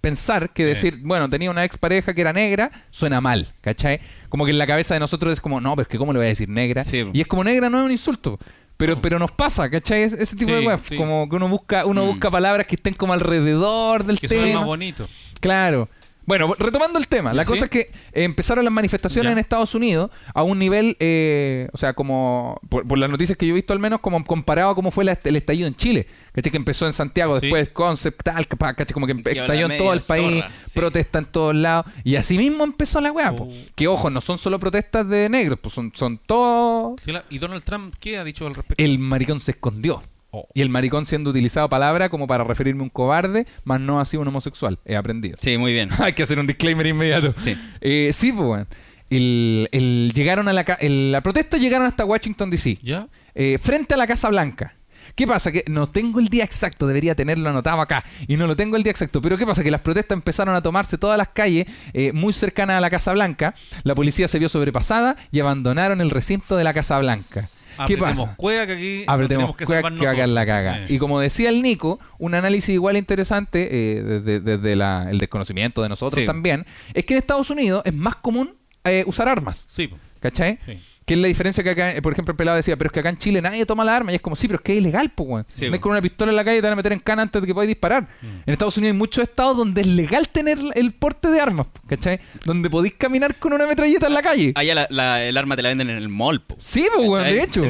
pensar 0.00 0.50
que 0.52 0.64
decir, 0.64 0.98
bueno, 1.02 1.28
tenía 1.30 1.50
una 1.50 1.62
expareja 1.62 2.14
que 2.14 2.22
era 2.22 2.32
negra, 2.32 2.70
suena 2.90 3.20
mal, 3.20 3.52
¿cachai? 3.60 4.00
Como 4.30 4.44
que 4.46 4.50
en 4.50 4.58
la 4.58 4.66
cabeza 4.66 4.94
de 4.94 5.00
nosotros 5.00 5.32
es 5.32 5.40
como, 5.40 5.60
no, 5.60 5.76
pero 5.76 5.82
es 5.82 5.88
que 5.88 5.98
¿cómo 5.98 6.12
le 6.12 6.18
voy 6.18 6.26
a 6.26 6.30
decir 6.30 6.48
negra? 6.48 6.82
Sí. 6.84 7.08
Y 7.12 7.20
es 7.20 7.26
como 7.26 7.44
negra 7.44 7.68
no 7.70 7.78
es 7.80 7.84
un 7.84 7.92
insulto. 7.92 8.38
Pero, 8.78 9.00
pero 9.02 9.18
nos 9.18 9.30
pasa, 9.30 9.68
¿cachai? 9.70 10.04
Ese, 10.04 10.22
ese 10.22 10.34
tipo 10.36 10.50
Sí, 10.52 10.56
de 10.56 10.66
weas. 10.66 10.80
Como 10.96 11.28
que 11.28 11.36
uno 11.36 11.48
busca, 11.48 11.84
uno 11.84 12.02
Mm. 12.04 12.08
busca 12.08 12.30
palabras 12.30 12.66
que 12.66 12.76
estén 12.76 12.94
como 12.94 13.12
alrededor 13.12 14.04
del 14.04 14.18
Que 14.18 14.26
tema. 14.26 14.60
más 14.60 14.64
bonito. 14.64 15.06
Claro. 15.38 15.88
Bueno, 16.26 16.54
retomando 16.58 16.98
el 16.98 17.08
tema, 17.08 17.32
la 17.34 17.44
¿Sí? 17.44 17.50
cosa 17.50 17.64
es 17.64 17.70
que 17.70 17.90
empezaron 18.12 18.64
las 18.64 18.72
manifestaciones 18.72 19.28
Ya. 19.30 19.32
en 19.32 19.38
Estados 19.38 19.74
Unidos 19.74 20.10
a 20.32 20.42
un 20.42 20.58
nivel, 20.58 20.96
eh, 21.00 21.68
o 21.72 21.78
sea, 21.78 21.92
como, 21.94 22.60
por, 22.68 22.86
por 22.86 22.98
las 22.98 23.10
noticias 23.10 23.36
que 23.36 23.46
yo 23.46 23.52
he 23.52 23.54
visto 23.56 23.72
al 23.72 23.78
menos, 23.80 24.00
como 24.00 24.22
comparado 24.24 24.70
a 24.70 24.74
cómo 24.74 24.90
fue 24.90 25.04
la- 25.04 25.18
el 25.24 25.36
estallido 25.36 25.66
en 25.66 25.74
Chile. 25.74 26.06
¿Cachai? 26.32 26.50
Que 26.52 26.56
empezó 26.56 26.86
en 26.86 26.92
Santiago, 26.92 27.38
Sí. 27.40 27.46
después 27.46 27.70
Concept, 27.70 28.22
tal, 28.22 28.46
¿cachai? 28.46 28.86
Como 28.94 29.06
que 29.06 29.12
estalló 29.12 29.70
en 29.70 29.78
todo 29.78 29.92
el 29.92 30.00
país, 30.02 30.44
sí. 30.66 30.78
protesta 30.78 31.18
en 31.18 31.24
todos 31.26 31.54
lados. 31.56 31.86
Y 32.04 32.14
así 32.16 32.38
mismo 32.38 32.62
empezó 32.64 33.00
la 33.00 33.10
weá. 33.10 33.32
Oh. 33.32 33.48
Que 33.74 33.88
ojo, 33.88 34.10
no 34.10 34.20
son 34.20 34.38
solo 34.38 34.58
protestas 34.60 35.08
de 35.08 35.28
negros, 35.28 35.58
pues 35.60 35.74
son, 35.74 35.90
son 35.94 36.18
todos... 36.18 37.00
¿Y 37.30 37.38
Donald 37.38 37.64
Trump 37.64 37.94
qué 37.98 38.18
ha 38.18 38.24
dicho 38.24 38.46
al 38.46 38.54
respecto? 38.54 38.82
El 38.82 38.98
maricón 38.98 39.40
se 39.40 39.52
escondió. 39.52 40.02
Oh. 40.32 40.46
Y 40.54 40.62
el 40.62 40.68
maricón 40.68 41.06
siendo 41.06 41.30
utilizado 41.30 41.68
palabra 41.68 42.08
como 42.08 42.26
para 42.26 42.44
referirme 42.44 42.80
a 42.80 42.84
un 42.84 42.90
cobarde, 42.90 43.46
más 43.64 43.80
no 43.80 43.98
así 44.00 44.16
un 44.16 44.28
homosexual. 44.28 44.78
He 44.84 44.94
aprendido. 44.96 45.36
Sí, 45.40 45.58
muy 45.58 45.72
bien. 45.72 45.88
Hay 45.98 46.12
que 46.12 46.22
hacer 46.22 46.38
un 46.38 46.46
disclaimer 46.46 46.86
inmediato. 46.86 47.34
Sí. 47.36 47.56
Eh, 47.80 48.10
sí, 48.12 48.32
pues. 48.32 48.66
El, 49.10 49.68
el- 49.72 50.12
llegaron 50.14 50.46
a 50.48 50.52
la, 50.52 50.62
ca- 50.62 50.74
el- 50.80 51.10
la 51.12 51.20
protesta 51.20 51.56
llegaron 51.56 51.86
hasta 51.86 52.04
Washington 52.04 52.48
DC, 52.50 52.78
¿Ya? 52.82 53.08
eh, 53.34 53.58
frente 53.60 53.94
a 53.94 53.96
la 53.96 54.06
Casa 54.06 54.28
Blanca. 54.28 54.76
¿Qué 55.16 55.26
pasa? 55.26 55.50
Que 55.50 55.64
no 55.66 55.88
tengo 55.88 56.20
el 56.20 56.28
día 56.28 56.44
exacto, 56.44 56.86
debería 56.86 57.16
tenerlo 57.16 57.48
anotado 57.50 57.80
acá, 57.80 58.04
y 58.28 58.36
no 58.36 58.46
lo 58.46 58.54
tengo 58.54 58.76
el 58.76 58.84
día 58.84 58.92
exacto. 58.92 59.20
Pero 59.20 59.36
¿qué 59.36 59.44
pasa? 59.44 59.64
Que 59.64 59.72
las 59.72 59.80
protestas 59.80 60.14
empezaron 60.14 60.54
a 60.54 60.62
tomarse 60.62 60.96
todas 60.98 61.18
las 61.18 61.30
calles 61.30 61.66
eh, 61.92 62.12
muy 62.12 62.32
cercanas 62.32 62.76
a 62.76 62.80
la 62.80 62.88
Casa 62.90 63.12
Blanca. 63.12 63.54
La 63.82 63.96
policía 63.96 64.28
se 64.28 64.38
vio 64.38 64.48
sobrepasada 64.48 65.16
y 65.32 65.40
abandonaron 65.40 66.00
el 66.00 66.10
recinto 66.10 66.56
de 66.56 66.62
la 66.62 66.72
Casa 66.72 66.96
Blanca. 67.00 67.50
¿Qué 67.86 67.96
pasa? 67.96 68.34
cueva 68.36 68.66
que 68.66 68.72
aquí 68.72 69.04
Apretemos 69.06 69.28
tenemos 69.28 69.56
que 69.56 69.66
salvar 69.66 69.94
que 69.94 70.04
va 70.04 70.10
a 70.10 70.14
quedar 70.14 70.28
la 70.28 70.46
caga. 70.46 70.82
Eh. 70.82 70.86
Y 70.90 70.98
como 70.98 71.20
decía 71.20 71.48
el 71.50 71.62
Nico, 71.62 71.98
un 72.18 72.34
análisis 72.34 72.70
igual 72.70 72.96
interesante 72.96 73.68
eh, 73.70 74.02
desde, 74.02 74.40
desde 74.40 74.76
la- 74.76 75.10
el 75.10 75.18
desconocimiento 75.18 75.82
de 75.82 75.88
nosotros 75.88 76.20
Sí. 76.20 76.26
también, 76.26 76.66
es 76.94 77.04
que 77.04 77.14
en 77.14 77.18
Estados 77.18 77.50
Unidos 77.50 77.82
es 77.84 77.94
más 77.94 78.16
común 78.16 78.54
eh, 78.84 79.04
usar 79.06 79.28
armas. 79.28 79.66
Sí, 79.68 79.90
¿Cachai? 80.20 80.58
sí. 80.64 80.78
Que 81.06 81.14
es 81.14 81.20
la 81.20 81.26
diferencia 81.28 81.64
que 81.64 81.70
acá, 81.70 81.92
eh, 81.96 82.02
por 82.02 82.12
ejemplo, 82.12 82.32
el 82.32 82.36
pelado 82.36 82.56
decía, 82.56 82.76
pero 82.76 82.88
es 82.88 82.92
que 82.92 83.00
acá 83.00 83.08
en 83.08 83.18
Chile 83.18 83.42
nadie 83.42 83.66
toma 83.66 83.84
la 83.84 83.96
arma. 83.96 84.12
Y 84.12 84.14
es 84.14 84.20
como, 84.20 84.36
sí, 84.36 84.46
pero 84.46 84.58
es 84.58 84.62
que 84.62 84.72
es 84.74 84.78
ilegal, 84.78 85.10
pues, 85.10 85.28
weón. 85.28 85.46
Sí, 85.48 85.66
si 85.66 85.78
con 85.80 85.90
una 85.92 86.00
pistola 86.00 86.30
en 86.30 86.36
la 86.36 86.44
calle 86.44 86.58
te 86.58 86.62
van 86.62 86.74
a 86.74 86.76
meter 86.76 86.92
en 86.92 87.00
cana 87.00 87.22
antes 87.22 87.40
de 87.42 87.46
que 87.48 87.54
podáis 87.54 87.68
disparar. 87.68 88.04
Mm. 88.22 88.26
En 88.46 88.52
Estados 88.52 88.76
Unidos 88.76 88.92
hay 88.94 88.98
muchos 88.98 89.24
estados 89.24 89.56
donde 89.56 89.80
es 89.80 89.86
legal 89.88 90.28
tener 90.28 90.58
el 90.74 90.92
porte 90.92 91.28
de 91.30 91.40
armas, 91.40 91.66
¿cachai? 91.88 92.20
Donde 92.44 92.70
podéis 92.70 92.94
caminar 92.94 93.36
con 93.40 93.52
una 93.52 93.66
metralleta 93.66 94.06
en 94.06 94.14
la 94.14 94.22
calle. 94.22 94.52
Allá 94.54 94.74
la- 94.74 94.86
la- 94.90 95.24
el 95.24 95.36
arma 95.36 95.56
te 95.56 95.62
la 95.62 95.70
venden 95.70 95.90
en 95.90 95.96
el 95.96 96.08
mall, 96.08 96.42
po. 96.42 96.54
Sí, 96.58 96.86
pues, 96.94 97.08
weón, 97.08 97.24
de 97.24 97.42
hecho. 97.42 97.64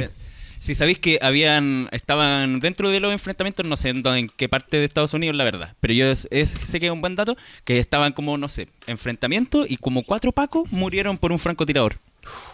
Si 0.59 0.74
sabéis 0.74 0.99
que 0.99 1.18
habían 1.22 1.89
estaban 1.91 2.61
dentro 2.61 2.91
de 2.91 3.01
los 3.01 3.11
enfrentamientos, 3.12 3.64
no 3.66 3.78
sé 3.78 3.89
en, 3.95 4.26
qué 4.37 4.47
parte 4.51 4.76
de 4.76 4.85
Estados 4.85 5.14
Unidos, 5.14 5.35
la 5.35 5.45
verdad, 5.45 5.74
pero 5.81 5.95
yo 5.95 6.11
es- 6.11 6.28
es- 6.31 6.51
sé 6.51 6.78
que 6.78 6.87
es 6.89 6.93
un 6.93 7.01
buen 7.01 7.14
dato, 7.16 7.35
que 7.64 7.78
estaban 7.78 8.12
como, 8.12 8.37
no 8.37 8.47
sé, 8.51 8.68
enfrentamientos 8.87 9.70
y 9.70 9.78
como 9.78 10.03
cuatro 10.03 10.33
pacos 10.33 10.70
murieron 10.70 11.16
por 11.16 11.33
un 11.33 11.39
francotirador. 11.39 11.97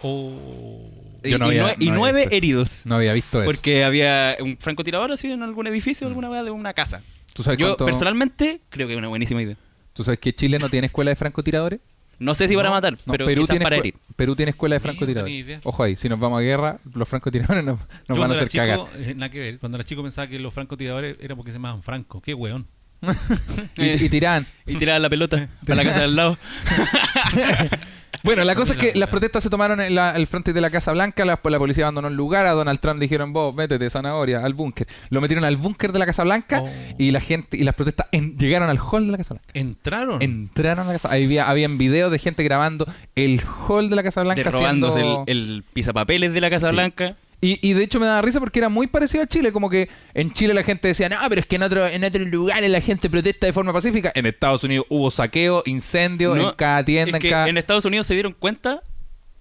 Oh. 0.02 0.90
Y, 1.24 1.30
no 1.34 1.46
había- 1.46 1.62
no 1.78 1.94
nueve 1.94 2.28
heridos. 2.30 2.86
No 2.86 2.96
había 2.96 3.12
visto 3.12 3.38
eso. 3.42 3.46
Porque 3.46 3.84
había 3.84 4.36
un 4.40 4.56
francotirador 4.58 5.10
así 5.12 5.30
en 5.30 5.42
algún 5.42 5.66
edificio, 5.66 6.06
alguna 6.06 6.30
weá 6.30 6.42
de 6.44 6.50
una 6.50 6.72
casa. 6.74 7.02
¿Tú 7.34 7.42
sabes, 7.42 7.58
Yo 7.58 7.68
cuánto- 7.68 7.84
personalmente 7.86 8.60
creo 8.68 8.86
que 8.86 8.94
es 8.94 8.98
una 8.98 9.08
buenísima 9.08 9.42
idea. 9.42 9.56
¿Tú 9.92 10.04
sabes 10.04 10.20
que 10.20 10.32
Chile 10.34 10.58
no 10.58 10.68
tiene 10.68 10.86
escuela 10.86 11.10
de 11.10 11.16
francotiradores? 11.16 11.80
No 12.18 12.34
sé 12.34 12.48
si 12.48 12.54
para 12.56 12.68
No, 12.70 12.74
matar, 12.76 12.92
No, 13.04 13.12
pero 13.12 13.26
Perú, 13.26 13.42
quizás 13.42 13.50
tiene 13.54 13.62
para 13.62 13.76
herir. 13.76 13.94
Perú 14.14 14.34
tiene 14.36 14.50
escuela 14.50 14.76
de 14.76 14.80
francotiradores. 14.80 15.58
Ojo 15.64 15.82
ahí, 15.82 15.96
si 15.96 16.08
nos 16.08 16.18
vamos 16.18 16.38
a 16.38 16.42
guerra, 16.42 16.78
los 16.94 17.06
francotiradores 17.08 17.62
nos, 17.64 17.78
van 18.08 18.30
a 18.30 18.34
hacer 18.34 18.48
cagar. 18.50 18.80
eh, 18.94 19.12
nada 19.14 19.30
que 19.30 19.38
ver. 19.38 19.58
Cuando 19.58 19.76
era 19.76 19.84
chico 19.84 20.02
pensaba 20.02 20.26
que 20.26 20.38
los 20.38 20.54
francotiradores 20.54 21.16
era 21.20 21.34
porque 21.36 21.50
se 21.50 21.56
llamaban 21.58 21.82
Franco. 21.82 22.22
Qué 22.22 22.32
weón. 22.32 22.66
Y, 23.76 23.84
y 24.04 24.08
tiraban. 24.08 24.46
Y 24.66 24.76
tirar 24.76 24.98
la 25.00 25.10
pelota 25.10 25.48
para 25.66 25.76
la 25.76 25.84
casa 25.84 26.00
del 26.02 26.16
lado. 26.16 26.38
Bueno, 28.26 28.44
la 28.44 28.54
cosa 28.54 28.74
es 28.74 28.78
que 28.78 28.92
la- 28.92 29.00
las 29.00 29.08
protestas 29.08 29.42
se 29.42 29.48
tomaron 29.48 29.80
en 29.80 29.94
la- 29.94 30.10
el 30.16 30.26
frente 30.26 30.52
de 30.52 30.60
la 30.60 30.68
Casa 30.68 30.92
Blanca, 30.92 31.24
la, 31.24 31.40
la 31.42 31.58
policía 31.58 31.84
abandonó 31.84 32.08
el 32.08 32.14
lugar, 32.14 32.44
a 32.44 32.50
Donald 32.52 32.78
Trump 32.80 33.00
dijeron, 33.00 33.32
vos, 33.32 33.54
métete, 33.54 33.88
zanahoria, 33.88 34.44
al 34.44 34.52
búnker. 34.52 34.86
Lo 35.10 35.20
metieron 35.22 35.44
al 35.44 35.56
búnker 35.56 35.92
de 35.92 35.98
la 35.98 36.04
Casa 36.06 36.24
Blanca 36.24 36.60
Oh. 36.62 36.68
y 36.98 37.10
la 37.12 37.20
gente 37.20 37.56
y 37.56 37.64
las 37.64 37.74
protestas 37.74 38.08
en- 38.12 38.36
llegaron 38.36 38.68
al 38.68 38.78
hall 38.78 39.06
de 39.06 39.12
la 39.12 39.18
Casa 39.18 39.34
Blanca. 39.34 39.50
Entraron. 39.54 40.20
Entraron 40.22 40.84
a 40.84 40.88
la 40.88 40.92
Casa 40.94 41.10
Había, 41.12 41.48
habían 41.48 41.78
videos 41.78 42.10
de 42.12 42.18
gente 42.18 42.42
grabando 42.44 42.86
el 43.14 43.40
hall 43.68 43.88
de 43.88 43.96
la 43.96 44.02
Casa 44.02 44.22
Blanca. 44.22 44.42
Haciendo- 44.48 45.24
el, 45.26 45.36
el 45.36 45.64
pisapapeles 45.72 46.32
de 46.32 46.40
la 46.40 46.50
Casa 46.50 46.68
Sí. 46.68 46.74
Blanca. 46.74 47.16
Y, 47.46 47.58
y 47.62 47.74
de 47.74 47.84
hecho 47.84 48.00
me 48.00 48.06
daba 48.06 48.22
risa 48.22 48.40
porque 48.40 48.58
era 48.58 48.68
muy 48.68 48.88
parecido 48.88 49.22
a 49.22 49.26
Chile, 49.26 49.52
como 49.52 49.70
que 49.70 49.88
en 50.14 50.32
Chile 50.32 50.52
la 50.52 50.64
gente 50.64 50.88
decía, 50.88 51.08
no, 51.08 51.16
pero 51.28 51.40
es 51.40 51.46
que 51.46 51.56
en, 51.56 51.62
otro, 51.62 51.86
en 51.86 52.02
otros 52.02 52.26
lugares 52.26 52.68
la 52.68 52.80
gente 52.80 53.08
protesta 53.08 53.46
de 53.46 53.52
forma 53.52 53.72
pacífica. 53.72 54.10
En 54.14 54.26
Estados 54.26 54.64
Unidos 54.64 54.86
hubo 54.88 55.10
saqueo, 55.10 55.62
incendio 55.66 56.34
No, 56.34 56.50
en 56.50 56.56
cada 56.56 56.84
tienda, 56.84 57.18
es 57.18 57.20
que 57.22 57.28
en 57.28 57.32
cada... 57.32 57.48
en 57.48 57.56
Estados 57.56 57.84
Unidos 57.84 58.06
se 58.06 58.14
dieron 58.14 58.32
cuenta 58.32 58.82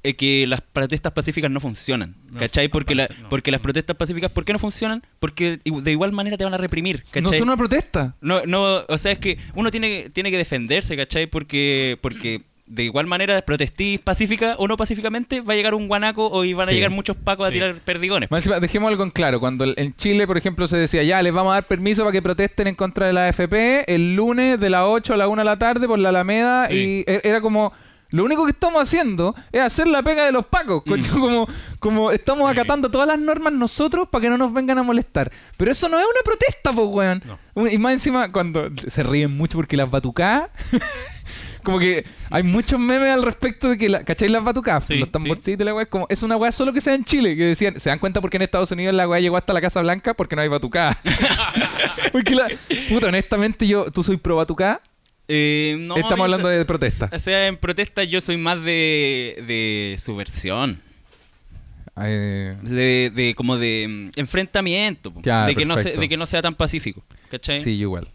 eh, 0.04 0.16
que 0.16 0.46
las 0.46 0.62
protestas 0.62 1.14
pacíficas 1.14 1.50
no 1.50 1.60
funcionan. 1.60 2.16
No, 2.30 2.40
¿Cachai? 2.40 2.68
no 2.68 2.72
Porque, 2.74 2.94
la- 2.94 3.08
no. 3.22 3.28
porque 3.30 3.50
las 3.50 3.60
protestas 3.62 3.96
pacíficas, 3.96 4.32
¿por 4.32 4.46
qué 4.46 4.54
no 4.54 4.60
funcionan? 4.60 5.02
Porque 5.20 5.60
de 5.64 5.92
igual 5.92 6.12
manera 6.12 6.38
te 6.38 6.44
van 6.44 6.54
a 6.54 6.58
reprimir. 6.58 7.02
¿cachai? 7.02 7.24
no 7.24 7.30
son 7.30 7.44
una 7.48 7.58
protesta. 7.58 8.16
No, 8.22 8.46
no, 8.46 8.84
o 8.88 8.98
sea, 9.00 9.14
es 9.14 9.18
que 9.18 9.40
uno 9.56 9.72
tiene, 9.72 10.12
tiene 10.12 10.30
que 10.30 10.38
defenderse, 10.38 10.96
¿cachai? 10.96 11.26
Porque, 11.26 11.98
porque 12.02 12.44
de 12.68 12.84
igual 12.84 13.06
manera, 13.06 13.42
protestís 13.44 14.00
pacífica 14.00 14.56
o 14.58 14.68
no 14.68 14.76
pacíficamente, 14.78 15.42
va 15.42 15.54
a 15.54 15.56
llegar 15.56 15.76
un 15.76 15.88
guanaco 15.88 16.28
o 16.32 16.40
van 16.56 16.68
a 16.68 16.72
Sí. 16.72 16.74
llegar 16.76 16.90
muchos 16.92 17.16
pacos 17.16 17.48
a 17.48 17.52
tirar 17.52 17.76
perdigones. 17.76 18.30
Dejemos 18.62 18.90
algo 18.90 19.04
en 19.04 19.12
claro. 19.12 19.40
Cuando 19.40 19.66
en 19.76 19.96
Chile, 19.96 20.26
por 20.26 20.38
ejemplo, 20.38 20.68
se 20.68 20.78
decía, 20.78 21.04
ya, 21.04 21.22
les 21.22 21.32
vamos 21.34 21.52
a 21.52 21.56
dar 21.56 21.68
permiso 21.68 22.02
para 22.04 22.12
que 22.12 22.22
protesten 22.22 22.68
en 22.68 22.76
contra 22.76 23.06
de 23.08 23.14
la 23.14 23.28
AFP 23.28 23.86
el 23.94 24.16
lunes 24.16 24.60
de 24.60 24.70
las 24.70 24.84
8 24.86 25.14
a 25.14 25.18
la 25.18 25.28
1 25.28 25.42
de 25.42 25.46
la 25.46 25.60
tarde 25.60 25.88
por 25.88 26.00
la 26.00 26.10
Alameda. 26.10 26.68
Sí. 26.70 27.04
Y 27.08 27.12
e- 27.12 27.22
era 27.24 27.40
como, 27.40 27.72
lo 28.10 28.24
único 28.24 28.46
que 28.46 28.52
estamos 28.52 28.82
haciendo 28.82 29.36
es 29.52 29.62
hacer 29.62 29.86
la 29.88 30.02
pega 30.02 30.26
de 30.26 30.32
los 30.32 30.46
pacos. 30.48 30.82
Mm. 30.86 31.02
como, 31.20 31.48
como 31.80 32.12
estamos 32.12 32.50
acatando 32.52 32.90
todas 32.90 33.08
las 33.08 33.20
normas 33.20 33.54
nosotros 33.54 34.08
para 34.10 34.24
que 34.24 34.30
no 34.30 34.38
nos 34.38 34.52
vengan 34.54 34.80
a 34.80 34.84
molestar. 34.84 35.32
Pero 35.58 35.72
eso 35.72 35.88
no 35.88 36.00
es 36.00 36.06
una 36.06 36.22
protesta, 36.24 36.74
pues, 36.74 36.88
weón. 36.88 37.24
No. 37.54 37.68
Y 37.68 37.78
más 37.78 37.94
encima, 37.94 38.32
cuando 38.32 38.70
se 38.76 39.04
ríen 39.04 39.38
mucho 39.38 39.58
porque 39.58 39.78
las 39.78 39.90
batucadas... 39.92 40.50
Como 41.66 41.80
que 41.80 42.06
hay 42.30 42.44
muchos 42.44 42.80
memes 42.80 43.10
al 43.10 43.24
respecto 43.24 43.68
de 43.70 43.78
que, 43.78 43.90
la, 43.90 44.04
¿cacháis 44.06 44.32
las 44.32 44.44
batucadas? 44.44 44.86
Sí, 44.88 44.96
los 44.98 45.12
tamborcitos 45.12 45.62
y 45.62 45.66
la 45.66 45.74
weá, 45.74 45.84
es 45.84 45.90
como, 45.90 46.06
es 46.10 46.24
una 46.24 46.38
weá 46.38 46.52
solo 46.54 46.72
que 46.72 46.80
sea 46.80 46.94
en 46.94 47.04
Chile, 47.04 47.36
que 47.36 47.44
decían, 47.44 47.80
¿se 47.80 47.90
dan 47.90 48.00
cuenta 48.00 48.22
por 48.22 48.30
qué 48.30 48.38
en 48.38 48.44
Estados 48.44 48.72
Unidos 48.72 48.96
la 48.96 49.08
weá 49.08 49.20
llegó 49.20 49.36
hasta 49.36 49.52
la 49.52 49.60
Casa 49.60 49.82
Blanca? 49.82 50.14
Porque 50.14 50.36
no 50.38 50.42
hay 50.44 50.48
batucada. 50.48 50.98
porque 52.14 52.36
la, 52.36 52.48
puta, 52.90 53.08
honestamente 53.08 53.68
yo, 53.68 53.92
¿tú 53.92 54.04
soy 54.04 54.18
pro 54.18 54.38
batucada? 54.38 54.82
Eh, 55.28 55.76
no, 55.80 55.96
Estamos 55.96 56.12
amigo, 56.14 56.24
hablando 56.24 56.50
de 56.50 56.64
protesta. 56.66 57.10
O 57.12 57.20
sea, 57.20 57.48
en 57.48 57.58
protesta 57.58 58.04
yo 58.04 58.22
soy 58.22 58.38
más 58.38 58.62
de, 58.62 59.44
de 59.48 59.96
subversión. 60.00 60.82
Eh, 61.98 62.56
De, 62.62 63.12
de 63.16 63.34
como 63.36 63.58
de 63.58 64.12
mm, 64.16 64.20
enfrentamiento. 64.20 65.14
Ya, 65.24 65.46
de, 65.48 65.56
que 65.56 65.66
no 65.66 65.78
se- 65.78 65.94
de 65.98 66.10
que 66.10 66.18
no 66.18 66.26
sea 66.26 66.42
tan 66.42 66.54
pacífico. 66.56 67.04
¿Cachai? 67.32 67.62
sí, 67.62 67.78
yo 67.78 67.84
igual. 67.84 68.08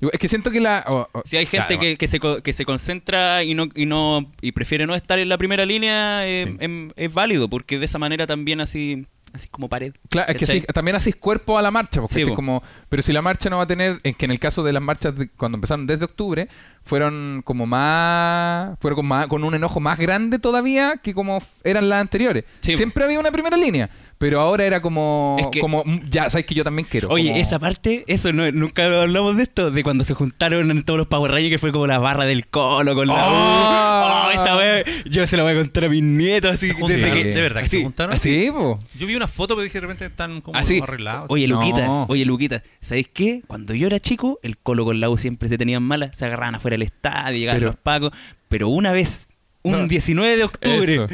Es 0.00 0.18
que 0.18 0.28
siento 0.28 0.50
que 0.50 0.60
la... 0.60 0.84
Si 1.24 1.36
hay 1.36 1.46
gente 1.46 1.66
Claro, 1.68 1.80
que, 1.80 1.96
que 1.96 2.08
se, 2.08 2.20
co- 2.20 2.42
que 2.42 2.52
se 2.52 2.64
concentra 2.64 3.42
y 3.44 3.54
no, 3.54 3.68
y 3.74 3.86
no 3.86 4.30
y 4.42 4.52
prefiere 4.52 4.86
no 4.86 4.94
estar 4.94 5.18
en 5.18 5.28
la 5.28 5.38
primera 5.38 5.64
línea, 5.64 6.26
eh, 6.28 6.44
Sí. 6.48 6.56
em- 6.60 6.90
es 6.96 7.12
válido, 7.14 7.48
porque 7.48 7.78
de 7.78 7.86
esa 7.86 7.98
manera 7.98 8.26
también 8.26 8.60
así, 8.60 9.06
así 9.32 9.48
como 9.48 9.68
pared. 9.70 9.94
Claro, 10.10 10.30
es 10.32 10.36
que 10.38 10.44
sí, 10.46 10.60
también 10.72 10.96
haces 10.96 11.16
cuerpo 11.16 11.56
a 11.58 11.62
la 11.62 11.70
marcha, 11.70 12.00
porque 12.02 12.14
Sí, 12.14 12.20
¿cachai? 12.20 12.32
po. 12.32 12.36
como, 12.36 12.62
pero 12.90 13.02
si 13.02 13.12
la 13.12 13.22
marcha 13.22 13.48
no 13.48 13.56
va 13.56 13.62
a 13.62 13.66
tener, 13.66 14.00
es 14.02 14.16
que 14.16 14.26
en 14.26 14.30
el 14.32 14.38
caso 14.38 14.62
de 14.62 14.72
las 14.74 14.82
marchas 14.82 15.16
de- 15.16 15.28
cuando 15.30 15.56
empezaron 15.56 15.86
desde 15.86 16.04
octubre, 16.04 16.48
fueron 16.84 17.40
como 17.44 17.66
más, 17.66 18.78
fueron 18.80 18.96
con, 18.96 19.06
más- 19.06 19.26
con 19.28 19.44
un 19.44 19.54
enojo 19.54 19.80
más 19.80 19.98
grande 19.98 20.38
todavía 20.38 20.96
que 21.02 21.14
como 21.14 21.42
eran 21.64 21.88
las 21.88 22.00
anteriores. 22.00 22.44
Sí. 22.60 22.76
Siempre 22.76 23.04
había 23.04 23.18
una 23.18 23.30
primera 23.32 23.56
línea, 23.56 23.88
pero 24.18 24.40
ahora 24.40 24.64
era 24.64 24.80
como, 24.80 25.36
Es 25.38 25.46
que- 25.52 25.60
como 25.60 25.82
mm, 25.84 26.08
ya 26.08 26.30
sabes 26.30 26.46
que 26.46 26.54
yo 26.54 26.64
también 26.64 26.86
quiero. 26.90 27.08
Oye, 27.10 27.28
como- 27.30 27.40
esa 27.40 27.58
parte, 27.58 28.04
eso 28.06 28.32
no, 28.32 28.50
nunca 28.52 29.02
hablamos 29.02 29.36
de 29.36 29.42
esto, 29.42 29.70
de 29.70 29.82
cuando 29.82 30.04
se 30.04 30.14
juntaron 30.14 30.70
en 30.70 30.82
todos 30.84 30.96
los 30.98 31.06
Power 31.06 31.30
Rangers, 31.32 31.50
que 31.50 31.58
fue 31.58 31.72
como 31.72 31.86
la 31.86 31.98
barra 31.98 32.24
del 32.24 32.46
colo 32.46 32.94
con 32.94 33.08
la 33.08 33.14
U. 33.14 33.16
¡Ah! 33.18 34.28
Oh, 34.28 34.30
esa 34.40 34.56
wea, 34.56 34.82
yo 35.08 35.26
se 35.26 35.36
la 35.36 35.42
voy 35.42 35.52
a 35.52 35.56
contar 35.56 35.84
a 35.84 35.88
mis 35.88 36.02
nietos 36.02 36.54
así. 36.54 36.68
Desde 36.68 37.12
que- 37.12 37.24
¿De 37.24 37.40
verdad 37.42 37.60
que 37.60 37.66
así, 37.66 37.78
se 37.78 37.82
juntaron? 37.84 38.18
Sí, 38.18 38.48
po. 38.52 38.78
Yo 38.98 39.06
vi 39.06 39.14
una 39.16 39.28
foto, 39.28 39.54
pero 39.54 39.64
dije 39.64 39.76
de 39.78 39.80
repente 39.82 40.04
están 40.06 40.40
como 40.40 40.58
Así. 40.58 40.80
arreglados. 40.82 41.30
Oye, 41.30 41.46
No. 41.46 41.56
Luquita, 41.56 41.88
oye, 42.08 42.24
Luquita, 42.24 42.62
¿sabéis 42.80 43.08
qué? 43.12 43.42
Cuando 43.46 43.74
yo 43.74 43.86
era 43.86 44.00
chico, 44.00 44.38
el 44.42 44.56
Colo 44.58 44.84
con 44.84 44.98
la 45.00 45.08
U 45.10 45.16
siempre 45.18 45.48
se 45.48 45.58
tenían 45.58 45.82
malas, 45.82 46.16
se 46.16 46.24
agarraban 46.24 46.54
afuera 46.56 46.74
del 46.74 46.82
estadio, 46.82 47.38
llegaban 47.38 47.60
Pero- 47.60 47.70
los 47.72 47.76
pacos, 47.76 48.12
pero 48.48 48.68
una 48.68 48.92
vez, 48.92 49.30
un 49.62 49.72
No. 49.72 49.86
19 49.88 50.36
de 50.36 50.44
octubre, 50.44 50.94
Eso. 50.94 51.08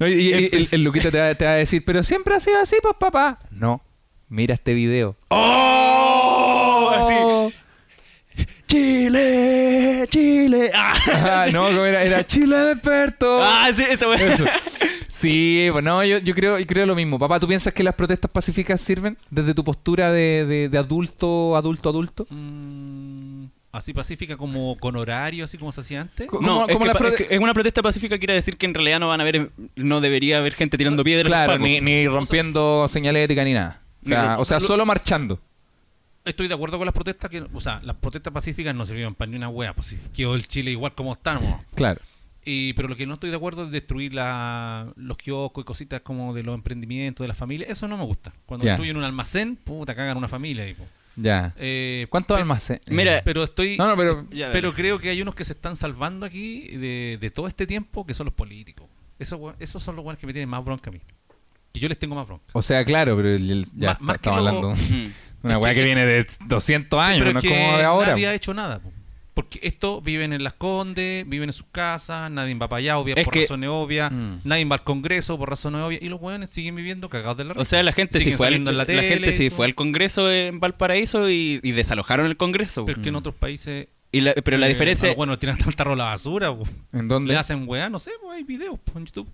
No, 0.00 0.08
y, 0.08 0.32
el, 0.32 0.66
el 0.72 0.82
Luquita 0.82 1.10
te 1.12 1.20
va, 1.20 1.34
te 1.34 1.44
va 1.44 1.52
a 1.52 1.56
decir, 1.56 1.84
pero 1.84 2.02
siempre 2.02 2.34
ha 2.34 2.40
sido 2.40 2.58
así, 2.58 2.76
pues 2.82 2.94
papá. 2.98 3.38
No, 3.50 3.80
mira 4.28 4.54
este 4.54 4.74
video. 4.74 5.14
¡Oh! 5.28 6.90
Así, 6.96 7.54
Chile, 8.66 10.06
Chile. 10.08 10.70
Ah, 10.74 10.94
Ah, 11.24 11.46
no, 11.52 11.64
como 11.66 11.84
era, 11.84 12.02
era 12.02 12.26
Chile 12.26 12.56
desperto. 12.56 13.40
ah, 13.42 13.68
sí, 13.74 13.84
esa 13.88 14.08
wea. 14.08 14.34
Eso. 14.34 14.44
Sí, 15.20 15.68
bueno, 15.70 16.02
yo, 16.02 16.16
yo 16.16 16.34
creo, 16.34 16.58
yo 16.58 16.66
creo 16.66 16.86
lo 16.86 16.94
mismo. 16.94 17.18
Papá, 17.18 17.38
¿tú 17.38 17.46
piensas 17.46 17.74
que 17.74 17.82
las 17.84 17.94
protestas 17.94 18.30
pacíficas 18.30 18.80
sirven 18.80 19.18
desde 19.28 19.52
tu 19.52 19.62
postura 19.62 20.10
de, 20.10 20.46
de- 20.46 20.68
de 20.70 20.78
adulto, 20.78 21.56
adulto, 21.56 21.90
adulto? 21.90 22.26
Mm, 22.30 22.99
así 23.72 23.92
pacífica 23.92 24.36
como 24.36 24.76
con 24.78 24.96
horario, 24.96 25.44
así 25.44 25.56
como 25.58 25.70
se 25.72 25.80
hacía 25.82 26.00
antes. 26.00 26.26
No, 26.32 26.66
¿Cómo- 26.66 26.86
es, 26.86 27.16
que, 27.16 27.28
que 27.28 27.38
una 27.38 27.54
protesta 27.54 27.82
pacífica 27.82 28.18
quiere 28.18 28.34
decir 28.34 28.56
que 28.56 28.66
en 28.66 28.74
realidad 28.74 28.98
no 29.00 29.08
van 29.08 29.20
a 29.20 29.22
haber, 29.22 29.50
no 29.76 30.00
debería 30.00 30.38
haber 30.38 30.54
gente 30.54 30.76
tirando 30.76 31.04
piedras. 31.04 31.26
Claro, 31.28 31.58
ni, 31.58 31.80
ni 31.80 32.06
rompiendo 32.08 32.88
señalética 32.88 33.44
ni 33.44 33.52
nada. 33.54 33.80
O 34.02 34.08
Ni 34.08 34.10
sea, 34.10 34.38
o 34.38 34.44
sea, 34.44 34.60
lo- 34.60 34.66
solo 34.66 34.86
marchando. 34.86 35.40
Estoy 36.24 36.48
de 36.48 36.54
acuerdo 36.54 36.76
con 36.76 36.84
las 36.84 36.92
protestas, 36.94 37.30
que, 37.30 37.46
o 37.52 37.60
sea, 37.60 37.80
las 37.82 37.96
protestas 37.96 38.32
pacíficas 38.32 38.74
no 38.74 38.84
sirvieron 38.84 39.14
para 39.14 39.30
ni 39.30 39.36
una 39.36 39.48
wea, 39.48 39.72
pues 39.74 39.86
si 39.88 39.96
quedó 40.14 40.34
el 40.34 40.46
Chile 40.46 40.70
igual 40.70 40.94
como 40.94 41.12
estamos. 41.14 41.62
Claro. 41.74 42.00
Y, 42.44 42.72
pero 42.74 42.88
lo 42.88 42.96
que 42.96 43.06
no 43.06 43.14
estoy 43.14 43.30
de 43.30 43.36
acuerdo 43.36 43.64
es 43.64 43.70
destruir 43.70 44.14
la, 44.14 44.92
los 44.96 45.16
kioscos 45.16 45.62
y 45.62 45.64
cositas 45.64 46.00
como 46.02 46.34
de 46.34 46.42
los 46.42 46.54
emprendimientos, 46.54 47.24
de 47.24 47.28
las 47.28 47.36
familias. 47.36 47.70
Eso 47.70 47.86
no 47.88 47.96
me 47.96 48.04
gusta. 48.04 48.32
Cuando 48.46 48.64
Ya. 48.66 48.72
destruyen 48.72 48.96
un 48.96 49.04
almacén, 49.04 49.56
puta, 49.56 49.94
cagan 49.94 50.16
una 50.16 50.28
familia. 50.28 50.64
ahí, 50.64 50.74
po. 50.74 50.84
Ya. 51.16 51.54
Eh, 51.58 52.06
¿Cuántos 52.10 52.36
pe- 52.36 52.40
almacenes? 52.42 52.82
Mira, 52.88 53.22
Pero 53.24 53.42
estoy... 53.42 53.76
No, 53.76 53.86
no, 53.86 53.96
pero... 53.96 54.26
Ya, 54.30 54.50
pero 54.52 54.72
creo 54.74 54.98
que 54.98 55.10
hay 55.10 55.20
unos 55.22 55.34
que 55.34 55.44
se 55.44 55.52
están 55.52 55.76
salvando 55.76 56.24
aquí 56.26 56.68
de, 56.76 57.18
de 57.20 57.30
todo 57.30 57.46
este 57.48 57.66
tiempo, 57.66 58.06
que 58.06 58.14
son 58.14 58.26
los 58.26 58.34
políticos. 58.34 58.86
Esos, 59.18 59.38
we- 59.40 59.54
esos 59.58 59.82
son 59.82 59.96
los 59.96 60.04
buenos 60.04 60.20
que 60.20 60.26
me 60.26 60.32
tienen 60.32 60.48
más 60.48 60.64
bronca 60.64 60.90
a 60.90 60.92
mí. 60.92 61.00
Que 61.72 61.80
yo 61.80 61.88
les 61.88 61.98
tengo 61.98 62.14
más 62.14 62.26
bronca. 62.26 62.44
O 62.52 62.62
sea, 62.62 62.84
claro, 62.84 63.16
pero 63.16 63.28
el- 63.28 63.66
ya 63.76 63.96
más 64.00 64.16
estamos 64.16 64.20
que 64.20 64.30
lo- 64.30 64.36
hablando 64.36 64.68
una 65.42 65.54
Es 65.54 65.60
weá 65.62 65.72
que- 65.74 65.80
que 65.80 65.84
viene 65.84 66.04
de 66.06 66.26
200 66.46 66.98
Sí, 66.98 67.10
años, 67.10 67.20
pero 67.20 67.32
no 67.32 67.38
es 67.38 67.44
es 67.44 67.50
como 67.50 67.70
que 67.72 67.76
de 67.78 67.84
ahora. 67.84 68.08
nadie 68.10 68.26
ha 68.28 68.34
hecho 68.34 68.54
nada. 68.54 68.78
po. 68.80 68.92
Porque 69.32 69.60
estos 69.62 70.02
viven 70.02 70.32
en 70.32 70.42
las 70.42 70.54
Condes, 70.54 71.26
viven 71.28 71.48
en 71.48 71.52
sus 71.52 71.66
casas, 71.70 72.30
nadie 72.30 72.54
va 72.54 72.68
para 72.68 72.78
allá, 72.80 72.98
obvia, 72.98 73.14
Es 73.16 73.24
por 73.24 73.32
que- 73.32 73.42
razones 73.42 73.70
obvias, 73.70 74.10
Mm. 74.10 74.38
nadie 74.44 74.64
va 74.64 74.74
al 74.76 74.82
Congreso 74.84 75.38
por 75.38 75.48
razones 75.48 75.80
obvias, 75.82 76.02
y 76.02 76.08
los 76.08 76.20
hueones 76.20 76.50
siguen 76.50 76.74
viviendo 76.74 77.08
cagados 77.08 77.36
de 77.36 77.44
la 77.44 77.52
O 77.54 77.64
sea, 77.64 77.82
la 77.84 77.92
gente 77.92 78.20
Siguen 78.20 78.36
fue 78.38 78.48
al, 78.48 78.64
la 78.64 78.72
la 78.72 78.86
tele 78.86 79.02
gente 79.08 79.32
todo. 79.32 79.56
fue 79.56 79.66
al 79.66 79.74
Congreso 79.76 80.30
en 80.30 80.58
Valparaíso 80.60 81.30
y, 81.30 81.60
y 81.62 81.70
desalojaron 81.72 82.26
el 82.26 82.36
Congreso. 82.36 82.84
Pero 82.84 82.98
es 82.98 83.02
que 83.02 83.08
en 83.10 83.14
Mm. 83.14 83.18
otros 83.18 83.34
países. 83.36 83.86
Y 84.12 84.20
la- 84.22 84.34
pero 84.34 84.58
la 84.58 84.66
eh, 84.66 84.70
diferencia 84.70 85.06
a 85.06 85.10
los 85.10 85.16
buenos 85.16 85.38
tiran 85.38 85.56
hasta 85.56 85.70
el 85.70 85.76
tarro 85.76 85.92
a 85.92 85.96
la 85.96 86.04
basura, 86.04 86.52
po. 86.52 86.64
¿En 86.92 87.06
dónde? 87.06 87.32
le 87.32 87.38
hacen 87.38 87.62
weá, 87.68 87.88
no 87.88 88.00
sé, 88.00 88.10
hay 88.32 88.42
videos 88.42 88.78
po, 88.80 88.98
en 88.98 89.06
YouTube. 89.06 89.28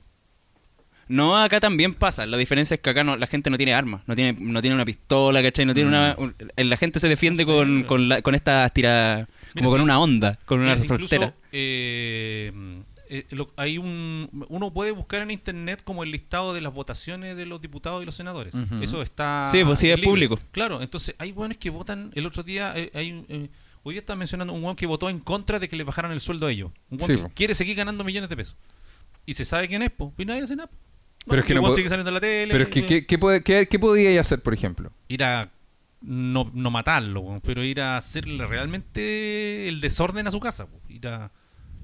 No, 1.09 1.37
acá 1.41 1.61
también 1.61 1.95
pasa. 1.95 2.27
La 2.27 2.37
diferencia 2.37 2.75
es 2.75 2.81
que 2.81 2.91
acá 2.91 3.05
no, 3.05 3.17
la 3.17 3.29
gente 3.29 3.49
no 3.49 3.57
tiene 3.57 3.73
armas, 3.75 4.03
no 4.07 4.17
tiene, 4.17 4.37
no 4.41 4.61
tiene 4.61 4.75
una 4.75 4.85
pistola, 4.85 5.41
¿cachai? 5.41 5.65
No 5.65 5.73
tiene 5.73 5.89
Mm. 5.91 5.95
una. 5.95 6.15
un- 6.19 6.35
la 6.57 6.77
gente 6.77 6.99
se 6.99 7.09
defiende 7.09 7.45
con, 7.47 7.77
pero- 7.83 7.87
con, 7.87 8.09
la- 8.09 8.23
con 8.23 8.35
estas 8.35 8.67
Como 9.57 9.71
con 9.71 9.81
una 9.81 9.99
onda, 10.01 10.39
con 10.45 10.61
una 10.61 10.77
soltera. 10.77 11.35
eh, 11.53 12.53
eh, 13.09 13.25
lo- 13.31 13.51
hay 13.57 13.79
un 13.79 14.29
uno 14.49 14.73
puede 14.73 14.91
buscar 14.91 15.23
en 15.23 15.31
internet 15.31 15.81
como 15.85 16.03
el 16.03 16.11
listado 16.11 16.53
de 16.55 16.61
las 16.61 16.75
votaciones 16.75 17.37
de 17.37 17.47
los 17.47 17.61
diputados 17.61 18.03
y 18.03 18.07
los 18.07 18.15
senadores. 18.15 18.55
Eso 18.81 19.03
está 19.03 19.49
Sí, 19.53 19.63
pues 19.65 19.79
sí, 19.79 19.89
es 19.91 19.97
libre. 19.97 20.11
público. 20.11 20.41
Claro, 20.51 20.83
entonces 20.83 21.15
hay 21.19 21.31
hueones 21.33 21.59
que 21.59 21.71
votan. 21.71 22.11
El 22.15 22.27
otro 22.27 22.43
día 22.43 22.73
eh, 22.77 22.91
hay 22.95 23.25
eh, 23.29 23.49
hoy 23.85 23.95
día 23.95 24.01
están 24.01 24.19
mencionando 24.19 24.53
un 24.53 24.63
hueón 24.65 24.75
que 24.77 24.87
votó 24.87 25.09
en 25.09 25.21
contra 25.21 25.59
de 25.61 25.69
que 25.69 25.77
le 25.77 25.85
bajaran 25.85 26.11
el 26.13 26.21
sueldo 26.21 26.47
a 26.47 26.51
ellos. 26.53 26.71
Un 26.91 26.99
hueón 27.01 27.11
Sí, 27.11 27.17
que 27.17 27.23
po. 27.23 27.33
quiere 27.35 27.55
seguir 27.55 27.77
ganando 27.77 28.03
millones 28.03 28.29
de 28.29 28.37
pesos. 28.37 28.57
Y 29.25 29.35
se 29.35 29.45
sabe 29.45 29.69
quién 29.69 29.83
es, 29.83 29.91
pues. 29.91 30.11
Y 30.19 30.25
nadie 30.25 30.43
hace 30.43 30.57
nada. 30.57 30.69
po. 30.69 30.75
Pero 31.29 31.43
es 31.43 31.49
que 31.49 31.55
no 31.55 31.71
sigue 31.75 31.89
saliendo 31.89 32.11
en 32.11 32.15
la 32.15 32.21
tele. 32.21 32.53
Pero 32.53 32.65
es 32.65 32.71
que, 32.71 32.81
eh, 32.81 32.87
¿qué, 32.87 33.07
qué, 33.07 33.43
qué- 33.45 33.67
qué 33.69 33.79
podía 33.79 34.21
hacer, 34.21 34.43
por 34.43 34.53
ejemplo? 34.55 34.91
ir 35.09 35.23
a 35.25 35.49
no, 36.01 36.51
no 36.55 36.71
matarlo, 36.71 37.21
weón, 37.21 37.41
pero 37.41 37.65
ir 37.65 37.81
a 37.81 37.97
hacerle 37.97 38.47
realmente 38.47 39.69
el 39.69 39.81
desorden 39.81 40.27
a 40.27 40.31
su 40.31 40.41
casa. 40.41 40.67
Ir 40.89 41.07
a 41.09 41.31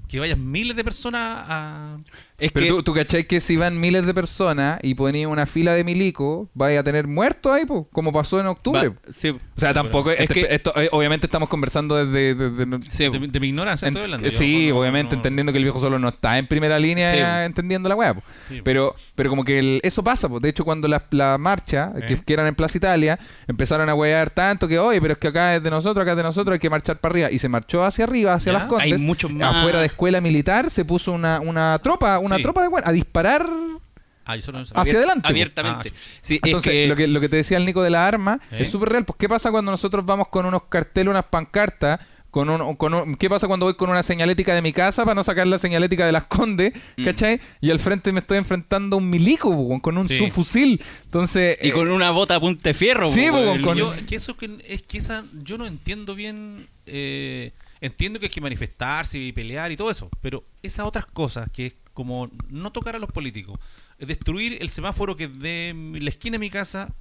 que 0.07 0.19
vayan 0.19 0.51
miles 0.51 0.75
de 0.75 0.83
personas 0.83 1.45
a... 1.49 1.97
Es 2.37 2.51
Pero 2.51 2.65
que. 2.65 2.69
tú, 2.71 2.83
tú 2.83 2.93
cachai 2.93 3.25
que 3.25 3.39
si 3.41 3.55
van 3.55 3.79
miles 3.79 4.05
de 4.05 4.13
personas 4.13 4.79
y 4.83 4.93
ponen 4.95 5.27
una 5.29 5.45
fila 5.45 5.73
de 5.73 5.83
milico, 5.83 6.51
vaya 6.53 6.81
a 6.81 6.83
tener 6.83 7.07
muertos 7.07 7.51
ahí, 7.51 7.65
po, 7.65 7.87
como 7.89 8.11
pasó 8.11 8.39
en 8.39 8.45
octubre. 8.47 8.89
va- 8.89 8.95
sí, 9.09 9.31
O 9.55 9.59
sea, 9.59 9.71
tampoco. 9.73 10.09
es 10.11 10.19
este- 10.21 10.33
que- 10.33 10.47
esto, 10.55 10.73
eh, 10.75 10.89
obviamente 10.91 11.27
estamos 11.27 11.47
conversando 11.47 11.95
desde. 12.03 12.33
desde- 12.33 12.79
sí, 12.89 13.07
De, 13.09 13.27
de 13.27 13.39
mi 13.39 13.47
ignorancia 13.49 13.87
en- 13.87 13.93
estoy 13.93 14.03
hablando. 14.05 14.27
eh, 14.27 14.31
yo, 14.31 14.37
sí, 14.37 14.69
no- 14.69 14.79
obviamente 14.79 15.15
no- 15.15 15.19
entendiendo 15.19 15.51
que 15.51 15.57
el 15.59 15.63
viejo 15.63 15.79
solo 15.79 15.99
no 15.99 16.09
está 16.09 16.37
en 16.39 16.47
primera 16.47 16.79
línea 16.79 17.11
Sí. 17.11 17.17
eh, 17.17 17.45
entendiendo 17.45 17.87
la 17.87 17.95
weá. 17.95 18.15
Sí. 18.49 18.61
Pero, 18.63 18.95
pero 19.15 19.29
como 19.29 19.43
que 19.45 19.59
el- 19.59 19.79
eso 19.83 20.03
pasa, 20.03 20.27
po. 20.27 20.39
de 20.39 20.49
hecho 20.49 20.65
cuando 20.65 20.87
la, 20.87 21.03
la 21.11 21.37
marcha, 21.37 21.91
¿Eh? 21.95 22.05
que, 22.07 22.17
que 22.17 22.33
eran 22.33 22.47
en 22.47 22.55
Plaza 22.55 22.77
Italia, 22.77 23.19
empezaron 23.47 23.87
a 23.89 23.93
wear 23.95 24.29
tanto 24.31 24.67
que, 24.67 24.79
oye, 24.79 24.99
pero 24.99 25.13
es 25.13 25.19
que 25.19 25.27
acá 25.27 25.55
es 25.55 25.61
de 25.63 25.69
nosotros, 25.69 26.01
acá 26.01 26.11
es 26.11 26.17
de 26.17 26.23
nosotros, 26.23 26.53
hay 26.53 26.59
que 26.59 26.69
marchar 26.69 26.97
para 26.99 27.11
arriba. 27.13 27.31
Y 27.31 27.37
se 27.39 27.47
marchó 27.49 27.83
hacia 27.85 28.05
arriba, 28.05 28.33
hacia 28.33 28.53
Ya, 28.53 28.59
las 28.59 28.67
Condes. 28.67 28.91
hay 28.91 28.97
muchos 29.05 29.31
más- 29.31 29.55
Afuera 29.57 29.79
de 29.81 29.85
escuela 29.85 30.19
militar 30.19 30.71
se 30.71 30.83
puso 30.83 31.11
una, 31.11 31.39
una 31.39 31.77
tropa, 31.79 32.17
una 32.19 32.37
Sí. 32.37 32.41
tropa 32.43 32.61
de 32.63 32.67
weón, 32.69 32.87
a 32.87 32.91
disparar 32.91 33.45
Ah, 34.25 34.35
no 34.35 34.41
sabía. 34.41 34.81
hacia 34.81 34.97
adelante. 34.97 35.27
abiertamente. 35.27 35.91
Ah, 35.93 35.97
Sí, 36.21 36.35
es 36.35 36.41
Entonces, 36.43 36.71
que- 36.71 36.87
lo, 36.87 36.95
que, 36.95 37.07
lo 37.07 37.19
que 37.19 37.29
te 37.29 37.35
decía 37.37 37.57
el 37.57 37.65
Nico 37.65 37.81
de 37.83 37.89
la 37.89 38.07
arma 38.07 38.39
¿Eh? 38.51 38.57
es 38.61 38.69
súper 38.71 38.89
real. 38.89 39.05
Pues, 39.05 39.17
¿qué 39.17 39.27
pasa 39.29 39.51
cuando 39.51 39.71
nosotros 39.71 40.05
vamos 40.05 40.27
con 40.29 40.45
unos 40.45 40.63
carteles, 40.69 41.09
unas 41.11 41.25
pancartas? 41.25 41.99
Con 42.31 42.49
un, 42.49 42.75
con 42.77 42.93
un- 42.95 43.15
¿Qué 43.15 43.29
pasa 43.29 43.45
cuando 43.45 43.67
voy 43.67 43.75
con 43.75 43.91
una 43.91 44.01
señalética 44.01 44.55
de 44.55 44.63
mi 44.63 44.73
casa 44.73 45.03
para 45.03 45.13
no 45.13 45.23
sacar 45.23 45.45
la 45.45 45.59
señalética 45.59 46.03
de 46.03 46.11
las 46.11 46.23
condes? 46.23 46.73
Mm. 46.97 47.05
¿Cachai? 47.05 47.39
Y 47.61 47.69
al 47.69 47.77
frente 47.79 48.11
me 48.11 48.21
estoy 48.21 48.39
enfrentando 48.39 48.95
a 48.95 48.99
un 48.99 49.07
milico, 49.07 49.79
con 49.81 49.99
un 49.99 50.07
Sí. 50.09 50.17
subfusil. 50.17 50.81
Entonces. 51.03 51.59
y 51.61 51.67
eh, 51.67 51.71
con 51.73 51.91
una 51.91 52.09
bota 52.09 52.33
a 52.35 52.39
punta 52.39 52.69
de 52.69 52.73
fierro. 52.73 53.11
Sí, 53.11 53.27
con- 53.61 53.77
Yo, 53.77 53.93
que 54.07 54.15
eso 54.15 54.35
que 54.35 54.49
es 54.67 54.81
que 54.81 54.97
esa 54.97 55.23
yo 55.43 55.59
no 55.59 55.67
entiendo 55.67 56.15
bien 56.15 56.67
eh, 56.87 57.51
entiendo 57.81 58.19
que 58.19 58.25
hay 58.25 58.31
que 58.31 58.41
manifestarse 58.41 59.19
y 59.19 59.31
pelear 59.31 59.71
y 59.71 59.77
todo 59.77 59.89
eso 59.91 60.09
pero 60.21 60.43
esas 60.63 60.85
otras 60.85 61.05
cosas 61.05 61.49
que 61.51 61.67
es 61.67 61.75
como 61.93 62.29
no 62.49 62.71
tocar 62.71 62.95
a 62.95 62.99
los 62.99 63.11
políticos 63.11 63.59
eh, 63.59 63.63
destruir 63.99 64.57
el 64.61 64.69
semáforo 64.69 65.15
que 65.15 65.27
de 65.27 65.73
mi- 65.75 65.99
la 65.99 66.09
esquina 66.09 66.35
de 66.35 66.39
mi 66.39 66.49
casa 66.49 66.93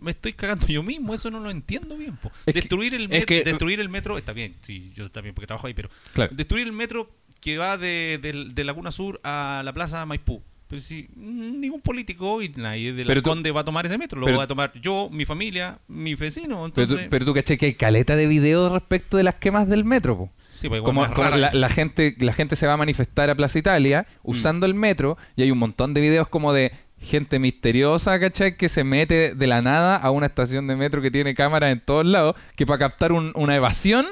me 0.00 0.10
estoy 0.10 0.34
cagando 0.34 0.66
yo 0.66 0.82
mismo 0.82 1.14
eso 1.14 1.30
no 1.30 1.40
lo 1.40 1.50
entiendo 1.50 1.96
bien 1.96 2.16
po. 2.16 2.30
Que- 2.44 2.52
destruir 2.52 2.94
el 2.94 3.04
es 3.04 3.22
met- 3.22 3.24
que- 3.26 3.42
destruir 3.42 3.80
el 3.80 3.88
metro 3.88 4.18
está 4.18 4.32
bien 4.32 4.54
sí 4.60 4.92
yo 4.94 5.10
también 5.10 5.34
porque 5.34 5.46
trabajo 5.46 5.66
ahí 5.66 5.74
pero 5.74 5.88
Claro. 6.12 6.34
destruir 6.34 6.66
el 6.66 6.72
metro 6.72 7.10
que 7.40 7.58
va 7.58 7.76
de, 7.78 8.18
de- 8.22 8.50
de 8.52 8.64
Laguna 8.64 8.90
Sur 8.90 9.20
a 9.24 9.62
la 9.64 9.72
Plaza 9.72 10.04
Maipú 10.06 10.42
pero 10.72 10.80
si 10.80 11.06
mm, 11.14 11.60
ningún 11.60 11.82
político 11.82 12.40
y 12.40 12.48
nadie 12.56 12.94
de 12.94 13.04
la 13.04 13.08
Pero 13.08 13.20
tú- 13.22 13.28
Conde 13.28 13.50
va 13.50 13.60
a 13.60 13.64
tomar 13.64 13.84
ese 13.84 13.98
metro, 13.98 14.18
lo 14.18 14.24
pero- 14.24 14.38
va 14.38 14.44
a 14.44 14.46
tomar 14.46 14.72
yo, 14.80 15.10
mi 15.12 15.26
familia, 15.26 15.78
mi 15.86 16.14
vecino. 16.14 16.54
Pero, 16.56 16.64
Entonces, 16.84 17.04
tú, 17.04 17.10
pero 17.10 17.24
tú 17.26 17.34
cachai 17.34 17.58
que 17.58 17.66
hay 17.66 17.74
caleta 17.74 18.16
de 18.16 18.26
videos 18.26 18.72
respecto 18.72 19.18
de 19.18 19.22
las 19.22 19.34
quemas 19.34 19.68
del 19.68 19.84
metro, 19.84 20.16
po. 20.16 20.30
sí, 20.40 20.68
pues, 20.70 20.78
igual 20.78 21.10
Como, 21.12 21.26
la, 21.36 21.52
la 21.52 21.68
gente 21.68 22.16
la 22.20 22.32
gente 22.32 22.56
se 22.56 22.66
va 22.66 22.72
a 22.72 22.76
manifestar 22.78 23.28
a 23.28 23.34
Plaza 23.34 23.58
Italia 23.58 24.06
Mm. 24.22 24.30
usando 24.30 24.64
el 24.64 24.72
metro 24.72 25.18
y 25.36 25.42
hay 25.42 25.50
un 25.50 25.58
montón 25.58 25.92
de 25.92 26.00
videos 26.00 26.26
como 26.28 26.54
de 26.54 26.72
gente 26.98 27.38
misteriosa, 27.38 28.18
¿cachai? 28.20 28.56
Que 28.56 28.68
se 28.68 28.84
mete 28.84 29.34
de 29.34 29.46
la 29.48 29.60
nada 29.60 29.96
a 29.96 30.10
una 30.12 30.26
estación 30.26 30.68
de 30.68 30.76
metro 30.76 31.02
que 31.02 31.10
tiene 31.10 31.34
cámaras 31.34 31.72
en 31.72 31.80
todos 31.80 32.06
lados, 32.06 32.36
que 32.56 32.64
para 32.64 32.78
captar 32.78 33.10
un- 33.12 33.32
una 33.34 33.56
evasión, 33.56 34.06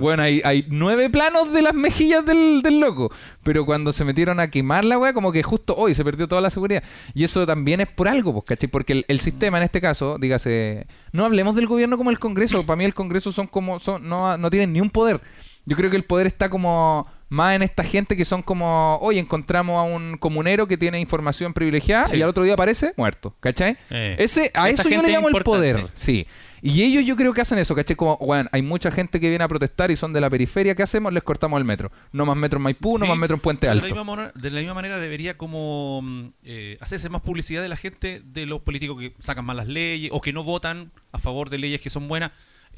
Bueno, 0.00 0.22
hay, 0.22 0.40
hay 0.44 0.66
nueve 0.68 1.10
planos 1.10 1.52
de 1.52 1.62
las 1.62 1.74
mejillas 1.74 2.24
del, 2.24 2.62
del 2.62 2.80
loco. 2.80 3.10
Pero 3.42 3.64
cuando 3.66 3.92
se 3.92 4.04
metieron 4.04 4.40
a 4.40 4.48
quemar 4.48 4.84
la 4.84 4.98
weá, 4.98 5.12
como 5.12 5.32
que 5.32 5.42
justo 5.42 5.74
hoy 5.76 5.94
se 5.94 6.04
perdió 6.04 6.28
toda 6.28 6.40
la 6.40 6.50
seguridad. 6.50 6.82
Y 7.14 7.24
eso 7.24 7.46
también 7.46 7.80
es 7.80 7.88
por 7.88 8.08
algo, 8.08 8.32
pues, 8.32 8.44
¿cachai? 8.46 8.68
Porque 8.68 8.92
el, 8.92 9.04
el 9.08 9.20
sistema 9.20 9.58
en 9.58 9.64
este 9.64 9.80
caso, 9.80 10.18
dígase, 10.18 10.86
no 11.12 11.24
hablemos 11.24 11.54
del 11.54 11.66
gobierno 11.66 11.96
como 11.96 12.10
el 12.10 12.18
Congreso. 12.18 12.64
Para 12.64 12.76
mí 12.76 12.84
el 12.84 12.94
Congreso 12.94 13.32
son 13.32 13.46
como, 13.46 13.78
son, 13.80 14.08
no, 14.08 14.36
no 14.38 14.50
tienen 14.50 14.72
ni 14.72 14.80
un 14.80 14.90
poder. 14.90 15.20
Yo 15.66 15.76
creo 15.76 15.90
que 15.90 15.96
el 15.96 16.04
poder 16.04 16.26
está 16.26 16.48
como 16.50 17.06
más 17.28 17.54
en 17.56 17.62
esta 17.62 17.82
gente 17.84 18.16
que 18.16 18.24
son 18.24 18.42
como, 18.42 18.98
oye, 19.00 19.18
encontramos 19.20 19.78
a 19.78 19.82
un 19.82 20.16
comunero 20.18 20.66
que 20.68 20.76
tiene 20.76 21.00
información 21.00 21.52
privilegiada 21.54 22.04
Sí. 22.04 22.16
y 22.16 22.22
al 22.22 22.28
otro 22.28 22.44
día 22.44 22.54
aparece 22.54 22.92
muerto, 22.96 23.34
¿cachai? 23.40 23.76
Eh. 23.90 24.16
Ese, 24.18 24.50
a 24.54 24.68
Esa 24.68 24.82
eso 24.82 24.90
yo 24.90 25.02
le 25.02 25.08
llamo 25.10 25.28
el 25.28 25.42
poder, 25.44 25.88
sí. 25.94 26.26
Y 26.66 26.82
ellos 26.82 27.04
yo 27.04 27.14
creo 27.16 27.34
que 27.34 27.42
hacen 27.42 27.58
eso, 27.58 27.74
¿cachai? 27.74 27.94
Como, 27.94 28.16
bueno, 28.18 28.48
hay 28.50 28.62
mucha 28.62 28.90
gente 28.90 29.20
que 29.20 29.28
viene 29.28 29.44
a 29.44 29.48
protestar 29.48 29.90
y 29.90 29.96
son 29.96 30.14
de 30.14 30.20
la 30.22 30.30
periferia, 30.30 30.74
¿qué 30.74 30.82
hacemos? 30.82 31.12
Les 31.12 31.22
cortamos 31.22 31.58
el 31.58 31.64
metro. 31.64 31.92
No 32.12 32.24
más 32.24 32.36
metro 32.36 32.56
en 32.56 32.62
Maipú, 32.62 32.98
no 32.98 33.04
más 33.06 33.18
metro 33.18 33.34
en 33.36 33.40
Puente 33.40 33.66
de 33.66 33.74
la 33.74 33.82
Alto. 33.82 33.94
misma 33.94 34.32
de 34.34 34.50
la 34.50 34.60
misma 34.60 34.74
manera 34.74 34.96
debería 34.98 35.36
como 35.36 36.00
mm, 36.02 36.28
eh, 36.44 36.76
hacerse 36.80 37.10
más 37.10 37.20
publicidad 37.20 37.60
de 37.60 37.68
la 37.68 37.76
gente, 37.76 38.22
de 38.24 38.46
los 38.46 38.60
políticos 38.62 38.98
que 38.98 39.12
sacan 39.18 39.44
malas 39.44 39.68
leyes 39.68 40.10
o 40.14 40.22
que 40.22 40.32
no 40.32 40.42
votan 40.42 40.90
a 41.12 41.18
favor 41.18 41.50
de 41.50 41.58
leyes 41.58 41.80
que 41.82 41.90
son 41.90 42.08
buenas. 42.08 42.30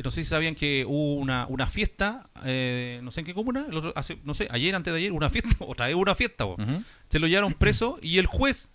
No 0.02 0.10
sé 0.10 0.22
si 0.24 0.28
sabían 0.30 0.54
que 0.54 0.84
hubo 0.86 1.14
una, 1.14 1.46
una 1.48 1.66
fiesta, 1.66 2.28
eh, 2.44 3.00
no 3.02 3.10
sé 3.10 3.20
en 3.20 3.26
qué 3.26 3.34
comuna, 3.34 3.66
el 3.68 3.76
otro- 3.76 3.92
hace, 3.96 4.18
no 4.24 4.34
sé, 4.34 4.46
ayer, 4.50 4.74
antes 4.74 4.92
de 4.92 4.98
ayer, 4.98 5.12
una 5.12 5.30
fiesta, 5.30 5.50
otra 5.60 5.86
vez 5.86 5.94
una 5.96 6.14
fiesta. 6.14 6.44
Se 7.08 7.18
lo 7.18 7.26
llevaron 7.26 7.54
preso 7.54 7.98
y 8.02 8.18
el 8.18 8.26
juez 8.26 8.70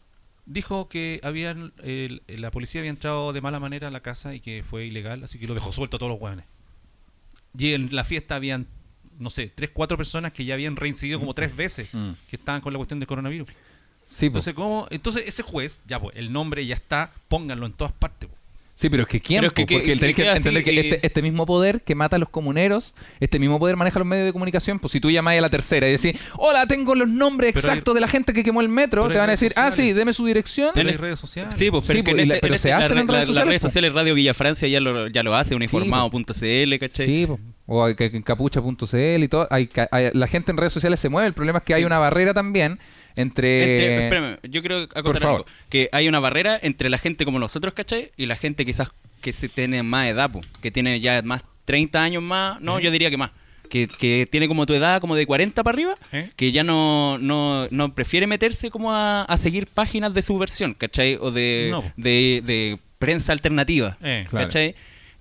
dijo 0.45 0.89
que 0.89 1.19
habían 1.23 1.73
el- 1.83 2.23
la 2.27 2.49
policía 2.51 2.81
había 2.81 2.89
entrado 2.91 3.33
de 3.33 3.41
mala 3.41 3.59
manera 3.59 3.87
a 3.89 3.91
la 3.91 4.01
casa 4.01 4.33
y 4.33 4.39
que 4.39 4.63
fue 4.67 4.85
ilegal, 4.85 5.23
así 5.23 5.37
que 5.39 5.47
lo 5.47 5.53
dejó 5.53 5.71
suelto 5.71 5.97
a 5.97 5.99
todos 5.99 6.11
los 6.11 6.19
hueones. 6.21 6.45
Y 7.57 7.73
en 7.73 7.93
la 7.95 8.03
fiesta 8.03 8.35
habían, 8.35 8.65
no 9.19 9.29
sé, 9.29 9.51
tres, 9.53 9.69
cuatro 9.73 9.97
personas 9.97 10.31
que 10.31 10.45
ya 10.45 10.53
habían 10.55 10.75
reincidido 10.75 11.19
como 11.19 11.33
tres 11.33 11.55
veces, 11.55 11.87
Mm. 11.93 12.11
que 12.27 12.35
estaban 12.37 12.61
con 12.61 12.73
la 12.73 12.77
cuestión 12.77 12.99
del 12.99 13.07
coronavirus. 13.07 13.47
Sí, 14.05 14.21
po. 14.21 14.25
Entonces, 14.27 14.53
¿cómo? 14.55 14.87
Entonces 14.89 15.23
ese 15.27 15.43
juez, 15.43 15.83
ya 15.85 15.99
pues, 15.99 16.15
el 16.17 16.31
nombre 16.33 16.65
ya 16.65 16.75
está, 16.75 17.13
pónganlo 17.27 17.65
en 17.65 17.73
todas 17.73 17.93
partes. 17.93 18.29
po. 18.29 18.35
Sí, 18.81 18.89
pero 18.89 19.03
es 19.03 19.09
que 19.09 19.21
quién, 19.21 19.43
es 19.45 19.53
que- 19.53 19.61
po? 19.61 19.67
que- 19.67 19.75
porque 19.75 19.93
que 19.93 19.99
tenés 19.99 20.15
que 20.15 20.27
así 20.27 20.37
entender 20.37 20.63
que 20.63 20.73
y- 20.73 20.79
este, 20.79 21.05
este 21.05 21.21
mismo 21.21 21.45
poder 21.45 21.81
que 21.81 21.93
mata 21.93 22.15
a 22.15 22.19
los 22.19 22.29
comuneros, 22.29 22.95
este 23.19 23.37
mismo 23.37 23.59
poder 23.59 23.75
maneja 23.77 23.99
los 23.99 24.07
medios 24.07 24.25
de 24.25 24.33
comunicación, 24.33 24.79
pues 24.79 24.91
si 24.93 24.99
tú 24.99 25.11
llamas 25.11 25.37
a 25.37 25.41
la 25.41 25.49
tercera 25.49 25.87
y 25.87 25.91
decís, 25.91 26.19
hola, 26.37 26.65
tengo 26.65 26.95
los 26.95 27.07
nombres 27.07 27.51
Pero 27.53 27.67
hay- 27.67 27.73
exactos 27.73 27.93
de 27.93 28.01
la 28.01 28.07
gente 28.07 28.33
que 28.33 28.43
quemó 28.43 28.59
el 28.61 28.69
metro, 28.69 29.03
pero 29.03 29.13
te 29.13 29.19
van 29.19 29.29
a 29.29 29.33
decir, 29.33 29.53
ah, 29.55 29.71
sí, 29.71 29.93
deme 29.93 30.13
su 30.13 30.25
dirección. 30.25 30.71
Pero 30.73 30.89
hay 30.89 30.95
redes 30.97 31.19
sociales. 31.19 31.53
Sí, 31.55 31.69
pues, 31.69 31.83
pero, 31.85 31.99
Sí, 31.99 32.03
que 32.03 32.11
pues, 32.11 32.23
en 32.23 32.31
este- 32.31 32.41
pero 32.41 32.53
en 32.55 32.59
se 32.59 32.69
este- 32.69 32.79
la 32.79 32.85
hacen 32.85 32.97
en 32.97 33.07
re- 33.07 33.13
redes 33.13 33.19
la- 33.19 33.25
sociales, 33.27 33.45
Las 33.45 33.47
redes 33.49 33.61
sociales 33.61 33.93
Radio 33.93 34.13
Villa 34.15 34.33
Francia 34.33 34.67
ya 34.67 34.79
lo, 34.79 35.07
ya 35.09 35.21
lo 35.21 35.35
hace, 35.35 35.53
uniformado.cl, 35.53 36.79
¿cachai? 36.79 37.05
Sí, 37.05 37.25
po. 37.27 37.39
o 37.67 37.85
hay 37.85 37.95
que- 37.95 38.05
en 38.07 38.21
capucha.cl 38.23 39.23
y 39.23 39.27
todo. 39.29 39.47
Hay, 39.49 39.67
ca- 39.67 39.87
hay- 39.91 40.09
la 40.13 40.27
gente 40.27 40.51
en 40.51 40.57
redes 40.57 40.73
sociales 40.73 40.99
se 40.99 41.07
mueve. 41.07 41.27
El 41.27 41.33
problema 41.33 41.59
es 41.59 41.63
que 41.63 41.73
hay 41.73 41.83
una 41.85 41.99
barrera 41.99 42.33
también 42.33 42.79
entre. 43.15 43.61
Entre- 43.61 44.03
espérame, 44.05 44.37
yo 44.43 44.61
creo 44.61 44.87
favor. 44.87 45.23
algo. 45.23 45.45
Que 45.69 45.89
hay 45.91 46.07
una 46.07 46.19
barrera 46.19 46.59
entre 46.61 46.89
la 46.89 46.97
gente 46.97 47.25
como 47.25 47.39
nosotros, 47.39 47.73
¿cachai? 47.73 48.11
Y 48.17 48.25
la 48.25 48.35
gente 48.35 48.65
quizás 48.65 48.89
que 49.21 49.33
se 49.33 49.49
tiene 49.49 49.83
más 49.83 50.07
edad, 50.07 50.31
po, 50.31 50.41
que 50.61 50.71
tiene 50.71 50.99
ya 50.99 51.21
más 51.23 51.43
30 51.65 52.01
años 52.01 52.23
más, 52.23 52.59
no, 52.61 52.79
yo 52.79 52.91
diría 52.91 53.09
que 53.09 53.17
más. 53.17 53.31
Que, 53.69 53.87
que 53.87 54.27
tiene 54.29 54.49
como 54.49 54.65
tu 54.65 54.73
edad, 54.73 54.99
como 54.99 55.15
de 55.15 55.25
40 55.25 55.63
para 55.63 55.73
arriba, 55.73 55.93
¿Eh? 56.11 56.29
que 56.35 56.51
ya 56.51 56.61
no, 56.63 57.17
no, 57.19 57.67
no 57.71 57.95
prefiere 57.95 58.27
meterse 58.27 58.69
como 58.69 58.91
a, 58.91 59.21
a 59.21 59.37
seguir 59.37 59.65
páginas 59.67 60.13
de 60.13 60.21
subversión, 60.21 60.73
¿cachai? 60.73 61.15
O 61.21 61.31
de, 61.31 61.69
No. 61.71 61.81
de, 61.95 62.41
de 62.45 62.79
prensa 62.99 63.31
alternativa, 63.31 63.97
Eh, 64.03 64.25
Claro. 64.29 64.47
¿cachai? 64.47 64.75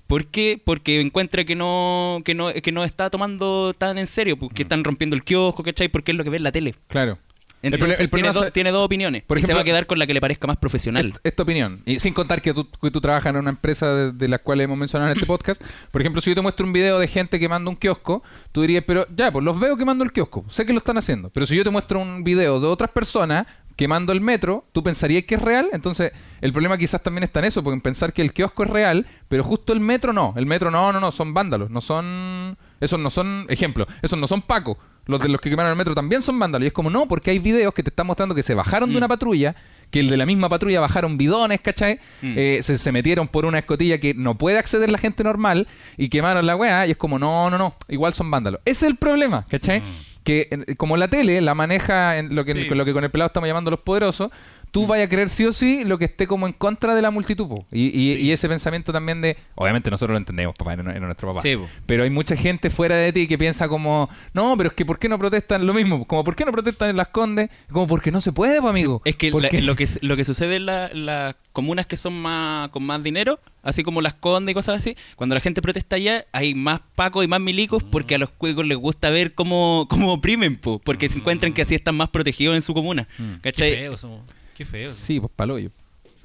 ¿Por 0.08 0.26
qué? 0.26 0.60
Porque 0.64 1.00
encuentra 1.00 1.44
que 1.44 1.54
no, 1.54 2.22
que 2.24 2.34
no, 2.34 2.52
que 2.52 2.72
no 2.72 2.82
está 2.84 3.08
tomando 3.10 3.72
tan 3.74 3.96
en 3.98 4.08
serio, 4.08 4.36
porque 4.36 4.62
están 4.62 4.82
rompiendo 4.82 5.14
el 5.14 5.22
kiosco, 5.22 5.62
¿cachai? 5.62 5.86
Porque 5.86 6.10
es 6.10 6.16
lo 6.18 6.24
que 6.24 6.30
ve 6.30 6.38
en 6.38 6.42
la 6.42 6.50
tele. 6.50 6.74
Claro. 6.88 7.18
Entonces, 7.62 8.00
el 8.00 8.08
problema 8.08 8.32
tiene, 8.32 8.46
es- 8.46 8.50
do- 8.50 8.52
tiene 8.52 8.70
dos 8.70 8.84
opiniones. 8.86 9.22
Por 9.22 9.36
y 9.38 9.42
se 9.42 9.46
ejemplo- 9.46 9.56
va 9.56 9.60
a 9.62 9.64
quedar 9.64 9.86
con 9.86 9.98
la 9.98 10.06
que 10.06 10.14
le 10.14 10.20
parezca 10.20 10.46
más 10.46 10.56
profesional. 10.56 11.12
Es- 11.14 11.20
Esta 11.24 11.42
opinión. 11.42 11.82
Y 11.84 11.98
sin 11.98 12.14
contar 12.14 12.40
que 12.40 12.54
tú, 12.54 12.66
que 12.70 12.90
tú 12.90 13.00
trabajas 13.00 13.30
en 13.30 13.36
una 13.36 13.50
empresa 13.50 13.94
de, 13.94 14.12
de 14.12 14.28
las 14.28 14.40
cuales 14.40 14.64
hemos 14.64 14.78
mencionado 14.78 15.10
en 15.12 15.16
este 15.18 15.26
podcast. 15.26 15.62
Por 15.90 16.00
ejemplo, 16.00 16.22
si 16.22 16.30
yo 16.30 16.34
te 16.34 16.40
muestro 16.40 16.64
un 16.66 16.72
video 16.72 16.98
de 16.98 17.06
gente 17.08 17.38
quemando 17.38 17.70
un 17.70 17.76
kiosco, 17.76 18.22
tú 18.52 18.62
dirías, 18.62 18.84
pero 18.86 19.06
ya, 19.14 19.30
pues 19.30 19.44
los 19.44 19.58
veo 19.60 19.76
quemando 19.76 20.04
el 20.04 20.12
kiosco. 20.12 20.44
Sé 20.48 20.64
que 20.64 20.72
lo 20.72 20.78
están 20.78 20.96
haciendo. 20.98 21.30
Pero 21.30 21.44
si 21.46 21.54
yo 21.56 21.64
te 21.64 21.70
muestro 21.70 22.00
un 22.00 22.24
video 22.24 22.60
de 22.60 22.66
otras 22.66 22.90
personas 22.90 23.46
quemando 23.76 24.12
el 24.12 24.20
metro, 24.20 24.66
tú 24.72 24.82
pensarías 24.82 25.24
que 25.24 25.36
es 25.36 25.42
real. 25.42 25.68
Entonces, 25.72 26.12
el 26.42 26.52
problema 26.52 26.76
quizás 26.76 27.02
también 27.02 27.24
está 27.24 27.38
en 27.40 27.46
eso, 27.46 27.62
porque 27.62 27.74
en 27.76 27.80
pensar 27.80 28.12
que 28.12 28.20
el 28.20 28.32
kiosco 28.34 28.64
es 28.64 28.70
real, 28.70 29.06
pero 29.28 29.42
justo 29.42 29.72
el 29.72 29.80
metro 29.80 30.12
no. 30.12 30.34
El 30.36 30.44
metro 30.46 30.70
no, 30.70 30.92
no, 30.92 31.00
no, 31.00 31.10
son 31.12 31.32
vándalos. 31.34 31.70
No 31.70 31.80
son. 31.80 32.58
Esos 32.80 32.98
no 33.00 33.08
son. 33.10 33.46
Ejemplo, 33.48 33.86
esos 34.02 34.18
no 34.18 34.26
son 34.26 34.42
Paco. 34.42 34.78
Los 35.06 35.20
de 35.20 35.28
los 35.28 35.40
que 35.40 35.50
quemaron 35.50 35.70
el 35.72 35.76
metro 35.76 35.94
también 35.94 36.22
son 36.22 36.38
vándalos. 36.38 36.64
Y 36.64 36.68
es 36.68 36.72
como, 36.72 36.90
no, 36.90 37.08
porque 37.08 37.30
hay 37.30 37.38
videos 37.38 37.74
que 37.74 37.82
te 37.82 37.90
están 37.90 38.06
mostrando 38.06 38.34
que 38.34 38.42
se 38.42 38.54
bajaron 38.54 38.90
de 38.90 38.96
una 38.96 39.08
patrulla, 39.08 39.56
que 39.90 39.98
el 40.00 40.08
de 40.08 40.16
la 40.16 40.24
misma 40.26 40.48
patrulla 40.48 40.78
bajaron 40.80 41.16
bidones, 41.18 41.60
¿cachai? 41.60 41.98
Mm. 42.22 42.34
Eh, 42.36 42.60
se, 42.62 42.78
se 42.78 42.92
metieron 42.92 43.26
por 43.26 43.44
una 43.44 43.58
escotilla 43.58 43.98
que 43.98 44.14
no 44.14 44.36
puede 44.38 44.58
acceder 44.58 44.90
la 44.90 44.98
gente 44.98 45.24
normal 45.24 45.66
y 45.96 46.08
quemaron 46.10 46.46
la 46.46 46.54
weá. 46.54 46.86
Y 46.86 46.92
es 46.92 46.96
como, 46.96 47.18
no, 47.18 47.50
no, 47.50 47.58
no, 47.58 47.74
igual 47.88 48.14
son 48.14 48.30
vándalos. 48.30 48.60
Ese 48.64 48.86
es 48.86 48.90
el 48.92 48.96
problema, 48.96 49.46
¿cachai? 49.48 49.82
Que 50.22 50.48
eh, 50.50 50.76
como 50.76 50.96
la 50.96 51.08
tele 51.08 51.40
la 51.40 51.54
maneja 51.54 52.18
en 52.18 52.34
lo 52.36 52.44
que, 52.44 52.52
Sí. 52.52 52.64
lo 52.68 52.84
que 52.84 52.92
con 52.92 53.02
el 53.02 53.10
pelado 53.10 53.28
estamos 53.28 53.48
llamando 53.48 53.70
los 53.70 53.80
poderosos, 53.80 54.30
tú 54.70 54.86
vayas 54.86 55.06
a 55.06 55.08
creer 55.10 55.28
sí 55.28 55.44
o 55.46 55.52
sí 55.52 55.84
lo 55.84 55.98
que 55.98 56.04
esté 56.06 56.26
como 56.26 56.46
en 56.46 56.52
contra 56.52 56.94
de 56.94 57.02
la 57.02 57.10
multitud. 57.10 57.48
po. 57.48 57.66
Y, 57.72 57.86
y- 57.98 58.12
y 58.20 58.32
ese 58.32 58.48
pensamiento 58.48 58.92
también 58.92 59.20
de, 59.20 59.36
obviamente 59.54 59.90
nosotros 59.90 60.12
lo 60.14 60.18
entendemos, 60.18 60.54
papá, 60.56 60.74
era, 60.74 60.82
era 60.90 61.00
nuestro 61.06 61.28
papá. 61.28 61.42
Sí. 61.42 61.56
Pero 61.86 62.02
hay 62.04 62.10
mucha 62.10 62.36
gente 62.36 62.70
fuera 62.70 62.96
de 62.96 63.12
ti 63.12 63.26
que 63.26 63.36
piensa 63.38 63.68
como, 63.68 64.08
no, 64.32 64.56
pero 64.56 64.68
es 64.70 64.74
que 64.74 64.84
¿por 64.84 64.98
qué 64.98 65.08
no 65.08 65.18
protestan 65.18 65.66
lo 65.66 65.74
mismo? 65.74 66.04
Como, 66.06 66.24
¿por 66.24 66.36
qué 66.36 66.44
no 66.44 66.52
protestan 66.52 66.90
en 66.90 66.96
las 66.96 67.08
Condes? 67.08 67.50
Como, 67.72 67.86
porque 67.86 68.10
no 68.10 68.20
se 68.20 68.32
puede, 68.32 68.60
po, 68.60 68.68
amigo. 68.68 69.02
Es 69.04 69.16
que 69.16 69.30
lo 69.30 69.40
que 69.76 69.86
lo 70.02 70.16
que 70.16 70.24
sucede 70.24 70.56
en 70.56 70.66
la- 70.66 70.90
las 70.94 71.34
comunas 71.52 71.86
que 71.86 71.96
son 71.96 72.12
más 72.20 72.68
con 72.70 72.84
más 72.84 73.02
dinero, 73.02 73.40
así 73.62 73.82
como 73.82 74.00
las 74.00 74.14
Condes 74.14 74.52
y 74.52 74.54
cosas 74.54 74.78
así, 74.78 74.94
cuando 75.16 75.34
la 75.34 75.40
gente 75.40 75.60
protesta 75.62 75.96
allá, 75.96 76.26
hay 76.32 76.54
más 76.54 76.80
pacos 76.94 77.24
y 77.24 77.28
más 77.28 77.40
milicos 77.40 77.82
porque 77.82 78.14
a 78.14 78.18
los 78.18 78.30
cuicos 78.30 78.64
les 78.66 78.78
gusta 78.78 79.10
ver 79.10 79.34
cómo, 79.34 79.86
cómo 79.90 80.12
oprimen, 80.12 80.56
po, 80.56 80.78
porque 80.78 81.08
se 81.08 81.18
encuentran 81.18 81.52
que 81.52 81.62
así 81.62 81.74
están 81.74 81.96
más 81.96 82.08
protegidos 82.10 82.54
en 82.54 82.62
su 82.62 82.72
comuna. 82.74 83.08
Mm. 83.18 83.34
Qué 83.42 83.52
¿Cachai? 83.52 83.76
feo, 83.76 83.94
eso. 83.94 84.20
Qué 84.60 84.66
feo. 84.66 84.92
Sí, 84.92 85.18
pues 85.20 85.32
paloyo. 85.34 85.70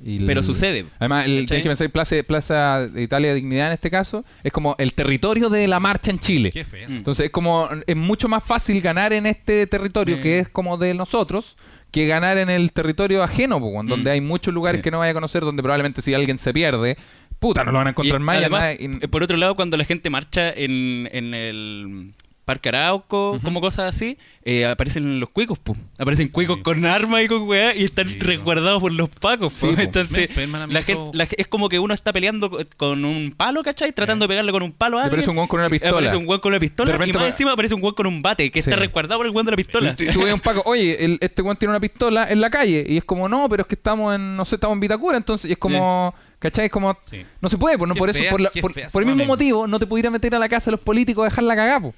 Y 0.03 0.17
el- 0.17 0.25
Pero 0.25 0.43
sucede. 0.43 0.86
Además, 0.99 1.25
el, 1.25 1.45
tienes 1.45 1.63
que 1.63 1.69
pensar 1.69 1.89
Plaza, 1.89 2.17
Plaza 2.27 2.86
de 2.88 3.01
Italia 3.01 3.29
de 3.29 3.36
Dignidad 3.36 3.67
en 3.67 3.73
este 3.73 3.89
caso, 3.89 4.25
es 4.43 4.51
como 4.51 4.75
el 4.77 4.93
territorio 4.93 5.49
de 5.49 5.69
la 5.69 5.79
marcha 5.79 6.11
en 6.11 6.19
Chile. 6.19 6.49
Qué 6.51 6.65
feo. 6.65 6.89
Mm. 6.89 6.97
Entonces 6.97 7.27
es 7.27 7.31
como, 7.31 7.69
es 7.88 7.95
mucho 7.95 8.27
más 8.27 8.43
fácil 8.43 8.81
ganar 8.81 9.13
en 9.13 9.25
este 9.25 9.65
territorio 9.67 10.17
Mm. 10.17 10.21
que 10.21 10.39
es 10.39 10.49
como 10.49 10.77
de 10.77 10.93
nosotros 10.93 11.55
que 11.91 12.07
ganar 12.07 12.38
en 12.38 12.49
el 12.49 12.73
territorio 12.73 13.23
ajeno, 13.23 13.57
po, 13.61 13.71
donde 13.71 14.09
Mm. 14.11 14.13
hay 14.13 14.19
muchos 14.19 14.53
lugares 14.53 14.79
Sí. 14.79 14.83
que 14.83 14.91
no 14.91 14.99
vaya 14.99 15.11
a 15.11 15.13
conocer, 15.13 15.43
donde 15.43 15.63
probablemente 15.63 16.01
si 16.01 16.13
alguien 16.13 16.39
se 16.39 16.51
pierde, 16.51 16.97
puta, 17.39 17.63
no 17.63 17.71
lo 17.71 17.77
van 17.77 17.88
a 17.88 17.89
encontrar 17.91 18.19
Y 18.19 18.23
más. 18.25 18.36
y 18.36 18.39
además, 18.39 18.75
y- 18.77 19.07
por 19.07 19.23
otro 19.23 19.38
lado, 19.38 19.55
cuando 19.55 19.77
la 19.77 19.86
gente 19.86 20.09
marcha 20.09 20.51
en, 20.51 21.07
en 21.13 21.33
el 21.33 22.11
Parque 22.46 22.70
Arauco, 22.70 23.39
como 23.43 23.60
cosas 23.60 23.96
así, 23.96 24.18
eh, 24.43 24.66
aparecen 24.68 25.20
los 25.20 25.30
cuicos, 25.30 25.58
po. 25.58 25.76
Aparecen 25.98 26.28
cuicos 26.30 26.58
Sí. 26.58 26.62
con 26.64 26.86
armas 26.86 27.24
y 27.24 27.28
con 27.28 27.41
weá 27.48 27.76
y 27.76 27.86
están 27.86 28.08
Sí, 28.08 28.20
resguardados 28.20 28.80
por 28.82 28.91
los 28.91 29.10
pacos. 29.10 29.52
Sí. 29.52 29.66
Me 29.76 29.84
Entonces, 29.84 30.30
la 30.70 30.84
gente, 30.84 31.10
la 31.14 31.26
ge- 31.26 31.36
es 31.39 31.48
como 31.48 31.70
que 31.70 31.80
uno 31.80 31.93
está 31.96 32.14
peleando 32.14 32.52
co- 32.52 32.60
con 32.78 33.04
un 33.04 33.34
palo, 33.36 33.64
¿cachai? 33.64 33.91
Tratando 33.91 34.26
de 34.26 34.30
pegarle 34.30 34.52
con 34.52 34.62
un 34.62 34.72
palo 34.72 34.98
a 35.00 35.02
alguien. 35.02 35.10
aparece 35.14 35.30
un 35.32 35.38
weón 35.38 35.48
con 35.48 35.60
una 35.60 35.70
pistola. 35.72 35.91
Aparece 35.91 36.18
un 36.18 36.28
weón 36.28 36.39
con 36.41 36.52
una 36.52 36.60
pistola 36.60 36.96
y 37.08 37.14
más 37.14 37.26
encima 37.28 37.52
aparece 37.54 37.74
un 37.76 37.82
weón 37.82 37.96
con 37.96 38.06
un 38.06 38.22
bate 38.22 38.52
que 38.52 38.60
está 38.60 38.76
resguardado 38.76 39.20
por 39.20 39.26
el 39.26 39.32
weón 39.32 39.46
de 39.48 39.52
la 39.52 39.58
pistola. 39.58 39.96
Y 39.98 40.08
tú 40.14 40.22
ves 40.24 40.34
un 40.34 40.39
Paco, 40.39 40.62
oye, 40.66 41.04
el- 41.04 41.18
este 41.22 41.41
weón 41.41 41.58
tiene 41.58 41.72
una 41.72 41.80
pistola 41.80 42.28
en 42.32 42.39
la 42.41 42.52
calle. 42.52 42.86
Y 42.88 42.98
es 42.98 43.04
como, 43.04 43.28
no, 43.28 43.50
pero 43.50 43.62
es 43.64 43.68
que 43.68 43.74
estamos 43.76 44.14
en, 44.14 44.36
no 44.38 44.46
sé, 44.46 44.56
estamos 44.56 44.76
en 44.76 44.82
Vitacura. 44.82 45.18
Entonces, 45.18 45.50
y 45.50 45.54
es 45.54 45.58
como, 45.58 46.14
¿cachai? 46.38 46.66
Es 46.66 46.72
como, 46.72 46.96
no 47.41 47.50
se 47.50 47.58
puede, 47.58 47.78
pues 47.80 47.89
no 47.89 47.96
por 47.96 48.10
eso, 48.12 48.22
por, 48.30 48.39
la- 48.41 48.52
por, 48.52 48.72
por 48.91 49.02
el 49.02 49.08
mismo 49.08 49.26
motivo, 49.26 49.66
no 49.66 49.80
te 49.80 49.88
pudieras 49.88 50.12
meter 50.12 50.36
a 50.36 50.39
la 50.39 50.48
casa 50.48 50.66
de 50.66 50.74
los 50.74 50.82
políticos 50.82 51.24
a 51.26 51.30
dejarla 51.30 51.56
cagar, 51.56 51.82
po. 51.82 51.96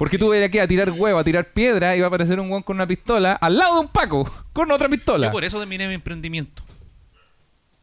Porque 0.00 0.16
tú 0.16 0.32
ir 0.32 0.42
aquí 0.42 0.58
a 0.58 0.66
tirar 0.66 0.90
huevo, 0.90 1.18
a 1.18 1.24
tirar 1.24 1.52
piedra 1.52 1.94
y 1.94 2.00
va 2.00 2.06
a 2.06 2.08
aparecer 2.08 2.40
un 2.40 2.50
weón 2.50 2.62
con 2.62 2.76
una 2.76 2.86
pistola 2.86 3.34
al 3.34 3.58
lado 3.58 3.74
de 3.74 3.80
un 3.80 3.88
Paco, 3.88 4.46
con 4.54 4.70
otra 4.70 4.88
pistola. 4.88 5.26
Yo 5.26 5.30
por 5.30 5.44
eso 5.44 5.58
terminé 5.58 5.86
mi 5.88 5.92
emprendimiento. 5.92 6.62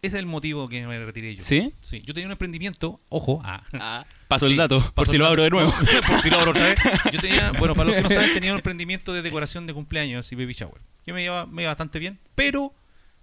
Ese 0.01 0.17
es 0.17 0.21
el 0.21 0.25
motivo 0.25 0.67
que 0.67 0.87
me 0.87 0.97
retiré 1.05 1.35
yo. 1.35 1.43
¿Sí? 1.43 1.75
Sí, 1.79 2.01
yo 2.01 2.15
tenía 2.15 2.25
un 2.25 2.31
emprendimiento, 2.31 2.99
ojo, 3.09 3.39
ah, 3.45 3.63
Ah, 3.73 4.03
paso 4.27 4.47
el 4.47 4.55
dato, 4.55 4.91
por 4.95 5.07
si 5.07 5.19
lo 5.19 5.27
abro 5.27 5.43
de 5.43 5.51
nuevo. 5.51 5.71
por 6.07 6.21
si 6.23 6.31
lo 6.31 6.39
abro 6.39 6.51
otra 6.51 6.63
vez. 6.63 6.79
Yo 7.13 7.19
tenía, 7.19 7.51
bueno, 7.59 7.75
para 7.75 7.89
los 7.89 7.95
que 7.95 8.01
no 8.01 8.09
saben, 8.09 8.33
tenía 8.33 8.51
un 8.51 8.57
emprendimiento 8.57 9.13
de 9.13 9.21
decoración 9.21 9.67
de 9.67 9.75
cumpleaños 9.75 10.31
y 10.31 10.35
baby 10.35 10.53
shower. 10.53 10.81
Yo 11.05 11.13
me 11.13 11.23
iba, 11.23 11.45
me 11.45 11.61
iba 11.61 11.71
bastante 11.71 11.99
bien, 11.99 12.17
pero 12.33 12.73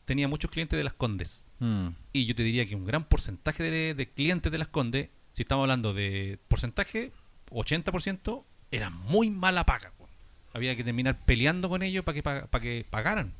tenía 0.04 0.28
muchos 0.28 0.52
clientes 0.52 0.76
de 0.76 0.84
las 0.84 0.92
Condes. 0.92 1.48
Mm. 1.58 1.88
Y 2.12 2.26
yo 2.26 2.36
te 2.36 2.44
diría 2.44 2.64
que 2.64 2.76
un 2.76 2.84
gran 2.84 3.02
porcentaje 3.02 3.64
de, 3.64 3.94
de 3.94 4.08
clientes 4.08 4.52
de 4.52 4.58
las 4.58 4.68
Condes, 4.68 5.08
si 5.32 5.42
estamos 5.42 5.64
hablando 5.64 5.94
de 5.94 6.38
porcentaje, 6.46 7.10
80%, 7.50 8.44
era 8.70 8.90
muy 8.90 9.30
mala 9.30 9.64
paga. 9.66 9.90
po. 9.98 10.08
Había 10.52 10.76
que 10.76 10.84
terminar 10.84 11.18
peleando 11.24 11.68
con 11.68 11.82
ellos 11.82 12.04
para 12.04 12.14
que, 12.14 12.22
pa- 12.22 12.46
para 12.46 12.62
que 12.62 12.84
pagaran. 12.90 13.32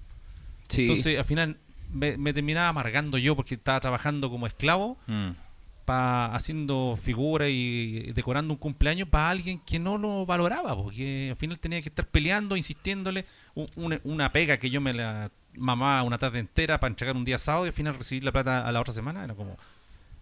Sí. 0.68 0.82
Entonces, 0.82 1.18
al 1.18 1.24
final, 1.24 1.56
me, 1.92 2.16
me 2.16 2.32
terminaba 2.32 2.68
amargando 2.68 3.18
yo 3.18 3.36
porque 3.36 3.54
estaba 3.54 3.80
trabajando 3.80 4.30
como 4.30 4.46
esclavo, 4.46 4.96
Mm. 5.06 5.30
pa, 5.84 6.34
haciendo 6.34 6.98
figuras 7.00 7.50
y 7.50 8.10
decorando 8.14 8.52
un 8.54 8.58
cumpleaños 8.58 9.08
para 9.08 9.28
alguien 9.30 9.60
que 9.60 9.78
no 9.78 9.98
lo 9.98 10.24
valoraba, 10.26 10.74
porque 10.74 11.28
al 11.30 11.36
final 11.36 11.58
tenía 11.58 11.80
que 11.82 11.88
estar 11.90 12.06
peleando, 12.06 12.56
insistiéndole, 12.56 13.26
una, 13.76 14.00
una 14.04 14.32
pega 14.32 14.56
que 14.56 14.70
yo 14.70 14.80
me 14.80 14.92
la 14.94 15.30
mamaba 15.56 16.02
una 16.02 16.18
tarde 16.18 16.40
entera 16.40 16.80
para 16.80 16.90
entregar 16.90 17.14
un 17.16 17.24
día 17.24 17.38
sábado 17.38 17.66
y 17.66 17.68
al 17.68 17.74
final 17.74 17.96
recibir 17.96 18.24
la 18.24 18.32
plata 18.32 18.66
a 18.66 18.72
la 18.72 18.80
otra 18.80 18.92
semana, 18.94 19.22
era 19.22 19.34
como, 19.34 19.56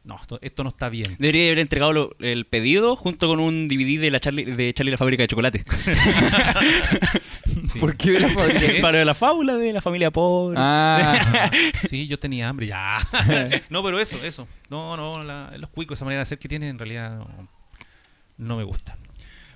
no, 0.04 0.16
esto, 0.16 0.38
esto 0.42 0.62
no 0.64 0.70
está 0.70 0.88
bien. 0.88 1.16
Debería 1.18 1.46
haber 1.46 1.58
entregado 1.60 1.92
lo- 1.92 2.16
el 2.18 2.44
pedido 2.46 2.96
junto 2.96 3.28
con 3.28 3.40
un 3.40 3.68
DVD 3.68 4.00
de 4.00 4.10
la 4.10 4.18
Charlie, 4.20 4.44
de 4.44 4.74
Charlie 4.74 4.90
la 4.92 4.98
fábrica 4.98 5.22
de 5.22 5.28
chocolate. 5.28 5.64
Sí. 7.70 7.78
¿Por 7.78 7.96
qué 7.96 8.18
la 8.18 8.28
fábrica? 8.28 8.58
¿Qué? 8.60 8.78
Para 8.82 9.04
la 9.04 9.14
fábula 9.14 9.56
de 9.56 9.72
la 9.72 9.80
familia 9.80 10.10
pobre. 10.10 10.56
Ah, 10.58 11.50
Sí, 11.88 12.06
yo 12.06 12.16
tenía 12.16 12.48
hambre, 12.48 12.66
ya. 12.66 12.98
no, 13.68 13.82
pero 13.82 13.98
eso, 14.00 14.18
eso. 14.24 14.48
No, 14.70 14.96
no, 14.96 15.22
la- 15.22 15.52
los 15.58 15.70
cuicos, 15.70 15.98
esa 15.98 16.04
manera 16.04 16.20
de 16.20 16.22
hacer 16.22 16.38
que 16.38 16.48
tienen, 16.48 16.70
en 16.70 16.78
realidad 16.78 17.18
no, 17.18 17.48
no 18.38 18.56
me 18.56 18.64
gusta. 18.64 18.96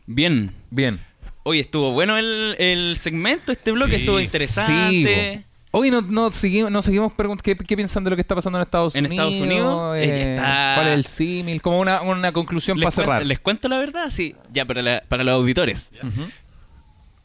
Bien. 0.07 0.53
bien. 0.70 1.01
Oye, 1.42 1.61
estuvo 1.61 1.92
bueno 1.92 2.16
el, 2.18 2.55
el 2.59 2.97
segmento, 2.99 3.51
este 3.53 3.72
bloque 3.72 3.94
Sí, 3.97 4.01
estuvo 4.01 4.18
sí, 4.18 4.24
interesante. 4.24 5.44
Hoy 5.79 5.91
no, 5.91 6.01
no 6.01 6.33
seguimos, 6.33 6.70
no 6.70 6.81
seguimos 6.81 7.12
preguntando 7.12 7.43
qué, 7.43 7.55
qué 7.55 7.77
piensan 7.77 8.03
de 8.03 8.09
lo 8.11 8.16
que 8.16 8.22
está 8.22 8.35
pasando 8.35 8.59
en 8.59 8.62
Estados 8.62 8.95
En 8.95 9.05
Unidos. 9.05 9.27
Estados 9.33 9.47
Unidos, 9.47 9.97
eh, 9.99 10.31
está- 10.35 10.72
¿Cuál 10.77 10.89
es 10.89 10.95
el 10.95 11.05
símil? 11.05 11.61
Como 11.61 11.81
una, 11.81 12.01
una 12.01 12.33
conclusión 12.33 12.79
para 12.79 12.91
cerrar. 12.91 13.27
les 13.27 13.39
cuento 13.41 13.68
la 13.68 13.77
verdad, 13.79 14.07
sí. 14.11 14.35
Ya, 14.53 14.64
para, 14.64 14.81
la- 14.81 15.03
para 15.07 15.22
los 15.22 15.35
auditores. 15.35 15.93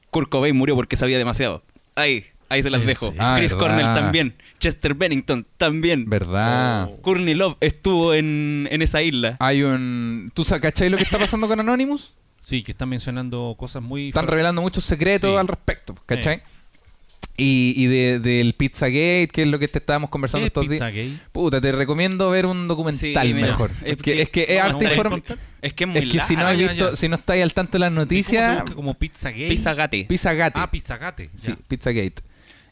Kurt 0.09 0.29
Cobain 0.29 0.55
murió 0.55 0.75
porque 0.75 0.95
sabía 0.97 1.17
demasiado. 1.17 1.63
Ahí, 1.95 2.25
ahí 2.49 2.61
se 2.61 2.69
las 2.69 2.81
¿En 2.81 2.87
dejo. 2.87 3.13
Ah, 3.17 3.35
Chris 3.37 3.53
verdad. 3.53 3.67
Cornell 3.67 3.93
también. 3.93 4.35
Chester 4.59 4.93
Bennington 4.95 5.47
también. 5.57 6.09
¿Verdad? 6.09 6.89
Oh. 6.91 7.01
Courtney 7.01 7.33
Love 7.33 7.55
estuvo 7.61 8.13
en, 8.13 8.67
en 8.69 8.81
esa 8.81 9.01
isla. 9.01 9.37
Hay 9.39 9.63
un... 9.63 10.29
¿Tú 10.33 10.43
cachai 10.43 10.89
lo 10.89 10.97
que 10.97 11.03
está 11.03 11.17
pasando 11.17 11.47
con 11.47 11.59
Anonymous? 11.59 12.13
Sí, 12.41 12.63
que 12.63 12.71
están 12.71 12.89
mencionando 12.89 13.55
cosas 13.57 13.81
muy... 13.81 14.09
Están 14.09 14.27
revelando 14.27 14.61
muchos 14.61 14.83
secretos 14.83 15.31
Sí. 15.31 15.37
al 15.37 15.47
respecto, 15.47 15.95
¿cachai? 16.05 16.41
Y, 17.37 17.73
y 17.77 17.87
de, 17.87 18.19
del 18.19 18.53
Pizzagate, 18.53 19.29
que 19.31 19.43
es 19.43 19.47
lo 19.47 19.57
que 19.57 19.67
te 19.67 19.79
estábamos 19.79 20.09
conversando 20.09 20.41
¿Qué 20.43 20.47
es 20.47 20.49
estos 20.49 20.69
días. 20.69 20.93
gay? 20.93 21.19
Puta, 21.31 21.59
te 21.61 21.71
recomiendo 21.71 22.29
ver 22.29 22.45
un 22.45 22.67
documental 22.67 23.25
Sí, 23.27 23.33
mira, 23.33 23.47
mejor. 23.47 23.71
es 23.83 23.93
Es 23.93 24.01
que, 24.01 24.21
es, 24.21 24.29
que 24.29 24.41
es 24.49 24.55
no, 24.57 24.61
harta 24.61 24.73
no, 24.73 24.77
¿puedes 24.79 24.97
información. 24.97 25.21
contar? 25.37 25.47
Es 25.61 25.73
que 25.73 25.83
es 25.85 25.89
muy 25.89 25.99
Es 25.99 26.09
que 26.11 26.19
si 26.19 26.35
no 26.35 26.45
has 26.45 26.57
ya, 26.59 26.67
visto, 26.67 26.89
ya. 26.91 26.95
si 26.95 27.07
no 27.07 27.15
estáis 27.15 27.41
al 27.43 27.53
tanto 27.53 27.71
de 27.73 27.79
las 27.79 27.91
¿Y 27.91 27.95
cómo 27.95 27.99
se 27.99 28.05
noticias, 28.15 28.63
como 28.75 28.93
pizza 28.95 29.31
gay? 29.31 29.49
Pizzagate. 29.49 30.05
Pizzagate. 30.05 30.59
Ah, 30.59 30.69
pizzagate. 30.69 31.29
Sí, 31.37 31.47
ya. 31.47 31.57
Pizzagate. 31.67 32.21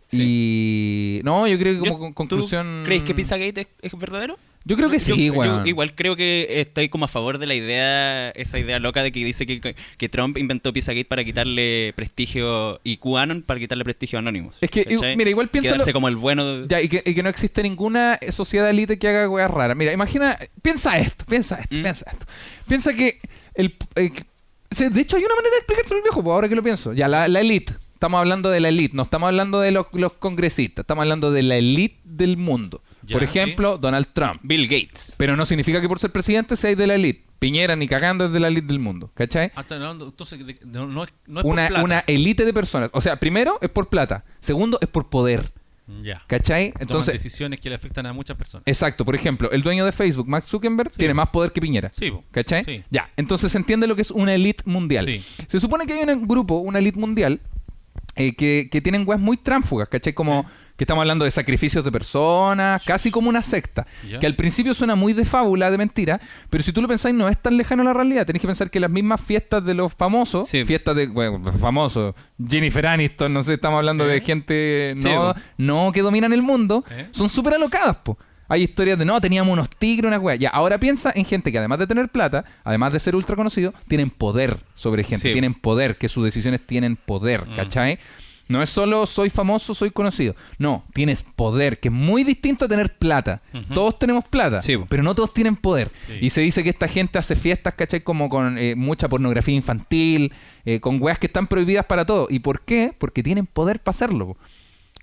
Sí. 0.07 0.17
Y 0.21 1.21
no, 1.23 1.47
yo 1.47 1.57
creo 1.57 1.81
que 1.81 1.85
Yo- 1.89 1.93
como 1.93 1.99
con- 1.99 2.27
¿tú 2.27 2.35
conclusión. 2.35 2.83
¿Crees 2.85 3.03
que 3.03 3.15
Pizzagate 3.15 3.61
es, 3.61 3.67
es 3.81 3.97
verdadero? 3.97 4.37
Yo 4.65 4.75
creo 4.75 4.89
que 4.89 4.99
Yo- 4.99 5.15
sí, 5.15 5.25
yo 5.27 5.33
weón. 5.33 5.65
igual 5.65 5.95
creo 5.95 6.15
que 6.15 6.59
estoy 6.61 6.89
como 6.89 7.05
a 7.05 7.07
favor 7.07 7.37
de 7.37 7.47
la 7.47 7.55
idea, 7.55 8.29
esa 8.31 8.59
idea 8.59 8.77
loca 8.79 9.01
de 9.01 9.11
que 9.11 9.23
dice 9.23 9.45
que, 9.47 9.75
que 9.97 10.09
Trump 10.09 10.37
inventó 10.37 10.73
Pizzagate 10.73 11.05
para 11.05 11.23
quitarle 11.23 11.93
prestigio 11.95 12.79
y 12.83 12.97
QAnon 12.97 13.41
para 13.41 13.59
quitarle 13.59 13.83
prestigio 13.83 14.17
a 14.17 14.19
Anonymous. 14.19 14.57
Es 14.61 14.69
que, 14.69 14.83
¿cachai? 14.85 15.15
mira, 15.15 15.29
igual 15.29 15.49
piénsalo- 15.49 15.73
Quedarse 15.77 15.93
como 15.93 16.07
el 16.09 16.17
bueno. 16.17 16.45
de- 16.45 16.67
Ya, 16.67 16.81
y 16.81 16.89
que, 16.89 17.01
y 17.05 17.15
que 17.15 17.23
no 17.23 17.29
existe 17.29 17.63
ninguna 17.63 18.19
sociedad 18.31 18.69
élite 18.69 18.99
que 18.99 19.07
haga 19.07 19.29
weas 19.29 19.49
raras. 19.49 19.75
Mira, 19.77 19.93
imagina, 19.93 20.37
piensa 20.61 20.99
esto, 20.99 21.25
piensa 21.27 21.55
esto, 21.59 21.75
¿Mm? 21.75 21.81
piensa 21.81 22.05
esto. 22.11 22.25
Piensa 22.67 22.93
que 22.93 23.19
el. 23.55 23.75
eh, 23.95 24.11
que- 24.11 24.89
de 24.89 25.01
hecho, 25.01 25.17
hay 25.17 25.23
una 25.23 25.35
manera 25.35 25.51
de 25.51 25.57
explicárselo 25.59 25.97
al 25.97 26.03
viejo, 26.03 26.21
pues, 26.21 26.33
ahora 26.33 26.49
que 26.49 26.55
lo 26.55 26.61
pienso. 26.63 26.93
Ya, 26.93 27.07
la, 27.07 27.27
la 27.27 27.39
elite. 27.39 27.73
Estamos 27.93 28.19
hablando 28.19 28.49
de 28.49 28.59
la 28.59 28.69
elite, 28.69 28.95
no 28.95 29.03
estamos 29.03 29.27
hablando 29.27 29.59
de 29.61 29.71
los, 29.71 29.87
los 29.93 30.13
congresistas, 30.13 30.83
estamos 30.83 31.01
hablando 31.01 31.31
de 31.31 31.43
la 31.43 31.57
elite 31.57 31.97
del 32.03 32.37
mundo. 32.37 32.81
Ya, 33.09 33.17
por 33.19 33.27
sí. 33.27 33.37
ejemplo, 33.37 33.77
Donald 33.77 34.07
Trump. 34.13 34.39
Bill 34.43 34.67
Gates. 34.67 35.15
Pero 35.17 35.35
no 35.35 35.45
significa 35.45 35.81
que 35.81 35.87
por 35.87 35.99
ser 35.99 36.11
presidente 36.11 36.55
seáis 36.55 36.77
de 36.77 36.87
la 36.87 36.95
elite. 36.95 37.25
Piñera 37.39 37.75
ni 37.75 37.87
cagando 37.87 38.25
es 38.25 38.31
de 38.33 38.39
la 38.39 38.49
elite 38.49 38.67
del 38.67 38.79
mundo. 38.79 39.11
¿Cachai? 39.13 39.51
Ah, 39.55 39.63
entonces, 39.69 40.45
de- 40.45 40.53
de- 40.53 40.59
no, 40.65 40.87
no 40.87 41.03
es, 41.03 41.09
no 41.25 41.39
es 41.39 41.45
Una, 41.45 41.63
por 41.63 41.69
plata. 41.69 41.83
una 41.83 41.99
elite 42.07 42.43
de 42.45 42.53
personas. 42.53 42.89
O 42.93 42.99
sea, 43.01 43.15
primero 43.15 43.57
es 43.61 43.69
por 43.69 43.87
plata. 43.89 44.25
Segundo 44.41 44.77
es 44.81 44.89
por 44.89 45.09
poder. 45.09 45.51
Ya. 46.03 46.21
¿Cachai? 46.27 46.71
Toman 46.71 46.81
Entonces, 46.81 47.13
decisiones 47.13 47.59
que 47.59 47.67
le 47.69 47.75
afectan 47.75 48.05
a 48.05 48.13
muchas 48.13 48.37
personas. 48.37 48.63
exacto. 48.67 49.05
Por 49.05 49.15
ejemplo, 49.15 49.49
el 49.51 49.63
dueño 49.63 49.85
de 49.85 49.91
Facebook, 49.91 50.27
Mark 50.27 50.45
Zuckerberg, 50.45 50.91
tiene 50.91 51.13
más 51.15 51.29
poder 51.29 51.51
que 51.51 51.61
Piñera. 51.61 51.89
Sí, 51.93 52.11
po. 52.11 52.23
¿Cachai? 52.29 52.63
Sí. 52.63 52.83
Ya, 52.91 53.09
entonces 53.17 53.51
se 53.51 53.57
entiende 53.57 53.87
lo 53.87 53.95
que 53.95 54.03
es 54.03 54.11
una 54.11 54.35
elite 54.35 54.63
mundial. 54.67 55.05
Sí. 55.05 55.23
Se 55.47 55.59
supone 55.59 55.87
que 55.87 55.93
hay 55.93 56.07
un 56.07 56.27
grupo, 56.27 56.57
una 56.59 56.77
elite 56.77 56.99
mundial, 56.99 57.39
eh, 58.15 58.35
que, 58.35 58.67
que 58.71 58.81
tienen 58.81 59.03
weas 59.07 59.19
muy 59.19 59.37
tránfugas, 59.37 59.87
¿cachai? 59.89 60.13
Como 60.13 60.45
que 60.79 60.85
estamos 60.85 61.01
hablando 61.01 61.25
de 61.25 61.31
sacrificios 61.31 61.83
de 61.83 61.91
personas, 61.91 62.85
casi 62.85 63.11
como 63.11 63.27
una 63.27 63.41
secta. 63.41 63.85
Que 64.19 64.25
al 64.25 64.35
principio 64.37 64.73
suena 64.73 64.95
muy 64.95 65.11
de 65.11 65.25
fábula, 65.25 65.69
de 65.69 65.77
mentira, 65.77 66.21
pero 66.49 66.63
si 66.63 66.71
tú 66.71 66.81
lo 66.81 66.87
pensáis 66.87 67.13
no 67.13 67.27
es 67.27 67.37
tan 67.37 67.57
lejano 67.57 67.81
a 67.81 67.85
la 67.85 67.93
realidad. 67.93 68.25
Tenéis 68.25 68.39
que 68.41 68.47
pensar 68.47 68.71
que 68.71 68.79
las 68.79 68.89
mismas 68.89 69.19
fiestas 69.19 69.65
de 69.65 69.73
los 69.73 69.93
famosos, 69.93 70.47
Sí. 70.47 70.63
fiestas 70.63 70.95
de, 70.95 71.07
bueno, 71.07 71.41
famosos, 71.59 72.15
Jennifer 72.47 72.87
Aniston, 72.87 73.33
no 73.33 73.43
sé, 73.43 73.55
estamos 73.55 73.77
hablando 73.77 74.05
de 74.05 74.21
gente 74.21 74.93
Sí, 74.97 75.09
no, 75.09 75.33
no 75.57 75.91
que 75.91 76.01
dominan 76.01 76.31
el 76.31 76.41
mundo, 76.41 76.85
¿Eh? 76.89 77.07
son 77.11 77.29
súper 77.29 77.55
alocadas, 77.55 77.97
po. 77.97 78.17
Hay 78.47 78.63
historias 78.63 78.97
de 78.97 79.03
no, 79.03 79.19
teníamos 79.19 79.51
unos 79.51 79.69
tigres, 79.69 80.07
unas 80.07 80.21
weas. 80.21 80.39
Ya, 80.39 80.49
ahora 80.49 80.79
piensa 80.79 81.11
en 81.13 81.25
gente 81.25 81.51
que 81.51 81.57
además 81.59 81.77
de 81.79 81.87
tener 81.87 82.07
plata, 82.07 82.45
además 82.63 82.93
de 82.93 82.99
ser 82.99 83.15
ultra 83.17 83.35
conocido, 83.35 83.73
tienen 83.89 84.09
poder 84.09 84.61
sobre 84.75 85.03
gente, 85.03 85.27
Sí. 85.27 85.33
tienen 85.33 85.53
poder, 85.53 85.97
que 85.97 86.07
sus 86.07 86.23
decisiones 86.23 86.65
tienen 86.65 86.95
poder, 86.95 87.45
Mm. 87.47 87.55
¿cachai? 87.57 87.99
No 88.49 88.63
es 88.63 88.71
solo 88.71 89.05
soy 89.05 89.29
famoso, 89.29 89.75
soy 89.75 89.91
conocido. 89.91 90.35
No, 90.57 90.83
tienes 90.93 91.21
poder, 91.21 91.79
que 91.79 91.89
es 91.89 91.93
muy 91.93 92.23
distinto 92.23 92.65
a 92.65 92.67
tener 92.67 92.97
plata. 92.97 93.43
Todos 93.73 93.99
tenemos 93.99 94.25
plata, 94.25 94.63
Sí, 94.63 94.75
pero 94.89 95.03
no 95.03 95.13
todos 95.13 95.35
tienen 95.35 95.55
poder. 95.55 95.91
Sí. 96.07 96.13
Y 96.19 96.29
se 96.31 96.41
dice 96.41 96.63
que 96.63 96.71
esta 96.71 96.87
gente 96.87 97.19
hace 97.19 97.35
fiestas, 97.35 97.75
¿cachai? 97.75 98.01
Como 98.01 98.27
con 98.27 98.57
eh, 98.57 98.73
mucha 98.75 99.07
pornografía 99.07 99.53
infantil, 99.53 100.33
eh, 100.65 100.79
con 100.79 100.99
weas 100.99 101.19
que 101.19 101.27
están 101.27 101.45
prohibidas 101.45 101.85
para 101.85 102.05
todo. 102.05 102.25
¿Y 102.27 102.39
por 102.39 102.61
qué? 102.61 102.91
Porque 102.97 103.21
tienen 103.21 103.45
poder 103.45 103.81
para 103.81 103.91
hacerlo. 103.95 104.35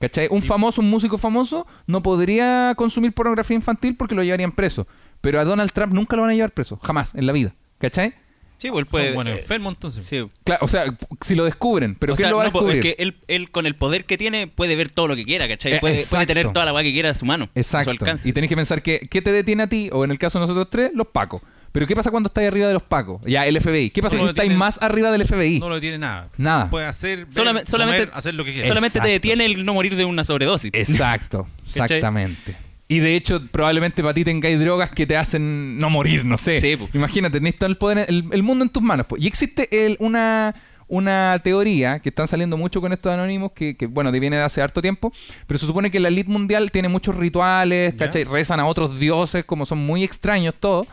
¿Cachai? 0.00 0.26
Un 0.30 0.42
famoso, 0.42 0.80
un 0.82 0.90
músico 0.90 1.16
famoso, 1.16 1.68
no 1.86 2.02
podría 2.02 2.74
consumir 2.76 3.12
pornografía 3.12 3.54
infantil 3.54 3.96
porque 3.96 4.16
lo 4.16 4.24
llevarían 4.24 4.50
preso. 4.50 4.88
Pero 5.20 5.38
a 5.38 5.44
Donald 5.44 5.70
Trump 5.72 5.92
nunca 5.92 6.16
lo 6.16 6.22
van 6.22 6.32
a 6.32 6.34
llevar 6.34 6.52
preso, 6.52 6.78
jamás, 6.82 7.14
en 7.14 7.26
la 7.26 7.32
vida. 7.32 7.54
¿Cachai? 7.78 8.14
Sí, 8.58 8.70
pues 8.70 8.84
él 8.84 8.86
puede. 8.90 9.08
un 9.10 9.14
buen 9.16 9.28
eh, 9.28 9.32
enfermo 9.32 9.68
entonces. 9.68 10.04
sí. 10.04 10.22
Claro, 10.44 10.64
o 10.64 10.68
sea, 10.68 10.84
si 11.20 11.34
lo 11.34 11.44
descubren, 11.44 11.94
pero 11.94 12.14
o 12.14 12.16
¿quién 12.16 12.24
sea, 12.24 12.30
lo 12.30 12.36
va 12.38 12.44
a 12.44 12.46
no, 12.46 12.52
pues, 12.52 12.64
descubrir? 12.64 12.86
es 12.90 12.96
que 12.96 13.02
él, 13.02 13.16
él 13.28 13.50
con 13.50 13.66
el 13.66 13.74
poder 13.74 14.04
que 14.06 14.16
tiene 14.16 14.46
puede 14.46 14.76
ver 14.76 14.90
todo 14.90 15.08
lo 15.08 15.16
que 15.16 15.24
quiera, 15.24 15.46
¿cachai? 15.48 15.74
Eh, 15.74 15.78
puede, 15.80 15.94
puede 15.94 16.02
exacto. 16.04 16.26
tener 16.26 16.52
toda 16.52 16.64
la 16.66 16.72
weá 16.72 16.82
que 16.82 16.92
quiera 16.92 17.10
a 17.10 17.14
su 17.14 17.26
mano. 17.26 17.44
A 17.44 17.48
su 17.54 17.60
Exacto. 17.60 17.90
alcance. 17.90 18.28
Y 18.28 18.32
tenés 18.32 18.48
que 18.48 18.56
pensar 18.56 18.82
que, 18.82 19.08
¿qué 19.10 19.20
te 19.22 19.32
detiene 19.32 19.64
a 19.64 19.66
ti? 19.68 19.90
O 19.92 20.04
en 20.04 20.10
el 20.10 20.18
caso 20.18 20.38
de 20.38 20.44
nosotros 20.44 20.68
tres, 20.70 20.90
los 20.94 21.08
pacos. 21.08 21.42
Pero 21.72 21.86
¿qué 21.86 21.94
pasa 21.94 22.10
cuando 22.10 22.28
estáis 22.28 22.48
arriba 22.48 22.68
de 22.68 22.72
los 22.72 22.82
pacos? 22.82 23.20
Ya, 23.26 23.44
el 23.46 23.60
FBI. 23.60 23.90
¿Qué 23.90 24.00
pasa 24.00 24.16
No 24.16 24.22
si 24.22 24.28
estáis 24.28 24.48
detienen- 24.48 24.56
más 24.58 24.80
arriba 24.80 25.10
del 25.10 25.26
FBI? 25.26 25.60
No 25.60 25.68
lo 25.68 25.78
tiene 25.78 25.98
nada. 25.98 26.30
Nada. 26.38 26.70
Puede 26.70 26.86
hacer, 26.86 27.26
ver, 27.26 27.34
Solamente- 27.34 27.70
solamente- 27.70 28.04
comer, 28.06 28.16
hacer 28.16 28.34
lo 28.34 28.44
que 28.46 28.52
quiera. 28.54 28.66
Solamente 28.66 28.96
Exacto. 28.98 29.06
te 29.08 29.12
detiene 29.12 29.44
el 29.44 29.62
no 29.66 29.74
morir 29.74 29.94
de 29.94 30.06
una 30.06 30.24
sobredosis. 30.24 30.70
Exacto, 30.72 31.46
exactamente. 31.66 32.56
Y 32.88 33.00
de 33.00 33.16
hecho, 33.16 33.44
probablemente 33.50 34.00
para 34.02 34.14
ti 34.14 34.24
tengáis 34.24 34.60
drogas 34.60 34.90
que 34.92 35.06
te 35.06 35.16
hacen 35.16 35.78
no 35.78 35.90
morir, 35.90 36.24
no 36.24 36.36
sé. 36.36 36.60
Sí. 36.60 36.78
Imagínate, 36.94 37.38
tenés 37.38 37.58
todo 37.58 37.68
el 37.68 37.76
poder, 37.76 38.06
el, 38.08 38.24
el 38.30 38.42
mundo 38.44 38.64
en 38.64 38.68
tus 38.70 38.82
manos. 38.82 39.06
po. 39.06 39.16
Y 39.18 39.26
existe 39.26 39.86
el- 39.86 39.96
una, 39.98 40.54
una 40.86 41.40
teoría 41.42 41.98
que 41.98 42.10
están 42.10 42.28
saliendo 42.28 42.56
mucho 42.56 42.80
con 42.80 42.92
estos 42.92 43.12
anónimos, 43.12 43.50
que, 43.52 43.76
que, 43.76 43.86
bueno, 43.86 44.12
viene 44.12 44.36
de 44.36 44.42
hace 44.42 44.62
harto 44.62 44.80
tiempo, 44.80 45.12
pero 45.48 45.58
se 45.58 45.66
supone 45.66 45.90
que 45.90 45.98
la 45.98 46.06
elite 46.08 46.30
mundial 46.30 46.70
tiene 46.70 46.88
muchos 46.88 47.16
rituales, 47.16 47.92
Ya. 47.96 48.06
¿cachai? 48.06 48.22
Rezan 48.22 48.60
a 48.60 48.66
otros 48.66 49.00
dioses, 49.00 49.44
como 49.44 49.66
son 49.66 49.78
muy 49.78 50.04
extraños 50.04 50.54
todos. 50.60 50.86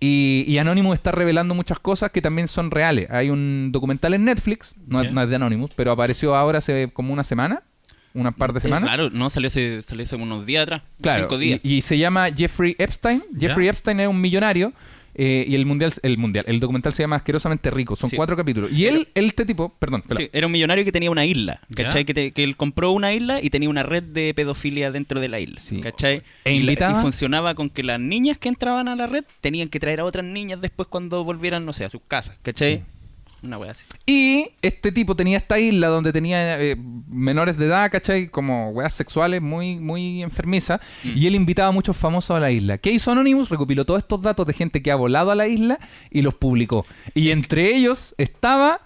Y, 0.00 0.44
y 0.48 0.58
Anonymous 0.58 0.94
está 0.94 1.12
revelando 1.12 1.54
muchas 1.54 1.78
cosas 1.78 2.10
que 2.10 2.20
también 2.20 2.48
son 2.48 2.70
reales. 2.72 3.08
Hay 3.10 3.30
un 3.30 3.70
documental 3.72 4.12
en 4.14 4.24
Netflix, 4.24 4.74
no, 4.86 5.02
no 5.04 5.22
es 5.22 5.28
de 5.30 5.36
Anonymous, 5.36 5.70
pero 5.76 5.92
apareció 5.92 6.34
ahora 6.34 6.58
hace 6.58 6.90
como 6.92 7.12
una 7.12 7.22
semana, 7.24 7.62
una 8.14 8.32
par 8.32 8.52
de 8.52 8.58
Es 8.58 8.62
semanas. 8.64 8.88
Claro, 8.88 9.10
no 9.10 9.30
salió 9.30 9.48
hace, 9.48 9.82
salió 9.82 10.02
hace 10.04 10.16
unos 10.16 10.46
días 10.46 10.62
atrás. 10.64 10.82
Claro, 11.00 11.24
Cinco 11.24 11.38
días. 11.38 11.60
Y, 11.62 11.76
y 11.76 11.80
se 11.82 11.98
llama 11.98 12.28
Jeffrey 12.30 12.74
Epstein. 12.78 13.22
Ya. 13.32 13.48
Jeffrey 13.48 13.68
Epstein 13.68 14.00
es 14.00 14.08
un 14.08 14.20
millonario 14.20 14.72
eh, 15.14 15.44
y 15.46 15.54
el 15.56 15.66
mundial, 15.66 15.92
el 16.02 16.16
mundial, 16.16 16.46
el 16.48 16.58
documental 16.58 16.94
se 16.94 17.02
llama 17.02 17.16
Asquerosamente 17.16 17.70
Rico. 17.70 17.94
Son 17.96 18.08
Sí. 18.08 18.16
cuatro 18.16 18.34
capítulos. 18.34 18.72
Y 18.72 18.86
él, 18.86 19.08
él, 19.14 19.26
este 19.26 19.44
tipo, 19.44 19.68
perdón, 19.78 20.02
Sí, 20.16 20.30
era 20.32 20.46
un 20.46 20.52
millonario 20.52 20.84
que 20.86 20.92
tenía 20.92 21.10
una 21.10 21.26
isla. 21.26 21.60
¿cachai? 21.76 22.06
Que, 22.06 22.14
te- 22.14 22.32
que 22.32 22.42
él 22.42 22.56
compró 22.56 22.92
una 22.92 23.12
isla 23.12 23.38
y 23.42 23.50
tenía 23.50 23.68
una 23.68 23.82
red 23.82 24.02
de 24.04 24.32
pedofilia 24.32 24.90
dentro 24.90 25.20
de 25.20 25.28
la 25.28 25.38
isla, 25.38 25.60
Sí. 25.60 25.80
¿cachai? 25.82 26.22
E 26.46 26.54
y, 26.54 26.62
la- 26.62 26.72
y 26.72 26.94
funcionaba 27.02 27.54
con 27.54 27.68
que 27.68 27.82
las 27.82 28.00
niñas 28.00 28.38
que 28.38 28.48
entraban 28.48 28.88
a 28.88 28.96
la 28.96 29.06
red 29.06 29.24
tenían 29.42 29.68
que 29.68 29.78
traer 29.80 30.00
a 30.00 30.04
otras 30.06 30.24
niñas 30.24 30.62
después 30.62 30.88
cuando 30.88 31.22
volvieran, 31.24 31.66
no 31.66 31.74
sé, 31.74 31.84
a 31.84 31.90
sus 31.90 32.00
casas, 32.08 32.38
¿cachai? 32.42 32.82
Una 33.42 33.58
wea 33.58 33.72
así. 33.72 33.86
Y 34.06 34.50
este 34.62 34.92
tipo 34.92 35.16
tenía 35.16 35.38
esta 35.38 35.58
isla 35.58 35.88
donde 35.88 36.12
tenía 36.12 36.60
eh, 36.60 36.76
menores 37.08 37.56
de 37.56 37.66
edad, 37.66 37.90
¿cachai? 37.90 38.28
Como 38.28 38.70
weas 38.70 38.94
sexuales 38.94 39.42
muy, 39.42 39.80
muy 39.80 40.22
enfermizas. 40.22 40.80
Mm. 41.02 41.16
Y 41.16 41.26
él 41.26 41.34
invitaba 41.34 41.68
a 41.68 41.72
muchos 41.72 41.96
famosos 41.96 42.36
a 42.36 42.40
la 42.40 42.52
isla. 42.52 42.78
¿Qué 42.78 42.90
hizo 42.90 43.10
Anonymous? 43.10 43.48
Recopiló 43.48 43.84
todos 43.84 43.98
estos 43.98 44.22
datos 44.22 44.46
de 44.46 44.52
gente 44.52 44.80
que 44.80 44.92
ha 44.92 44.96
volado 44.96 45.32
a 45.32 45.34
la 45.34 45.48
isla 45.48 45.80
y 46.10 46.22
los 46.22 46.34
publicó. 46.34 46.86
Y 47.14 47.30
entre 47.30 47.74
ellos 47.74 48.14
estaba... 48.18 48.82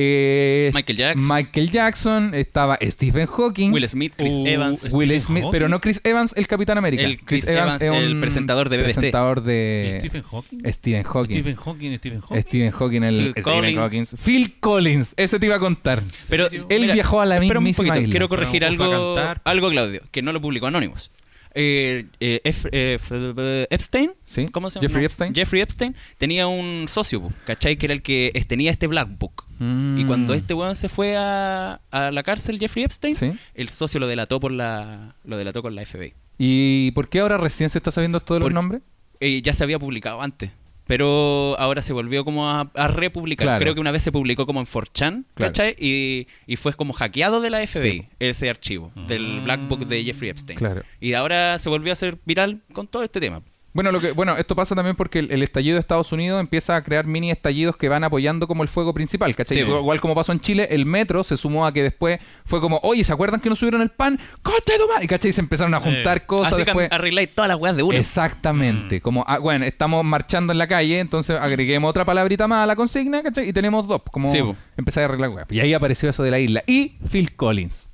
eh, 0.00 0.70
Michael 0.72 0.96
Jackson. 0.96 1.28
Michael 1.28 1.70
Jackson, 1.72 2.34
estaba 2.34 2.78
Stephen 2.80 3.26
Hawking. 3.26 3.72
Will 3.72 3.88
Smith, 3.88 4.12
Chris 4.16 4.34
Uh, 4.34 4.46
Evans. 4.46 4.88
Will 4.92 5.20
Smith, 5.20 5.42
Hawking. 5.42 5.50
pero 5.50 5.68
no 5.68 5.80
Chris 5.80 6.00
Evans, 6.04 6.32
el 6.36 6.46
Capitán 6.46 6.78
América. 6.78 7.02
El 7.02 7.18
Chris 7.24 7.48
Evans, 7.48 7.82
el 7.82 8.20
presentador 8.20 8.68
de 8.68 8.76
BBC. 8.78 8.94
presentador 8.94 9.42
de 9.42 9.96
Stephen 9.98 10.22
Hawking. 10.22 10.58
Stephen 10.72 11.02
Hawking. 11.02 11.34
Stephen 11.36 11.56
Hawking, 11.56 11.96
Stephen 11.98 12.20
Hawking. 12.20 12.42
Stephen 12.42 12.70
Hawking, 12.70 13.02
el 13.02 13.16
Phil 13.16 13.30
Stephen 13.32 13.42
Collins. 13.42 13.78
Hawking. 13.78 14.06
Phil 14.24 14.54
Collins, 14.60 15.14
ese 15.16 15.40
te 15.40 15.46
iba 15.46 15.56
a 15.56 15.58
contar. 15.58 16.02
Pero? 16.28 16.48
Él 16.68 16.90
viajó 16.92 17.20
a 17.20 17.26
la 17.26 17.38
espera 17.38 17.58
un 17.58 17.64
poquito, 17.72 17.96
isla. 17.96 18.10
Quiero 18.10 18.28
corregir 18.28 18.64
algo, 18.64 19.14
cantar. 19.14 19.40
algo, 19.44 19.70
Claudio, 19.70 20.02
que 20.12 20.22
no 20.22 20.32
lo 20.32 20.40
publicó 20.40 20.66
Anonymous. 20.68 21.10
Eh, 21.54 22.04
eh, 22.20 22.40
Ef- 22.44 22.68
eh, 22.70 22.98
F- 23.00 23.66
Epstein, 23.70 24.12
Sí, 24.24 24.46
¿cómo 24.52 24.70
se 24.70 24.78
llama? 24.78 24.82
Jeffrey 24.88 25.02
No, 25.02 25.06
Epstein. 25.06 25.34
Jeffrey 25.34 25.62
Epstein 25.62 25.96
tenía 26.18 26.46
un 26.46 26.84
socio, 26.88 27.32
¿cachai? 27.46 27.76
Que 27.76 27.86
era 27.86 27.94
el 27.94 28.02
que 28.02 28.30
tenía 28.46 28.70
este 28.70 28.86
Black 28.86 29.08
Book. 29.18 29.44
Y 29.60 29.64
Mm. 30.04 30.06
cuando 30.06 30.34
este 30.34 30.54
weón 30.54 30.76
se 30.76 30.88
fue 30.88 31.16
a, 31.16 31.80
a 31.90 32.10
la 32.10 32.22
cárcel, 32.22 32.58
Jeffrey 32.58 32.84
Epstein, 32.84 33.14
Sí. 33.14 33.32
el 33.54 33.68
socio 33.68 33.98
lo 34.00 34.06
delató 34.06 34.38
por 34.40 34.52
la 34.52 35.14
lo 35.24 35.36
delató 35.36 35.62
con 35.62 35.74
la 35.74 35.82
FBI. 35.84 36.14
¿Y 36.38 36.92
por 36.92 37.08
qué 37.08 37.20
ahora 37.20 37.36
recién 37.38 37.68
se 37.70 37.78
está 37.78 37.90
sabiendo 37.90 38.20
todos 38.20 38.40
los 38.42 38.52
nombres? 38.52 38.82
Eh, 39.20 39.42
ya 39.42 39.52
se 39.52 39.64
había 39.64 39.78
publicado 39.78 40.22
antes. 40.22 40.50
Pero 40.86 41.54
ahora 41.58 41.82
se 41.82 41.92
volvió 41.92 42.24
como 42.24 42.48
a, 42.50 42.70
a 42.74 42.88
republicar. 42.88 43.44
Claro. 43.46 43.60
Creo 43.60 43.74
que 43.74 43.80
una 43.80 43.90
vez 43.90 44.02
se 44.02 44.10
publicó 44.10 44.46
como 44.46 44.60
en 44.60 44.66
4chan, 44.66 45.24
Claro. 45.34 45.52
¿cachai? 45.52 45.76
Y, 45.78 46.26
y 46.46 46.56
fue 46.56 46.72
como 46.72 46.94
hackeado 46.94 47.42
de 47.42 47.50
la 47.50 47.58
FBI, 47.66 47.90
Sí. 48.00 48.06
ese 48.20 48.48
archivo, 48.48 48.90
del 49.06 49.40
Black 49.42 49.68
Book 49.68 49.86
de 49.86 50.02
Jeffrey 50.02 50.30
Epstein. 50.30 50.58
Claro. 50.58 50.82
Y 50.98 51.12
ahora 51.12 51.58
se 51.58 51.68
volvió 51.68 51.92
a 51.92 51.94
hacer 51.94 52.16
viral 52.24 52.62
con 52.72 52.86
todo 52.86 53.02
este 53.02 53.20
tema. 53.20 53.42
Bueno, 53.78 53.92
lo 53.92 54.00
que, 54.00 54.10
bueno, 54.10 54.36
esto 54.36 54.56
pasa 54.56 54.74
también 54.74 54.96
porque 54.96 55.20
el, 55.20 55.30
el 55.30 55.40
estallido 55.40 55.74
de 55.74 55.80
Estados 55.80 56.10
Unidos 56.10 56.40
empieza 56.40 56.74
a 56.74 56.82
crear 56.82 57.06
mini 57.06 57.30
estallidos 57.30 57.76
que 57.76 57.88
van 57.88 58.02
apoyando 58.02 58.48
como 58.48 58.64
el 58.64 58.68
fuego 58.68 58.92
principal, 58.92 59.36
¿cachai? 59.36 59.58
Sí. 59.58 59.62
Igual 59.62 60.00
como 60.00 60.16
pasó 60.16 60.32
en 60.32 60.40
Chile, 60.40 60.66
el 60.72 60.84
metro 60.84 61.22
se 61.22 61.36
sumó 61.36 61.64
a 61.64 61.72
que 61.72 61.84
después 61.84 62.18
fue 62.44 62.60
como, 62.60 62.80
oye, 62.82 63.04
¿se 63.04 63.12
acuerdan 63.12 63.40
que 63.40 63.48
no 63.48 63.54
subieron 63.54 63.80
el 63.80 63.90
pan? 63.90 64.18
¡Coste 64.42 64.72
tu 64.78 64.88
madre! 64.88 65.04
Y 65.04 65.06
¿cachai? 65.06 65.30
Se 65.30 65.40
empezaron 65.40 65.72
a 65.74 65.78
juntar 65.80 66.16
Eh, 66.16 66.26
cosas 66.26 66.54
Así 66.54 66.64
después. 66.64 66.88
que 66.88 66.94
arregláis 66.96 67.32
todas 67.32 67.48
las 67.48 67.56
weas 67.56 67.76
de 67.76 67.84
una. 67.84 67.96
Exactamente. 67.98 69.00
Como, 69.00 69.24
ah, 69.28 69.38
bueno, 69.38 69.64
estamos 69.64 70.04
marchando 70.04 70.52
en 70.52 70.58
la 70.58 70.66
calle, 70.66 70.98
entonces 70.98 71.38
agreguemos 71.40 71.88
otra 71.88 72.04
palabrita 72.04 72.48
más 72.48 72.64
a 72.64 72.66
la 72.66 72.74
consigna, 72.74 73.22
¿cachai? 73.22 73.48
Y 73.48 73.52
tenemos 73.52 73.86
dos, 73.86 74.02
como 74.10 74.26
Sí, 74.26 74.42
po. 74.42 74.56
empezar 74.76 75.02
a 75.02 75.06
arreglar 75.06 75.30
weas. 75.30 75.46
Y 75.50 75.60
ahí 75.60 75.72
apareció 75.72 76.10
eso 76.10 76.24
de 76.24 76.32
la 76.32 76.40
isla. 76.40 76.64
Y 76.66 76.94
Phil 77.10 77.36
Collins. 77.36 77.87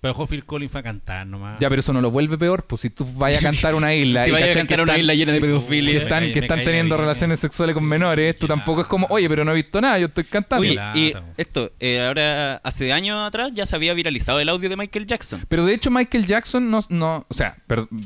Pero 0.00 0.12
ojo, 0.12 0.28
Phil 0.28 0.44
Collins 0.44 0.70
fue 0.70 0.78
a 0.80 0.84
cantar 0.84 1.26
nomás. 1.26 1.58
Ya, 1.58 1.68
pero 1.68 1.80
eso 1.80 1.92
no 1.92 2.00
lo 2.00 2.12
vuelve 2.12 2.38
peor, 2.38 2.64
pues 2.66 2.82
si 2.82 2.90
tú 2.90 3.04
vayas 3.16 3.40
a 3.44 3.48
cantar 3.50 3.74
una 3.74 3.92
isla 3.94 4.22
Si 4.24 4.30
y 4.30 4.32
vaya 4.32 4.46
a 4.46 4.54
cantar 4.54 4.66
que 4.78 4.82
una 4.82 4.92
están- 4.92 5.00
isla 5.00 5.14
llena 5.14 5.32
de 5.32 5.40
que 5.40 5.46
pedofilia. 5.46 6.02
están, 6.02 6.22
Me 6.24 6.32
que 6.32 6.38
están 6.38 6.62
teniendo 6.62 6.94
bien. 6.94 7.00
relaciones 7.00 7.40
sexuales 7.40 7.74
con 7.74 7.84
menores, 7.84 8.36
tú 8.36 8.46
tampoco 8.46 8.82
es 8.82 8.86
como, 8.86 9.08
oye, 9.10 9.28
pero 9.28 9.44
no 9.44 9.50
he 9.50 9.54
visto 9.56 9.80
nada, 9.80 9.98
yo 9.98 10.06
estoy 10.06 10.22
cantando. 10.24 10.62
Oye, 10.62 10.78
y 10.94 11.12
esto, 11.36 11.72
eh, 11.80 12.00
ahora, 12.06 12.56
hace 12.62 12.92
años 12.92 13.26
atrás 13.26 13.50
ya 13.54 13.66
se 13.66 13.74
había 13.74 13.92
viralizado 13.92 14.38
el 14.38 14.48
audio 14.48 14.68
de 14.68 14.76
Michael 14.76 15.06
Jackson. 15.06 15.44
Pero 15.48 15.66
de 15.66 15.74
hecho 15.74 15.90
Michael 15.90 16.26
Jackson 16.26 16.70
no, 16.70 16.78
no 16.90 17.26
o 17.28 17.34
sea, 17.34 17.56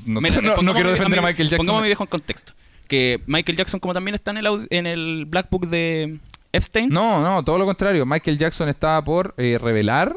no, 0.06 0.20
Mira, 0.22 0.36
no- 0.36 0.42
no 0.42 0.54
pongamos 0.54 0.74
quiero 0.76 0.90
defender 0.92 1.18
a 1.18 1.22
mi- 1.22 1.28
Michael 1.28 1.48
Jackson. 1.50 1.58
Pongamos 1.66 1.82
mi 1.82 1.88
viejo 1.88 2.04
en 2.04 2.08
contexto. 2.08 2.54
Que 2.88 3.20
Michael 3.26 3.58
Jackson, 3.58 3.80
como 3.80 3.92
también 3.92 4.14
está 4.14 4.30
en 4.30 4.38
el, 4.38 4.46
audi- 4.46 4.66
en 4.70 4.86
el 4.86 5.26
Black 5.26 5.48
Book 5.50 5.68
de 5.68 6.18
Epstein, 6.52 6.88
No, 6.88 7.22
no, 7.22 7.42
todo 7.44 7.58
lo 7.58 7.66
contrario. 7.66 8.04
Michael 8.06 8.38
Jackson 8.38 8.68
estaba 8.70 9.02
por 9.04 9.34
eh, 9.36 9.58
revelar 9.60 10.16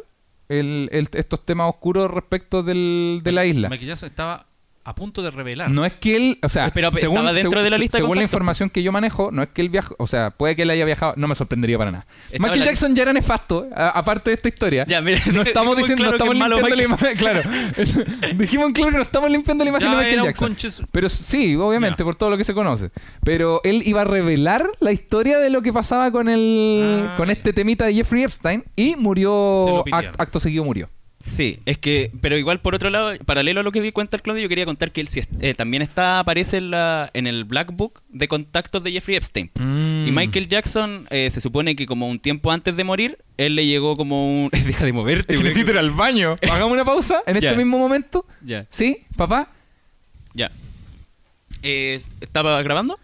el- 0.50 0.90
el- 0.92 1.10
estos 1.14 1.46
temas 1.46 1.70
oscuros 1.70 2.10
respecto 2.12 2.64
del, 2.64 3.22
de 3.24 3.32
la 3.32 3.46
isla. 3.46 3.70
Jackson 3.70 4.10
estaba 4.10 4.48
a 4.86 4.94
punto 4.96 5.22
de 5.24 5.32
revelar. 5.32 5.70
No 5.72 5.84
es 5.84 5.94
que 5.94 6.16
él, 6.16 6.40
o 6.44 6.48
sea, 6.50 6.70
Pero, 6.70 6.90
¿estaba 6.96 7.34
dentro 7.34 7.64
de 7.64 7.70
la 7.72 7.78
lista 7.78 7.98
de 7.98 8.04
según 8.04 8.18
la 8.18 8.24
información 8.24 8.70
que 8.70 8.84
yo 8.84 8.92
manejo, 8.92 9.32
no 9.32 9.42
es 9.42 9.50
que 9.50 9.62
él 9.62 9.70
viajó, 9.70 9.96
o 9.98 10.06
sea, 10.08 10.30
puede 10.30 10.56
que 10.56 10.62
él 10.62 10.70
haya 10.70 10.86
viajado, 10.86 11.14
no 11.18 11.28
me 11.28 11.34
sorprendería 11.36 11.78
para 11.78 11.92
nada. 11.92 12.06
Estaba 12.26 12.44
Michael 12.44 12.60
la- 12.60 12.66
Jackson 12.68 12.96
ya 12.96 13.02
era 13.04 13.12
nefasto, 13.14 13.68
a- 13.76 13.90
aparte 13.90 14.30
de 14.30 14.36
esta 14.36 14.48
historia. 14.48 14.86
Ya, 14.88 15.02
mira, 15.02 15.20
no 15.34 15.42
estamos 15.42 15.76
diciendo, 15.76 16.04
no 16.06 16.12
claro 16.18 16.32
estamos 16.34 16.50
limpiando 16.52 16.76
la 16.76 16.84
imagen, 16.84 17.18
claro. 17.18 17.42
Dijimos 18.38 18.72
claro 18.74 18.92
que 18.92 18.98
no 18.98 19.04
estamos 19.04 19.32
limpiando 19.32 19.64
la 19.64 19.70
imagen 19.70 19.88
Ya 19.92 19.98
de 19.98 20.04
Michael 20.04 20.24
Jackson. 20.24 20.56
conches- 20.56 20.86
Pero 20.92 21.10
sí, 21.10 21.56
obviamente, 21.56 22.00
Ya. 22.00 22.06
por 22.06 22.16
todo 22.16 22.30
lo 22.30 22.38
que 22.38 22.44
se 22.44 22.54
conoce. 22.54 22.92
Pero 23.24 23.62
él 23.64 23.82
iba 23.86 24.02
a 24.02 24.06
revelar 24.06 24.68
la 24.80 24.92
historia 24.92 25.40
de 25.40 25.50
lo 25.50 25.62
que 25.62 25.74
pasaba 25.74 26.12
con 26.12 26.30
el 26.30 27.08
Ah, 27.10 27.16
con 27.18 27.30
Eh. 27.30 27.34
este 27.34 27.54
temita 27.54 27.86
de 27.86 27.94
Jeffrey 27.94 28.24
Epstein 28.24 28.64
y 28.76 28.96
murió 28.96 29.84
act- 29.86 30.14
acto 30.18 30.40
seguido 30.40 30.64
murió. 30.64 30.90
Sí, 31.26 31.60
es 31.66 31.80
que, 31.80 32.12
pero 32.22 32.38
igual 32.38 32.60
por 32.62 32.76
otro 32.76 32.92
lado, 32.92 33.18
paralelo 33.26 33.62
a 33.62 33.64
lo 33.64 33.72
que 33.72 33.82
di 33.82 33.92
cuenta 33.92 34.16
el 34.16 34.22
Claudio, 34.22 34.44
yo 34.44 34.50
quería 34.50 34.66
contar 34.66 34.92
que 34.92 35.02
él 35.02 35.08
sí 35.08 35.22
eh, 35.40 35.56
también 35.56 35.82
está, 35.82 36.20
aparece 36.20 36.58
en, 36.58 36.70
la, 36.70 37.10
en 37.16 37.26
el 37.26 37.46
Black 37.46 37.72
Book 37.74 38.04
de 38.10 38.28
contactos 38.28 38.84
de 38.84 38.92
Jeffrey 38.92 39.18
Epstein. 39.18 39.50
Mm. 39.60 40.06
Y 40.08 40.12
Michael 40.12 40.48
Jackson 40.48 41.08
eh, 41.10 41.32
se 41.32 41.42
supone 41.42 41.76
que 41.76 41.88
como 41.88 42.08
un 42.08 42.20
tiempo 42.20 42.52
antes 42.52 42.76
de 42.78 42.84
morir, 42.84 43.18
él 43.38 43.56
le 43.56 43.66
llegó 43.66 43.96
como 43.96 44.44
un... 44.44 44.50
Deja 44.68 44.86
de 44.86 44.94
moverte. 44.94 45.34
Es 45.34 45.40
que 45.40 45.44
necesito 45.44 45.72
ir 45.72 45.80
al 45.80 45.90
baño. 45.90 46.36
Hagamos 46.44 46.72
una 46.74 46.86
pausa 46.86 47.24
en 47.26 47.38
este 47.38 47.56
mismo 47.56 47.80
momento. 47.80 48.26
Ya, 48.44 48.68
¿Sí, 48.70 49.00
papá? 49.18 49.50
ya. 50.36 50.52
Eh, 51.64 52.00
¿Estaba 52.22 52.62
grabando? 52.62 53.00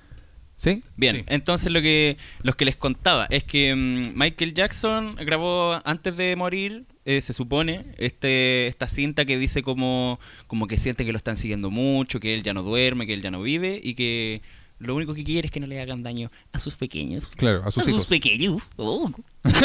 ¿Sí? 0.57 0.81
Bien, 0.95 1.15
Sí. 1.15 1.23
entonces 1.27 1.71
lo 1.71 1.81
que, 1.81 2.17
los 2.43 2.55
que 2.55 2.65
les 2.65 2.75
contaba 2.75 3.25
es 3.31 3.43
que 3.43 3.73
mm, 3.75 4.11
Michael 4.13 4.53
Jackson 4.53 5.15
grabó 5.15 5.81
antes 5.85 6.15
de 6.17 6.35
morir, 6.35 6.83
eh, 7.05 7.21
se 7.21 7.33
supone, 7.33 7.85
este, 7.97 8.67
esta 8.67 8.87
cinta 8.87 9.25
que 9.25 9.37
dice 9.37 9.63
como, 9.63 10.19
como 10.47 10.67
que 10.67 10.77
siente 10.77 11.05
que 11.05 11.11
lo 11.11 11.17
están 11.17 11.37
siguiendo 11.37 11.71
mucho, 11.71 12.19
que 12.19 12.33
él 12.33 12.43
ya 12.43 12.53
no 12.53 12.63
duerme, 12.63 13.07
que 13.07 13.13
él 13.13 13.21
ya 13.21 13.31
no 13.31 13.41
vive 13.41 13.79
y 13.81 13.95
que 13.95 14.41
lo 14.79 14.95
único 14.95 15.13
que 15.13 15.23
quiere 15.23 15.47
es 15.47 15.51
que 15.51 15.59
no 15.59 15.67
le 15.67 15.79
hagan 15.79 16.03
daño 16.03 16.31
a 16.51 16.59
sus 16.59 16.75
pequeños. 16.75 17.31
Claro, 17.35 17.63
a 17.65 17.71
sus 17.71 17.87
hijos. 17.87 18.07
pequeños. 18.07 18.71
Oh. 18.77 19.11
Qué. 19.43 19.51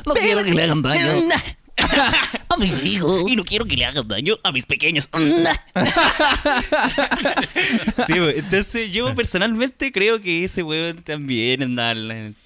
No 0.06 0.14
quiero 0.14 0.44
que 0.44 0.54
le 0.54 0.62
hagan 0.62 0.82
daño 0.82 1.00
a 2.50 2.56
mis 2.58 2.84
hijos. 2.84 3.24
Y 3.28 3.36
no 3.36 3.44
quiero 3.44 3.64
que 3.64 3.76
le 3.76 3.84
hagan 3.84 4.06
daño 4.08 4.36
a 4.42 4.52
mis 4.52 4.66
pequeños. 4.66 5.08
Sí, 8.06 8.14
entonces 8.36 8.92
yo 8.92 9.14
personalmente 9.14 9.92
creo 9.92 10.20
que 10.20 10.44
ese 10.44 10.62
weón 10.62 10.98
también 11.02 11.74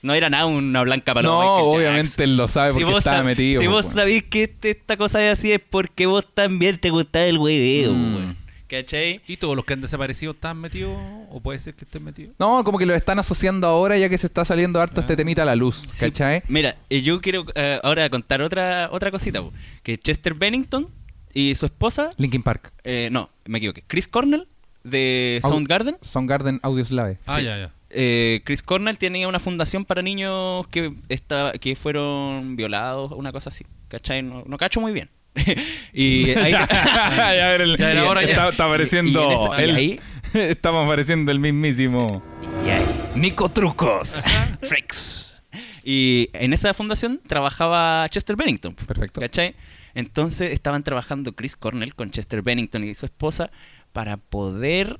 no 0.03 0.15
era 0.15 0.31
nada 0.31 0.47
una 0.47 0.83
blanca 0.83 1.15
paloma. 1.15 1.35
No, 1.35 1.41
Michael 1.41 1.65
Jackson. 1.65 1.77
obviamente 1.77 2.25
él 2.25 2.37
lo 2.37 2.49
sabe 2.49 2.71
porque 2.73 2.85
vos 2.85 2.99
estaba 2.99 3.21
sab- 3.21 3.25
metido. 3.25 3.61
Si 3.61 3.67
vos 3.67 3.85
weón. 3.87 3.95
sabés 3.97 4.23
que 4.25 4.43
este- 4.45 4.71
esta 4.71 4.97
cosa 4.97 5.25
es 5.25 5.39
así 5.39 5.53
es 5.53 5.61
porque 5.71 6.07
vos 6.07 6.25
también 6.35 6.79
te 6.79 6.91
gusta 6.91 7.25
el 7.25 7.39
hueveo, 7.39 7.93
Mm. 7.95 8.15
weón. 8.17 8.44
¿Cachai? 8.83 9.21
¿Y 9.27 9.37
todos 9.37 9.55
los 9.57 9.65
que 9.65 9.73
han 9.75 9.81
desaparecido 9.81 10.33
están 10.33 10.59
metidos? 10.61 10.97
¿O 11.31 11.41
puede 11.41 11.59
ser 11.59 11.75
que 11.75 11.85
estén 11.85 12.03
metidos? 12.05 12.35
No, 12.39 12.63
como 12.65 12.79
que 12.79 12.87
lo 12.87 12.95
están 12.95 13.19
asociando 13.19 13.67
ahora 13.67 13.97
ya 13.99 14.09
que 14.09 14.19
se 14.19 14.27
está 14.27 14.45
saliendo 14.45 14.81
harto 14.81 15.01
este 15.01 15.17
temita 15.17 15.43
a 15.43 15.45
la 15.45 15.57
luz, 15.57 15.83
Sí, 15.89 16.07
¿cachai? 16.07 16.43
Mira, 16.49 16.77
eh, 16.91 17.01
yo 17.03 17.21
quiero 17.21 17.45
eh, 17.55 17.79
ahora 17.83 18.09
contar 18.11 18.43
otra 18.43 18.89
otra 18.91 19.11
cosita, 19.11 19.41
po. 19.43 19.53
que 19.83 19.99
Chester 19.99 20.35
Bennington 20.35 20.89
y 21.33 21.55
su 21.55 21.67
esposa, 21.67 22.11
Linkin 22.17 22.43
Park. 22.43 22.73
eh, 22.85 23.09
no, 23.13 23.31
me 23.47 23.59
equivoqué, 23.59 23.83
Chris 23.87 24.09
Cornell 24.09 24.47
de 24.83 25.41
Au- 25.43 25.49
Soundgarden. 25.51 25.97
Soundgarden 26.03 26.61
Audioslave. 26.63 27.19
Ah, 27.27 27.37
Sí. 27.39 27.45
ya, 27.45 27.57
ya. 27.59 27.71
Eh, 27.97 28.41
Chris 28.45 28.63
Cornell 28.63 28.99
tenía 28.99 29.29
una 29.29 29.39
fundación 29.39 29.85
para 29.85 30.03
niños 30.03 30.67
que 30.69 30.93
está, 31.09 31.53
que 31.61 31.77
fueron 31.77 32.57
violados, 32.57 33.13
una 33.13 33.31
cosa 33.31 33.51
así. 33.51 33.65
¿Cachai? 33.89 34.23
No, 34.23 34.43
no 34.47 34.59
cacho 34.59 34.81
muy 34.81 34.93
bien. 34.93 35.09
y 35.93 36.31
ahí, 36.37 36.51
ya, 36.53 36.67
ya, 36.69 37.49
ver 37.51 37.61
el- 37.63 37.77
Ya 37.77 37.93
era 37.93 38.09
hora, 38.09 38.23
ya. 38.23 38.29
Está, 38.31 38.49
está 38.51 38.65
apareciendo 38.67 39.51
Y- 39.59 39.61
y 39.61 39.65
el- 39.65 39.77
ahí- 39.77 40.01
Estamos 40.35 40.85
apareciendo 40.87 41.31
el 41.31 41.39
mismísimo 41.39 42.23
y 42.67 42.71
ahí, 42.71 42.85
Nico 43.15 43.49
Trucos. 43.51 44.23
Freaks. 44.63 45.43
Y 45.85 46.31
en 46.33 46.53
esa 46.53 46.73
fundación 46.75 47.21
trabajaba 47.27 48.07
Chester 48.09 48.35
Bennington. 48.37 48.75
Perfecto. 48.75 49.21
¿Cachai? 49.21 49.55
Entonces 49.95 50.51
estaban 50.53 50.83
trabajando 50.83 51.35
Chris 51.35 51.55
Cornell 51.57 51.95
con 51.95 52.11
Chester 52.11 52.43
Bennington 52.43 52.83
y 52.85 52.95
su 52.95 53.07
esposa 53.07 53.51
para 53.93 54.17
poder 54.17 54.99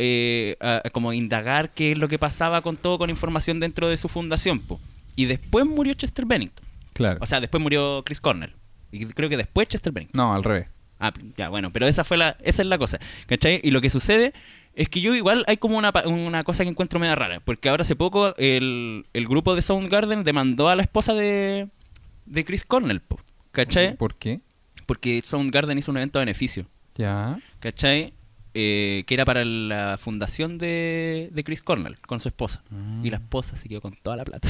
eh, 0.00 0.56
a- 0.60 0.80
a 0.84 0.90
como 0.90 1.12
indagar 1.12 1.70
qué 1.70 1.92
es 1.92 1.98
lo 1.98 2.08
que 2.08 2.18
pasaba 2.18 2.62
con 2.62 2.76
todo, 2.76 2.98
con 2.98 3.10
información 3.10 3.60
dentro 3.60 3.88
de 3.88 3.96
su 3.96 4.08
fundación. 4.08 4.58
po. 4.58 4.80
Y 5.14 5.26
después 5.26 5.66
murió 5.66 5.94
Chester 5.94 6.26
Bennington. 6.26 6.64
Claro. 6.94 7.18
O 7.22 7.26
sea, 7.26 7.40
después 7.40 7.62
murió 7.62 8.02
Chris 8.04 8.20
Cornell. 8.20 8.54
Y 8.94 9.06
creo 9.06 9.28
que 9.28 9.36
después 9.36 9.68
Chester 9.68 9.92
Bennington. 9.92 10.18
no, 10.18 10.34
al 10.34 10.44
revés. 10.44 10.68
Ah, 11.00 11.12
ya, 11.36 11.48
bueno, 11.48 11.72
pero 11.72 11.86
esa 11.86 12.04
fue 12.04 12.16
la, 12.16 12.36
esa 12.42 12.62
es 12.62 12.68
la 12.68 12.78
cosa. 12.78 12.98
¿Cachai? 13.26 13.60
Y 13.62 13.70
lo 13.72 13.80
que 13.80 13.90
sucede 13.90 14.32
es 14.74 14.88
que 14.88 15.00
yo 15.00 15.14
igual 15.14 15.44
hay 15.48 15.56
como 15.56 15.76
una, 15.76 15.92
una 16.06 16.44
cosa 16.44 16.62
que 16.64 16.70
encuentro 16.70 16.98
media 17.00 17.14
rara. 17.16 17.40
Porque 17.40 17.68
ahora 17.68 17.82
hace 17.82 17.96
poco 17.96 18.34
el, 18.36 19.04
el 19.12 19.26
grupo 19.26 19.54
de 19.54 19.62
Soundgarden 19.62 20.22
demandó 20.24 20.68
a 20.68 20.76
la 20.76 20.82
esposa 20.82 21.12
de, 21.14 21.68
de 22.26 22.44
Chris 22.44 22.64
Cornell, 22.64 23.02
¿cachai? 23.52 23.96
¿Por 23.96 24.14
qué? 24.14 24.40
Porque 24.86 25.20
Soundgarden 25.22 25.78
hizo 25.78 25.90
un 25.90 25.96
evento 25.98 26.18
de 26.18 26.24
beneficio, 26.26 26.66
Ya. 26.94 27.38
¿cachai? 27.60 28.12
Eh, 28.56 29.02
que 29.08 29.14
era 29.14 29.24
para 29.24 29.44
la 29.44 29.98
fundación 29.98 30.58
de, 30.58 31.28
de 31.32 31.42
Chris 31.44 31.60
Cornell 31.60 31.96
con 32.06 32.20
su 32.20 32.28
esposa. 32.28 32.62
Y 33.02 33.10
la 33.10 33.16
esposa 33.16 33.56
se 33.56 33.68
quedó 33.68 33.80
con 33.80 33.96
toda 34.00 34.16
la 34.16 34.24
plata. 34.24 34.48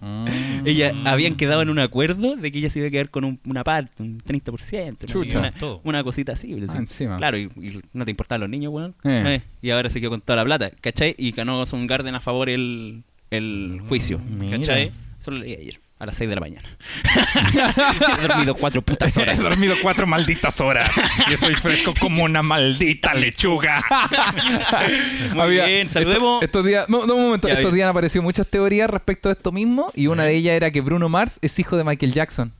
Mm. 0.00 0.24
ella 0.64 0.94
habían 1.04 1.34
quedado 1.36 1.60
en 1.60 1.68
un 1.68 1.78
acuerdo 1.78 2.36
de 2.36 2.50
que 2.50 2.58
ella 2.58 2.70
se 2.70 2.78
iba 2.78 2.88
a 2.88 2.90
quedar 2.90 3.10
con 3.10 3.24
un- 3.24 3.40
una 3.44 3.62
parte, 3.62 4.02
un 4.02 4.18
30%, 4.20 5.02
no 5.02 5.06
sé, 5.08 5.12
Chucha. 5.12 5.38
una, 5.38 5.52
Todo. 5.52 5.80
una 5.84 6.02
cosita 6.02 6.32
así. 6.32 6.54
Ah, 6.68 6.76
encima. 6.78 7.18
Claro, 7.18 7.36
y, 7.36 7.42
y 7.56 7.80
no 7.92 8.04
te 8.06 8.10
importaban 8.10 8.40
los 8.40 8.48
niños, 8.50 8.72
weón. 8.72 8.94
Eh. 9.04 9.22
Eh, 9.26 9.42
y 9.60 9.68
ahora 9.70 9.90
se 9.90 10.00
quedó 10.00 10.08
con 10.10 10.22
toda 10.22 10.36
la 10.36 10.44
plata, 10.46 10.70
¿cachai? 10.80 11.14
Y 11.18 11.32
ganó 11.32 11.66
Soundgarden 11.66 12.14
a 12.14 12.20
favor 12.20 12.48
el, 12.48 13.02
el 13.30 13.82
juicio, 13.86 14.18
Mira. 14.18 14.56
¿cachai? 14.58 14.90
Solo 15.18 15.38
leí 15.38 15.52
ayer, 15.54 15.78
a 16.02 16.06
las 16.06 16.16
6 16.16 16.28
de 16.30 16.34
la 16.34 16.40
mañana. 16.40 16.68
He 18.18 18.26
dormido 18.26 18.56
cuatro 18.56 18.82
putas 18.82 19.16
He 19.16 19.22
horas. 19.22 19.40
dormido 19.40 19.76
cuatro 19.80 20.04
malditas 20.04 20.60
horas 20.60 20.90
y 21.30 21.34
estoy 21.34 21.54
fresco 21.54 21.94
como 21.98 22.24
una 22.24 22.42
maldita 22.42 23.14
lechuga. 23.14 23.84
Muy 25.34 25.50
bien, 25.50 25.88
saludemos. 25.88 26.42
Estos 26.42 26.66
días, 26.66 26.88
no, 26.88 27.06
no, 27.06 27.14
un 27.14 27.22
momento, 27.26 27.46
Ya, 27.46 27.54
estos 27.54 27.66
bien. 27.70 27.76
días 27.76 27.84
han 27.86 27.90
aparecido 27.90 28.22
muchas 28.22 28.48
teorías 28.48 28.90
respecto 28.90 29.28
a 29.28 29.32
esto 29.32 29.52
mismo 29.52 29.92
y 29.94 30.08
una 30.08 30.24
de 30.24 30.34
ellas 30.34 30.54
era 30.54 30.72
que 30.72 30.80
Bruno 30.80 31.08
Mars 31.08 31.38
es 31.40 31.56
hijo 31.60 31.76
de 31.76 31.84
Michael 31.84 32.12
Jackson. 32.12 32.52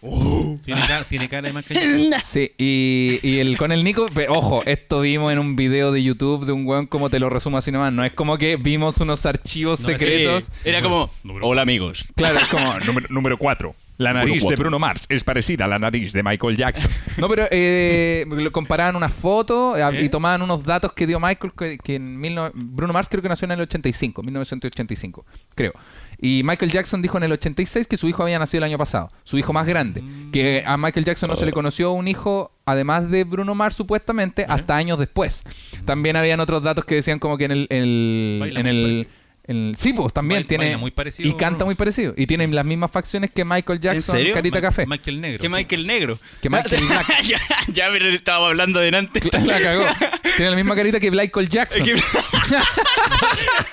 Tiene 0.00 0.80
cara, 0.86 1.04
tiene 1.04 1.28
cara 1.28 1.48
de 1.48 1.52
más 1.52 1.64
que. 1.64 1.74
Sí, 2.24 2.52
y, 2.56 3.18
y 3.22 3.38
el, 3.40 3.56
con 3.56 3.72
el 3.72 3.82
Nico, 3.82 4.08
pe- 4.10 4.28
ojo, 4.28 4.62
esto 4.64 5.00
vimos 5.00 5.32
en 5.32 5.38
un 5.40 5.56
video 5.56 5.90
de 5.90 6.02
YouTube 6.02 6.46
de 6.46 6.52
un 6.52 6.66
weón 6.66 6.86
como 6.86 7.10
te 7.10 7.18
lo 7.18 7.28
resumo 7.30 7.58
así 7.58 7.72
nomás, 7.72 7.92
no 7.92 8.04
es 8.04 8.12
como 8.12 8.38
que 8.38 8.56
vimos 8.56 8.98
unos 8.98 9.26
archivos 9.26 9.80
No, 9.80 9.86
secretos. 9.86 10.44
Sí, 10.44 10.50
Era 10.68 10.82
como, 10.82 11.10
hola 11.42 11.62
amigos. 11.62 12.06
Claro, 12.14 12.38
es 12.38 12.46
como, 12.48 12.78
número, 12.86 13.06
número 13.10 13.38
cuatro. 13.38 13.74
La 13.96 14.12
Número 14.12 14.28
nariz 14.28 14.48
de. 14.48 14.54
Bruno 14.54 14.78
Mars 14.78 15.02
es 15.08 15.24
parecida 15.24 15.64
a 15.64 15.68
la 15.68 15.80
nariz 15.80 16.12
de 16.12 16.22
Michael 16.22 16.56
Jackson. 16.56 16.88
No, 17.16 17.28
pero 17.28 17.48
eh, 17.50 18.24
lo 18.28 18.52
comparaban 18.52 18.94
unas 18.94 19.12
fotos 19.12 19.76
eh, 19.76 19.82
¿Eh? 19.82 20.04
y 20.04 20.08
tomaban 20.08 20.40
unos 20.40 20.62
datos 20.62 20.92
que 20.92 21.04
dio 21.04 21.18
Michael, 21.18 21.52
que, 21.58 21.78
que 21.78 21.96
en 21.96 22.16
mil 22.20 22.32
no- 22.36 22.52
Bruno 22.54 22.92
Mars 22.92 23.08
creo 23.10 23.22
que 23.24 23.28
nació 23.28 23.46
en 23.46 23.50
el 23.52 23.60
85, 23.62 24.22
1985, 24.22 25.26
creo. 25.56 25.72
Y 26.20 26.42
Michael 26.44 26.72
Jackson 26.72 27.00
dijo 27.00 27.16
en 27.16 27.22
el 27.22 27.32
86 27.32 27.86
que 27.86 27.96
su 27.96 28.08
hijo 28.08 28.22
había 28.24 28.38
nacido 28.38 28.58
el 28.58 28.70
año 28.70 28.78
pasado, 28.78 29.08
su 29.24 29.38
hijo 29.38 29.52
más 29.52 29.66
grande. 29.66 30.02
Que 30.32 30.64
a 30.66 30.76
Michael 30.76 31.04
Jackson 31.04 31.30
no 31.30 31.36
se 31.36 31.46
le 31.46 31.52
conoció 31.52 31.92
un 31.92 32.08
hijo, 32.08 32.50
además 32.64 33.10
de 33.10 33.24
Bruno 33.24 33.54
Mars 33.54 33.76
supuestamente, 33.76 34.44
hasta 34.48 34.76
años 34.76 34.98
después. 34.98 35.44
También 35.84 36.16
habían 36.16 36.40
otros 36.40 36.62
datos 36.62 36.84
que 36.84 36.96
decían 36.96 37.18
como 37.18 37.38
que 37.38 37.44
en 37.44 37.52
el... 37.52 37.66
en 37.70 38.66
el 38.66 39.08
el- 39.48 39.74
sí, 39.76 39.92
pues 39.92 40.12
también 40.12 40.46
tiene... 40.46 40.64
baila 40.66 40.78
muy 40.78 40.90
parecido 40.92 41.28
y 41.28 41.34
canta 41.34 41.64
muy 41.64 41.74
parecido. 41.74 42.14
Y 42.16 42.26
tienen 42.26 42.54
las 42.54 42.64
mismas 42.64 42.90
facciones 42.90 43.30
que 43.34 43.44
Michael 43.44 43.80
Jackson, 43.80 44.16
serio? 44.16 44.34
Carita 44.34 44.58
Ma- 44.58 44.60
Café. 44.62 44.86
Michael 44.86 45.20
Negro. 45.20 45.38
Que 45.40 45.48
sí. 45.48 45.52
Michael 45.54 45.86
Negro. 45.86 46.18
Que 46.40 46.50
Michael 46.50 46.82
Black. 46.88 47.22
ya, 47.24 47.40
ya, 47.68 47.88
pero 47.90 48.08
estábamos 48.10 48.50
hablando 48.50 48.78
delante. 48.80 49.20
La 49.44 49.60
cagó. 49.60 49.84
Tiene 50.36 50.50
la 50.50 50.56
misma 50.56 50.76
carita 50.76 51.00
que 51.00 51.10
Michael 51.10 51.48
Jackson. 51.48 51.84
Que- 51.84 51.94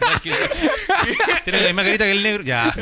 Michael 0.01 0.23
Jackson. 0.23 0.69
Tiene 1.43 1.59
la 1.61 1.65
misma 1.67 1.83
carita 1.83 2.05
que 2.05 2.11
el 2.11 2.23
negro. 2.23 2.43
Ya. 2.43 2.73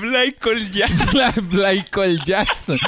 Michael 0.00 0.70
Jackson. 0.72 1.48
Michael 1.52 2.20
Jackson. 2.24 2.78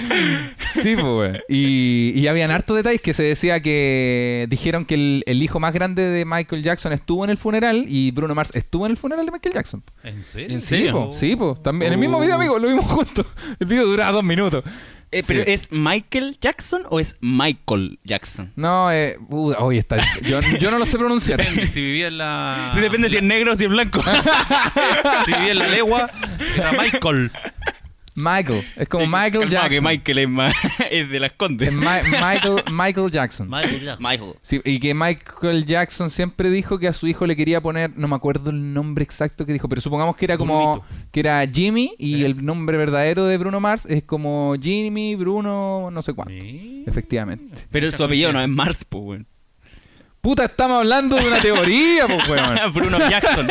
Sí, 0.56 0.96
pues. 1.00 1.40
Y, 1.48 2.12
y 2.14 2.26
habían 2.28 2.50
hartos 2.50 2.76
detalles 2.76 3.00
que 3.00 3.14
se 3.14 3.22
decía 3.22 3.60
que 3.60 4.46
dijeron 4.48 4.84
que 4.84 4.94
el, 4.94 5.22
el 5.26 5.42
hijo 5.42 5.60
más 5.60 5.74
grande 5.74 6.02
de 6.02 6.24
Michael 6.24 6.62
Jackson 6.62 6.92
estuvo 6.92 7.24
en 7.24 7.30
el 7.30 7.38
funeral 7.38 7.84
y 7.88 8.10
Bruno 8.10 8.34
Mars 8.34 8.50
estuvo 8.54 8.86
en 8.86 8.92
el 8.92 8.96
funeral 8.98 9.26
de 9.26 9.32
Michael 9.32 9.54
Jackson. 9.54 9.82
¿En 10.02 10.22
serio? 10.22 10.56
¿En 10.56 11.14
Sí, 11.14 11.36
po. 11.36 11.56
También, 11.62 11.88
en 11.88 11.92
el 11.94 11.98
mismo 11.98 12.20
video, 12.20 12.36
amigo, 12.36 12.58
lo 12.58 12.68
vimos 12.68 12.86
juntos. 12.86 13.26
El 13.58 13.66
video 13.66 13.86
duraba 13.86 14.12
dos 14.12 14.24
minutos. 14.24 14.64
Eh, 15.12 15.22
¿Pero 15.26 15.44
Sí. 15.44 15.50
es 15.52 15.68
Michael 15.70 16.38
Jackson 16.40 16.82
o 16.88 16.98
es 16.98 17.16
Michael 17.20 17.98
Jackson? 18.02 18.50
No, 18.56 18.90
eh. 18.90 19.18
Uh, 19.28 19.52
hoy 19.58 19.78
está. 19.78 19.98
Yo, 20.22 20.40
yo 20.58 20.70
no 20.70 20.78
lo 20.78 20.86
sé 20.86 20.98
pronunciar. 20.98 21.38
Depende, 21.44 21.66
si 21.68 21.80
vivía 21.82 22.06
en 22.08 22.18
la. 22.18 22.72
Sí, 22.74 22.80
depende 22.80 23.10
si 23.10 23.16
es 23.18 23.22
negro 23.22 23.52
o 23.52 23.56
si 23.56 23.64
es 23.64 23.70
blanco. 23.70 24.02
Si 25.26 25.32
vivía 25.32 25.52
en 25.52 25.58
la 25.58 25.68
legua, 25.68 26.10
era 26.56 26.72
Michael. 26.72 27.30
Michael. 28.14 28.62
Es 28.76 28.88
como 28.88 29.06
Michael 29.06 29.48
Jackson. 29.48 29.70
que 29.70 29.80
Michael 29.80 30.18
es, 30.90 31.08
de 31.10 31.20
las 31.20 31.32
condes. 31.32 31.68
Es 31.68 31.74
Ma- 31.74 32.02
Michael, 32.02 32.62
Michael 32.72 33.10
Jackson. 33.10 33.48
Michael. 33.48 34.34
Sí, 34.42 34.60
y 34.64 34.78
que 34.80 34.94
Michael 34.94 35.64
Jackson 35.64 36.10
siempre 36.10 36.50
dijo 36.50 36.78
que 36.78 36.88
a 36.88 36.92
su 36.92 37.06
hijo 37.06 37.26
le 37.26 37.36
quería 37.36 37.60
poner, 37.60 37.96
no 37.96 38.08
me 38.08 38.16
acuerdo 38.16 38.50
el 38.50 38.72
nombre 38.74 39.02
exacto 39.04 39.46
que 39.46 39.52
dijo, 39.52 39.68
pero 39.68 39.80
supongamos 39.80 40.16
que 40.16 40.24
era 40.26 40.36
como 40.38 40.84
que 41.10 41.20
era 41.20 41.46
Jimmy 41.46 41.94
y 41.98 42.24
el 42.24 42.44
nombre 42.44 42.76
verdadero 42.76 43.24
de 43.26 43.38
Bruno 43.38 43.60
Mars 43.60 43.86
es 43.86 44.02
como 44.02 44.54
Jimmy, 44.60 45.14
Bruno, 45.14 45.90
no 45.90 46.02
sé 46.02 46.12
cuánto. 46.12 46.32
Sí. 46.34 46.84
Efectivamente. 46.86 47.66
Pero 47.70 47.90
su 47.92 48.04
apellido 48.04 48.32
no 48.32 48.40
es 48.40 48.48
Mars, 48.48 48.84
pues, 48.84 49.02
weón. 49.04 49.26
Puta, 50.22 50.44
estamos 50.44 50.78
hablando 50.78 51.16
de 51.16 51.26
una 51.26 51.40
teoría, 51.40 52.06
pues, 52.06 52.28
weón. 52.28 52.56
Bruno 52.72 52.96
Jackson. 53.10 53.50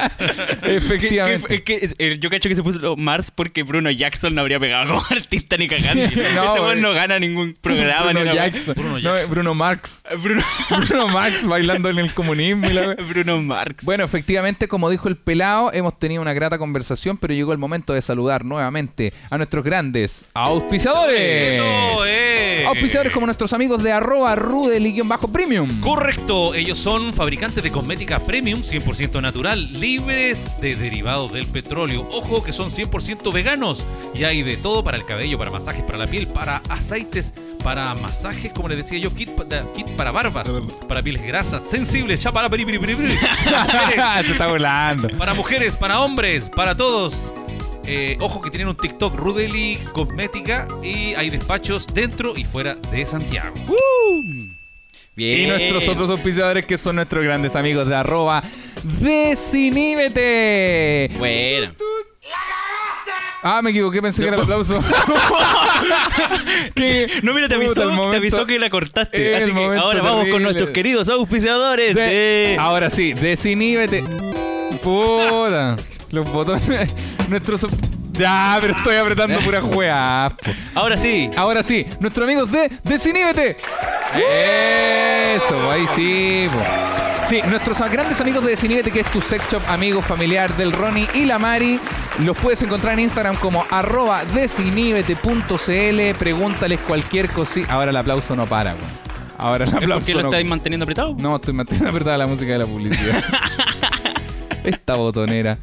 Efectivamente. 0.62 1.62
Que- 1.62 1.94
que- 1.96 2.18
yo 2.18 2.28
cacho 2.28 2.50
que 2.50 2.54
se 2.54 2.62
puso 2.62 2.96
Mars 2.98 3.30
porque 3.30 3.62
Bruno 3.62 3.90
Jackson 3.90 4.34
no 4.34 4.42
habría 4.42 4.60
pegado 4.60 4.88
como 4.88 5.02
artista 5.10 5.56
ni 5.56 5.68
cagando. 5.68 6.04
No, 6.34 6.50
Ese 6.52 6.60
weón 6.60 6.82
no 6.82 6.92
gana 6.92 7.18
ningún 7.18 7.56
programa 7.58 8.12
Bruno 8.12 8.24
ni 8.26 8.34
Jackson. 8.36 8.74
Bruno 8.74 8.90
No, 8.90 8.98
Jackson. 8.98 9.30
Bruno 9.30 9.54
Marx. 9.54 10.02
Bruno, 10.22 10.42
Bruno 10.86 11.08
Marx 11.08 11.46
bailando 11.46 11.88
en 11.88 11.98
el 11.98 12.12
comunismo 12.12 12.66
y 12.68 12.74
la 12.74 12.88
wea. 12.88 12.96
Bruno 13.08 13.40
Marx. 13.40 13.82
Bueno, 13.86 14.04
efectivamente, 14.04 14.68
como 14.68 14.90
dijo 14.90 15.08
el 15.08 15.16
pelado, 15.16 15.72
hemos 15.72 15.98
tenido 15.98 16.20
una 16.20 16.34
grata 16.34 16.58
conversación, 16.58 17.16
pero 17.16 17.32
llegó 17.32 17.52
el 17.52 17.58
momento 17.58 17.94
de 17.94 18.02
saludar 18.02 18.44
nuevamente 18.44 19.14
a 19.30 19.38
nuestros 19.38 19.64
grandes 19.64 20.26
auspiciadores. 20.34 21.18
Eso. 21.58 22.68
Auspiciadores 22.68 23.14
como 23.14 23.24
nuestros 23.24 23.54
amigos 23.54 23.82
de 23.82 23.92
arroba 23.92 24.36
rudel-premium. 24.36 25.80
Correcto, 26.06 26.52
ellos 26.54 26.80
son 26.80 27.14
fabricantes 27.14 27.62
de 27.62 27.70
cosmética 27.70 28.18
premium 28.18 28.62
100% 28.62 29.22
natural, 29.22 29.72
libres 29.78 30.48
de 30.60 30.74
derivados 30.74 31.32
del 31.32 31.46
petróleo. 31.46 32.08
Ojo 32.10 32.42
que 32.42 32.52
son 32.52 32.70
100% 32.70 33.32
veganos 33.32 33.86
y 34.12 34.24
hay 34.24 34.42
de 34.42 34.56
todo 34.56 34.82
para 34.82 34.96
el 34.96 35.04
cabello, 35.04 35.38
para 35.38 35.52
masajes 35.52 35.84
para 35.84 35.98
la 35.98 36.08
piel, 36.08 36.26
para 36.26 36.60
aceites, 36.68 37.32
para 37.62 37.94
masajes, 37.94 38.52
como 38.52 38.66
les 38.66 38.78
decía 38.78 38.98
yo, 38.98 39.14
kit, 39.14 39.30
pa- 39.30 39.44
kit 39.74 39.86
para 39.90 40.10
barbas, 40.10 40.50
para 40.88 41.02
pieles 41.02 41.22
grasas, 41.22 41.62
sensibles, 41.62 42.18
ya 42.18 42.32
para. 42.32 42.48
Mujeres, 42.48 43.20
Se 44.26 44.32
está 44.32 44.48
volando. 44.48 45.08
para 45.16 45.34
mujeres, 45.34 45.76
para 45.76 46.00
hombres, 46.00 46.50
para 46.50 46.76
todos. 46.76 47.32
Eh, 47.86 48.16
ojo 48.20 48.42
que 48.42 48.50
tienen 48.50 48.66
un 48.66 48.74
TikTok 48.76 49.14
Rudely 49.14 49.78
Cosmética 49.92 50.66
y 50.82 51.14
hay 51.14 51.30
despachos 51.30 51.86
dentro 51.86 52.32
y 52.36 52.42
fuera 52.42 52.74
de 52.90 53.06
Santiago. 53.06 53.54
Bien. 55.14 55.42
Y 55.42 55.46
nuestros 55.46 55.86
otros 55.88 56.10
auspiciadores 56.10 56.64
que 56.66 56.76
son 56.78 56.96
nuestros 56.96 57.22
grandes 57.24 57.54
amigos 57.56 57.86
de 57.88 57.94
arroba 57.96 58.42
Desiníbete. 59.00 61.10
Bueno. 61.18 61.72
Ah, 63.44 63.60
me 63.60 63.70
equivoqué, 63.70 64.00
pensé 64.00 64.22
que 64.22 64.28
era 64.28 64.36
el 64.36 64.42
aplauso. 64.44 64.78
Que- 66.74 67.06
No, 67.22 67.34
mira, 67.34 67.48
te 67.48 67.54
avisó, 67.56 68.10
te 68.10 68.16
avisó 68.16 68.46
que 68.46 68.58
la 68.58 68.70
cortaste. 68.70 69.36
Así 69.36 69.52
que 69.52 69.64
ahora 69.76 70.02
vamos 70.02 70.26
con 70.28 70.42
nuestros 70.42 70.70
queridos 70.70 71.08
auspiciadores 71.08 71.94
De- 71.94 72.02
de... 72.02 72.56
Ahora 72.58 72.90
sí, 72.90 73.12
desiníbete. 73.14 74.04
Puta. 74.82 75.76
Los 76.10 76.30
botones. 76.30 76.94
Nuestros. 77.28 77.66
Ya, 78.12 78.58
pero 78.60 78.74
estoy 78.76 78.96
apretando 78.96 79.38
pura 79.40 79.60
juega. 79.62 80.34
Ahora 80.74 80.96
sí. 80.96 81.30
Ahora 81.36 81.62
sí, 81.62 81.86
nuestros 82.00 82.24
amigos 82.24 82.50
de 82.52 82.70
Desiníbete. 82.84 83.56
Eso, 85.36 85.70
ahí 85.70 85.86
sí. 85.94 86.48
po. 86.52 86.58
Sí, 87.26 87.40
nuestros 87.48 87.78
grandes 87.90 88.20
amigos 88.20 88.42
de 88.44 88.50
Desiníbete, 88.50 88.90
que 88.90 89.00
es 89.00 89.06
tu 89.12 89.20
sex 89.20 89.44
shop 89.50 89.62
amigo 89.68 90.02
familiar 90.02 90.54
del 90.56 90.72
Ronnie 90.72 91.08
y 91.14 91.24
la 91.24 91.38
Mari, 91.38 91.78
los 92.18 92.36
puedes 92.36 92.60
encontrar 92.62 92.94
en 92.94 93.00
Instagram 93.00 93.36
como 93.36 93.64
arroba 93.70 94.24
desiníbete.cl. 94.24 96.18
Pregúntales 96.18 96.80
cualquier 96.80 97.28
cosita. 97.30 97.72
Ahora 97.72 97.90
el 97.90 97.96
aplauso 97.96 98.34
no 98.36 98.46
para, 98.46 98.74
weón. 98.74 99.02
Ahora 99.38 99.64
el 99.64 99.70
¿Es 99.70 99.74
aplauso 99.74 100.00
porque 100.00 100.14
lo 100.14 100.22
no 100.22 100.28
estáis 100.28 100.46
manteniendo 100.46 100.84
apretado? 100.84 101.14
no, 101.18 101.36
estoy 101.36 101.54
manteniendo 101.54 101.88
apretada 101.90 102.18
la 102.18 102.26
música 102.26 102.52
de 102.52 102.58
la 102.58 102.66
publicidad. 102.66 103.24
Esta 104.64 104.94
botonera. 104.96 105.58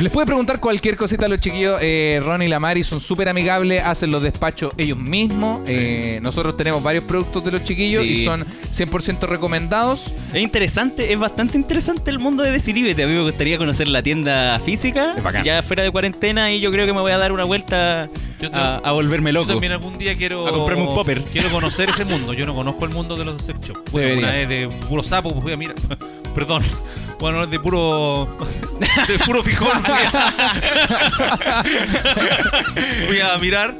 Les 0.00 0.10
puede 0.10 0.24
preguntar 0.26 0.60
cualquier 0.60 0.96
cosita 0.96 1.26
a 1.26 1.28
los 1.28 1.40
chiquillos. 1.40 1.78
Eh, 1.82 2.20
Ron 2.22 2.40
y 2.42 2.48
la 2.48 2.58
Mari 2.58 2.82
son 2.84 3.00
súper 3.02 3.28
amigables, 3.28 3.82
hacen 3.84 4.10
los 4.10 4.22
despachos 4.22 4.72
ellos 4.78 4.96
mismos. 4.96 5.60
Eh, 5.66 6.20
nosotros 6.22 6.56
tenemos 6.56 6.82
varios 6.82 7.04
productos 7.04 7.44
de 7.44 7.50
los 7.50 7.64
chiquillos 7.64 8.02
Sí. 8.02 8.22
y 8.22 8.24
son 8.24 8.46
100% 8.72 9.26
recomendados. 9.28 10.10
Es 10.32 10.40
interesante, 10.40 11.12
es 11.12 11.18
bastante 11.18 11.58
interesante 11.58 12.10
el 12.10 12.18
mundo 12.18 12.42
de 12.42 12.50
Desilíbete. 12.50 13.02
A 13.02 13.06
mí 13.06 13.12
me 13.12 13.20
gustaría 13.22 13.58
conocer 13.58 13.88
la 13.88 14.02
tienda 14.02 14.58
física, 14.60 15.12
Es 15.18 15.22
bacán. 15.22 15.44
ya 15.44 15.62
fuera 15.62 15.82
de 15.82 15.90
cuarentena, 15.90 16.50
y 16.50 16.60
yo 16.60 16.70
creo 16.70 16.86
que 16.86 16.94
me 16.94 17.00
voy 17.00 17.12
a 17.12 17.18
dar 17.18 17.32
una 17.32 17.44
vuelta 17.44 18.08
Yo 18.40 18.50
te- 18.50 18.56
a, 18.56 18.76
a 18.78 18.92
volverme 18.92 19.30
Yo 19.34 19.40
loco. 19.40 19.52
también 19.52 19.72
algún 19.72 19.98
día 19.98 20.16
quiero 20.16 20.46
A 20.46 20.52
comprarme 20.52 20.84
un 20.84 20.94
popper. 20.94 21.24
Quiero 21.24 21.50
conocer 21.50 21.90
ese 21.90 22.06
mundo. 22.06 22.32
Yo 22.32 22.46
no 22.46 22.54
conozco 22.54 22.86
el 22.86 22.90
mundo 22.92 23.16
de 23.16 23.26
los 23.26 23.42
sex 23.42 23.60
shops. 23.60 23.80
Bueno, 23.92 24.20
una 24.20 24.30
vez 24.32 24.48
de 24.48 24.68
puro 24.88 25.02
sapo, 25.02 25.30
pues, 25.30 25.42
fui 25.42 25.52
a 25.52 25.56
mirar. 25.58 25.74
Perdón. 26.34 26.62
Bueno, 27.20 27.46
de 27.46 27.60
puro. 27.60 28.36
De 29.06 29.18
puro 29.24 29.44
fijón. 29.44 29.80
Fui 29.84 29.92
a, 29.92 31.64
fui 33.06 33.20
a 33.20 33.38
mirar. 33.38 33.72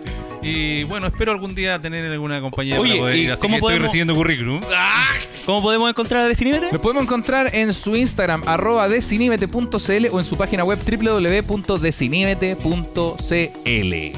Y 0.43 0.85
bueno, 0.85 1.07
espero 1.07 1.33
algún 1.33 1.55
día 1.55 1.79
tener 1.83 2.11
alguna 2.11 2.41
compañía 2.41 2.81
Oye, 2.81 2.93
para 2.93 3.01
poder 3.03 3.17
¿y 3.17 3.21
ir. 3.25 3.33
Así 3.33 3.43
cómo 3.43 3.53
que 3.53 3.57
estoy 3.59 3.67
podemos- 3.75 3.83
recibiendo 3.83 4.15
currículum. 4.15 4.63
¡Ah! 4.75 5.11
¿Cómo 5.47 5.61
podemos 5.63 5.89
encontrar 5.91 6.23
a 6.23 6.27
Desilíbete? 6.29 6.69
Los 6.73 6.81
podemos 6.81 7.03
encontrar 7.05 7.55
en 7.55 7.75
su 7.75 7.95
Instagram, 7.97 8.43
arroba 8.47 8.89
desiníbete.cl 8.89 10.07
o 10.13 10.19
en 10.19 10.25
su 10.25 10.37
página 10.37 10.65
web 10.65 10.79
www.desiníbete.cl. 10.79 13.51
Qué 13.65 14.15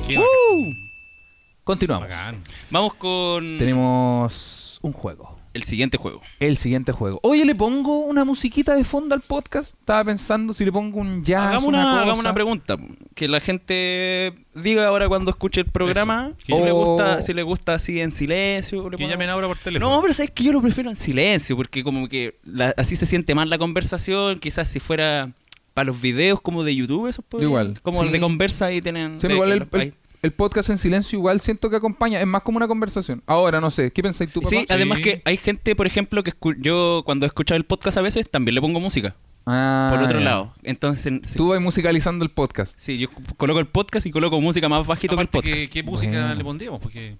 Continuamos. 1.65 2.09
bacán. 2.09 2.36
Vamos 2.70 2.94
con 2.94 3.57
Tenemos 3.59 4.61
un 4.82 4.92
juego. 4.92 5.38
el 5.54 5.64
siguiente 5.64 5.98
juego. 5.98 6.20
El 6.40 6.56
siguiente 6.56 6.92
juego. 6.92 7.20
Oye, 7.22 7.44
¿le 7.44 7.54
pongo 7.54 8.00
una 8.00 8.24
musiquita 8.24 8.74
de 8.74 8.84
fondo 8.84 9.14
al 9.14 9.20
podcast? 9.20 9.74
Estaba 9.78 10.02
pensando 10.04 10.54
si 10.54 10.64
le 10.64 10.72
pongo 10.72 10.98
un 10.98 11.22
jazz, 11.22 11.48
hagamos, 11.50 11.64
una, 11.68 11.78
una, 11.82 12.00
hagamos 12.00 12.20
una 12.20 12.32
pregunta. 12.34 12.76
Que 13.14 13.28
la 13.28 13.38
gente 13.38 14.34
diga 14.54 14.86
ahora 14.86 15.09
cuando 15.09 15.30
escuche 15.30 15.60
el 15.60 15.66
programa 15.66 16.32
si, 16.44 16.52
le 16.52 16.72
O- 16.72 16.84
gusta, 16.86 17.20
si 17.22 17.34
le 17.34 17.42
gusta 17.42 17.74
así 17.74 18.00
en 18.00 18.12
silencio. 18.12 18.88
le 18.88 18.96
Que 18.96 19.06
llamen 19.06 19.28
ahora 19.28 19.46
por 19.46 19.59
teléfono. 19.59 19.94
No, 19.94 20.00
pero 20.02 20.14
sabes 20.14 20.30
que 20.30 20.42
yo 20.44 20.52
lo 20.52 20.62
prefiero 20.62 20.88
en 20.90 20.96
silencio, 20.96 21.54
porque 21.56 21.84
como 21.84 22.09
que 22.09 22.38
la- 22.44 22.74
así 22.76 22.96
se 22.96 23.04
siente 23.06 23.34
más 23.34 23.46
la 23.48 23.59
conversación. 23.59 24.38
Quizás 24.38 24.68
si 24.70 24.80
fuera 24.80 25.32
para 25.74 25.86
los 25.86 26.00
videos 26.00 26.40
como 26.40 26.64
de 26.64 26.74
YouTube, 26.74 27.09
esos 27.09 27.24
podrían- 27.26 27.50
Igual, 27.50 27.80
Como 27.82 28.02
sí. 28.04 28.09
de 28.10 28.20
conversa 28.20 28.66
ahí 28.66 28.80
tienen. 28.80 29.20
Sí, 29.20 29.28
de- 29.28 29.34
igual 29.34 29.52
el, 29.52 29.62
ahí. 29.72 29.80
el- 29.88 29.94
el 30.23 30.32
podcast 30.32 30.70
en 30.70 30.78
silencio 30.78 31.19
igual 31.19 31.40
siento 31.40 31.69
que 31.69 31.77
acompaña. 31.77 32.20
Es 32.20 32.27
más 32.27 32.43
como 32.43 32.57
una 32.57 32.69
conversación. 32.69 33.23
Ahora, 33.27 33.61
no 33.61 33.70
sé. 33.70 33.90
¿Qué 33.93 34.03
pensáis 34.03 34.31
tú, 34.32 34.40
papá? 34.40 34.51
Sí, 34.51 34.66
además 34.69 34.99
Sí. 34.99 35.05
que 35.05 35.23
hay 35.24 35.36
gente, 35.36 35.74
por 35.77 35.86
ejemplo, 35.86 36.23
que 36.23 36.32
escu- 36.32 36.57
yo 36.61 37.03
cuando 37.05 37.27
he 37.27 37.28
escuchado 37.28 37.57
el 37.57 37.65
podcast 37.65 37.99
a 37.99 38.03
veces 38.03 38.31
también 38.31 38.55
le 38.55 38.61
pongo 38.61 38.78
música. 38.81 39.15
Ah, 39.44 39.90
por 39.93 40.05
otro 40.05 40.20
lado. 40.20 40.55
Entonces, 40.62 41.12
sí, 41.24 41.36
Tú 41.36 41.49
vas 41.49 41.61
musicalizando 41.61 42.24
el 42.24 42.31
podcast. 42.31 42.74
sí, 42.78 42.97
yo 42.99 43.09
coloco 43.36 43.59
el 43.59 43.66
podcast 43.66 44.07
y 44.07 44.12
coloco 44.12 44.40
música 44.40 44.69
más 44.69 44.86
bajito 44.86 45.16
que 45.16 45.23
el 45.23 45.28
Aparte, 45.28 45.49
podcast. 45.51 45.73
¿qué, 45.73 45.82
qué 45.82 45.89
música 45.90 46.12
Bueno. 46.12 46.35
le 46.36 46.44
pondríamos? 46.44 46.81
Porque 46.81 47.16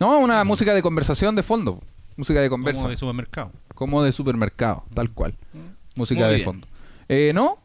No, 0.00 0.18
una 0.18 0.42
música 0.44 0.74
de 0.74 0.82
conversación 0.82 1.36
de 1.36 1.42
fondo. 1.44 1.80
Música 2.16 2.40
de 2.40 2.50
conversa. 2.50 2.80
como 2.80 2.90
de 2.90 2.96
supermercado. 2.96 3.52
Como 3.76 4.02
de 4.02 4.10
supermercado, 4.12 4.82
tal 4.92 5.12
cual. 5.12 5.34
Música 5.94 6.22
Muy 6.22 6.28
de 6.30 6.34
bien. 6.36 6.44
fondo. 6.44 6.66
Eh, 7.08 7.30
¿No? 7.32 7.58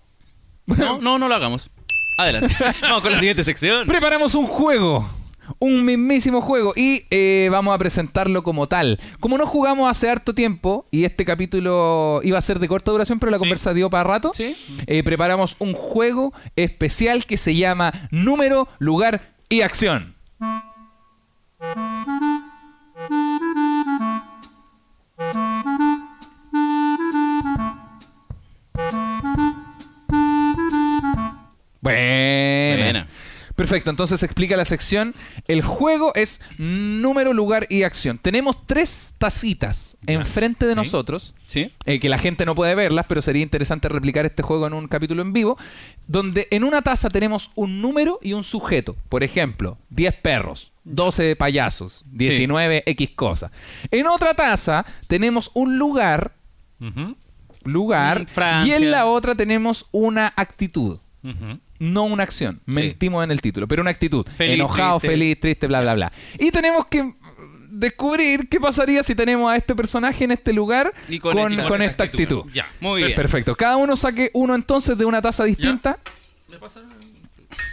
No, 0.67 0.99
no, 0.99 1.17
no 1.17 1.27
lo 1.27 1.33
hagamos. 1.35 1.69
Adelante. 2.17 2.53
Vamos 2.81 3.01
con 3.01 3.11
la 3.11 3.19
siguiente 3.19 3.43
sección. 3.43 3.87
Preparamos 3.87 4.35
un 4.35 4.45
juego. 4.47 5.07
Un 5.59 5.83
mismísimo 5.83 6.39
juego 6.39 6.71
y 6.73 7.01
eh, 7.11 7.49
vamos 7.51 7.75
a 7.75 7.77
presentarlo 7.77 8.43
como 8.43 8.67
tal. 8.67 8.97
Como 9.19 9.37
no 9.37 9.45
jugamos 9.45 9.91
hace 9.91 10.09
harto 10.09 10.33
tiempo 10.33 10.87
y 10.89 11.03
este 11.03 11.25
capítulo 11.25 12.21
iba 12.23 12.37
a 12.37 12.41
ser 12.41 12.59
de 12.59 12.69
corta 12.69 12.91
duración, 12.91 13.19
pero 13.19 13.29
la 13.29 13.37
conversa 13.39 13.73
dio 13.73 13.89
para 13.89 14.05
rato, 14.05 14.31
Sí. 14.33 14.55
eh, 14.87 15.03
preparamos 15.03 15.57
un 15.59 15.73
juego 15.73 16.31
especial 16.55 17.25
que 17.25 17.35
se 17.37 17.55
llama 17.55 17.91
Número, 18.09 18.69
Lugar 18.79 19.33
y 19.49 19.61
Acción. 19.61 20.15
Buena. 31.83 32.83
Buena. 32.83 33.07
Perfecto, 33.55 33.91
entonces 33.91 34.23
explica 34.23 34.57
la 34.57 34.65
sección. 34.65 35.13
El 35.47 35.61
juego 35.61 36.11
es 36.15 36.41
número, 36.57 37.33
lugar 37.33 37.67
y 37.69 37.83
acción. 37.83 38.17
Tenemos 38.17 38.65
tres 38.65 39.13
tacitas 39.19 39.95
enfrente 40.07 40.65
de 40.65 40.73
Sí. 40.73 40.77
nosotros, 40.77 41.35
¿Sí? 41.45 41.71
eh, 41.85 41.99
que 41.99 42.09
la 42.09 42.17
gente 42.17 42.47
no 42.47 42.55
puede 42.55 42.73
verlas, 42.73 43.05
pero 43.07 43.21
sería 43.21 43.43
interesante 43.43 43.89
replicar 43.89 44.25
este 44.25 44.41
juego 44.41 44.65
en 44.65 44.73
un 44.73 44.87
capítulo 44.87 45.21
en 45.21 45.33
vivo, 45.33 45.55
donde 46.07 46.47
en 46.49 46.63
una 46.63 46.81
taza 46.81 47.09
tenemos 47.11 47.51
un 47.53 47.79
número 47.79 48.17
y 48.23 48.33
un 48.33 48.43
sujeto. 48.43 48.95
Por 49.07 49.23
ejemplo, 49.23 49.77
10 49.91 50.15
perros, 50.15 50.71
12 50.83 51.35
payasos, 51.35 52.03
19 52.07 52.81
X 52.87 53.11
cosas. 53.11 53.51
En 53.91 54.07
otra 54.07 54.33
taza 54.33 54.83
tenemos 55.07 55.51
un 55.53 55.77
lugar, 55.77 56.33
lugar, 57.65 58.25
Francia. 58.27 58.79
y 58.79 58.83
en 58.83 58.89
la 58.91 59.05
otra 59.05 59.35
tenemos 59.35 59.85
una 59.91 60.33
actitud. 60.35 60.97
No 61.79 62.03
una 62.05 62.23
acción. 62.23 62.61
Sí. 62.65 62.71
Mentimos 62.73 63.23
en 63.23 63.31
el 63.31 63.41
título, 63.41 63.67
pero 63.67 63.81
una 63.81 63.91
actitud. 63.91 64.25
Feliz, 64.37 64.55
Enojado, 64.55 64.99
triste. 64.99 65.13
feliz, 65.15 65.39
triste, 65.39 65.67
bla, 65.67 65.81
bla, 65.81 65.93
bla. 65.95 66.11
Y 66.39 66.51
tenemos 66.51 66.85
que 66.87 67.13
descubrir 67.69 68.47
qué 68.49 68.59
pasaría 68.59 69.01
si 69.03 69.15
tenemos 69.15 69.51
a 69.51 69.55
este 69.55 69.75
personaje 69.75 70.23
en 70.23 70.31
este 70.31 70.53
lugar 70.53 70.93
Y 71.09 71.19
con, 71.19 71.33
con- 71.33 71.53
y 71.53 71.57
con 71.57 71.65
con 71.67 71.81
esta 71.81 72.03
actitud. 72.03 72.43
Ya. 72.53 72.67
Muy 72.79 73.01
bien. 73.03 73.15
Perfecto. 73.15 73.55
Cada 73.55 73.77
uno 73.77 73.97
saque 73.97 74.29
uno 74.33 74.53
entonces 74.55 74.97
de 74.97 75.05
una 75.05 75.21
taza 75.21 75.43
distinta. 75.43 75.97
¿Me 76.49 76.57
pasa? 76.57 76.81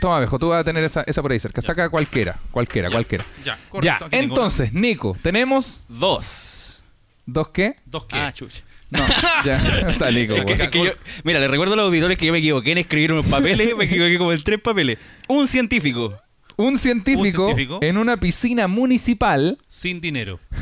Toma, 0.00 0.18
viejo, 0.18 0.38
tú 0.38 0.48
vas 0.48 0.60
a 0.60 0.64
tener 0.64 0.82
esa, 0.84 1.02
esa 1.02 1.20
por 1.20 1.30
ahí 1.32 1.38
cerca. 1.38 1.60
Saca 1.60 1.90
cualquiera, 1.90 2.38
cualquiera, 2.50 2.90
cualquiera. 2.90 3.24
Ya, 3.44 3.56
Ya, 3.58 3.68
correcto. 3.68 4.08
tengo 4.08 4.22
entonces, 4.34 4.72
Nico, 4.72 5.16
tenemos 5.22 5.82
Dos. 5.88 6.82
dos 7.26 7.48
qué? 7.48 7.76
¿Dos 7.84 8.04
qué? 8.04 8.16
Ah, 8.16 8.32
chucha. 8.32 8.62
No, 8.90 8.98
ya 9.44 9.56
está 9.90 10.10
Nico. 10.10 10.34
Es 10.34 10.44
que- 10.44 10.52
es 10.54 10.68
que 10.68 10.84
yo- 10.84 10.92
mira, 11.24 11.38
le 11.40 11.48
recuerdo 11.48 11.74
a 11.74 11.76
los 11.76 11.86
auditores 11.86 12.18
que 12.18 12.26
yo 12.26 12.32
me 12.32 12.38
equivoqué 12.38 12.72
en 12.72 12.78
escribir 12.78 13.12
unos 13.12 13.26
papeles, 13.26 13.76
me 13.76 13.84
equivoqué 13.84 14.18
como 14.18 14.32
en 14.32 14.42
tres 14.42 14.60
papeles. 14.60 14.98
Un 15.28 15.46
científico. 15.48 16.16
Un 16.56 16.76
científico, 16.76 17.22
Un 17.46 17.54
científico. 17.54 17.78
en 17.80 17.96
una 17.96 18.18
piscina 18.18 18.66
municipal. 18.68 19.56
Sin 19.66 20.00
dinero. 20.02 20.38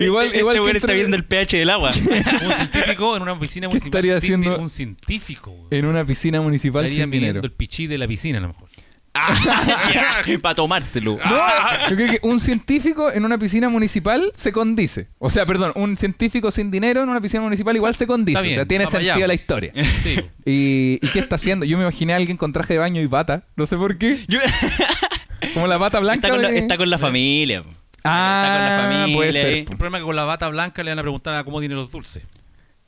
igual 0.00 0.26
este 0.26 0.38
igual 0.40 0.56
este 0.56 0.70
que 0.72 0.76
está 0.78 0.92
viendo 0.92 1.16
el 1.16 1.24
pH 1.24 1.56
del 1.58 1.70
agua. 1.70 1.90
Un 2.44 2.52
científico 2.54 3.16
en 3.16 3.22
una 3.22 3.38
piscina 3.38 3.66
¿Qué 3.68 3.74
municipal. 3.74 4.04
estaría 4.04 4.20
sin 4.20 4.34
haciendo? 4.34 4.58
Un 4.58 4.68
científico. 4.68 5.50
güey. 5.52 5.68
en 5.70 5.86
una 5.86 6.04
piscina 6.04 6.40
municipal 6.42 6.84
Estaría 6.84 7.04
sin 7.04 7.10
dinero. 7.10 7.40
el 7.42 7.50
pichí 7.52 7.86
de 7.86 7.96
la 7.98 8.06
piscina, 8.06 8.38
a 8.38 8.40
lo 8.42 8.48
mejor. 8.48 8.68
Para 10.42 10.54
tomárselo. 10.54 11.18
No, 11.24 11.88
yo 11.90 11.96
creo 11.96 12.10
que 12.12 12.18
un 12.22 12.40
científico 12.40 13.12
en 13.12 13.24
una 13.24 13.38
piscina 13.38 13.68
municipal 13.68 14.32
se 14.34 14.52
condice. 14.52 15.08
O 15.18 15.28
sea, 15.30 15.44
perdón, 15.46 15.72
un 15.74 15.96
científico 15.96 16.50
sin 16.50 16.70
dinero 16.70 17.02
en 17.02 17.08
una 17.08 17.20
piscina 17.20 17.42
municipal 17.42 17.76
igual 17.76 17.94
se 17.94 18.06
condice. 18.06 18.40
Bien, 18.42 18.54
o 18.54 18.56
sea, 18.56 18.66
tiene 18.66 18.86
sentido 18.86 19.14
allá. 19.14 19.26
la 19.26 19.34
historia. 19.34 19.72
Sí. 20.02 20.16
¿Y, 20.44 20.98
¿Y 21.02 21.08
qué 21.12 21.18
está 21.20 21.36
haciendo? 21.36 21.64
Yo 21.64 21.76
me 21.76 21.84
imaginé 21.84 22.12
a 22.14 22.16
alguien 22.16 22.36
con 22.36 22.52
traje 22.52 22.72
de 22.74 22.78
baño 22.80 23.00
y 23.00 23.06
bata. 23.06 23.44
No 23.56 23.66
sé 23.66 23.76
por 23.76 23.98
qué. 23.98 24.18
Yo- 24.28 24.40
Como 25.54 25.66
la 25.66 25.76
bata 25.76 25.98
blanca. 26.00 26.28
está, 26.28 26.30
con 26.30 26.42
la, 26.42 26.48
de- 26.50 26.58
está 26.58 26.76
con 26.76 26.88
la 26.90 26.98
familia. 26.98 27.62
Ah, 28.04 28.42
está 28.44 28.56
con 28.56 28.64
la 28.64 28.82
familia. 28.98 29.16
puede 29.16 29.32
ser. 29.32 29.46
ahí. 29.46 29.58
El 29.60 29.76
problema 29.76 29.98
es 29.98 30.02
que 30.02 30.06
con 30.06 30.16
la 30.16 30.24
bata 30.24 30.48
blanca 30.48 30.82
le 30.82 30.90
van 30.90 30.98
a 30.98 31.02
preguntar 31.02 31.34
a 31.36 31.44
cómo 31.44 31.60
tiene 31.60 31.74
los 31.74 31.90
dulces. 31.90 32.22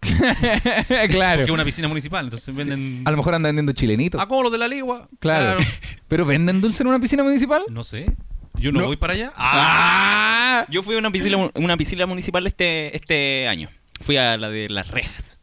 claro. 1.10 1.38
Porque 1.38 1.42
es 1.42 1.50
una 1.50 1.64
piscina 1.64 1.88
municipal, 1.88 2.24
entonces 2.24 2.54
venden. 2.54 3.02
A 3.04 3.10
lo 3.10 3.16
mejor 3.16 3.34
anda 3.34 3.48
vendiendo 3.48 3.72
chilenitos. 3.72 4.20
Ah, 4.20 4.26
como 4.26 4.42
los 4.44 4.52
de 4.52 4.58
la 4.58 4.68
ligua. 4.68 5.08
Claro. 5.20 5.60
Pero 6.08 6.24
venden 6.24 6.60
dulce 6.60 6.82
en 6.82 6.88
una 6.88 7.00
piscina 7.00 7.22
municipal. 7.22 7.62
No 7.70 7.84
sé. 7.84 8.14
Yo 8.54 8.70
no, 8.70 8.80
No. 8.80 8.86
voy 8.86 8.96
para 8.96 9.14
allá. 9.14 9.32
Ah. 9.36 10.66
Yo 10.70 10.82
fui 10.82 10.94
a 10.94 10.98
una 10.98 11.10
piscina, 11.10 11.50
una 11.54 11.76
piscina 11.76 12.06
municipal 12.06 12.46
este, 12.46 12.94
este 12.96 13.48
año. 13.48 13.68
Fui 14.00 14.16
a 14.16 14.36
la 14.36 14.48
de 14.48 14.68
las 14.68 14.88
rejas. 14.88 15.40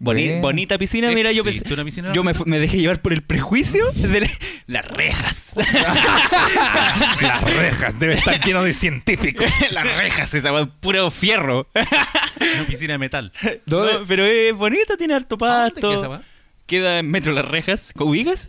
Boni- 0.00 0.40
bonita 0.40 0.78
piscina, 0.78 1.10
mira, 1.10 1.32
yo 1.32 1.42
¿Existe 1.42 1.64
pensé. 1.64 1.74
una 1.74 1.84
piscina? 1.84 2.12
Yo 2.12 2.22
me, 2.22 2.58
dejé 2.60 2.78
llevar 2.78 3.02
por 3.02 3.12
el 3.12 3.22
prejuicio 3.22 3.90
de 3.92 4.20
la- 4.20 4.30
las 4.68 4.84
rejas. 4.86 5.56
Las 7.20 7.42
rejas, 7.42 7.98
debe 7.98 8.14
estar 8.14 8.40
lleno 8.44 8.62
de 8.62 8.72
científicos. 8.72 9.46
las 9.72 9.96
rejas, 9.98 10.32
esa 10.34 10.66
puro 10.66 11.10
fierro. 11.10 11.68
Una 11.74 12.64
piscina 12.66 12.92
de 12.94 12.98
metal. 12.98 13.32
¿Dónde- 13.66 13.94
No, 13.94 14.04
pero 14.06 14.24
es 14.24 14.54
bonita, 14.54 14.96
tiene 14.96 15.14
harto 15.14 15.36
¿A 15.44 15.64
dónde 15.64 15.80
queda 15.80 15.92
pasto. 15.94 16.10
weá? 16.10 16.22
Queda 16.66 16.98
en 16.98 17.10
Metro 17.10 17.32
Las 17.32 17.46
Rejas. 17.46 17.92
¿Ubicas? 17.96 18.46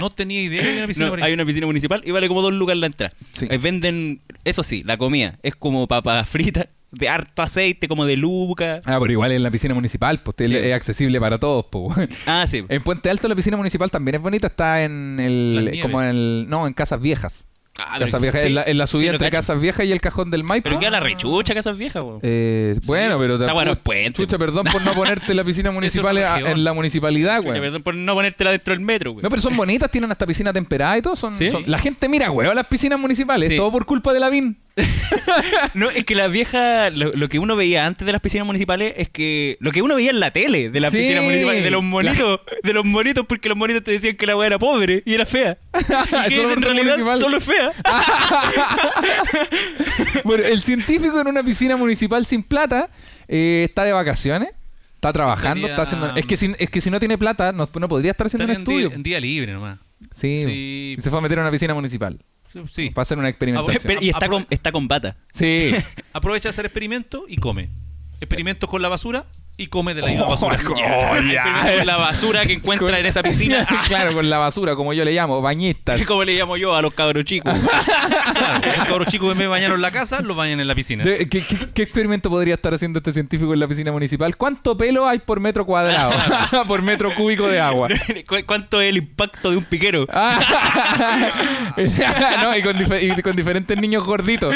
No 0.00 0.10
tenía 0.10 0.42
idea 0.42 0.60
que 0.62 0.68
había 0.68 0.78
una 0.80 0.86
piscina 0.88 1.06
No, 1.16 1.24
hay 1.24 1.32
una 1.32 1.46
piscina 1.46 1.66
municipal 1.66 2.02
y 2.04 2.10
vale 2.10 2.26
como 2.26 2.42
dos 2.42 2.52
lucas 2.52 2.76
la 2.76 2.86
entrada. 2.86 3.14
Sí. 3.32 3.46
Ahí 3.48 3.58
venden, 3.58 4.20
eso 4.44 4.62
sí, 4.64 4.82
la 4.84 4.96
comida. 4.98 5.38
Es 5.44 5.54
como 5.54 5.86
papas 5.86 6.28
fritas, 6.28 6.66
de 6.92 7.08
harto 7.08 7.42
aceite, 7.42 7.86
como 7.88 8.04
de 8.04 8.16
luca. 8.16 8.80
Ah, 8.84 8.98
pero 9.00 9.12
igual 9.12 9.32
en 9.32 9.42
la 9.42 9.50
piscina 9.50 9.74
municipal, 9.74 10.20
pues 10.22 10.34
Sí. 10.38 10.54
es 10.54 10.72
accesible 10.74 11.20
para 11.20 11.38
todos, 11.38 11.66
pues. 11.70 12.08
Ah, 12.26 12.44
sí. 12.48 12.64
En 12.68 12.82
Puente 12.82 13.10
Alto 13.10 13.28
la 13.28 13.34
piscina 13.36 13.56
municipal 13.56 13.90
también 13.90 14.16
es 14.16 14.20
bonita, 14.20 14.48
está 14.48 14.82
en 14.82 15.18
el 15.20 15.64
Nieves. 15.70 15.82
como 15.82 16.02
en 16.02 16.08
el 16.08 16.46
no, 16.48 16.66
en 16.66 16.72
Casas 16.72 17.00
Viejas. 17.00 17.46
Ah, 17.78 17.96
Casas 17.98 18.20
Viejas 18.20 18.42
sí, 18.42 18.48
en, 18.48 18.54
la, 18.56 18.62
en 18.64 18.76
la 18.76 18.86
subida 18.86 19.10
sí, 19.10 19.14
entre. 19.14 19.30
Casas 19.30 19.58
Viejas 19.58 19.86
y 19.86 19.92
el 19.92 20.00
cajón 20.02 20.30
del 20.30 20.44
Maipo. 20.44 20.64
Pero 20.64 20.78
queda 20.80 20.90
la 20.90 21.00
rechucha 21.00 21.54
Casas 21.54 21.78
Viejas. 21.78 22.04
Eh, 22.20 22.78
bueno, 22.84 23.18
pero 23.18 23.36
Está 23.36 23.54
bueno, 23.54 23.74
puente. 23.76 24.12
Chucha, 24.12 24.36
perdón 24.36 24.66
por 24.70 24.82
no 24.84 24.92
ponerte 24.94 25.32
la 25.34 25.44
piscina 25.44 25.70
municipal 25.70 26.16
a- 26.18 26.40
en 26.40 26.62
la 26.64 26.74
municipalidad, 26.74 27.42
güey. 27.42 27.58
Perdón 27.58 27.82
por 27.82 27.94
no 27.94 28.14
ponértela 28.14 28.50
dentro 28.50 28.74
del 28.74 28.82
metro, 28.84 29.12
güey. 29.12 29.22
No, 29.22 29.30
pero 29.30 29.40
son 29.40 29.56
bonitas, 29.56 29.90
tienen 29.90 30.10
hasta 30.10 30.26
piscina 30.26 30.52
temperada 30.52 30.98
y 30.98 31.02
todo. 31.02 31.16
Son, 31.16 31.32
la 31.66 31.78
gente 31.78 32.08
mira, 32.08 32.28
güey, 32.28 32.52
las 32.54 32.66
piscinas 32.66 32.98
municipales. 32.98 33.56
Todo 33.56 33.70
por 33.70 33.86
culpa 33.86 34.12
de 34.12 34.20
la 34.20 34.28
VIN. 34.28 34.58
No, 35.74 35.90
es 35.90 36.04
que 36.04 36.14
la 36.14 36.28
vieja, 36.28 36.90
lo, 36.90 37.12
lo 37.12 37.28
que 37.28 37.38
uno 37.38 37.56
veía 37.56 37.86
antes 37.86 38.04
de 38.06 38.12
las 38.12 38.20
piscinas 38.20 38.46
municipales 38.46 38.94
es 38.96 39.08
que 39.08 39.56
lo 39.60 39.70
que 39.72 39.82
uno 39.82 39.94
veía 39.94 40.10
en 40.10 40.20
la 40.20 40.32
tele 40.32 40.70
de 40.70 40.80
las 40.80 40.92
Sí. 40.92 40.98
piscinas 40.98 41.24
municipales, 41.24 41.62
de 41.64 41.70
los 41.70 41.82
monitos, 41.84 42.40
de 42.62 42.72
los 42.72 42.84
monitos, 42.84 43.26
porque 43.26 43.48
los 43.48 43.56
monitos 43.56 43.84
te 43.84 43.92
decían 43.92 44.16
que 44.16 44.26
la 44.26 44.36
weá 44.36 44.48
era 44.48 44.58
pobre 44.58 45.02
y 45.06 45.14
era 45.14 45.24
fea. 45.26 45.58
Y 46.26 46.34
que 46.34 46.52
en 46.52 46.62
realidad 46.62 46.98
municipal. 46.98 47.20
solo 47.20 47.36
es 47.38 47.44
fea. 47.44 47.72
Bueno, 50.24 50.44
el 50.44 50.60
científico 50.60 51.20
en 51.20 51.28
una 51.28 51.42
piscina 51.42 51.76
municipal 51.76 52.24
sin 52.26 52.42
plata 52.42 52.90
eh, 53.28 53.64
está 53.68 53.84
de 53.84 53.92
vacaciones, 53.92 54.50
está 54.94 55.12
trabajando, 55.12 55.66
Estaría- 55.66 55.70
está 55.70 55.82
haciendo. 55.82 56.16
Es 56.16 56.26
que 56.26 56.36
si, 56.36 56.52
es 56.58 56.70
que 56.70 56.80
si 56.80 56.90
no 56.90 56.98
tiene 56.98 57.18
plata, 57.18 57.52
no, 57.52 57.68
no 57.72 57.88
podría 57.88 58.12
estar 58.12 58.26
haciendo 58.26 58.44
un 58.46 58.50
en 58.50 58.64
día, 58.64 58.74
estudio. 58.76 58.96
en 58.96 59.02
día 59.02 59.20
libre 59.20 59.52
nomás. 59.52 59.78
Sí. 60.14 60.42
Sí. 60.44 60.94
Y 60.98 61.02
se 61.02 61.10
fue 61.10 61.18
a 61.18 61.22
meter 61.22 61.38
en 61.38 61.42
una 61.42 61.50
piscina 61.50 61.74
municipal 61.74 62.18
Sí. 62.70 62.90
para 62.90 63.02
hacer 63.02 63.18
una 63.18 63.28
experimentación. 63.28 63.82
Pero- 63.86 64.02
y 64.02 64.08
está 64.10 64.28
con, 64.28 64.46
está 64.50 64.72
con 64.72 64.88
bata. 64.88 65.16
Sí. 65.32 65.70
Aprovecha 66.12 66.48
de 66.48 66.50
hacer 66.50 66.66
experimentos 66.66 67.22
y 67.28 67.36
come. 67.36 67.70
Experimentos 68.20 68.68
con 68.68 68.82
la 68.82 68.88
basura 68.88 69.26
y 69.60 69.66
come 69.66 69.92
de 69.94 70.00
la 70.00 70.08
misma 70.08 70.26
basura. 70.26 70.54
Experimento 70.60 71.06
con 71.78 71.86
la 71.86 71.96
basura 71.96 72.42
que 72.46 72.54
encuentra 72.54 72.98
en 72.98 73.06
esa 73.06 73.22
piscina. 73.22 73.66
claro, 73.88 74.14
con 74.14 74.28
la 74.30 74.38
basura, 74.38 74.74
como 74.74 74.92
yo 74.94 75.04
le 75.04 75.12
llamo, 75.12 75.40
bañistas. 75.42 76.00
como 76.06 76.24
le 76.24 76.34
llamo 76.34 76.56
yo 76.56 76.74
a 76.74 76.80
los 76.82 76.94
cabros 76.94 77.24
chicos. 77.24 77.52
Claro, 77.58 78.66
esos 78.72 78.84
cabros 78.86 79.06
chicos 79.08 79.34
que 79.34 79.40
de 79.40 79.46
bañaron 79.46 79.80
la 79.82 79.90
casa, 79.90 80.22
los 80.22 80.36
bañan 80.36 80.60
en 80.60 80.66
la 80.68 80.74
piscina. 80.74 81.04
¿qué, 81.04 81.28
qué, 81.28 81.44
qué 81.74 81.82
experimento 81.82 82.30
podría 82.30 82.54
estar 82.54 82.72
haciendo 82.72 82.98
este 82.98 83.12
científico 83.12 83.52
en 83.52 83.60
la 83.60 83.68
piscina 83.68 83.92
municipal? 83.92 84.36
¿Cuánto 84.36 84.76
pelo 84.76 85.06
hay 85.06 85.18
por 85.18 85.40
metro 85.40 85.66
cuadrado? 85.66 86.10
por 86.66 86.80
metro 86.82 87.14
cúbico 87.14 87.46
de 87.48 87.60
agua. 87.60 87.88
¿Cu- 88.26 88.36
¿Cuánto 88.46 88.80
es 88.80 88.88
el 88.90 88.96
impacto 88.96 89.50
de 89.50 89.56
un 89.58 89.64
piquero? 89.64 90.06
Ah. 90.10 90.40
no, 92.42 92.56
y 92.56 92.62
con, 92.62 92.76
dife- 92.78 93.18
y 93.18 93.22
con 93.22 93.36
diferentes 93.36 93.76
niños 93.78 94.04
gorditos 94.04 94.54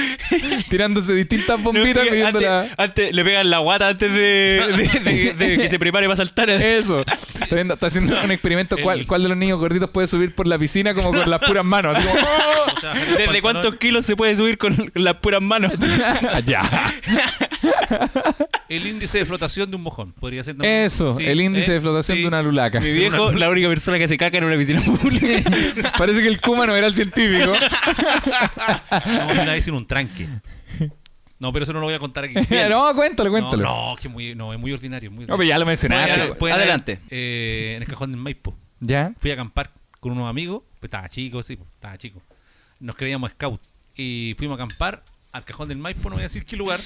tirándose 0.68 1.12
distintas 1.14 1.62
bombitas 1.62 2.04
No, 2.10 2.26
antes, 2.26 2.42
la- 2.42 2.68
antes 2.78 3.14
le 3.14 3.24
pegan 3.24 3.50
la 3.50 3.58
guata 3.58 3.88
antes 3.88 4.10
de, 4.12 4.16
de- 4.76 4.93
de- 5.00 5.32
de 5.34 5.58
que 5.58 5.68
se 5.68 5.78
prepare 5.78 6.06
para 6.06 6.16
saltar. 6.16 6.50
Eso. 6.50 7.00
Está, 7.44 7.54
viendo- 7.56 7.74
está 7.74 7.86
haciendo 7.88 8.18
un 8.22 8.30
experimento. 8.30 8.76
¿Cuál, 8.82 9.06
cuál 9.06 9.22
de 9.22 9.28
los 9.28 9.36
niños 9.36 9.58
gorditos 9.58 9.90
puede 9.90 10.06
subir 10.08 10.34
por 10.34 10.46
la 10.46 10.58
piscina 10.58 10.94
como 10.94 11.12
con 11.12 11.28
las 11.28 11.40
puras 11.40 11.64
manos? 11.64 11.96
Así 11.96 12.06
como, 12.08 12.20
O 12.76 12.80
sea, 12.80 12.92
el 12.92 13.16
¿Desde 13.18 13.42
cuántos 13.42 13.76
kilos 13.76 14.06
se 14.06 14.16
puede 14.16 14.34
subir 14.36 14.56
con 14.58 14.74
las 14.94 15.14
puras 15.16 15.42
manos? 15.42 15.72
Ya. 16.46 16.62
El 18.68 18.86
índice 18.86 19.18
de 19.18 19.26
flotación 19.26 19.70
de 19.70 19.76
un 19.76 19.82
mojón. 19.82 20.12
Podría 20.12 20.42
ser 20.42 20.54
también. 20.56 20.74
Eso, 20.84 21.14
Sí, 21.14 21.24
el 21.26 21.40
índice 21.40 21.70
eh, 21.70 21.74
de 21.74 21.80
flotación 21.80 22.16
sí. 22.16 22.22
de 22.22 22.28
una 22.28 22.42
lulaca. 22.42 22.80
Mi 22.80 22.92
viejo, 22.92 23.32
la 23.32 23.48
única 23.50 23.68
persona 23.68 23.98
que 23.98 24.08
se 24.08 24.16
caca 24.16 24.38
en 24.38 24.44
una 24.44 24.56
piscina 24.56 24.80
pública. 24.80 25.50
Parece 25.98 26.22
que 26.22 26.28
el 26.28 26.40
Kuma 26.40 26.66
no 26.66 26.74
era 26.74 26.86
el 26.86 26.94
científico. 26.94 27.52
Una 29.30 29.52
vez 29.52 29.68
en 29.68 29.74
un 29.74 29.86
tranque. 29.86 30.28
No, 31.38 31.52
pero 31.52 31.64
eso 31.64 31.72
no 31.72 31.80
lo 31.80 31.86
voy 31.86 31.94
a 31.94 31.98
contar 31.98 32.24
aquí. 32.24 32.34
no, 32.70 32.94
cuéntalo, 32.94 33.30
cuéntalo. 33.30 33.62
No, 33.62 33.90
no, 33.90 33.96
que 33.96 34.08
muy, 34.08 34.34
no, 34.34 34.52
es 34.52 34.58
muy 34.58 34.72
ordinario. 34.72 35.10
Muy 35.10 35.26
No, 35.26 35.36
pero 35.36 35.48
ya 35.48 35.58
lo 35.58 35.66
mencionaste. 35.66 36.14
Pueden- 36.14 36.36
pueden- 36.36 36.56
Adelante. 36.56 37.00
eh, 37.10 37.74
en 37.76 37.82
el 37.82 37.88
cajón 37.88 38.10
del 38.12 38.20
Maipo. 38.20 38.56
¿Ya? 38.80 39.12
Fui 39.18 39.30
a 39.30 39.34
acampar 39.34 39.70
con 40.00 40.12
unos 40.12 40.28
amigos. 40.30 40.62
Pues 40.80 40.88
estaba 40.88 41.08
chico, 41.08 41.42
sí, 41.42 41.56
pues, 41.56 41.68
estaba 41.74 41.98
chico. 41.98 42.22
Nos 42.80 42.94
creíamos 42.96 43.30
scout. 43.32 43.60
Y 43.96 44.34
fuimos 44.38 44.58
a 44.58 44.64
acampar 44.64 45.02
al 45.32 45.44
cajón 45.44 45.68
del 45.68 45.78
Maipo, 45.78 46.08
no 46.08 46.16
voy 46.16 46.20
a 46.22 46.24
decir 46.24 46.44
qué 46.44 46.56
lugar. 46.56 46.80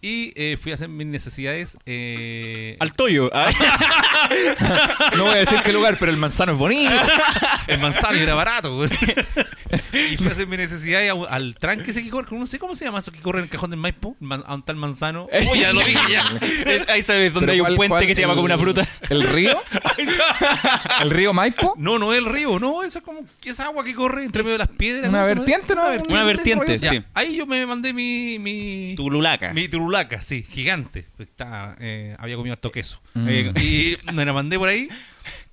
Y 0.00 0.32
eh, 0.36 0.56
fui 0.60 0.70
a 0.72 0.76
hacer 0.76 0.88
mis 0.88 1.06
necesidades. 1.06 1.76
Eh, 1.86 2.76
Al 2.80 2.92
toyo. 2.92 3.30
Ah, 3.34 3.50
No 5.16 5.24
voy 5.24 5.32
a 5.34 5.38
decir 5.38 5.58
qué 5.64 5.72
lugar, 5.72 5.96
pero 5.98 6.12
el 6.12 6.18
manzano 6.18 6.52
es 6.52 6.58
bonito. 6.58 6.92
El 7.66 7.78
manzano 7.80 8.16
era 8.18 8.34
barato. 8.34 8.76
güey. 8.76 8.90
y 10.12 10.16
fui 10.16 10.28
a 10.28 10.30
hacer 10.30 10.46
mis 10.46 10.58
necesidades 10.58 11.10
a- 11.12 11.34
al 11.34 11.54
tranque 11.56 11.90
ese 11.90 12.02
que 12.02 12.10
corre. 12.10 12.36
No 12.38 12.46
sé 12.46 12.58
cómo 12.58 12.74
se 12.74 12.84
llama 12.84 12.98
eso 13.00 13.10
que 13.12 13.20
corre 13.20 13.38
en 13.40 13.44
el 13.44 13.50
cajón 13.50 13.70
del 13.70 13.80
Maipo. 13.80 14.16
Man- 14.20 14.44
a 14.46 14.54
un 14.54 14.62
tal 14.62 14.76
manzano. 14.76 15.28
Uy, 15.32 15.58
ya 15.60 15.72
lo 15.72 15.80
dije 15.80 15.98
ya. 16.10 16.24
Es- 16.70 16.88
Ahí 16.88 17.02
sabes 17.02 17.32
dónde 17.34 17.52
hay 17.52 17.60
un 17.60 17.66
¿cuál- 17.66 17.76
puente 17.76 17.92
cuál? 17.94 18.06
que 18.06 18.14
se 18.14 18.22
llama 18.22 18.34
como 18.34 18.44
una 18.44 18.54
El- 18.54 18.60
fruta. 18.60 18.86
¿El 19.10 19.22
río? 19.24 19.60
¿El 21.00 21.10
río 21.10 21.32
Maipo? 21.32 21.74
No, 21.76 21.98
no 21.98 22.12
es 22.12 22.18
el 22.18 22.26
río, 22.26 22.58
no, 22.58 22.82
esa 22.82 22.98
es 23.00 23.04
como 23.04 23.20
esa 23.44 23.64
agua 23.64 23.84
que 23.84 23.94
corre 23.94 24.24
entre 24.24 24.42
medio 24.42 24.54
de 24.54 24.58
las 24.64 24.68
piedras. 24.68 25.08
Una 25.08 25.20
¿no? 25.22 25.26
vertiente, 25.26 25.74
¿no? 25.74 25.82
Una 26.08 26.24
vertiente, 26.24 26.78
Ya, 26.78 26.90
sí. 26.90 27.02
Ahí 27.14 27.36
yo 27.36 27.46
me 27.46 27.64
mandé 27.66 27.92
mi 27.92 28.38
mi 28.38 28.94
Tululaca. 28.96 29.52
mi 29.52 29.68
turulaca, 29.88 30.20
sí, 30.22 30.42
gigante. 30.42 31.06
Estaba, 31.18 31.74
eh, 31.80 32.14
había 32.18 32.36
comido 32.36 32.52
harto 32.52 32.70
queso. 32.70 33.00
Mm. 33.14 33.28
Eh, 33.28 33.52
Y 33.62 33.96
me 34.12 34.24
la 34.26 34.32
mandé 34.34 34.58
por 34.58 34.68
ahí. 34.68 34.88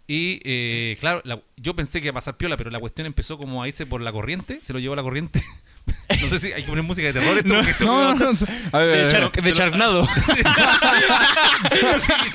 Y 0.07 0.39
eh, 0.43 0.97
claro, 0.99 1.21
la- 1.23 1.39
yo 1.57 1.75
pensé 1.75 1.99
que 1.99 2.05
iba 2.07 2.11
a 2.11 2.15
pasar 2.15 2.35
piola, 2.37 2.57
pero 2.57 2.69
la 2.69 2.79
cuestión 2.79 3.07
empezó 3.07 3.37
como 3.39 3.63
a 3.63 3.67
irse 3.67 3.85
por 3.87 4.01
la 4.01 4.11
corriente, 4.11 4.59
se 4.61 4.71
lo 4.73 4.77
llevó 4.79 4.95
la 4.95 5.01
corriente. 5.03 5.41
no 6.21 6.29
sé 6.29 6.39
si 6.39 6.51
hay 6.53 6.61
que 6.63 6.67
poner 6.67 6.83
música 6.83 7.07
de 7.07 7.13
terror 7.13 7.35
esto, 7.37 7.53
porque 7.55 7.71
esto 7.71 7.85
No, 7.85 8.13
no, 8.13 8.33
no. 8.33 8.37
A 8.71 8.77
ver, 8.79 8.99
a 8.99 9.03
De, 9.05 9.11
char- 9.11 9.31
de 9.41 9.53
charnado. 9.53 10.07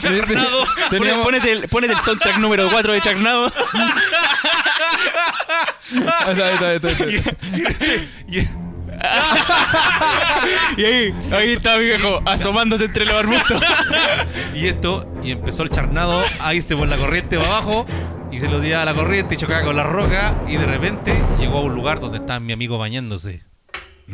Charnado. 0.01 0.67
Teníamos- 0.91 1.23
Ponete 1.25 1.53
el, 1.53 1.69
ponete 1.69 1.93
el 1.93 1.99
soundtrack 2.01 2.39
número 2.39 2.69
4 2.71 2.93
de 2.95 3.01
Charnado. 3.03 3.53
Está, 5.91 6.53
está, 6.53 6.75
está, 6.75 6.91
está. 6.93 7.05
Y- 8.29 8.49
Y 10.77 10.85
ahí, 10.85 11.15
ahí 11.33 11.53
está 11.53 11.79
mi 11.79 11.85
viejo, 11.85 12.21
asomándose 12.27 12.85
entre 12.87 13.05
los 13.05 13.15
arbustos. 13.15 13.63
Y 14.55 14.67
esto, 14.67 15.11
y 15.23 15.33
empezó 15.33 15.63
el 15.63 15.71
charnado 15.71 16.23
a 16.41 16.55
irse 16.55 16.77
por 16.77 16.89
la 16.89 16.97
corriente 16.97 17.37
para 17.37 17.49
abajo, 17.49 17.87
y 18.31 18.39
se 18.41 18.49
lo 18.49 18.61
llevaba 18.61 18.83
a 18.83 18.87
la 18.87 18.95
corriente 18.95 19.35
y 19.35 19.39
chocaba 19.39 19.63
con 19.65 19.77
la 19.77 19.85
roca, 19.85 20.35
y 20.49 20.57
de 20.57 20.67
repente 20.67 21.23
llegó 21.39 21.59
a 21.59 21.63
un 21.63 21.75
lugar 21.75 22.01
donde 22.01 22.19
estaba 22.19 22.41
mi 22.41 22.53
amigo 22.53 22.79
bañándose. 22.79 23.43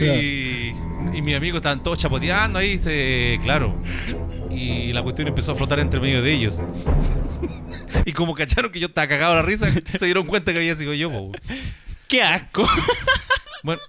y, 0.00 0.68
y 1.16 1.22
mi 1.22 1.34
amigo 1.34 1.56
estaban 1.58 1.82
todos 1.82 1.98
chapoteando 1.98 2.58
ahí, 2.58 2.78
se, 2.78 3.38
claro. 3.42 3.74
Y 4.56 4.92
la 4.94 5.02
cuestión 5.02 5.28
empezó 5.28 5.52
a 5.52 5.54
flotar 5.54 5.78
entre 5.80 6.00
medio 6.00 6.22
de 6.22 6.32
ellos. 6.32 6.64
Y 8.04 8.12
como 8.12 8.34
cacharon 8.34 8.70
que 8.70 8.78
yo 8.78 8.86
estaba 8.86 9.08
cagado 9.08 9.32
a 9.32 9.36
la 9.36 9.42
risa, 9.42 9.66
se 9.70 10.04
dieron 10.04 10.26
cuenta 10.26 10.52
que 10.52 10.58
había 10.58 10.76
sido 10.76 10.94
yo, 10.94 11.10
po. 11.10 11.32
Qué 12.08 12.22
asco. 12.22 12.66
Bueno, 13.64 13.80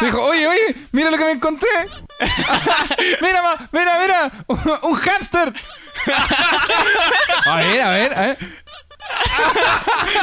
Dijo, 0.00 0.22
oye, 0.22 0.46
oye, 0.46 0.76
mira 0.92 1.10
lo 1.10 1.18
que 1.18 1.24
me 1.24 1.32
encontré. 1.32 1.68
mira, 3.20 3.42
ma, 3.42 3.68
mira, 3.72 3.98
mira, 4.00 4.32
un 4.82 4.94
hámster. 4.96 5.52
a 7.46 7.56
ver, 7.56 7.82
a 7.82 7.90
ver, 7.90 8.18
a 8.18 8.20
ver. 8.20 8.38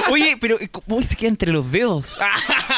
Oye, 0.10 0.38
pero 0.40 0.58
¿cómo 0.72 1.02
se 1.02 1.16
queda 1.16 1.30
entre 1.30 1.52
los 1.52 1.72
dedos? 1.72 2.20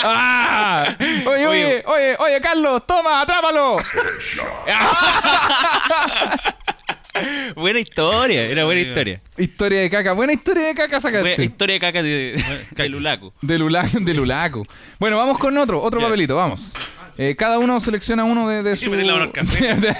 Ah. 0.03 0.95
Oye, 0.99 1.47
oye, 1.47 1.83
oye, 1.85 2.15
oye, 2.19 2.41
Carlos, 2.41 2.83
toma, 2.87 3.21
atrápalo. 3.21 3.77
buena 7.55 7.79
historia, 7.79 8.43
era 8.45 8.65
buena 8.65 8.81
historia. 8.81 9.21
Historia 9.37 9.79
de 9.81 9.89
caca, 9.89 10.13
buena 10.13 10.33
historia 10.33 10.67
de 10.67 10.75
caca 10.75 10.99
Buena 10.99 11.19
sacaste. 11.19 11.43
historia 11.43 11.73
de 11.73 11.79
caca 11.79 12.03
de, 12.03 12.43
de 12.75 12.89
Lulaco. 12.89 13.33
De 13.41 13.57
Lulaco, 13.57 13.99
de 13.99 14.13
Lulaco. 14.13 14.65
Bueno, 14.99 15.17
vamos 15.17 15.37
con 15.37 15.57
otro, 15.57 15.81
otro 15.81 15.99
Ya. 15.99 16.05
papelito, 16.07 16.35
vamos. 16.35 16.73
Eh, 17.17 17.35
cada 17.35 17.59
uno 17.59 17.79
selecciona 17.81 18.23
uno 18.23 18.47
de, 18.47 18.63
de 18.63 18.77
su... 18.77 18.89
me 18.89 18.97
la 19.03 19.13
mano 19.13 19.25
al 19.25 19.31
café. 19.31 19.77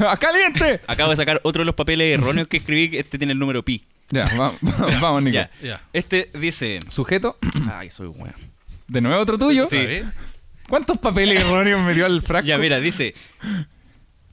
¡Ah, 0.00 0.16
¡Caliente! 0.18 0.80
Acabo 0.86 1.10
de 1.10 1.16
sacar 1.16 1.40
otro 1.44 1.60
de 1.60 1.66
los 1.66 1.74
papeles 1.74 2.12
erróneos 2.18 2.48
que 2.48 2.56
escribí. 2.56 2.88
que 2.90 2.98
Este 3.00 3.18
tiene 3.18 3.32
el 3.34 3.38
número 3.38 3.62
pi. 3.62 3.84
Ya, 4.10 4.24
va- 4.40 4.52
vamos, 5.00 5.22
Nico. 5.22 5.34
Ya. 5.34 5.50
ya. 5.62 5.80
Este 5.92 6.30
dice. 6.34 6.80
Sujeto, 6.88 7.38
Ay, 7.72 7.90
soy 7.90 8.08
weón. 8.08 8.34
de 8.88 9.00
nuevo 9.00 9.20
otro 9.22 9.38
tuyo. 9.38 9.66
Sí. 9.66 10.02
¿Cuántos 10.68 10.98
papeles 10.98 11.38
erróneos 11.40 11.80
me 11.82 11.92
dio 11.94 12.06
al 12.06 12.22
frasco? 12.22 12.46
Ya, 12.48 12.56
mira, 12.58 12.80
dice. 12.80 13.14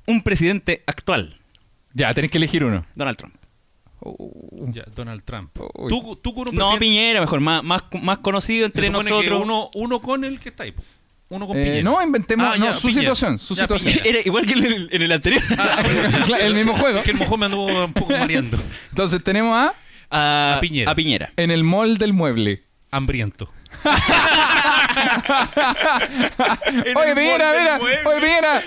Un 0.08 0.24
presidente 0.24 0.84
actual, 0.88 1.39
Ya, 1.94 2.14
tenés 2.14 2.32
que 2.32 2.38
elegir 2.38 2.64
uno. 2.64 2.86
Donald 2.96 3.18
Trump. 3.18 3.36
Uh, 4.02 4.72
Ya, 4.72 4.84
Donald 4.96 5.24
Trump. 5.24 5.52
Tú, 5.90 6.16
tú 6.22 6.34
con 6.34 6.48
un 6.50 6.56
No, 6.56 6.78
Piñera, 6.80 7.20
mejor, 7.22 7.40
más, 7.42 7.64
más, 7.64 7.84
más 8.02 8.20
conocido 8.20 8.66
entre 8.66 8.84
que 8.84 8.90
nosotros. 8.90 9.42
Uno, 9.44 9.70
uno 9.74 10.00
con 10.02 10.24
el 10.24 10.40
que 10.40 10.50
está 10.50 10.64
ahí. 10.64 10.74
Uno 11.30 11.48
con 11.48 11.58
eh, 11.58 11.64
Piñera. 11.64 11.84
no, 11.84 12.02
inventemos 12.02 12.48
Ah, 12.48 12.58
no, 12.58 12.66
ya, 12.68 12.74
su 12.74 12.88
Piñera. 12.88 13.02
situación, 13.16 13.40
su 13.40 13.56
Ya, 13.56 13.64
situación. 13.64 13.94
Era 14.06 14.20
igual 14.24 14.46
que 14.46 14.54
en 14.54 14.64
el, 14.66 14.90
en 14.92 15.02
el 15.02 15.12
anterior. 15.12 15.44
Ah, 15.58 15.84
Claro, 16.26 16.44
el 16.46 16.54
mismo 16.56 16.76
juego. 16.78 17.00
Es 17.00 17.06
que 17.06 17.12
el 17.12 17.18
mojón 17.18 17.40
me 17.42 17.46
anduvo 17.48 17.86
un 17.86 17.94
poco 17.94 18.12
mareando. 18.18 18.58
Entonces 18.90 19.24
tenemos 19.24 19.56
a 19.58 19.74
A, 20.10 20.58
A 20.58 20.60
Piñera. 20.62 20.92
A 20.92 20.96
Piñera. 20.96 21.32
en 21.36 21.52
el 21.52 21.64
mall 21.64 21.98
del 21.98 22.14
mueble. 22.14 22.64
Hambriento. 22.92 23.54
Oye, 26.96 27.16
Piñera, 27.16 27.54
mira, 27.58 27.80
oye, 27.80 27.98
Piñera. 28.22 28.62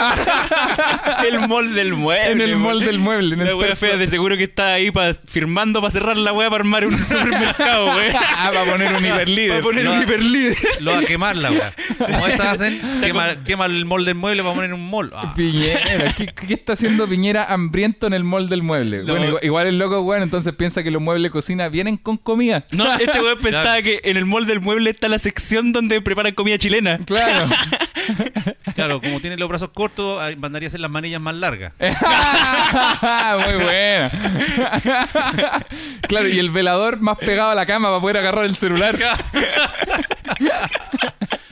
el 1.26 1.48
mall 1.48 1.74
del 1.74 1.94
mueble. 1.94 2.30
En 2.32 2.40
el 2.40 2.56
mall 2.56 2.76
weón. 2.76 2.86
del 2.86 2.98
mueble, 2.98 3.34
en 3.34 3.40
el 3.42 3.54
wea 3.54 3.76
fea 3.76 3.96
de 3.96 4.06
seguro 4.08 4.36
que 4.36 4.44
está 4.44 4.74
ahí 4.74 4.90
pa- 4.90 5.12
firmando 5.14 5.80
para 5.80 5.90
cerrar 5.90 6.16
la 6.16 6.32
wea 6.32 6.48
para 6.48 6.60
armar 6.62 6.86
un 6.86 6.96
supermercado, 6.98 7.86
wey. 7.96 8.10
Ah, 8.14 8.50
va 8.54 8.62
a 8.62 8.64
poner 8.64 8.94
un 8.94 9.04
hiperlíder. 9.06 9.50
Para 9.50 9.62
poner 9.62 9.84
No. 9.84 9.94
un 9.94 10.02
hiperlíder. 10.02 10.56
Lo 10.80 10.92
va 10.92 10.98
a 11.00 11.02
quemar 11.04 11.36
la 11.36 11.50
weá. 11.50 11.72
Como 11.98 12.26
esas 12.28 12.46
hacen, 12.60 12.80
quema, 13.00 13.42
quema 13.44 13.66
el 13.66 13.84
mall 13.84 14.04
del 14.04 14.14
mueble 14.14 14.42
para 14.42 14.54
poner 14.54 14.72
un 14.72 14.88
mall. 14.90 15.10
Ah, 15.14 15.32
Piñera, 15.34 16.12
¿qué, 16.16 16.26
qué 16.26 16.54
está 16.54 16.72
haciendo 16.74 17.06
Piñera 17.06 17.44
hambriento 17.44 18.06
en 18.06 18.14
el 18.14 18.24
mall 18.24 18.48
del 18.48 18.62
mueble? 18.62 18.98
No. 18.98 19.12
Bueno, 19.14 19.26
igual, 19.26 19.44
igual 19.44 19.66
el 19.66 19.78
loco, 19.78 20.02
bueno, 20.02 20.22
entonces 20.24 20.54
piensa 20.54 20.82
que 20.82 20.90
los 20.90 21.02
muebles 21.02 21.24
de 21.24 21.30
cocina 21.30 21.68
vienen 21.68 21.96
con 21.96 22.16
comida. 22.16 22.64
No, 22.70 22.90
este 22.94 23.20
weón 23.20 23.38
pensaba 23.40 23.82
que 23.82 24.00
en 24.04 24.16
el 24.16 24.24
mall 24.24 24.46
del 24.46 24.60
mueble 24.60 24.90
está 24.90 25.08
la 25.08 25.18
sección 25.18 25.69
donde 25.72 26.00
preparan 26.00 26.34
comida 26.34 26.58
chilena. 26.58 26.98
Claro. 27.04 27.48
claro, 28.74 29.00
como 29.00 29.20
tiene 29.20 29.36
los 29.36 29.48
brazos 29.48 29.70
cortos, 29.70 30.20
ah, 30.20 30.30
mandaría 30.36 30.66
a 30.66 30.68
hacer 30.68 30.80
las 30.80 30.90
manillas 30.90 31.20
más 31.20 31.34
largas. 31.34 31.72
Muy 31.80 33.64
buena. 33.64 34.10
claro, 36.02 36.28
y 36.28 36.38
el 36.38 36.50
velador 36.50 37.00
más 37.00 37.18
pegado 37.18 37.50
a 37.50 37.54
la 37.54 37.66
cama 37.66 37.88
para 37.88 38.00
poder 38.00 38.16
agarrar 38.18 38.44
el 38.44 38.56
celular. 38.56 38.96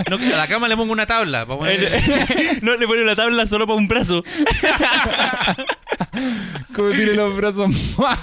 No, 0.09 0.17
a 0.17 0.37
la 0.37 0.47
cama 0.47 0.69
le 0.69 0.77
pongo 0.77 0.93
una 0.93 1.07
tabla 1.07 1.45
para 1.45 1.59
poner. 1.59 2.03
no 2.63 2.77
le 2.77 2.87
pone 2.87 3.05
la 3.05 3.17
tabla 3.17 3.47
solo 3.47 3.67
para 3.67 3.77
un 3.77 3.89
brazo. 3.89 4.25
Como 6.75 6.91
tiene 6.91 7.15
los 7.15 7.35
brazos 7.37 7.69
más 7.99 8.19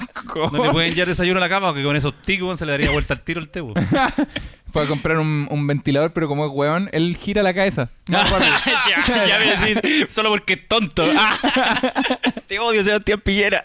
No 0.51 0.63
le 0.63 0.71
pueden 0.71 0.93
ya 0.93 1.05
desayuno 1.05 1.37
a 1.37 1.41
la 1.41 1.49
cama 1.49 1.67
porque 1.67 1.83
con 1.83 1.95
esos 1.95 2.13
ticos 2.21 2.57
se 2.57 2.65
le 2.65 2.71
daría 2.71 2.91
vuelta 2.91 3.13
al 3.13 3.23
tiro 3.23 3.39
el 3.39 3.49
tebo. 3.49 3.73
Fue 4.75 4.83
a 4.83 4.87
comprar 4.87 5.19
un, 5.19 5.47
un 5.49 5.67
ventilador, 5.67 6.11
pero 6.11 6.27
como 6.27 6.43
es 6.45 6.51
weón, 6.53 6.89
él 6.91 7.15
gira 7.15 7.41
la 7.41 7.53
cabeza. 7.53 7.91
Más 8.09 8.29
ya, 9.07 9.25
ya 9.25 9.39
me 9.39 9.55
decís, 9.55 10.07
solo 10.09 10.27
porque 10.31 10.51
es 10.55 10.67
tonto. 10.67 11.09
Te 12.47 12.59
odio, 12.59 12.83
Sebastián 12.83 13.21
Piñera. 13.23 13.63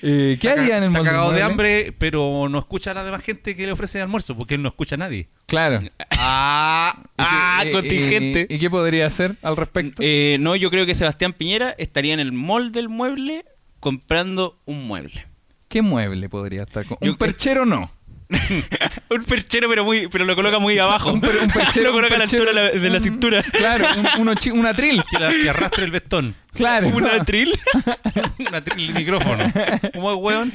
Eh, 0.00 0.38
¿Qué 0.40 0.48
haría 0.48 0.76
en 0.78 0.84
el 0.84 0.88
Está 0.90 0.98
mall 1.00 1.04
del 1.04 1.12
cagado 1.12 1.32
de 1.32 1.42
hambre, 1.42 1.92
pero 1.98 2.46
no 2.48 2.56
escucha 2.56 2.92
a 2.92 2.94
la 2.94 3.02
demás 3.02 3.22
gente 3.24 3.56
que 3.56 3.66
le 3.66 3.72
ofrece 3.72 4.00
almuerzo 4.00 4.36
porque 4.36 4.54
él 4.54 4.62
no 4.62 4.68
escucha 4.68 4.94
a 4.94 4.98
nadie. 4.98 5.28
Claro. 5.46 5.80
Ah, 6.10 6.96
ah, 7.18 7.62
¿Y 7.62 7.66
qué- 7.66 7.72
contingente. 7.72 8.46
¿Y, 8.48 8.54
y 8.54 8.58
qué 8.60 8.70
podría 8.70 9.08
hacer 9.08 9.34
al 9.42 9.56
respecto? 9.56 10.02
Eh, 10.04 10.36
no, 10.38 10.54
yo 10.54 10.70
creo 10.70 10.86
que 10.86 10.94
Sebastián 10.94 11.32
Piñera 11.32 11.74
estaría 11.78 12.14
en 12.14 12.20
el 12.20 12.30
mall 12.30 12.70
del 12.70 12.88
mueble 12.88 13.44
comprando 13.80 14.60
un 14.66 14.86
mueble. 14.86 15.26
¿Qué 15.66 15.82
mueble 15.82 16.28
podría 16.28 16.62
estar? 16.62 16.86
con- 16.86 16.98
Yo 17.00 17.10
Un 17.10 17.18
perchero 17.18 17.66
no. 17.66 17.90
un 19.10 19.24
perchero, 19.24 19.68
pero 19.68 19.84
muy 19.84 20.08
pero 20.08 20.24
lo 20.24 20.34
coloca 20.36 20.58
muy 20.58 20.78
abajo. 20.78 21.12
Un 21.12 21.20
per- 21.20 21.36
un 21.42 21.48
perchero- 21.50 21.82
lo 21.84 21.92
coloca 21.92 22.14
un 22.16 22.22
a 22.22 22.24
la 22.24 22.24
altura 22.24 22.52
de 22.52 22.54
la, 22.54 22.70
de 22.80 22.90
la 22.90 22.96
un- 22.98 23.02
cintura. 23.02 23.42
Claro, 23.42 23.86
un, 24.18 24.34
chi- 24.36 24.50
un 24.50 24.66
atril. 24.66 25.02
Que, 25.10 25.18
la- 25.18 25.30
que 25.30 25.50
arrastre 25.50 25.84
el 25.84 25.90
vestón. 25.90 26.34
Claro. 26.52 26.88
¿Un 26.88 27.06
atril? 27.06 27.52
Un 28.38 28.54
atril 28.54 28.88
el 28.90 28.94
micrófono. 28.94 29.50
¿Cómo 29.94 30.12
es, 30.12 30.18
weón? 30.20 30.52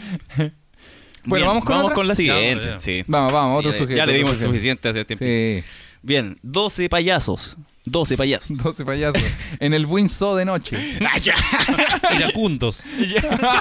Bueno, 1.25 1.45
vamos 1.47 1.63
con 1.65 1.77
otra. 1.77 2.03
la 2.03 2.13
Ya, 2.13 2.15
siguiente. 2.15 2.75
Sí. 2.79 3.03
Vamos, 3.07 3.33
vamos, 3.33 3.53
Sí, 3.55 3.59
otro 3.59 3.71
ya- 3.71 3.77
sujeto. 3.77 3.97
Ya 3.97 4.05
le 4.05 4.13
dimos 4.13 4.31
sujeto. 4.31 4.49
suficiente 4.49 4.89
hace 4.89 5.05
tiempo. 5.05 5.25
Sí. 5.25 5.63
Bien, 6.01 6.37
12 6.41 6.87
payasos. 6.89 7.57
12 7.91 8.17
payasos. 8.17 8.57
12 8.63 8.85
payasos. 8.85 9.21
En 9.59 9.73
el 9.73 9.85
Windsor 9.85 10.37
de 10.37 10.45
noche. 10.45 10.77
Ah, 11.11 11.17
ya. 11.17 11.33
Iracundos. 12.17 12.83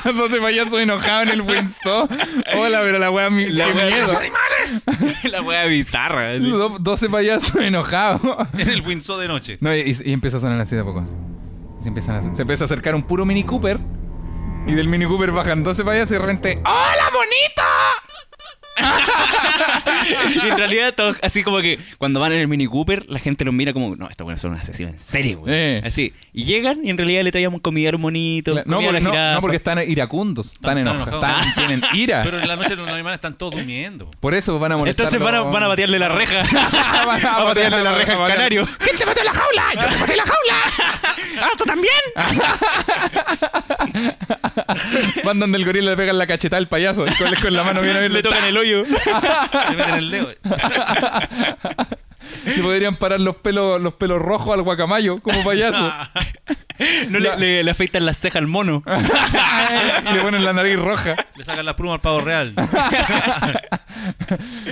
12 0.04 0.40
payasos 0.40 0.80
enojados 0.80 1.22
en 1.28 1.28
el 1.34 1.42
Windsor. 1.42 2.08
Hola, 2.56 2.80
pero 2.82 2.98
la 2.98 3.10
wea 3.10 3.30
mi 3.30 3.46
La 3.48 3.68
wea- 3.68 3.86
miedo. 3.86 4.20
la 5.30 5.42
wea 5.42 5.64
bizarra. 5.66 6.30
así. 6.30 6.40
Do- 6.50 6.76
12 6.78 7.08
payasos 7.08 7.56
enojados. 7.56 8.20
En 8.54 8.68
el 8.68 8.82
Windsor 8.82 9.20
de 9.20 9.28
noche. 9.28 9.58
No, 9.60 9.74
y, 9.74 9.96
y 10.04 10.12
empieza 10.12 10.36
a 10.36 10.40
sonar 10.40 10.60
así 10.60 10.74
de 10.74 10.82
a 10.82 10.84
poco. 10.84 11.04
Se, 11.82 11.88
empiezan 11.88 12.16
a- 12.16 12.34
se 12.34 12.42
empieza 12.42 12.64
a 12.64 12.66
acercar 12.66 12.94
un 12.94 13.02
puro 13.04 13.24
Mini 13.24 13.44
Cooper. 13.44 13.78
Y 14.66 14.74
del 14.74 14.88
Mini 14.88 15.06
Cooper 15.06 15.30
bajan 15.32 15.62
12 15.64 15.84
payasos 15.84 16.10
y 16.10 16.14
de 16.14 16.20
repente. 16.20 16.58
¡Hola, 16.64 17.10
bonito! 17.12 17.62
y 20.44 20.48
en 20.48 20.56
realidad, 20.56 20.94
todos, 20.94 21.16
así 21.22 21.42
como 21.42 21.58
que 21.60 21.78
cuando 21.98 22.20
van 22.20 22.32
en 22.32 22.40
el 22.40 22.48
Mini 22.48 22.66
Cooper, 22.66 23.04
la 23.08 23.18
gente 23.18 23.44
los 23.44 23.54
mira 23.54 23.72
como, 23.72 23.96
no, 23.96 24.08
estos 24.08 24.24
buenos 24.24 24.40
son 24.40 24.52
un 24.52 24.58
asesino 24.58 24.88
en 24.90 24.98
serio, 24.98 25.38
güey. 25.40 25.52
Eh. 25.54 25.82
Así. 25.84 26.12
Y 26.32 26.44
llegan 26.44 26.78
y 26.84 26.90
en 26.90 26.98
realidad 26.98 27.22
le 27.22 27.30
traíamos 27.32 27.60
comida 27.60 27.90
a 27.90 27.94
un 27.96 28.00
monito. 28.02 28.54
No, 28.66 28.78
a 28.78 28.92
no, 29.00 29.12
no, 29.34 29.40
porque 29.40 29.56
están 29.56 29.78
iracundos. 29.88 30.52
Están, 30.52 30.78
Están- 30.78 30.96
enojados. 30.96 31.24
están- 31.24 31.54
tienen 31.66 31.82
ira. 31.94 32.22
Pero 32.22 32.40
en 32.40 32.48
la 32.48 32.56
noche 32.56 32.76
los 32.76 32.88
animales 32.88 33.16
están 33.16 33.34
todos 33.34 33.54
durmiendo. 33.54 34.10
Por 34.20 34.34
eso 34.34 34.58
van 34.58 34.72
a 34.72 34.76
molestar. 34.76 35.06
Entonces 35.06 35.24
van 35.24 35.34
a, 35.34 35.40
van 35.42 35.62
a 35.62 35.68
batearle 35.68 35.98
la 35.98 36.08
reja. 36.18 36.42
van 37.06 37.26
a 37.26 37.44
batearle 37.44 37.82
la 37.82 37.92
reja 37.94 38.12
al 38.22 38.28
canario. 38.28 38.68
¿Quién 38.78 38.96
te 38.96 39.06
metió 39.06 39.22
en 39.22 39.26
la 39.26 39.34
jaula? 39.34 39.64
¡Yo 39.74 39.80
te 39.88 39.96
metí 39.98 40.10
en 40.12 40.16
la 40.16 40.24
jaula! 40.24 40.54
¡Ah, 41.40 41.48
tú 41.56 41.64
también! 41.64 41.94
Van 45.24 45.38
donde 45.38 45.58
el 45.58 45.64
gorila 45.64 45.90
le 45.90 45.96
pegan 45.96 46.18
la 46.18 46.26
cachetada 46.26 46.58
al 46.58 46.66
payaso. 46.66 47.04
Con, 47.04 47.34
con 47.42 47.52
la 47.54 47.62
mano 47.62 47.80
bien 47.80 47.96
abierta. 47.96 48.16
Le 48.16 48.22
tocan 48.22 48.44
el 48.44 48.56
hoyo 48.56 48.67
hoyo. 48.74 48.84
Le 49.70 49.76
meten 49.76 49.94
el 49.94 50.10
dedo. 50.10 50.28
Le 52.44 52.62
podrían 52.62 52.96
parar 52.96 53.20
los 53.20 53.36
pelos, 53.36 53.80
los 53.80 53.94
pelos 53.94 54.20
rojos 54.20 54.54
al 54.54 54.62
guacamayo, 54.62 55.20
como 55.20 55.42
payaso. 55.44 55.92
No 57.10 57.18
le, 57.18 57.36
le, 57.38 57.64
le 57.64 57.70
afeitan 57.72 58.06
las 58.06 58.18
cejas 58.18 58.36
al 58.36 58.46
mono. 58.46 58.84
y 58.86 60.14
le 60.14 60.20
ponen 60.20 60.44
la 60.44 60.52
nariz 60.52 60.76
roja. 60.78 61.16
Le 61.36 61.42
sacan 61.42 61.66
la 61.66 61.74
pluma 61.74 61.94
al 61.94 62.00
pavo 62.00 62.20
real. 62.20 62.54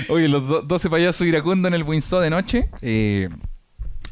Oye, 0.09 0.29
los 0.29 0.47
do- 0.47 0.63
12 0.63 0.89
payasos 0.89 1.27
iracundos 1.27 1.69
en 1.69 1.75
el 1.75 1.83
Winsor 1.83 2.23
de 2.23 2.31
noche. 2.31 2.71
Eh... 2.81 3.29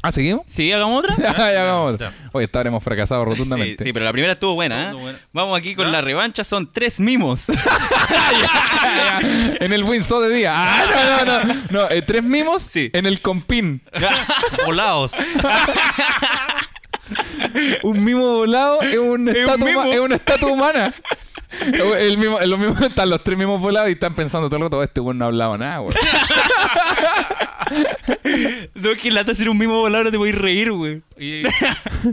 Ah, 0.07 0.11
¿seguimos? 0.11 0.43
¿Sí? 0.47 0.71
¿Hagamos 0.71 1.03
otra? 1.03 1.15
ya, 1.19 1.35
ya, 1.51 1.61
hagamos. 1.63 1.97
Ya. 1.99 2.13
Oye, 2.31 2.45
esta 2.45 2.61
hemos 2.61 2.83
fracasado 2.83 3.23
Sí, 3.23 3.29
rotundamente. 3.31 3.83
sí, 3.83 3.91
pero 3.91 4.05
la 4.05 4.11
primera 4.11 4.33
estuvo 4.33 4.53
buena, 4.53 4.79
¿eh? 4.79 4.83
Estuvo 4.85 5.01
buena. 5.01 5.19
Vamos 5.33 5.57
aquí 5.57 5.73
con 5.75 5.85
¿Ya? 5.87 5.91
la 5.93 6.01
revancha, 6.01 6.43
son 6.43 6.71
tres 6.71 6.99
mimos. 6.99 7.47
en 9.59 9.73
el 9.73 9.83
Winsor 9.83 10.27
de 10.29 10.35
día. 10.35 10.53
Ah, 10.55 11.23
no, 11.25 11.25
no, 11.25 11.43
no. 11.53 11.61
No, 11.71 11.89
eh, 11.89 12.03
tres 12.03 12.21
mimos 12.23 12.61
Sí. 12.61 12.91
en 12.93 13.07
el 13.07 13.19
compín. 13.21 13.81
Volados. 14.65 15.13
Un 17.83 18.03
mimo 18.03 18.37
volado 18.37 18.81
es 18.81 18.97
un 18.97 19.29
Es 19.29 19.45
un 19.45 19.67
estatua 19.67 19.93
es 19.93 19.99
una 19.99 20.15
estatua 20.15 20.51
humana. 20.51 20.91
El 21.99 22.17
mismo, 22.17 22.39
los 22.39 22.57
mismos 22.59 22.81
están 22.81 23.09
los 23.11 23.23
tres 23.23 23.37
mismos 23.37 23.61
volados 23.61 23.89
y 23.89 23.93
están 23.93 24.15
pensando 24.15 24.47
todo 24.49 24.57
el 24.57 24.63
rato, 24.63 24.77
"Oh, 24.79 24.83
este 24.83 24.99
weón 25.01 25.19
no 25.19 25.25
ha 25.25 25.27
hablado 25.27 25.55
nada, 25.57 25.81
weón. 25.81 25.93
no, 28.75 28.91
es 28.91 28.97
que 28.99 29.11
lata 29.11 29.31
hacer 29.31 29.49
un 29.49 29.57
volador, 29.57 30.05
no 30.05 30.11
te 30.11 30.17
voy 30.17 30.29
a 30.29 30.33
reír, 30.33 30.71
güey. 30.71 31.01
Y, 31.17 31.43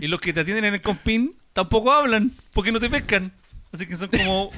y 0.00 0.06
los 0.08 0.20
que 0.20 0.32
te 0.32 0.40
atienden 0.40 0.66
en 0.66 0.74
el 0.74 0.82
compín 0.82 1.34
tampoco 1.52 1.92
hablan 1.92 2.32
porque 2.52 2.72
no 2.72 2.80
te 2.80 2.90
pescan. 2.90 3.32
Así 3.72 3.86
que 3.86 3.96
son 3.96 4.08
como 4.08 4.50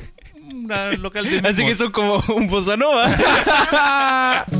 una 0.52 0.92
local 0.92 1.28
de 1.28 1.38
Así 1.48 1.64
que 1.64 1.74
son 1.74 1.92
como 1.92 2.22
un 2.34 2.48
bossa 2.48 2.76
nova. 2.76 4.44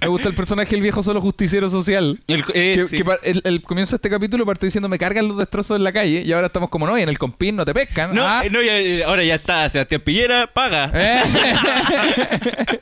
Me 0.00 0.08
gusta 0.08 0.28
el 0.28 0.34
personaje 0.34 0.74
el 0.74 0.82
viejo 0.82 1.02
solo 1.02 1.20
justiciero 1.20 1.68
social. 1.70 2.20
El- 2.26 2.44
eh, 2.54 2.74
que, 2.76 2.88
sí. 2.88 2.96
que 2.96 3.04
pa- 3.04 3.18
el, 3.22 3.40
el 3.44 3.62
comienzo 3.62 3.92
de 3.92 3.96
este 3.96 4.10
capítulo 4.10 4.44
partió 4.46 4.66
diciendo 4.66 4.88
me 4.88 4.98
cargan 4.98 5.28
los 5.28 5.38
destrozos 5.38 5.76
en 5.76 5.84
la 5.84 5.92
calle 5.92 6.22
y 6.24 6.32
ahora 6.32 6.46
estamos 6.48 6.70
como 6.70 6.86
no, 6.86 6.98
y 6.98 7.02
en 7.02 7.08
el 7.08 7.18
compín 7.18 7.56
no 7.56 7.64
te 7.64 7.74
pescan. 7.74 8.14
No, 8.14 8.22
Ah. 8.26 8.42
eh, 8.44 8.50
no, 8.50 8.62
ya, 8.62 8.78
eh, 8.78 9.04
ahora 9.04 9.22
ya 9.24 9.34
está. 9.36 9.68
Sebastián 9.68 10.00
Pillera 10.04 10.46
paga. 10.52 10.90
Eh. 10.94 11.22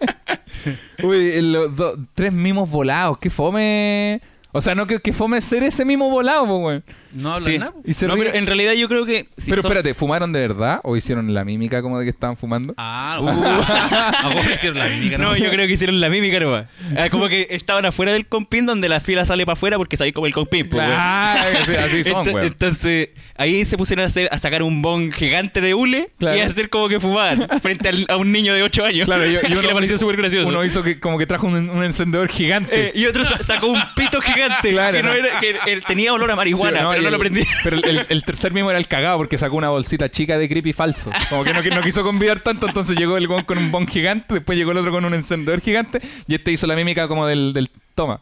Uy, 1.02 1.40
los 1.42 1.76
do- 1.76 1.96
tres 2.14 2.32
mimos 2.32 2.68
volados, 2.70 3.18
qué 3.18 3.30
fome. 3.30 4.20
O 4.52 4.60
sea, 4.62 4.74
no 4.74 4.86
que, 4.86 5.00
que 5.00 5.12
fome 5.12 5.40
ser 5.40 5.62
ese 5.62 5.84
mimo 5.84 6.10
volado, 6.10 6.44
weón. 6.44 6.82
No 7.12 7.32
hablan 7.34 7.50
Sí. 7.52 7.58
nada. 7.58 7.72
Y 7.84 7.94
se 7.94 8.06
No, 8.06 8.14
ríe- 8.16 8.24
pero 8.24 8.34
en 8.36 8.46
realidad 8.46 8.72
yo 8.74 8.88
creo 8.88 9.06
que. 9.06 9.26
si 9.36 9.50
pero 9.50 9.62
son- 9.62 9.70
espérate, 9.70 9.94
¿fumaron 9.94 10.32
de 10.32 10.40
verdad 10.40 10.80
o 10.84 10.96
hicieron 10.96 11.32
la 11.34 11.44
mímica 11.44 11.80
como 11.82 11.98
de 11.98 12.04
que 12.04 12.10
estaban 12.10 12.36
fumando? 12.36 12.74
Ah, 12.76 13.18
uh, 13.20 13.28
a 13.28 14.30
vos 14.34 14.46
me 14.46 14.52
hicieron 14.54 14.78
la 14.78 14.86
mímica, 14.88 15.18
No, 15.18 15.36
yo 15.36 15.50
creo 15.50 15.66
que 15.66 15.72
hicieron 15.72 16.00
la 16.00 16.08
mímica 16.10 16.38
nomás. 16.40 16.66
Ah, 16.96 17.08
como 17.10 17.28
que 17.28 17.46
estaban 17.50 17.84
afuera 17.86 18.12
del 18.12 18.26
compín 18.26 18.66
donde 18.66 18.88
la 18.88 19.00
fila 19.00 19.24
sale 19.24 19.44
para 19.46 19.54
afuera 19.54 19.76
porque 19.78 19.96
sabéis 19.96 20.14
como 20.14 20.26
el 20.26 20.32
compín, 20.34 20.68
pues. 20.68 20.84
Claro, 20.84 21.58
así, 21.84 22.04
son. 22.04 22.28
Entonces, 22.42 23.10
ahí 23.36 23.64
se 23.64 23.76
pusieron 23.78 24.02
a, 24.04 24.06
hacer, 24.08 24.28
a 24.32 24.38
sacar 24.38 24.62
un 24.62 24.82
bong 24.82 25.12
gigante 25.12 25.60
de 25.60 25.74
hule 25.74 26.10
Claro. 26.18 26.36
y 26.36 26.40
a 26.40 26.46
hacer 26.46 26.68
como 26.70 26.88
que 26.88 27.00
fumaban 27.00 27.46
frente 27.62 27.88
al- 27.88 28.06
a 28.08 28.16
un 28.16 28.32
niño 28.32 28.54
de 28.54 28.62
8 28.62 28.84
años. 28.84 29.06
Claro, 29.06 29.24
yo- 29.24 29.38
y 29.38 29.40
que 29.46 29.52
uno- 29.52 29.62
le 29.62 29.74
pareció 29.74 29.96
súper 29.98 30.16
gracioso. 30.16 30.48
Uno 30.48 30.64
hizo 30.64 30.82
que 30.82 30.98
como 31.00 31.18
que 31.18 31.26
trajo 31.26 31.46
un, 31.46 31.70
un 31.70 31.84
encendedor 31.84 32.28
gigante. 32.28 32.88
Eh, 32.88 32.92
y 32.94 33.06
otro 33.06 33.24
sa- 33.24 33.42
sacó 33.42 33.68
un 33.68 33.80
pito 33.96 34.20
gigante 34.20 34.70
Claro, 34.72 34.96
que, 34.96 35.02
no 35.02 35.08
no. 35.10 35.14
era- 35.14 35.40
que 35.40 35.56
él 35.72 35.82
tenía 35.86 36.12
olor 36.12 36.30
a 36.30 36.36
marihuana, 36.36 36.80
Sí, 36.97 36.97
pero 36.98 37.02
no 37.02 37.08
el- 37.08 37.12
lo 37.12 37.18
prendí. 37.18 37.44
Pero 37.64 37.76
el, 38.08 38.22
tercer 38.24 38.52
mismo 38.52 38.70
era 38.70 38.78
el 38.78 38.88
cagado 38.88 39.16
porque 39.18 39.38
sacó 39.38 39.56
una 39.56 39.68
bolsita 39.68 40.10
chica 40.10 40.38
de 40.38 40.48
creepy 40.48 40.72
falso. 40.72 41.10
Como 41.28 41.44
que 41.44 41.52
no, 41.52 41.82
quiso 41.82 42.02
convidar 42.02 42.40
tanto, 42.40 42.66
entonces 42.66 42.96
llegó 42.96 43.16
el 43.16 43.28
con 43.44 43.58
un 43.58 43.70
bon 43.70 43.86
gigante, 43.86 44.34
después 44.34 44.56
llegó 44.56 44.72
el 44.72 44.78
otro 44.78 44.90
con 44.90 45.04
un 45.04 45.14
encendedor 45.14 45.60
gigante 45.60 46.00
y 46.26 46.34
este 46.34 46.52
hizo 46.52 46.66
la 46.66 46.74
mímica 46.74 47.08
como 47.08 47.26
del, 47.26 47.52
del 47.52 47.70
toma. 47.94 48.20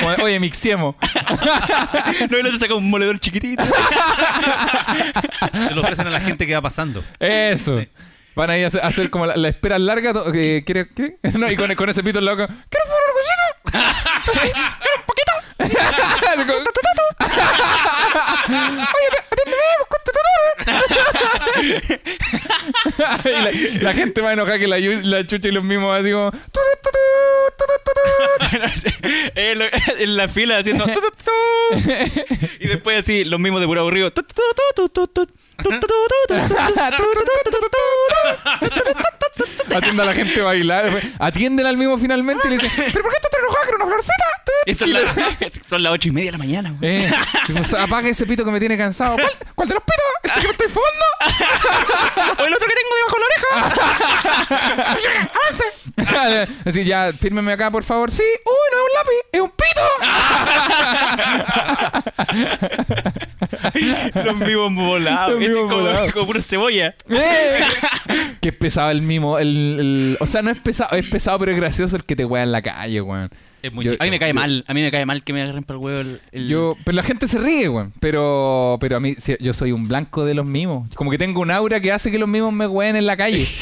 Como 0.00 0.10
de, 0.10 0.22
Oye, 0.22 0.40
mixiemos. 0.40 0.96
no, 2.30 2.36
el 2.38 2.46
otro 2.46 2.58
sacó 2.58 2.76
un 2.76 2.90
moledor 2.90 3.20
chiquitito. 3.20 3.64
Se 5.52 5.74
lo 5.74 5.82
ofrecen 5.82 6.06
a 6.06 6.10
la 6.10 6.20
gente 6.20 6.46
que 6.46 6.54
va 6.54 6.62
pasando. 6.62 7.04
Eso. 7.20 7.78
Sí. 7.78 7.88
Van 8.34 8.50
a 8.50 8.56
ir 8.58 8.64
a 8.64 8.68
hacer, 8.68 9.10
como 9.10 9.26
la, 9.26 9.36
la 9.36 9.48
espera 9.48 9.78
larga. 9.78 10.12
No, 10.12 10.30
y 10.32 11.56
con, 11.56 11.74
con 11.74 11.88
ese 11.90 12.02
pito 12.04 12.20
en 12.20 12.24
la 12.24 12.32
boca. 12.32 12.46
¿Quieres 12.46 12.88
fumar 12.88 13.00
un 13.08 13.14
cosito? 13.18 13.88
¿Quieres 14.32 14.96
un 14.96 15.04
poquito? 15.06 15.32
Y 23.24 23.28
la, 23.28 23.50
la 23.82 23.92
gente 23.92 24.20
va 24.20 24.30
a 24.30 24.32
enojar 24.34 24.58
que 24.58 24.66
la, 24.68 24.78
la 24.78 25.26
chucha 25.26 25.48
y 25.48 25.52
los 25.52 25.64
mismos 25.64 25.98
así 25.98 26.10
como... 26.12 26.30
"Tu, 26.30 26.38
tu, 26.50 26.90
tu, 26.90 26.98
tu, 27.56 27.64
tu, 27.66 27.74
tu, 27.84 27.92
tu". 27.92 29.30
Eh, 29.34 29.54
lo- 29.54 29.64
en 30.02 30.16
la 30.16 30.28
fila 30.28 30.58
haciendo. 30.58 30.84
tu, 30.86 30.92
tu, 30.92 31.00
tu. 31.00 31.32
y 32.60 32.66
después 32.66 32.98
así, 33.00 33.24
los 33.24 33.38
mismos 33.40 33.60
de 33.60 33.66
puro 33.66 33.80
aburrido. 33.80 34.12
Haciendo 39.74 40.02
a 40.02 40.06
la 40.06 40.14
gente 40.14 40.40
bailar. 40.40 41.00
Atienden 41.18 41.66
al 41.66 41.76
mismo 41.76 41.98
finalmente 41.98 42.46
y 42.46 42.50
le 42.50 42.58
dicen, 42.58 42.70
¿pero 42.92 43.02
por 43.02 43.10
qué 43.12 43.16
estás 43.16 43.32
enojado 43.38 43.66
con 43.66 43.74
una 43.76 43.86
florcita? 43.86 44.24
Son, 44.76 44.92
la, 44.92 45.00
las 45.90 45.92
ocho 45.92 46.08
y 46.08 46.10
media 46.12 46.28
de 46.28 46.32
la 46.32 46.38
mañana. 46.38 46.74
Eh, 46.82 47.10
pues, 47.52 47.74
apaga 47.74 48.08
ese 48.08 48.26
pito 48.26 48.44
que 48.44 48.50
me 48.50 48.60
tiene 48.60 48.76
cansado. 48.76 49.16
¿Cuál, 49.54 49.68
de 49.68 49.74
los 49.74 49.82
pitos? 49.82 50.04
¿Este 50.24 50.40
que 50.40 50.46
me 50.46 50.52
estoy 50.52 50.68
fondo? 50.68 51.06
¿O 52.42 52.44
el 52.44 52.54
otro 52.54 52.68
que 52.68 52.74
tengo 52.74 52.90
debajo 52.96 53.16
de 53.16 53.22
la 53.22 53.26
oreja? 53.26 53.48
¡Avance! 55.34 55.64
Así, 56.66 56.84
ya, 56.84 57.12
fírmeme 57.18 57.52
acá, 57.52 57.70
por 57.70 57.84
favor. 57.84 58.10
Sí. 58.10 58.22
¡Uy, 58.44 58.52
no 58.72 58.78
es 58.78 58.84
un 58.84 58.92
lápiz! 58.94 59.22
¡Es 59.32 59.40
un 59.40 59.50
pito! 59.50 59.80
Los 64.24 64.38
vivos 64.40 64.74
volados. 64.74 65.40
Este 65.40 65.52
como, 65.54 66.12
como 66.12 66.26
pura 66.26 66.40
cebolla. 66.42 66.94
Eh. 67.08 67.60
que 68.40 68.48
es 68.50 68.54
pesado 68.54 68.90
el 68.90 69.02
mimo. 69.02 69.38
El, 69.38 69.48
el- 69.78 70.16
o 70.20 70.26
sea, 70.26 70.42
no 70.42 70.50
es 70.50 70.58
pesado, 70.58 70.96
es 70.96 71.08
pesado, 71.08 71.38
pero 71.38 71.52
es 71.52 71.56
gracioso 71.58 71.96
el 71.96 72.04
que 72.04 72.16
te 72.16 72.24
wea 72.24 72.42
en 72.42 72.52
la 72.52 72.62
calle, 72.62 73.00
weón. 73.00 73.30
Es 73.62 73.72
muy 73.72 73.84
Yo-. 73.84 73.92
A 73.98 74.04
mí 74.04 74.10
me 74.10 74.18
cae 74.20 74.32
mal. 74.32 74.64
A 74.68 74.74
mí 74.74 74.82
me 74.82 74.90
cae 74.90 75.04
mal 75.04 75.24
que 75.24 75.32
me 75.32 75.42
agarren 75.42 75.64
para 75.64 75.78
el 75.78 75.84
huevo 75.84 76.00
el. 76.00 76.20
el- 76.32 76.48
Yo, 76.48 76.76
pero 76.84 76.94
la 76.96 77.02
gente 77.02 77.26
se 77.26 77.38
ríe, 77.38 77.68
weón. 77.68 77.92
Pero, 78.00 78.78
pero 78.80 78.96
a 78.96 79.00
mí, 79.00 79.16
yo 79.40 79.52
soy 79.52 79.72
un 79.72 79.88
blanco 79.88 80.24
de 80.24 80.34
los 80.34 80.46
mimos. 80.46 80.88
Como 80.94 81.10
que 81.10 81.18
tengo 81.18 81.40
un 81.40 81.50
aura 81.50 81.80
que 81.80 81.90
hace 81.92 82.10
que 82.10 82.18
los 82.18 82.28
mimos 82.28 82.52
me 82.52 82.66
ween 82.66 82.94
en 82.96 83.06
la 83.06 83.16
calle. 83.16 83.46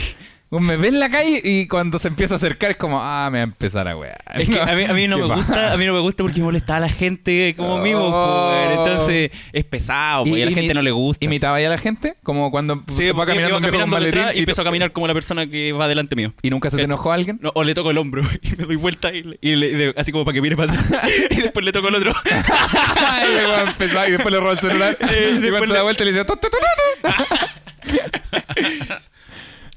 Me 0.49 0.77
ven 0.77 0.95
en 0.95 1.01
la 1.01 1.11
calle 1.11 1.41
y 1.43 1.67
cuando 1.67 1.99
se 1.99 2.07
empieza 2.07 2.35
a 2.35 2.37
acercar 2.37 2.71
es 2.71 2.77
como, 2.77 2.99
ah, 3.03 3.29
me 3.33 3.39
va 3.39 3.43
a 3.43 3.45
empezar 3.45 3.89
a 3.89 3.97
wear. 3.97 4.17
Es 4.37 4.49
que 4.49 4.61
a 4.61 4.75
mí, 4.77 4.85
a 4.85 4.93
mí 4.93 5.09
no 5.09 5.19
me 5.29 5.35
gusta, 5.35 5.73
a 5.73 5.77
mí 5.77 5.85
no 5.85 5.93
me 5.93 5.99
gusta 5.99 6.23
porque 6.23 6.41
molesta 6.41 6.77
a 6.77 6.81
la 6.81 6.89
gente 6.89 7.55
como 7.57 7.75
Oh. 7.75 7.79
mimos, 7.83 8.13
po, 8.15 8.49
weón. 8.51 8.73
entonces 8.79 9.33
es 9.53 9.65
pesado, 9.65 10.23
po, 10.25 10.37
y, 10.37 10.43
a 10.43 10.47
la 10.47 10.53
gente 10.53 10.73
no 10.73 10.83
le 10.83 10.93
gusta. 10.93 11.25
¿Imitaba 11.25 11.61
ya 11.61 11.67
a 11.67 11.71
la 11.71 11.79
gente? 11.79 12.15
Como 12.23 12.51
cuando 12.53 12.83
Sí, 12.91 13.11
va 13.11 13.27
caminando, 13.27 13.57
con 13.57 13.63
caminando 13.65 13.99
detrás 14.01 14.35
y 14.35 14.37
y, 14.37 14.41
empezó 14.41 14.63
a 14.63 14.65
caminar 14.65 14.93
como 14.93 15.09
la 15.09 15.15
persona 15.15 15.49
que 15.49 15.73
va 15.73 15.89
delante 15.89 16.15
mío. 16.15 16.33
¿Y 16.43 16.51
nunca 16.51 16.71
se 16.71 16.77
te 16.77 16.85
enojó 16.85 17.11
alguien? 17.11 17.39
No, 17.43 17.51
o 17.55 17.65
le 17.65 17.75
toco 17.75 17.91
el 17.91 17.99
hombro 17.99 18.23
y 18.43 18.51
me 18.57 18.65
doy 18.67 18.77
vuelta 18.77 19.13
y, 19.13 19.25
le- 19.25 19.39
y 19.41 19.57
le- 19.57 19.95
así 19.97 20.13
como 20.13 20.25
para 20.25 20.35
que 20.37 20.41
mire 20.43 20.57
para 20.57 20.73
atrás. 20.73 21.11
y 21.31 21.37
después 21.43 21.65
le 21.65 21.73
toco 21.73 21.89
el 21.89 21.97
otro. 21.97 22.13
Ay, 22.97 23.27
empezó 23.67 24.07
y 24.07 24.13
después 24.13 24.33
le 24.33 24.39
robó 24.39 24.53
el 24.53 24.59
celular. 24.61 24.97
Eh, 25.01 25.33
y 25.33 25.39
después 25.41 25.51
cuando 25.59 25.67
se 25.67 25.75
da 25.75 25.83
vuelta 25.83 26.05
le 26.05 26.13
dice... 26.13 26.25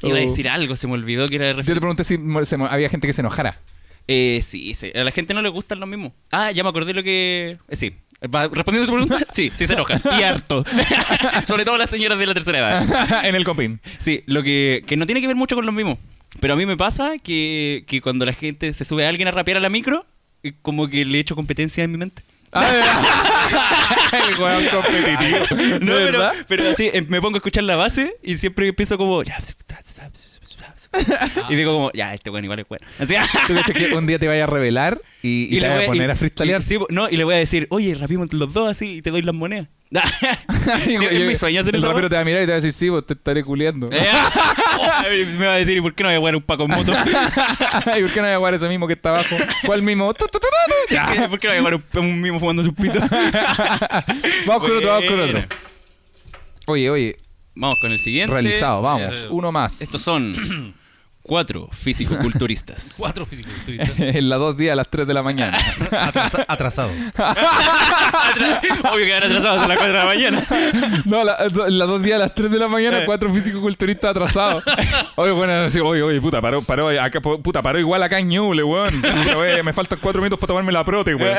Iba 0.02 0.18
a 0.18 0.22
Oh. 0.22 0.24
decir 0.30 0.48
algo, 0.50 0.76
se 0.76 0.88
me 0.88 0.94
olvidó 0.94 1.28
que 1.28 1.36
era 1.36 1.52
Yo 1.52 1.62
te 1.74 1.76
pregunté 1.76 2.04
si 2.04 2.18
se 2.46 2.56
había 2.56 2.90
gente 2.90 3.08
que 3.08 3.14
se 3.14 3.22
enojara. 3.22 3.60
Eh, 4.08 4.40
sí, 4.42 4.74
sí, 4.74 4.92
a 4.96 5.04
la 5.04 5.12
gente 5.12 5.34
no 5.34 5.42
le 5.42 5.50
gustan 5.50 5.80
los 5.80 5.88
mismos. 5.88 6.14
Ah, 6.32 6.52
ya 6.52 6.64
me 6.64 6.70
acordé 6.70 6.94
lo 6.94 7.04
que... 7.04 7.58
eh, 7.68 7.76
sí. 7.76 7.96
Respondiendo 8.22 8.84
a 8.84 8.86
tu 8.88 8.92
pregunta, 8.94 9.20
sí, 9.32 9.52
sí 9.54 9.66
se 9.68 9.74
enojan. 9.76 10.02
Y 10.20 10.24
harto. 10.24 10.66
Sobre 11.48 11.64
todo 11.64 11.78
las 11.78 11.90
señoras 11.90 12.18
de 12.18 12.26
la 12.28 12.34
tercera 12.34 12.58
edad. 12.60 13.24
en 13.26 13.36
el 13.36 13.44
compín. 13.46 13.80
Sí, 13.98 14.24
lo 14.26 14.42
que, 14.44 14.84
que 14.88 14.98
no 14.98 15.06
tiene 15.06 15.22
que 15.22 15.28
ver 15.28 15.36
mucho 15.36 15.56
con 15.56 15.66
los 15.66 15.74
mismos. 15.76 15.98
Pero 16.40 16.54
a 16.54 16.58
mí 16.58 16.66
me 16.66 16.76
pasa 16.78 17.14
que, 17.24 17.84
que 17.88 18.02
cuando 18.02 18.26
la 18.26 18.34
gente 18.34 18.74
se 18.74 18.84
sube 18.86 19.06
a 19.06 19.10
alguien 19.10 19.28
a 19.28 19.32
rapear 19.32 19.58
a 19.58 19.60
la 19.60 19.70
micro, 19.70 20.06
eh, 20.44 20.54
como 20.62 20.88
que 20.90 21.06
le 21.06 21.20
echo 21.20 21.36
competencia 21.36 21.84
en 21.84 21.92
mi 21.92 21.98
mente. 21.98 22.24
el 24.30 24.42
weón 24.42 24.66
competitivo. 24.68 25.46
No, 25.82 25.96
¿De 25.96 26.06
pero, 26.06 26.20
verdad? 26.20 26.34
pero 26.48 26.70
así 26.70 26.90
eh, 26.94 27.06
me 27.08 27.22
pongo 27.22 27.36
a 27.36 27.40
escuchar 27.40 27.64
la 27.64 27.76
base 27.76 28.14
y 28.24 28.38
siempre 28.38 28.68
empiezo 28.68 28.98
como. 28.98 29.24
ya, 29.24 29.38
Y 31.50 31.56
digo 31.56 31.74
como, 31.74 31.92
ya, 31.94 32.14
este 32.14 32.30
bueno 32.30 32.46
igual 32.46 32.60
es 32.60 32.68
bueno. 32.68 32.86
Así, 32.98 33.16
¿Tú 33.48 33.54
cachas 33.54 33.76
que 33.76 33.94
un 33.94 34.08
día 34.08 34.18
te 34.18 34.28
vayas 34.28 34.48
a 34.48 34.52
revelar 34.52 35.00
y, 35.22 35.56
y 35.56 35.60
te 35.60 35.68
voy 35.70 35.84
a 35.84 35.88
poner 35.88 36.10
y- 36.10 36.12
a 36.12 36.16
freestylear? 36.16 36.62
y- 36.62 36.64
sí, 36.64 36.78
no, 36.90 37.10
y 37.10 37.18
le 37.18 37.24
voy 37.24 37.36
a 37.36 37.38
decir, 37.38 37.68
oye, 37.70 37.94
rapiemos 37.96 38.34
los 38.34 38.52
dos 38.54 38.70
así 38.70 38.98
y 38.98 39.02
te 39.02 39.12
doy 39.12 39.22
las 39.22 39.36
moneas. 39.36 39.68
Sí, 39.92 40.96
es 41.10 41.26
mi 41.26 41.36
sueño 41.36 41.62
hacer 41.62 41.74
el 41.74 41.80
eso. 41.80 41.88
rapero 41.88 42.10
te 42.10 42.16
va 42.16 42.22
a 42.22 42.26
mirar 42.26 42.44
y 42.44 42.46
te 42.46 42.52
va 42.52 42.58
a 42.58 42.62
decir, 42.62 42.74
sí, 42.74 42.90
vos 42.90 43.06
te 43.06 43.14
estaré 43.14 43.44
culiando. 43.44 43.90
Eh, 43.92 44.06
me 45.40 45.46
va 45.48 45.54
a 45.54 45.58
decir, 45.58 45.78
¿y 45.78 45.82
por 45.82 45.96
qué 45.96 46.04
no 46.04 46.10
voy 46.10 46.16
a 46.16 46.20
jugar 46.20 46.36
un 46.36 46.44
paco 46.44 46.64
en 46.64 46.70
moto? 46.70 46.92
¿Y 47.98 48.02
por 48.02 48.12
qué 48.12 48.20
no 48.22 48.26
voy 48.28 48.34
a 48.34 48.38
jugar 48.38 48.54
ese 48.54 48.68
mismo 48.68 48.86
que 48.88 48.94
está 48.94 49.10
abajo? 49.10 49.36
¿Cuál 49.66 49.82
mismo? 49.82 50.14
¿Por 50.14 50.30
qué 50.30 51.48
no 51.48 51.54
voy 51.54 51.58
a 51.58 51.60
jugar 51.60 51.74
un, 51.76 51.84
un 52.06 52.22
mimo 52.22 52.40
fumando 52.40 52.64
sus 52.64 52.74
pitos? 52.74 53.02
Vamos 54.46 54.68
con 54.68 54.78
otro, 54.78 54.88
vamos 54.90 55.06
con 55.10 55.20
otro. 55.22 55.44
Oye, 56.68 56.90
oye. 56.90 57.18
Vamos 57.56 57.76
con 57.82 57.92
el 57.92 58.00
siguiente. 58.00 58.32
Realizado, 58.32 58.82
vamos. 58.82 59.12
Eh, 59.12 59.28
Uno 59.32 59.52
más. 59.52 59.82
Estos 59.82 60.02
son 60.02 60.34
cuatro 61.30 61.70
físico-culturistas. 61.72 62.96
Cuatro 62.98 63.24
físicos-culturistas 63.24 64.00
en 64.00 64.30
las 64.30 64.40
dos 64.40 64.58
días 64.58 64.74
a 64.74 64.76
las 64.78 64.90
3 64.90 65.06
de 65.06 65.14
la 65.14 65.22
mañana. 65.22 65.56
atrasa- 65.92 66.44
atrasados. 66.48 66.96
Obvio 68.92 69.06
que 69.06 69.14
van 69.14 69.24
atrasados 69.24 69.64
a 69.64 69.68
las 69.68 69.78
4 69.78 69.86
de 69.88 69.94
la 70.00 70.06
mañana. 70.06 70.48
No, 71.06 71.24
la- 71.24 71.38
en 71.68 71.78
las 71.78 71.88
dos 71.88 72.02
días 72.02 72.16
a 72.16 72.20
las 72.20 72.34
3 72.34 72.50
de 72.52 72.58
la 72.58 72.68
mañana, 72.68 73.02
cuatro 73.06 73.32
físico-culturistas 73.32 74.10
atrasados. 74.10 74.64
Oye, 75.18 75.32
bueno, 75.32 75.70
sí, 75.70 75.80
oye, 75.80 76.02
oye, 76.02 76.20
puta, 76.20 76.42
paró, 76.42 76.64
paró, 76.64 76.90
acá, 76.90 77.22
puta, 77.22 77.62
paró 77.62 77.78
igual 77.78 78.02
acá 78.02 78.18
en 78.18 78.30
Ñuble, 78.30 78.64
weón. 78.64 78.90
Puta, 79.02 79.38
oye, 79.38 79.62
me 79.62 79.72
faltan 79.72 80.00
cuatro 80.02 80.22
minutos 80.24 80.40
para 80.40 80.48
tomarme 80.48 80.72
la 80.72 80.84
prote, 80.84 81.14
weón. 81.14 81.38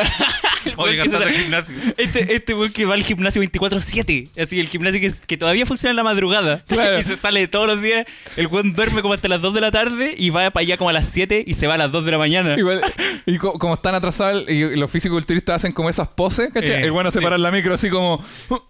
Oye, 0.76 1.00
al 1.00 1.32
gimnasio. 1.32 1.74
Este, 1.96 2.34
este 2.36 2.54
weón 2.54 2.72
que 2.72 2.84
va 2.84 2.94
al 2.94 3.02
gimnasio 3.02 3.42
24-7. 3.42 4.28
Así, 4.40 4.60
el 4.60 4.68
gimnasio 4.68 5.00
que, 5.00 5.12
que 5.26 5.36
todavía 5.36 5.66
funciona 5.66 5.90
en 5.90 5.96
la 5.96 6.02
madrugada. 6.04 6.62
Claro. 6.68 7.00
Y 7.00 7.02
se 7.04 7.16
sale 7.16 7.48
todos 7.48 7.66
los 7.66 7.82
días. 7.82 8.06
El 8.36 8.46
weón 8.46 8.72
duerme 8.74 9.02
como 9.02 9.14
hasta 9.14 9.26
las 9.28 9.40
2 9.40 9.54
de 9.54 9.60
la 9.60 9.70
tarde 9.70 9.79
y 10.16 10.30
va 10.30 10.50
para 10.50 10.62
allá 10.62 10.76
como 10.76 10.90
a 10.90 10.92
las 10.92 11.08
7 11.08 11.44
y 11.46 11.54
se 11.54 11.66
va 11.66 11.74
a 11.74 11.78
las 11.78 11.92
2 11.92 12.04
de 12.04 12.10
la 12.12 12.18
mañana. 12.18 12.54
Igual, 12.58 12.80
y 13.26 13.38
co- 13.38 13.58
como 13.58 13.74
están 13.74 13.94
atrasados 13.94 14.48
y, 14.48 14.76
los 14.76 14.90
físico-culturistas 14.90 15.56
hacen 15.56 15.72
como 15.72 15.88
esas 15.90 16.08
poses, 16.08 16.50
¿cachai? 16.52 16.70
Eh, 16.72 16.82
el 16.84 16.92
bueno 16.92 17.10
se 17.10 17.20
para 17.20 17.36
en 17.36 17.42
la 17.42 17.50
micro 17.50 17.74
así 17.74 17.90
como... 17.90 18.22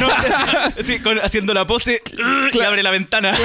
No, 0.00 0.08
así- 0.10 0.80
así, 0.80 0.98
con- 1.00 1.18
haciendo 1.20 1.52
la 1.52 1.66
pose 1.66 2.00
y 2.52 2.60
abre 2.60 2.82
la 2.82 2.90
ventana. 2.90 3.32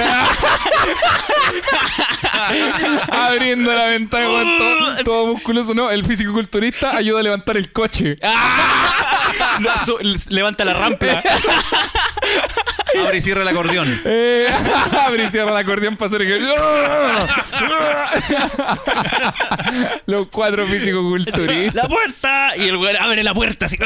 abriendo 3.12 3.74
la 3.74 3.86
ventana, 3.90 4.26
todo, 4.28 5.04
todo 5.04 5.28
musculoso. 5.34 5.74
No, 5.74 5.90
el 5.92 6.06
físico-culturista 6.06 6.96
ayuda 6.96 7.20
a 7.20 7.24
levantar 7.24 7.58
el 7.58 7.72
coche. 7.72 8.16
No, 9.60 9.70
su- 9.86 9.98
levanta 10.30 10.66
la 10.66 10.74
rampa. 10.74 11.22
Abre 13.06 13.18
y 13.18 13.22
cierra 13.22 13.42
el 13.44 13.48
acordeón. 13.48 13.88
Eh, 14.06 14.48
abre 15.06 15.26
y 15.26 15.30
cierra 15.30 15.52
el 15.52 15.58
acordeón 15.58 15.96
para 15.98 16.08
hacer 16.08 16.22
el... 16.22 16.48
Los 20.06 20.28
cuatro 20.30 20.66
físico-culturistas. 20.68 21.74
¡La 21.76 21.88
puerta! 21.88 22.52
Y 22.58 22.68
el 22.68 22.78
weón 22.78 22.96
abre 23.00 23.24
la 23.24 23.34
puerta 23.34 23.66
así. 23.66 23.78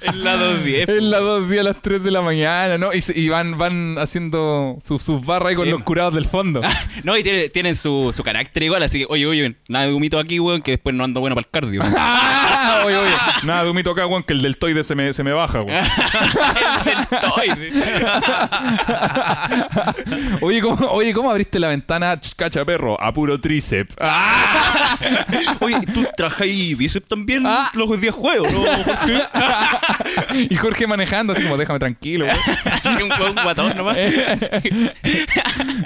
El 0.00 0.24
lado 0.24 0.56
10. 0.58 0.88
En 0.88 1.10
las 1.10 1.20
dos 1.20 1.48
días 1.48 1.60
a 1.66 1.70
las 1.70 1.82
3 1.82 2.02
de 2.02 2.10
la 2.10 2.20
mañana, 2.22 2.78
¿no? 2.78 2.90
Y, 2.92 3.28
van, 3.28 3.56
van 3.58 3.96
haciendo 3.98 4.78
sus, 4.84 5.02
sus 5.02 5.24
barras 5.24 5.50
ahí 5.50 5.54
con 5.56 5.64
Sí. 5.64 5.70
los 5.70 5.82
curados 5.82 6.14
del 6.14 6.26
fondo. 6.26 6.60
No, 7.02 7.16
y 7.16 7.22
tiene- 7.22 7.48
tienen 7.48 7.74
su, 7.76 8.12
su 8.14 8.22
carácter 8.22 8.62
igual, 8.62 8.82
así 8.82 9.00
que, 9.00 9.06
oye, 9.08 9.26
oye, 9.26 9.56
nada 9.68 9.86
de 9.86 9.92
humito 9.92 10.18
aquí, 10.18 10.38
weón, 10.38 10.62
que 10.62 10.72
después 10.72 10.94
no 10.94 11.04
ando 11.04 11.20
bueno 11.20 11.34
para 11.34 11.46
el 11.46 11.50
cardio. 11.50 11.82
Ah, 11.96 12.82
oye, 12.86 12.96
oye, 12.96 13.12
nada 13.44 13.64
de 13.64 13.70
humito 13.70 13.90
acá, 13.90 14.06
weón, 14.06 14.22
que 14.22 14.32
el 14.34 14.42
deltoide 14.42 14.84
se 14.84 14.94
me, 14.94 15.12
se 15.12 15.24
me 15.24 15.32
baja, 15.32 15.62
weón. 15.62 15.73
Oye, 20.40 20.60
¿cómo, 20.60 20.86
oye, 20.88 21.12
¿cómo 21.14 21.30
abriste 21.30 21.58
la 21.58 21.68
ventana, 21.68 22.18
ch, 22.18 22.34
cacha 22.36 22.64
perro? 22.64 23.00
A 23.00 23.12
puro 23.12 23.40
tríceps. 23.40 23.94
Ah, 24.00 24.96
Oye, 25.60 25.80
¿tú 25.92 26.04
trabajas 26.16 26.42
ahí 26.42 26.74
bíceps 26.74 27.06
también 27.06 27.44
Ah. 27.46 27.70
los 27.74 28.00
días 28.00 28.14
juegos, 28.14 28.50
no? 28.52 28.60
Jorge? 28.62 29.22
y 30.50 30.56
Jorge 30.56 30.86
manejando, 30.86 31.32
así 31.32 31.42
como, 31.42 31.56
déjame 31.56 31.78
tranquilo, 31.78 32.26
un 33.28 33.34
guatón 33.42 33.76
nomás. 33.76 33.96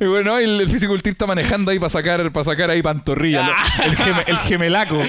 Y 0.01 0.05
bueno, 0.07 0.39
el, 0.39 0.61
el 0.61 0.71
fisiculturista 0.71 1.27
manejando 1.27 1.71
ahí 1.71 1.79
para 1.79 1.91
sacar, 1.91 2.31
para 2.33 2.45
sacar 2.45 2.71
ahí 2.71 2.83
pantorrilla. 2.83 3.47
lo- 3.47 3.85
El, 3.85 3.97
geme- 3.97 4.25
el 4.27 4.39
gemelaco. 4.39 5.03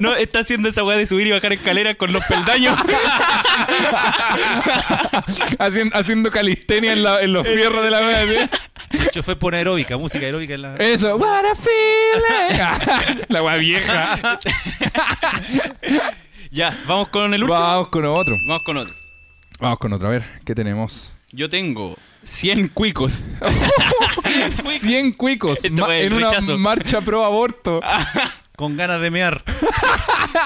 No, 0.00 0.14
está 0.14 0.40
haciendo 0.40 0.68
esa 0.68 0.84
weá 0.84 0.96
de 0.96 1.06
subir 1.06 1.26
y 1.26 1.30
bajar 1.32 1.52
escaleras 1.52 1.96
con 1.96 2.12
los 2.12 2.24
peldaños. 2.24 2.76
haciendo, 5.58 5.96
haciendo 5.96 6.30
calistenia 6.30 6.92
en, 6.92 7.02
la- 7.02 7.22
en 7.22 7.32
los 7.32 7.46
fierros 7.46 7.82
de 7.82 7.90
la 7.90 8.26
¿sí? 8.26 8.98
De 8.98 9.04
hecho, 9.06 9.22
fue 9.22 9.36
por 9.36 9.54
aeróbica, 9.54 9.96
música 9.96 10.26
aeróbica 10.26 10.54
en 10.54 10.62
la. 10.62 10.76
Eso, 10.76 11.16
what 11.16 11.44
a 11.44 11.54
feeling. 11.54 13.24
la 13.28 13.42
wea 13.42 13.56
vieja. 13.56 14.18
ya, 16.50 16.78
vamos 16.86 17.08
con 17.08 17.32
el 17.32 17.42
último. 17.42 17.58
Vamos 17.58 17.88
con 17.88 18.04
otro. 18.04 18.36
Vamos 18.46 18.62
con 18.64 18.76
otro. 18.76 18.94
Vamos 19.60 19.78
con 19.78 19.92
otro. 19.92 20.08
A 20.08 20.10
ver, 20.10 20.24
¿qué 20.44 20.54
tenemos? 20.54 21.14
Yo 21.30 21.48
tengo 21.48 21.96
100 22.24 22.68
cuicos. 22.68 23.26
100 24.80 25.12
cuicos 25.14 25.64
en 25.64 26.12
una 26.12 26.30
marcha 26.58 27.00
pro 27.00 27.24
aborto. 27.24 27.80
Con 28.62 28.76
ganas 28.76 29.00
de 29.00 29.10
mear. 29.10 29.42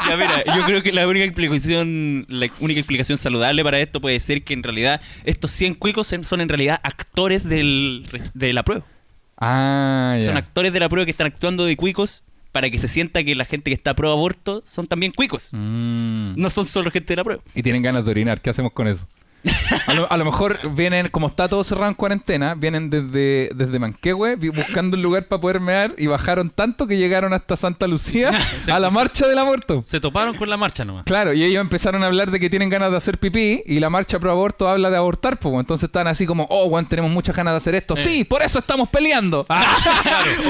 Ya, 0.09 0.17
mira, 0.17 0.43
yo 0.45 0.65
creo 0.65 0.83
que 0.83 0.91
la 0.91 1.07
única 1.07 1.25
explicación 1.25 2.27
la 2.29 2.49
única 2.61 2.81
explicación 2.81 3.19
saludable 3.19 3.63
para 3.63 3.79
esto 3.79 4.01
puede 4.01 4.19
ser 4.21 4.43
que 4.43 4.53
en 4.53 4.63
realidad 4.63 5.01
estos 5.25 5.53
100 5.53 5.75
cuicos 5.75 6.13
son 6.23 6.41
en 6.41 6.49
realidad 6.49 6.81
actores 6.83 7.45
del, 7.45 8.07
de 8.35 8.53
la 8.53 8.63
prueba. 8.65 8.85
Ah, 9.39 10.19
Son 10.25 10.37
actores 10.37 10.73
de 10.73 10.81
la 10.81 10.89
prueba 10.89 11.05
que 11.05 11.11
están 11.13 11.29
actuando 11.29 11.65
de 11.65 11.77
cuicos 11.77 12.25
para 12.53 12.71
que 12.71 12.79
se 12.79 12.89
sienta 12.89 13.23
que 13.23 13.35
la 13.35 13.45
gente 13.45 13.71
que 13.71 13.75
está 13.75 13.95
pro 13.95 14.11
aborto 14.11 14.63
son 14.65 14.87
también 14.87 15.13
cuicos. 15.13 15.51
Mm. 15.53 16.35
No 16.37 16.51
son 16.51 16.67
solo 16.67 16.91
gente 16.91 17.13
de 17.13 17.17
la 17.17 17.25
prueba. 17.25 17.43
Y 17.55 17.63
tienen 17.63 17.83
ganas 17.83 18.05
de 18.05 18.11
orinar. 18.11 18.41
¿Qué 18.41 18.51
hacemos 18.51 18.73
con 18.73 18.89
eso? 18.89 19.07
A 19.87 19.95
lo, 19.95 20.11
a 20.11 20.17
lo 20.17 20.25
mejor 20.25 20.59
vienen, 20.75 21.09
como 21.09 21.29
está 21.29 21.49
todo 21.49 21.63
cerrado 21.63 21.89
en 21.89 21.95
cuarentena, 21.95 22.55
vienen 22.55 22.91
desde, 22.91 23.51
desde 23.55 23.79
Manquehue 23.79 24.37
buscando 24.37 24.97
un 24.97 25.03
lugar 25.03 25.27
para 25.29 25.41
poder 25.41 25.61
mear 25.61 25.95
y 25.99 26.07
bajaron 26.07 26.51
tanto 26.51 26.87
que 26.87 26.97
llegaron 26.97 27.33
hasta 27.33 27.57
Santa 27.57 27.87
Lucía 27.87 28.31
a 28.73 28.79
la 28.79 28.91
marcha 28.91 29.27
del 29.27 29.39
aborto. 29.39 29.83
Se 29.83 30.01
toparon 30.01 30.37
con 30.37 30.51
la 30.51 30.57
marcha 30.57 30.85
nomás. 30.85 31.05
Claro, 31.05 31.33
y 31.33 31.45
ellos 31.45 31.61
empezaron 31.61 32.03
a 32.03 32.07
hablar 32.07 32.31
de 32.31 32.41
que 32.41 32.51
tienen 32.51 32.71
ganas 32.71 32.91
de 32.91 32.97
hacer 32.97 33.19
pipí 33.19 33.63
y 33.67 33.81
la 33.81 33.91
marcha 33.91 34.19
pro 34.19 34.31
aborto 34.31 34.69
habla 34.69 34.91
de 34.91 34.97
abortar, 34.97 35.39
pues 35.39 35.55
entonces 35.55 35.89
están 35.89 36.07
así 36.07 36.27
como, 36.27 36.47
oh, 36.51 36.69
Juan, 36.69 36.89
tenemos 36.89 37.11
muchas 37.11 37.37
ganas 37.37 37.53
de 37.53 37.59
hacer 37.59 37.75
esto. 37.75 37.97
Sí, 37.97 38.25
por 38.25 38.43
eso 38.43 38.59
estamos 38.59 38.89
peleando. 38.89 39.47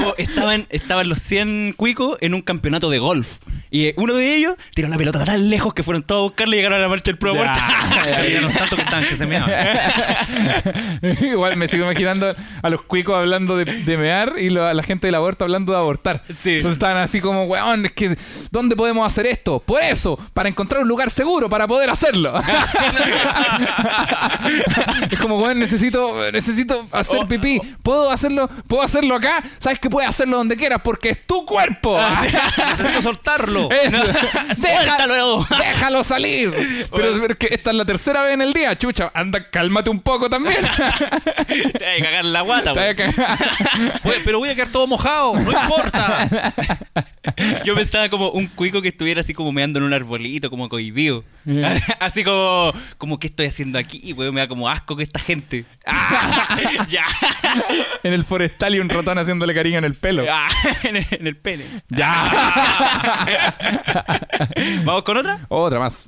O 0.05 0.13
estaban, 0.17 0.67
estaban 0.69 1.09
los 1.09 1.21
100 1.21 1.73
cuicos 1.75 2.17
en 2.21 2.33
un 2.33 2.41
campeonato 2.41 2.89
de 2.89 2.99
golf. 2.99 3.37
Y 3.69 3.87
eh, 3.87 3.93
uno 3.97 4.13
de 4.13 4.35
ellos 4.35 4.55
tiró 4.73 4.87
la 4.87 4.97
pelota 4.97 5.23
tan 5.25 5.49
lejos 5.49 5.73
que 5.73 5.83
fueron 5.83 6.03
todos 6.03 6.19
a 6.19 6.23
buscarle 6.23 6.55
y 6.55 6.59
llegaron 6.59 6.79
a 6.79 6.81
la 6.81 6.87
marcha 6.87 7.11
del 7.11 7.17
pro 7.17 7.31
aborto. 7.31 7.59
Ya 8.05 8.41
no 8.41 8.49
tanto 8.49 8.75
que 8.75 8.81
estaban 8.81 9.05
que 9.05 9.15
se 9.15 9.25
meaban. 9.25 9.51
Igual 11.21 11.57
me 11.57 11.67
sigo 11.67 11.83
imaginando 11.85 12.33
a 12.61 12.69
los 12.69 12.81
cuicos 12.83 13.15
hablando 13.15 13.57
de, 13.57 13.65
de 13.65 13.97
mear 13.97 14.33
y 14.37 14.49
lo- 14.49 14.65
a 14.65 14.73
la 14.73 14.83
gente 14.83 15.07
del 15.07 15.15
aborto 15.15 15.43
hablando 15.43 15.71
de 15.73 15.77
abortar. 15.79 16.23
Sí. 16.39 16.55
Entonces 16.57 16.73
estaban 16.77 16.97
así 16.97 17.19
como, 17.21 17.43
weón, 17.45 17.85
es 17.85 17.91
que, 17.91 18.17
¿dónde 18.51 18.75
podemos 18.75 19.05
hacer 19.05 19.25
esto? 19.25 19.59
Por 19.59 19.81
eso, 19.83 20.17
para 20.33 20.49
encontrar 20.49 20.81
un 20.81 20.87
lugar 20.87 21.09
seguro 21.09 21.49
para 21.49 21.67
poder 21.67 21.89
hacerlo. 21.89 22.33
es 25.11 25.19
como, 25.19 25.37
weón, 25.39 25.59
necesito, 25.59 26.31
necesito 26.31 26.87
hacer 26.91 27.17
Oh. 27.19 27.27
pipí. 27.27 27.59
¿Puedo 27.81 28.11
hacerlo? 28.11 28.47
¿Puedo 28.67 28.83
hacerlo 28.83 29.15
acá? 29.15 29.41
¿Sabes 29.59 29.79
que 29.79 29.89
puedes 29.89 30.07
hacerlo 30.09 30.37
donde 30.37 30.55
quieras? 30.55 30.81
Porque 30.83 31.09
es 31.09 31.25
tu 31.25 31.45
cuerpo. 31.45 31.97
Necesito 32.69 33.01
soltarlo. 33.01 33.56
Suéltalo. 34.55 35.45
déjalo 35.59 36.03
salir. 36.03 36.51
Pero 36.91 37.25
es 37.25 37.37
que 37.37 37.47
esta 37.51 37.71
es 37.71 37.75
la 37.75 37.85
tercera 37.85 38.21
vez 38.23 38.33
en 38.33 38.41
el 38.41 38.53
día, 38.53 38.77
chucha. 38.77 39.11
Anda, 39.13 39.49
cálmate 39.49 39.89
un 39.89 40.01
poco 40.01 40.29
también. 40.29 40.57
Te 40.57 41.85
vas 41.85 41.99
a 41.99 42.03
cagar 42.03 42.25
la 42.25 42.41
guata, 42.41 42.73
pero 44.25 44.39
voy 44.39 44.49
a 44.49 44.55
quedar 44.55 44.69
todo 44.69 44.87
mojado, 44.87 45.35
no 45.35 45.51
importa. 45.51 46.53
Yo 47.63 47.75
pensaba 47.75 48.09
como 48.09 48.29
un 48.29 48.47
cuico 48.47 48.81
que 48.81 48.89
estuviera 48.89 49.21
así 49.21 49.33
como 49.33 49.51
meando 49.51 49.79
en 49.79 49.85
un 49.85 49.93
arbolito, 49.93 50.49
como 50.49 50.69
cohibido. 50.69 51.23
Así 51.99 52.23
como, 52.23 52.73
como, 52.97 53.19
¿qué 53.19 53.27
estoy 53.27 53.47
haciendo 53.47 53.79
aquí? 53.79 54.13
Weón, 54.13 54.33
me 54.33 54.41
da 54.41 54.47
como 54.47 54.69
asco 54.69 54.95
que 54.95 55.03
esta 55.03 55.19
gente. 55.19 55.65
¡Ah! 55.85 56.57
ya. 56.89 57.05
en 58.03 58.13
el 58.13 58.25
forestal 58.25 58.75
y 58.75 58.79
un 58.79 58.89
ratón 58.89 59.17
haciéndole 59.17 59.53
cariño 59.53 59.77
en 59.77 59.85
el 59.85 59.95
pelo. 59.95 60.25
Ah, 60.29 60.47
en, 60.83 60.97
el, 60.97 61.05
en 61.11 61.27
el 61.27 61.37
pene. 61.37 61.65
Ya. 61.89 63.46
¿Vamos 64.85 65.03
con 65.03 65.17
otra? 65.17 65.45
Otra 65.49 65.79
más. 65.79 66.05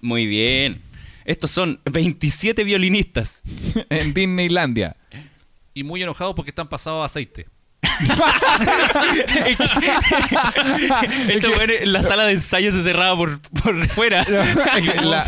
Muy 0.00 0.26
bien. 0.26 0.82
Estos 1.24 1.50
son 1.50 1.80
27 1.90 2.62
violinistas. 2.64 3.42
En 3.90 4.14
Disneylandia. 4.14 4.96
Y 5.74 5.82
muy 5.82 6.02
enojado 6.02 6.34
porque 6.34 6.50
están 6.50 6.68
pasados 6.68 7.02
a 7.02 7.06
aceite. 7.06 7.46
Esto, 11.28 11.48
en 11.62 11.92
la 11.92 12.02
sala 12.02 12.24
de 12.24 12.32
ensayo 12.34 12.72
se 12.72 12.82
cerraba 12.82 13.16
por, 13.16 13.38
por 13.62 13.86
fuera. 13.88 14.24
La- 14.28 14.44
la- 15.04 15.22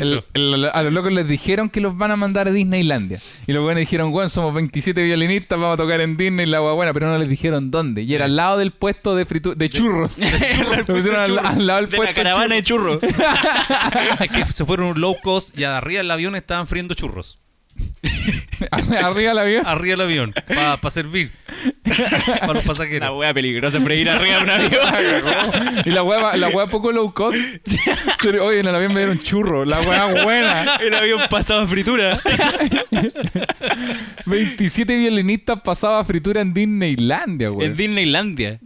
dentro. 0.00 0.24
el- 0.34 0.54
el- 0.54 0.64
a 0.72 0.82
los 0.82 0.92
locos 0.92 1.12
les 1.12 1.26
dijeron 1.28 1.68
que 1.70 1.80
los 1.80 1.96
van 1.96 2.10
a 2.10 2.16
mandar 2.16 2.48
a 2.48 2.52
Disneylandia. 2.52 3.18
Y 3.46 3.52
los 3.52 3.62
buenos 3.62 3.80
dijeron, 3.80 4.10
bueno, 4.10 4.28
somos 4.28 4.54
27 4.54 5.02
violinistas, 5.02 5.58
vamos 5.58 5.74
a 5.74 5.76
tocar 5.76 6.00
en 6.00 6.16
Disney, 6.16 6.46
la 6.46 6.60
buena, 6.60 6.92
pero 6.92 7.08
no 7.08 7.18
les 7.18 7.28
dijeron 7.28 7.70
dónde. 7.70 8.02
Y 8.02 8.14
era 8.14 8.26
al 8.26 8.36
lado 8.36 8.58
del 8.58 8.72
puesto 8.72 9.14
de 9.16 9.26
fritu 9.26 9.54
de 9.54 9.68
churros. 9.68 10.18
Lo 10.78 10.84
pusieron 10.86 11.20
al, 11.20 11.38
al 11.38 11.66
lado 11.66 11.80
del 11.82 11.90
de 11.90 11.98
la 11.98 12.14
caravana 12.14 12.54
de 12.54 12.62
churros. 12.62 13.00
Que 14.32 14.44
se 14.46 14.64
fueron 14.64 15.00
low 15.00 15.16
cost 15.22 15.58
y 15.58 15.64
arriba 15.64 15.98
del 15.98 16.10
avión 16.10 16.34
estaban 16.36 16.66
friendo 16.66 16.94
churros. 16.94 17.38
Arriba 18.70 19.34
la 19.34 19.40
avión. 19.42 19.66
arriba 19.66 19.92
del 19.96 20.00
avión 20.02 20.34
para 20.46 20.90
servir 20.90 21.30
para 22.40 22.54
los 22.54 22.64
La 22.64 22.68
pasajeros. 22.68 23.18
wea 23.18 23.32
peligrosa 23.34 23.80
freír 23.80 24.08
arriba 24.10 24.36
de 24.38 24.42
un 24.42 24.50
avión. 24.50 25.82
Y 25.86 25.90
la 25.90 26.02
hueá 26.02 26.36
la 26.36 26.48
poco 26.68 26.92
low 26.92 27.12
cost. 27.14 27.38
Oye, 28.42 28.60
en 28.60 28.66
el 28.66 28.74
avión 28.74 28.92
me 28.92 29.00
dieron 29.00 29.18
churro. 29.18 29.64
La 29.64 29.80
hueá 29.80 30.24
buena. 30.24 30.76
El 30.80 30.94
avión 30.94 31.20
pasaba 31.30 31.66
fritura. 31.66 32.18
27 34.26 34.96
violinistas 34.96 35.60
pasaba 35.62 36.04
fritura 36.04 36.40
en 36.40 36.54
Disneylandia, 36.54 37.48
güey. 37.48 37.66
En 37.68 37.76
Disneylandia. 37.76 38.58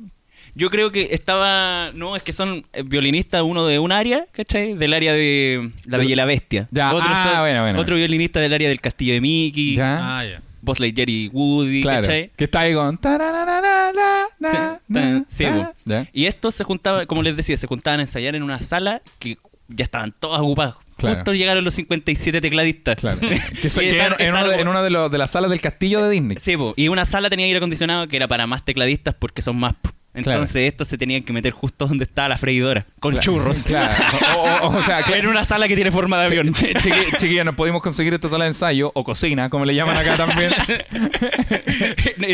Yo 0.55 0.69
creo 0.71 0.93
que 0.93 1.09
estaba. 1.13 1.93
No, 1.95 2.15
es 2.17 2.23
que 2.23 2.33
son 2.33 2.67
eh, 2.73 2.83
violinistas, 2.85 3.43
uno 3.43 3.67
de 3.67 3.79
un 3.79 3.91
área, 3.93 4.27
¿cachai? 4.33 4.75
Del 4.75 4.93
área 4.93 5.13
de 5.15 5.71
La 5.87 5.97
Bella 5.99 6.13
y 6.13 6.17
la 6.17 6.25
Bestia. 6.27 6.69
Ya, 6.71 6.93
Otro, 6.93 7.09
ah, 7.11 7.25
son- 7.31 7.41
bueno, 7.41 7.63
bueno. 7.63 7.81
otro 7.81 7.97
violinista 7.97 8.39
del 8.41 8.53
área 8.53 8.69
del 8.69 8.81
Castillo 8.81 9.15
de 9.15 9.21
Mickey. 9.21 9.77
Ya. 9.77 10.19
Ah, 10.19 10.25
ya. 10.25 10.43
Buzz 10.61 10.79
Lightyear 10.79 11.09
y 11.11 11.29
Woody, 11.33 11.83
Claro. 11.83 12.03
¿cachai? 12.03 12.31
Que 12.37 12.45
está 12.45 12.61
ahí 12.61 12.75
con. 12.75 12.97
Sí, 12.97 14.57
tan- 14.93 15.27
sí. 15.29 15.45
Ya. 15.85 16.09
Y 16.13 16.27
estos 16.27 16.55
se 16.55 16.65
juntaban, 16.65 17.07
como 17.07 17.23
les 17.23 17.37
decía, 17.37 17.57
se 17.57 17.67
juntaban 17.67 18.01
a 18.01 18.03
ensayar 18.05 18.35
en 18.35 18.43
una 18.43 18.61
sala 18.61 19.03
que 19.19 19.39
ya 19.69 19.85
estaban 19.85 20.13
todos 20.19 20.39
ocupados. 20.41 20.77
Claro. 20.97 21.17
Justo 21.17 21.33
llegaron 21.35 21.65
los 21.65 21.75
57 21.75 22.41
tecladistas. 22.41 22.97
Claro. 22.97 23.19
Que, 23.63 23.71
so- 23.71 23.81
en, 23.81 23.95
uno 24.31 24.47
de, 24.49 24.61
en 24.61 24.73
de, 24.85 24.91
los- 24.91 25.11
de 25.11 25.19
las 25.19 25.31
salas 25.31 25.51
del 25.51 25.61
castillo 25.61 26.03
de 26.05 26.11
Disney. 26.11 26.37
Sí, 26.39 26.57
po. 26.57 26.75
y 26.77 26.89
una 26.89 27.05
sala 27.07 27.29
tenía 27.31 27.47
aire 27.47 27.57
acondicionado 27.59 28.07
que 28.07 28.17
era 28.17 28.29
para 28.29 28.47
más 28.47 28.65
tecladistas 28.65 29.15
porque 29.19 29.43
son 29.43 29.57
más. 29.57 29.75
Entonces 30.15 30.53
Claro. 30.53 30.67
estos 30.69 30.89
se 30.89 30.99
tenían 30.99 31.23
que 31.23 31.33
meter 31.33 31.53
justo 31.53 31.87
donde 31.87 32.05
estaba 32.05 32.29
la 32.29 32.37
freidora, 32.39 32.85
con 33.01 33.19
churros. 33.19 33.65
Claro. 33.67 33.95
O, 34.37 34.67
o- 34.67 34.77
o 34.77 34.83
sea, 34.83 35.03
que 35.07 35.17
En 35.17 35.27
una 35.27 35.45
sala 35.47 35.67
que 35.69 35.75
tiene 35.75 35.91
forma 35.91 36.19
de 36.21 36.27
avión. 36.27 36.53
Chiqui- 36.53 37.17
Chiquillos, 37.19 37.45
nos 37.47 37.55
pudimos 37.55 37.81
conseguir 37.81 38.13
esta 38.13 38.29
sala 38.29 38.45
de 38.45 38.51
ensayo 38.51 38.93
o 38.95 39.05
cocina, 39.05 39.49
como 39.49 39.65
le 39.65 39.75
llaman 39.75 39.97
acá 39.97 40.17
también. 40.19 40.53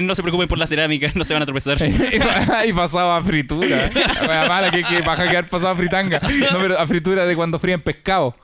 no 0.03 0.15
se 0.17 0.23
preocupen 0.23 0.49
por 0.49 0.59
la 0.59 0.67
cerámica, 0.67 1.09
no 1.15 1.25
se 1.25 1.35
van 1.35 1.43
a 1.45 1.47
tropezar. 1.47 1.79
y, 1.87 2.19
pa- 2.19 2.67
y 2.67 2.73
pasaba 2.73 3.17
a 3.17 3.23
fritura. 3.23 3.89
La 4.27 4.49
mala 4.49 4.71
que, 4.73 4.83
que 4.83 5.01
baja 5.03 5.29
quedar 5.29 5.47
pasaba 5.49 5.71
a 5.73 5.77
fritanga. 5.77 6.21
No, 6.53 6.59
pero 6.59 6.79
a 6.79 6.87
fritura 6.87 7.27
de 7.27 7.37
cuando 7.37 7.59
fríen 7.61 7.81
pescado. 7.81 8.35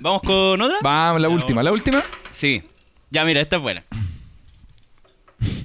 ¿Vamos 0.00 0.22
con 0.22 0.60
otra? 0.60 0.76
Vamos, 0.82 1.20
la 1.20 1.28
última. 1.28 1.62
La 1.62 1.72
última. 1.72 2.02
Sí. 2.32 2.62
Ya, 3.10 3.24
mira, 3.24 3.40
esta 3.40 3.56
es 3.56 3.62
buena. 3.62 3.84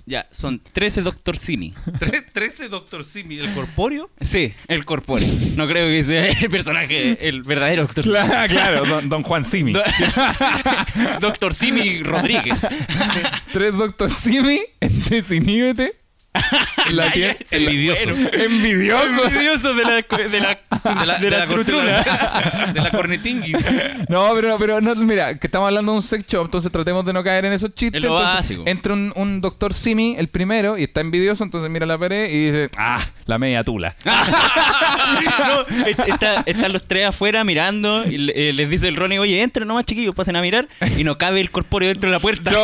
Ya, 0.06 0.28
son 0.32 0.60
13 0.74 1.02
Doctor 1.03 1.38
Simi. 1.38 1.74
Tre- 1.99 2.26
13 2.34 2.70
Doctor 2.70 3.03
Simi, 3.03 3.38
el 3.40 3.53
corpóreo. 3.53 4.10
Sí, 4.20 4.53
el 4.68 4.84
corpóreo. 4.86 5.28
No 5.56 5.68
creo 5.68 5.88
que 5.88 6.03
sea 6.03 6.28
el 6.30 6.49
personaje, 6.49 7.28
el 7.28 7.44
verdadero 7.44 7.84
Doctor 7.84 8.03
Simi. 8.03 8.16
Claro, 8.16 8.53
claro, 8.53 8.86
don, 8.86 9.10
don 9.10 9.24
Juan 9.24 9.45
Simi. 9.45 9.74
Do- 9.74 9.84
Doctor 11.22 11.53
Simi 11.53 12.03
Rodríguez. 12.03 12.68
Tres 13.53 13.74
Doctor 13.76 14.10
Simi 14.10 14.62
en 14.82 15.03
Desiníbete. 15.06 16.01
La 16.91 17.11
tiene- 17.11 17.38
Envidiosos. 17.52 18.18
Envidioso. 18.34 19.26
Envidioso 19.28 19.73
de 19.73 19.84
la, 19.84 19.91
de 19.95 20.40
la, 20.40 20.60
De 20.99 21.06
la, 21.06 21.18
de 21.19 21.30
la, 21.30 21.48
trutruna. 21.48 22.02
de 22.73 22.82
la 22.82 22.91
cornetingui. 22.91 23.53
No, 24.10 24.32
pero, 24.36 24.57
pero 24.57 24.82
no, 24.82 24.95
mira, 24.95 25.38
que 25.38 25.48
estamos 25.48 25.68
hablando 25.68 25.91
de 25.94 25.98
un 25.98 26.03
sex 26.03 26.26
shop, 26.28 26.45
entonces 26.45 26.72
tratemos 26.72 27.06
de 27.06 27.14
no 27.14 27.23
caer 27.23 27.45
en 27.45 27.53
esos 27.53 27.73
chistes. 27.73 28.02
Es 28.03 28.10
lo 28.10 28.18
Entonces, 28.18 28.36
básico. 28.36 28.64
Entra 28.65 28.94
un, 28.94 29.14
un 29.15 29.41
doctor 29.41 29.73
Simi, 29.73 30.15
el 30.18 30.28
primero, 30.28 30.78
y 30.78 30.84
está 30.84 31.02
envidioso, 31.02 31.44
entonces 31.44 31.69
mira 31.69 31.86
la 31.86 31.98
pared 31.98 32.30
y 32.30 32.45
dice, 32.48 32.69
ah, 32.78 32.99
la 33.26 33.38
media 33.38 33.64
tula. 33.64 33.95
No, 35.48 35.86
est- 35.88 35.99
está- 36.07 36.44
están 36.45 36.72
los 36.73 36.88
tres 36.88 37.07
afuera 37.07 37.44
mirando 37.44 38.06
y 38.06 38.18
le- 38.18 38.49
eh, 38.49 38.53
les 38.53 38.69
dice 38.69 38.88
el 38.88 38.95
Ronnie, 38.95 39.19
oye, 39.19 39.41
entren 39.41 39.68
nomás 39.68 39.86
chiquillos, 39.86 40.15
pasen 40.15 40.36
a 40.36 40.41
mirar 40.41 40.68
y 40.98 41.03
no 41.03 41.18
cabe 41.18 41.41
el 41.41 41.52
corpóreo 41.52 41.90
dentro 41.90 42.10
de 42.10 42.15
la 42.15 42.19
puerta. 42.19 42.52
No, 42.52 42.64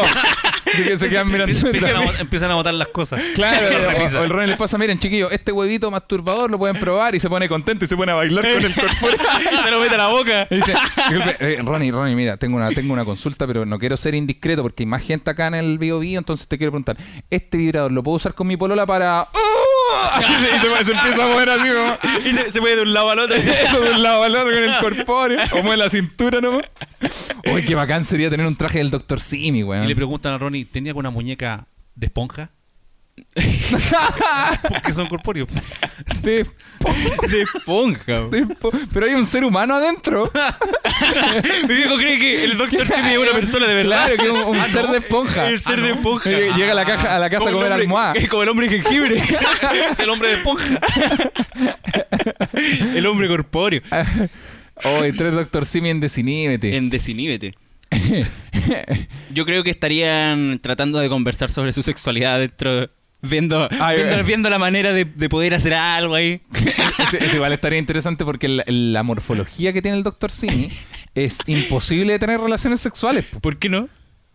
que 0.76 0.98
se 0.98 1.10
quedan 1.10 1.28
mirando. 1.32 1.54
Empiezan 1.58 1.96
a, 1.96 2.02
bot- 2.02 2.20
empiezan 2.20 2.52
a 2.52 2.56
botar 2.56 2.74
las 2.74 2.88
cosas. 2.90 3.22
Claro, 3.36 3.68
o, 4.18 4.20
o 4.20 4.24
el 4.24 4.30
Ronnie 4.30 4.48
les 4.48 4.58
pasa, 4.58 4.78
miren 4.78 5.00
chiquillos, 5.00 5.32
este 5.32 5.52
huevito 5.52 5.90
masturbador 5.92 6.50
lo 6.52 6.58
pueden 6.58 6.80
probar 6.80 7.16
y 7.16 7.20
se 7.20 7.30
pone 7.30 7.48
contento 7.50 7.86
y 7.86 7.88
se 7.88 7.96
pone 7.96 8.12
a 8.12 8.16
bailar 8.16 8.46
con 8.54 8.66
el 8.66 8.74
corpóreo. 8.76 9.18
se 9.64 9.72
lo 9.72 9.80
mete 9.80 9.96
a 9.96 9.98
la 9.98 10.08
boca. 10.08 10.48
Y 10.50 10.56
dice, 10.58 10.74
disculpe, 11.10 11.38
eh, 11.40 11.62
Ronnie, 11.64 11.92
Ronnie, 11.92 12.16
mira, 12.16 12.38
tengo 12.38 12.58
una, 12.58 12.70
tengo 12.72 12.94
una 12.94 13.06
consulta, 13.06 13.46
pero 13.48 13.66
no 13.66 13.78
quiero 13.80 13.98
ser 13.98 14.16
indiscreto 14.16 14.62
porque 14.62 14.84
hay 14.84 14.88
más 14.88 15.04
gente 15.04 15.30
acá 15.32 15.48
en 15.48 15.56
el 15.56 15.78
Bio 15.78 16.00
Bio, 16.00 16.18
entonces 16.20 16.48
te 16.48 16.58
quiero 16.58 16.72
preguntar, 16.72 16.98
¿este 17.30 17.58
vibrador 17.58 17.92
lo 17.92 18.04
puedo 18.04 18.16
usar 18.18 18.34
con 18.34 18.48
mi 18.48 18.58
polola 18.58 18.86
para...? 18.86 19.28
¡Oh! 19.90 20.20
y 20.22 20.24
se, 20.60 20.86
se 20.86 20.92
empieza 20.92 21.24
a 21.24 21.28
mover 21.28 21.50
así 21.50 21.68
como... 21.70 21.98
Y 22.26 22.30
se, 22.32 22.52
se 22.52 22.62
mueve 22.62 22.78
de 22.78 22.82
un 22.84 22.94
lado 22.94 23.10
al 23.12 23.20
otro. 23.20 23.36
Eso 23.38 23.82
de 23.82 23.92
un 23.92 24.04
lado 24.04 24.24
al 24.24 24.36
otro 24.36 24.54
con 24.54 24.64
el 24.64 24.78
corpóreo, 24.82 25.40
o 25.54 25.64
mueve 25.64 25.78
la 25.78 25.90
cintura 25.90 26.42
nomás. 26.42 26.64
Uy, 27.52 27.64
qué 27.64 27.76
bacán 27.76 28.04
sería 28.06 28.30
tener 28.30 28.46
un 28.46 28.56
traje 28.56 28.80
del 28.80 28.92
Dr. 28.92 29.20
Simi, 29.20 29.60
Y 29.60 29.64
weón. 29.64 29.88
le 29.88 29.96
preguntan 29.96 30.34
a 30.34 30.38
Ronnie, 30.38 30.66
¿tenía 30.66 30.92
alguna 30.92 31.10
muñeca 31.10 31.68
de 31.96 32.08
esponja? 32.08 32.50
Porque 34.70 34.92
son 34.92 35.08
corpóreos. 35.08 35.48
De- 36.22 36.46
De 37.30 37.42
esponja. 37.42 38.22
de- 38.30 38.46
pero 38.94 39.06
hay 39.08 39.14
un 39.14 39.26
ser 39.26 39.44
humano 39.44 39.76
adentro. 39.76 40.32
Mi 41.68 41.76
viejo 41.76 41.98
cree 41.98 42.20
que 42.20 42.44
el 42.44 42.58
Doctor 42.58 42.88
Simi 42.88 43.10
es 43.14 43.18
una 43.18 43.32
persona 43.32 43.68
de 43.68 43.74
verdad. 43.74 44.06
Claro, 44.06 44.18
que 44.18 44.24
es 44.26 44.30
un, 44.32 44.56
un 44.56 44.58
Ah, 44.58 44.68
ser 44.68 44.86
¿no? 44.86 44.92
de 44.92 44.98
esponja. 45.00 45.48
El 45.50 45.60
ser 45.60 45.82
de 45.82 45.92
esponja. 45.92 46.30
Llega 46.30 46.56
llega 46.56 46.72
a 46.72 46.76
la, 46.76 46.86
caja, 46.86 47.16
a 47.16 47.20
la 47.20 47.30
casa 47.30 47.44
a 47.44 47.46
Como 47.46 47.50
el 47.50 47.56
comer 47.56 47.72
hombre- 47.72 47.84
almohada. 47.84 48.14
Como 48.30 48.44
el 48.44 48.50
hombre 48.50 48.70
jengibre. 48.70 49.22
El 50.00 50.10
hombre 50.10 50.30
de 50.30 50.34
esponja. 50.36 50.80
el 52.96 53.06
hombre 53.06 53.28
corpóreo. 53.28 53.82
Hoy 54.84 55.12
tres 55.14 55.34
Doctor 55.34 55.66
Simi 55.66 55.90
en 55.90 56.00
Desiníbete. 56.00 56.78
En 56.78 56.90
Desiníbete. 56.90 57.54
Yo 59.34 59.46
creo 59.46 59.64
que 59.64 59.72
estarían 59.72 60.60
tratando 60.62 61.00
de 61.00 61.10
conversar 61.10 61.50
sobre 61.50 61.74
su 61.74 61.82
sexualidad 61.84 62.40
dentro. 62.40 62.90
Viendo, 63.22 63.68
Ay, 63.80 63.98
viendo, 64.26 64.50
la 64.50 64.60
manera 64.60 64.94
de, 64.94 65.04
de 65.06 65.30
poder 65.30 65.56
hacer 65.56 65.74
algo 65.74 66.14
ahí. 66.16 66.42
Ese- 66.54 67.24
ese 67.26 67.36
igual 67.38 67.52
estaría 67.52 67.80
interesante 67.80 68.24
porque 68.24 68.48
la, 68.48 68.64
la 68.68 69.02
morfología 69.04 69.74
que 69.74 69.82
tiene 69.82 69.98
el 69.98 70.04
Dr. 70.04 70.32
Simi 70.32 70.70
es 71.16 71.40
imposible 71.48 72.14
de 72.14 72.20
tener 72.20 72.40
relaciones 72.40 72.80
sexuales. 72.80 73.26
po. 73.26 73.40
¿Por 73.40 73.58
qué 73.58 73.70
no? 73.70 73.90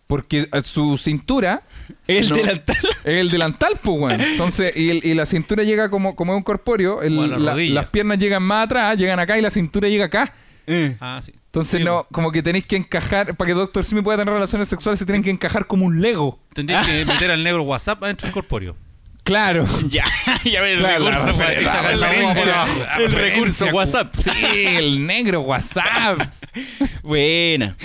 Porque 0.08 0.48
eh, 0.52 0.62
su 0.64 0.98
cintura 0.98 1.62
El 2.08 2.28
No. 2.28 2.34
delantal. 2.36 2.76
es 3.04 3.14
el 3.14 3.30
delantal, 3.30 3.78
pues, 3.82 3.98
weón. 3.98 4.20
Entonces, 4.20 4.72
y, 4.76 4.90
el- 4.90 5.04
y 5.06 5.14
la 5.14 5.26
cintura 5.26 5.62
llega 5.62 5.88
como, 5.88 6.16
como 6.16 6.32
es 6.32 6.36
un 6.38 6.42
corpóreo, 6.42 7.02
el- 7.02 7.16
la 7.30 7.52
rodilla. 7.52 7.74
las 7.74 7.90
piernas 7.90 8.18
llegan 8.18 8.42
más 8.42 8.64
atrás, 8.66 8.98
llegan 8.98 9.20
acá 9.20 9.38
y 9.38 9.42
la 9.42 9.50
cintura 9.50 9.88
llega 9.88 10.06
acá. 10.06 10.34
Eh. 10.66 10.96
Ah, 11.00 11.20
sí. 11.22 11.32
Entonces, 11.52 11.80
Sí, 11.80 11.84
no, 11.84 12.06
como 12.10 12.32
que 12.32 12.42
tenéis 12.42 12.64
que 12.64 12.76
encajar, 12.76 13.36
para 13.36 13.46
que 13.48 13.52
Dr. 13.54 13.84
Simi 13.84 14.00
pueda 14.00 14.16
tener 14.16 14.32
relaciones 14.32 14.68
sexuales, 14.70 14.98
se 14.98 15.04
tienen 15.04 15.22
que 15.22 15.28
encajar 15.28 15.66
como 15.66 15.84
un 15.84 16.00
Lego. 16.00 16.38
Tendría 16.54 16.82
que 16.82 17.04
meter 17.04 17.30
al 17.30 17.44
negro 17.44 17.62
WhatsApp 17.62 18.02
adentro 18.02 18.26
del 18.26 18.32
corpóreo. 18.32 18.74
Claro. 19.22 19.66
Ya, 19.88 20.04
ya 20.44 20.62
ves 20.62 20.72
el 20.74 20.78
Claro, 20.78 21.04
la 21.04 21.10
recurso. 21.10 21.34
güey. 21.34 21.62
la 21.64 21.72
sacar 21.72 21.96
la 21.96 22.08
referencia. 22.08 22.66
La 22.86 22.96
El 22.96 23.12
recurso 23.12 23.66
cu- 23.68 23.76
WhatsApp. 23.76 24.14
Sí, 24.16 24.64
el 24.66 25.06
negro 25.06 25.40
WhatsApp. 25.42 26.20
Buena. 27.02 27.76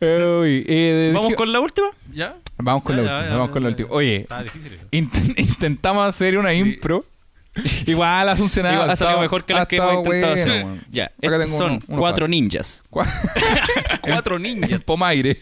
Uy, 0.00 0.64
eh, 0.68 1.12
¿Vamos 1.14 1.34
con 1.34 1.52
la 1.52 1.60
última? 1.60 1.86
¿Ya? 2.12 2.36
Vamos 2.58 2.82
con 2.82 2.96
Ya, 2.96 3.02
la 3.02 3.08
ya, 3.08 3.14
última. 3.16 3.30
ya, 3.30 3.36
vamos 3.36 3.48
ya, 3.48 3.52
con 3.52 3.62
la 3.62 3.68
ya. 3.68 3.70
última. 3.72 3.88
Oye, 3.90 4.16
Está 4.16 4.42
difícil 4.42 4.72
eso. 4.72 4.84
int- 4.90 5.34
intentamos 5.38 6.06
hacer 6.08 6.36
una 6.38 6.52
impro. 6.52 7.04
Igual 7.86 8.28
ha 8.28 8.36
funcionado. 8.36 8.74
Igual 8.74 8.90
ha 8.90 8.96
salido 8.96 9.20
mejor 9.20 9.44
que 9.44 9.54
las 9.54 9.66
que 9.66 9.76
hemos 9.76 9.94
intentado 9.96 10.34
bueno, 10.34 10.50
hacer. 10.50 10.66
Ya, 10.90 11.04
Acá 11.04 11.12
estos 11.22 11.44
tengo 11.44 11.58
son 11.58 11.72
uno- 11.72 11.80
uno 11.88 11.98
cuatro 11.98 12.22
para- 12.24 12.28
ninjas. 12.30 12.84
Cua- 12.90 13.06
Cuatro 14.00 14.36
En 14.36 14.42
ninjas. 14.42 14.84
Pomaire. 14.84 15.36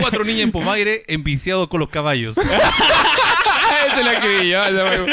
Cuatro 0.00 0.24
niñas 0.24 0.40
en 0.42 0.52
Pomaire 0.52 1.02
enviciados 1.06 1.68
con 1.68 1.78
los 1.80 1.88
caballos. 1.88 2.36
Esa 2.38 4.02
la 4.02 4.42
yo. 4.42 5.06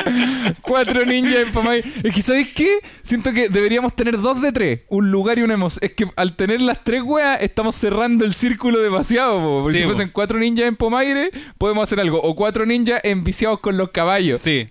Cuatro 0.62 1.06
ninjas 1.06 1.36
en 1.48 1.52
Pomaire. 1.54 1.88
Es 2.04 2.14
que, 2.16 2.22
¿sabéis 2.22 2.52
qué? 2.54 2.80
Siento 3.04 3.32
que 3.34 3.50
deberíamos 3.50 3.96
tener 3.96 4.20
dos 4.20 4.42
de 4.42 4.52
tres. 4.52 4.82
Un 4.90 5.12
lugar 5.12 5.38
y 5.38 5.44
una 5.44 5.54
emoción. 5.54 5.80
Es 5.84 5.92
que 5.94 6.08
al 6.16 6.36
tener 6.36 6.62
las 6.62 6.84
tres 6.84 7.02
weas, 7.04 7.42
estamos 7.42 7.76
cerrando 7.76 8.26
el 8.26 8.34
círculo 8.34 8.80
demasiado. 8.80 9.40
po. 9.40 9.62
Porque 9.64 9.78
Sí, 9.78 9.84
si 9.84 9.86
fuesen 9.86 10.10
cuatro 10.10 10.40
ninjas 10.40 10.66
en 10.68 10.76
Pomaire, 10.76 11.32
podemos 11.58 11.84
hacer 11.84 12.00
algo. 12.00 12.20
O 12.22 12.36
cuatro 12.36 12.66
ninjas 12.66 13.02
enviciados 13.04 13.60
con 13.60 13.78
los 13.78 13.92
caballos. 13.92 14.40
Sí. 14.40 14.68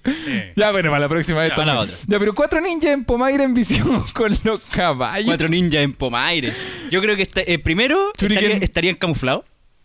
Ya, 0.56 0.73
bueno, 0.73 0.90
para 0.90 1.01
la 1.01 1.09
próxima 1.09 1.40
vez 1.40 1.51
Ya, 1.51 1.56
la 1.74 1.80
otra. 1.82 1.96
Ya, 2.06 2.18
pero 2.18 2.34
cuatro 2.34 2.60
ninjas 2.60 2.90
en 2.92 3.05
Pomaire 3.05 3.44
en 3.44 3.55
visión 3.55 4.05
con 4.14 4.36
los 4.44 4.59
caballos. 4.70 5.26
Cuatro 5.26 5.48
ninjas 5.48 5.82
en 5.82 5.92
Pomaire. 5.92 6.52
Yo 6.90 7.01
creo 7.01 7.16
que 7.16 7.22
está- 7.22 7.42
eh, 7.46 7.59
primero 7.59 8.10
estarían, 8.18 8.62
estarían 8.62 8.94
camuflados. 8.96 9.44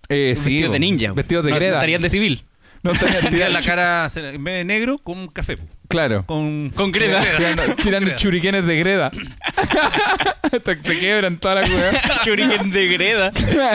Eh, 0.09 0.33
sí, 0.35 0.45
vestidos 0.53 0.71
de 0.73 0.79
ninja. 0.79 1.11
Vestidos 1.13 1.43
de 1.45 1.49
No- 1.51 1.55
no 1.55 1.59
greda. 1.59 1.73
estarían 1.75 2.01
de 2.01 2.09
civil. 2.09 2.43
No 2.81 2.91
estarían 2.93 3.53
la 3.53 3.61
cara 3.61 4.07
en 4.15 4.43
vez 4.43 4.55
de 4.55 4.63
negro 4.65 4.97
con 4.97 5.17
un 5.19 5.27
café. 5.27 5.57
Claro. 5.87 6.23
Con, 6.25 6.69
Con 6.75 6.91
greda. 6.91 7.21
Tirando, 7.35 7.75
tirando 7.75 8.15
churiquenes 8.15 8.65
de 8.65 8.75
greda. 8.77 9.11
Hasta 10.41 10.75
que 10.77 10.83
se 10.83 10.97
quiebran 10.99 11.39
todas 11.39 11.61
las 11.67 11.69
weas. 11.79 12.25
Shuriken 12.25 12.71
de 12.71 12.87
greda. 12.87 13.31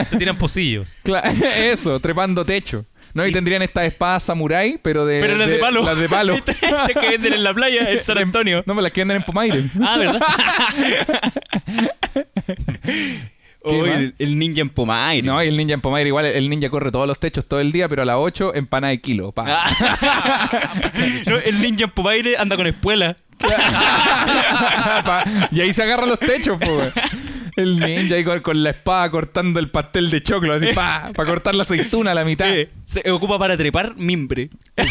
Se 0.09 0.16
tiran 0.16 0.36
pocillos. 0.39 0.99
Cla- 1.05 1.23
Eso, 1.57 1.99
trepando 2.01 2.45
techo. 2.45 2.85
No, 3.15 3.27
y 3.27 3.32
tendrían 3.32 3.62
estas 3.62 3.85
espadas 3.85 4.24
samurái, 4.24 4.78
pero 4.82 5.07
de. 5.07 5.20
Pero 5.20 5.36
las 5.36 5.49
de 5.49 5.59
palo. 5.59 5.85
Las 5.85 5.99
de 5.99 6.09
palo. 6.09 6.35
Estas 6.47 6.59
que 6.59 7.09
venden 7.09 7.32
en 7.32 7.45
la 7.45 7.55
playa 7.55 7.91
en 7.91 8.03
San 8.03 8.19
Antonio. 8.19 8.62
No, 8.66 8.74
me 8.74 8.82
las 8.82 8.91
que 8.93 9.01
venden 9.03 9.19
en 9.19 9.23
Pomaire. 9.23 9.65
Ah, 9.81 9.97
¿verdad? 9.99 10.20
¿Qué 13.66 13.66
Oh, 13.66 13.86
el, 13.86 14.15
el 14.19 14.39
ninja 14.39 14.61
en 14.61 14.69
Pomaire. 14.69 15.27
No, 15.27 15.41
el 15.41 15.57
ninja 15.57 15.73
en 15.73 15.81
Pomaire 15.81 16.09
igual, 16.09 16.27
el 16.27 16.51
ninja 16.51 16.69
corre 16.69 16.93
todos 16.93 17.07
los 17.07 17.19
techos 17.19 17.47
todo 17.47 17.61
el 17.61 17.73
día, 17.73 17.89
pero 17.89 18.03
a 18.03 18.05
las 18.05 18.16
8 18.19 18.55
empanada 18.57 18.91
de 18.91 19.01
kilo. 19.01 19.32
pa. 19.32 19.45
No, 21.27 21.36
el 21.36 21.62
ninja 21.62 21.85
en 21.85 21.91
Pomaire 21.91 22.36
anda 22.36 22.57
con 22.57 22.66
espuela. 22.66 23.16
Y 25.51 25.61
ahí 25.62 25.73
se 25.73 25.82
agarran 25.82 26.11
los 26.11 26.19
techos, 26.19 26.59
weón. 26.61 26.93
El 27.57 27.79
ninja 27.79 28.17
ahí 28.17 28.25
con, 28.25 28.41
con 28.41 28.63
la 28.63 28.71
espada 28.71 29.11
cortando 29.11 29.61
el 29.61 29.71
pastel 29.71 30.11
de 30.11 30.23
choclo, 30.23 30.55
así, 30.55 30.67
pa, 30.75 31.11
para 31.15 31.29
cortar 31.29 31.55
la 31.55 31.63
aceituna 31.63 32.11
a 32.11 32.15
la 32.15 32.25
mitad. 32.25 32.49
Eh, 32.49 32.69
se 32.87 33.09
ocupa 33.11 33.39
para 33.39 33.57
trepar 33.57 33.95
mimbre. 33.97 34.51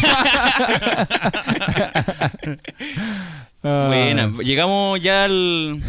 Ah. 3.66 3.86
Buena, 3.88 4.30
llegamos 4.42 5.00
ya 5.00 5.24
al, 5.24 5.82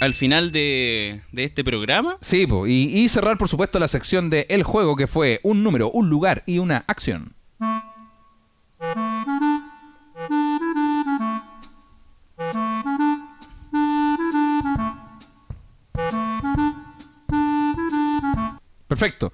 al 0.00 0.14
final 0.14 0.50
de, 0.50 1.20
de 1.30 1.44
este 1.44 1.62
programa. 1.62 2.18
Sí, 2.20 2.44
po, 2.44 2.66
y, 2.66 2.72
y 2.86 3.08
cerrar, 3.08 3.38
por 3.38 3.48
supuesto, 3.48 3.78
la 3.78 3.86
sección 3.86 4.30
de 4.30 4.46
El 4.50 4.64
Juego, 4.64 4.96
que 4.96 5.06
fue 5.06 5.38
un 5.44 5.62
número, 5.62 5.90
un 5.92 6.10
lugar 6.10 6.42
y 6.44 6.58
una 6.58 6.82
acción. 6.88 7.34
Perfecto. 18.98 19.32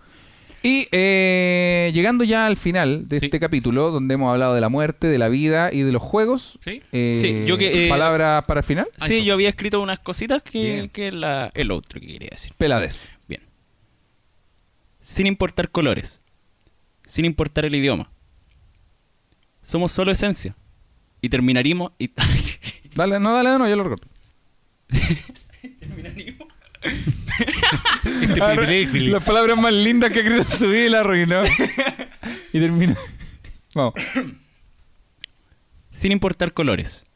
Y 0.64 0.86
eh, 0.92 1.90
llegando 1.92 2.22
ya 2.22 2.46
al 2.46 2.56
final 2.56 3.08
de 3.08 3.18
Sí. 3.18 3.26
este 3.26 3.40
capítulo, 3.40 3.90
donde 3.90 4.14
hemos 4.14 4.30
hablado 4.32 4.54
de 4.54 4.60
la 4.60 4.68
muerte, 4.68 5.08
de 5.08 5.18
la 5.18 5.28
vida 5.28 5.70
y 5.72 5.82
de 5.82 5.90
los 5.90 6.00
juegos, 6.02 6.58
Sí. 6.64 6.80
eh, 6.92 7.18
Sí, 7.20 7.44
yo 7.46 7.58
que, 7.58 7.86
eh, 7.86 7.88
¿palabras 7.88 8.44
para 8.44 8.60
el 8.60 8.64
final? 8.64 8.86
Sí, 9.04 9.16
eso. 9.16 9.24
yo 9.24 9.34
había 9.34 9.48
escrito 9.48 9.80
unas 9.80 9.98
cositas 9.98 10.40
que, 10.42 10.88
que 10.92 11.10
la, 11.10 11.50
el 11.54 11.72
otro 11.72 12.00
que 12.00 12.06
quería 12.06 12.28
decir. 12.30 12.52
Pelades. 12.58 13.08
Bien. 13.26 13.42
Sin 15.00 15.26
importar 15.26 15.68
colores. 15.70 16.20
Sin 17.02 17.24
importar 17.24 17.64
el 17.64 17.74
idioma. 17.74 18.10
Somos 19.62 19.90
solo 19.90 20.12
esencia. 20.12 20.54
Y 21.20 21.28
terminaríamos... 21.28 21.90
Y... 21.98 22.10
Dale, 22.94 23.18
no, 23.18 23.32
dale, 23.32 23.58
no, 23.58 23.68
yo 23.68 23.74
lo 23.76 23.82
recorto. 23.84 24.06
Este. 28.22 28.40
Las 29.08 29.24
palabras 29.24 29.56
más 29.56 29.72
lindas 29.72 30.10
que 30.10 30.18
ha 30.18 30.22
escrito 30.22 30.42
en 30.42 30.58
su 30.58 30.68
vida 30.68 30.86
y 30.86 30.88
la 30.88 31.00
arruinó. 31.00 31.42
y 32.52 32.60
termina. 32.60 32.96
Vamos. 33.74 33.94
Sin 35.90 36.12
importar 36.12 36.52
colores. 36.52 37.06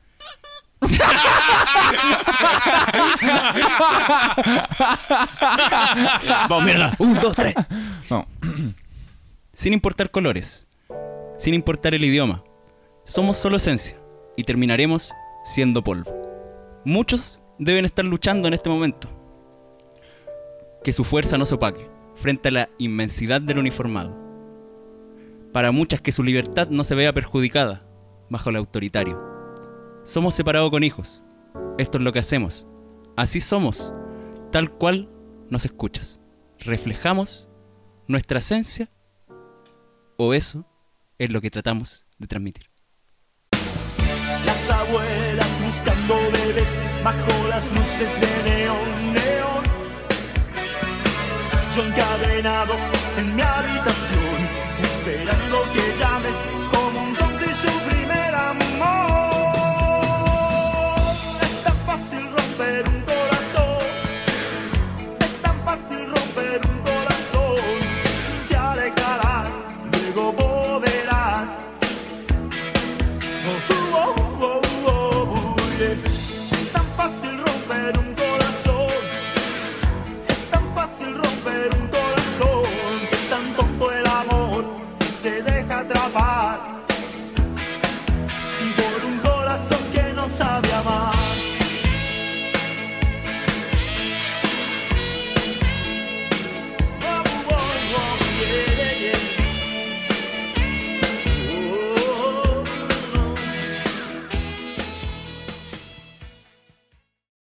Vamos, 6.49 6.65
mírala. 6.65 6.95
Un, 6.99 7.15
dos, 7.15 7.35
tres. 7.35 7.55
Vamos. 8.09 8.27
Sin 9.53 9.73
importar 9.73 10.11
colores. 10.11 10.67
Sin 11.39 11.55
importar 11.55 11.95
el 11.95 12.05
idioma. 12.05 12.43
Somos 13.05 13.37
solo 13.37 13.57
esencia. 13.57 13.99
Y 14.37 14.45
terminaremos 14.45 15.13
siendo 15.45 15.83
polvo. 15.83 16.15
Muchos 16.85 17.43
deben 17.59 17.85
estar 17.85 18.05
luchando 18.05 18.49
en 18.49 18.55
este 18.55 18.69
momento. 18.69 19.16
Que 20.87 20.93
su 20.93 21.03
fuerza 21.03 21.37
no 21.37 21.47
se 21.47 21.57
opaque 21.57 21.91
frente 22.15 22.49
a 22.49 22.53
la 22.53 22.71
inmensidad 22.79 23.41
del 23.41 23.59
uniformado. 23.59 24.17
Para 25.53 25.73
muchas 25.73 26.01
que 26.01 26.13
su 26.13 26.23
libertad 26.23 26.69
no 26.69 26.85
se 26.85 26.95
vea 26.95 27.13
perjudicada 27.13 27.85
bajo 28.31 28.51
el 28.51 28.57
autoritario. 28.57 29.21
Somos 30.05 30.37
separados 30.37 30.71
con 30.71 30.85
hijos. 30.85 31.25
Esto 31.77 31.99
es 31.99 32.05
lo 32.05 32.13
que 32.13 32.21
hacemos. 32.21 32.69
Así 33.17 33.41
somos, 33.41 33.93
tal 34.53 34.71
cual 34.71 35.11
nos 35.51 35.65
escuchas. 35.65 36.21
Reflejamos 36.61 37.49
nuestra 38.07 38.39
esencia 38.39 38.89
o 40.17 40.35
eso 40.35 40.65
es 41.19 41.33
lo 41.33 41.41
que 41.41 41.51
tratamos 41.51 42.07
de 42.17 42.29
transmitir. 42.29 42.71
Las 43.51 44.71
abuelas 44.71 45.65
buscando 45.65 46.15
bebés 46.31 46.79
bajo 47.03 47.49
las 47.49 47.67
luces 47.73 48.21
de 48.21 48.51
neón, 48.51 49.15
neón. 49.15 49.46
Yo 51.77 51.83
encadenado 51.83 52.75
en 53.19 53.37
mi 53.37 53.43
habitación, 53.43 54.49
esperando 54.81 55.63
que 55.75 55.99
llames 55.99 56.56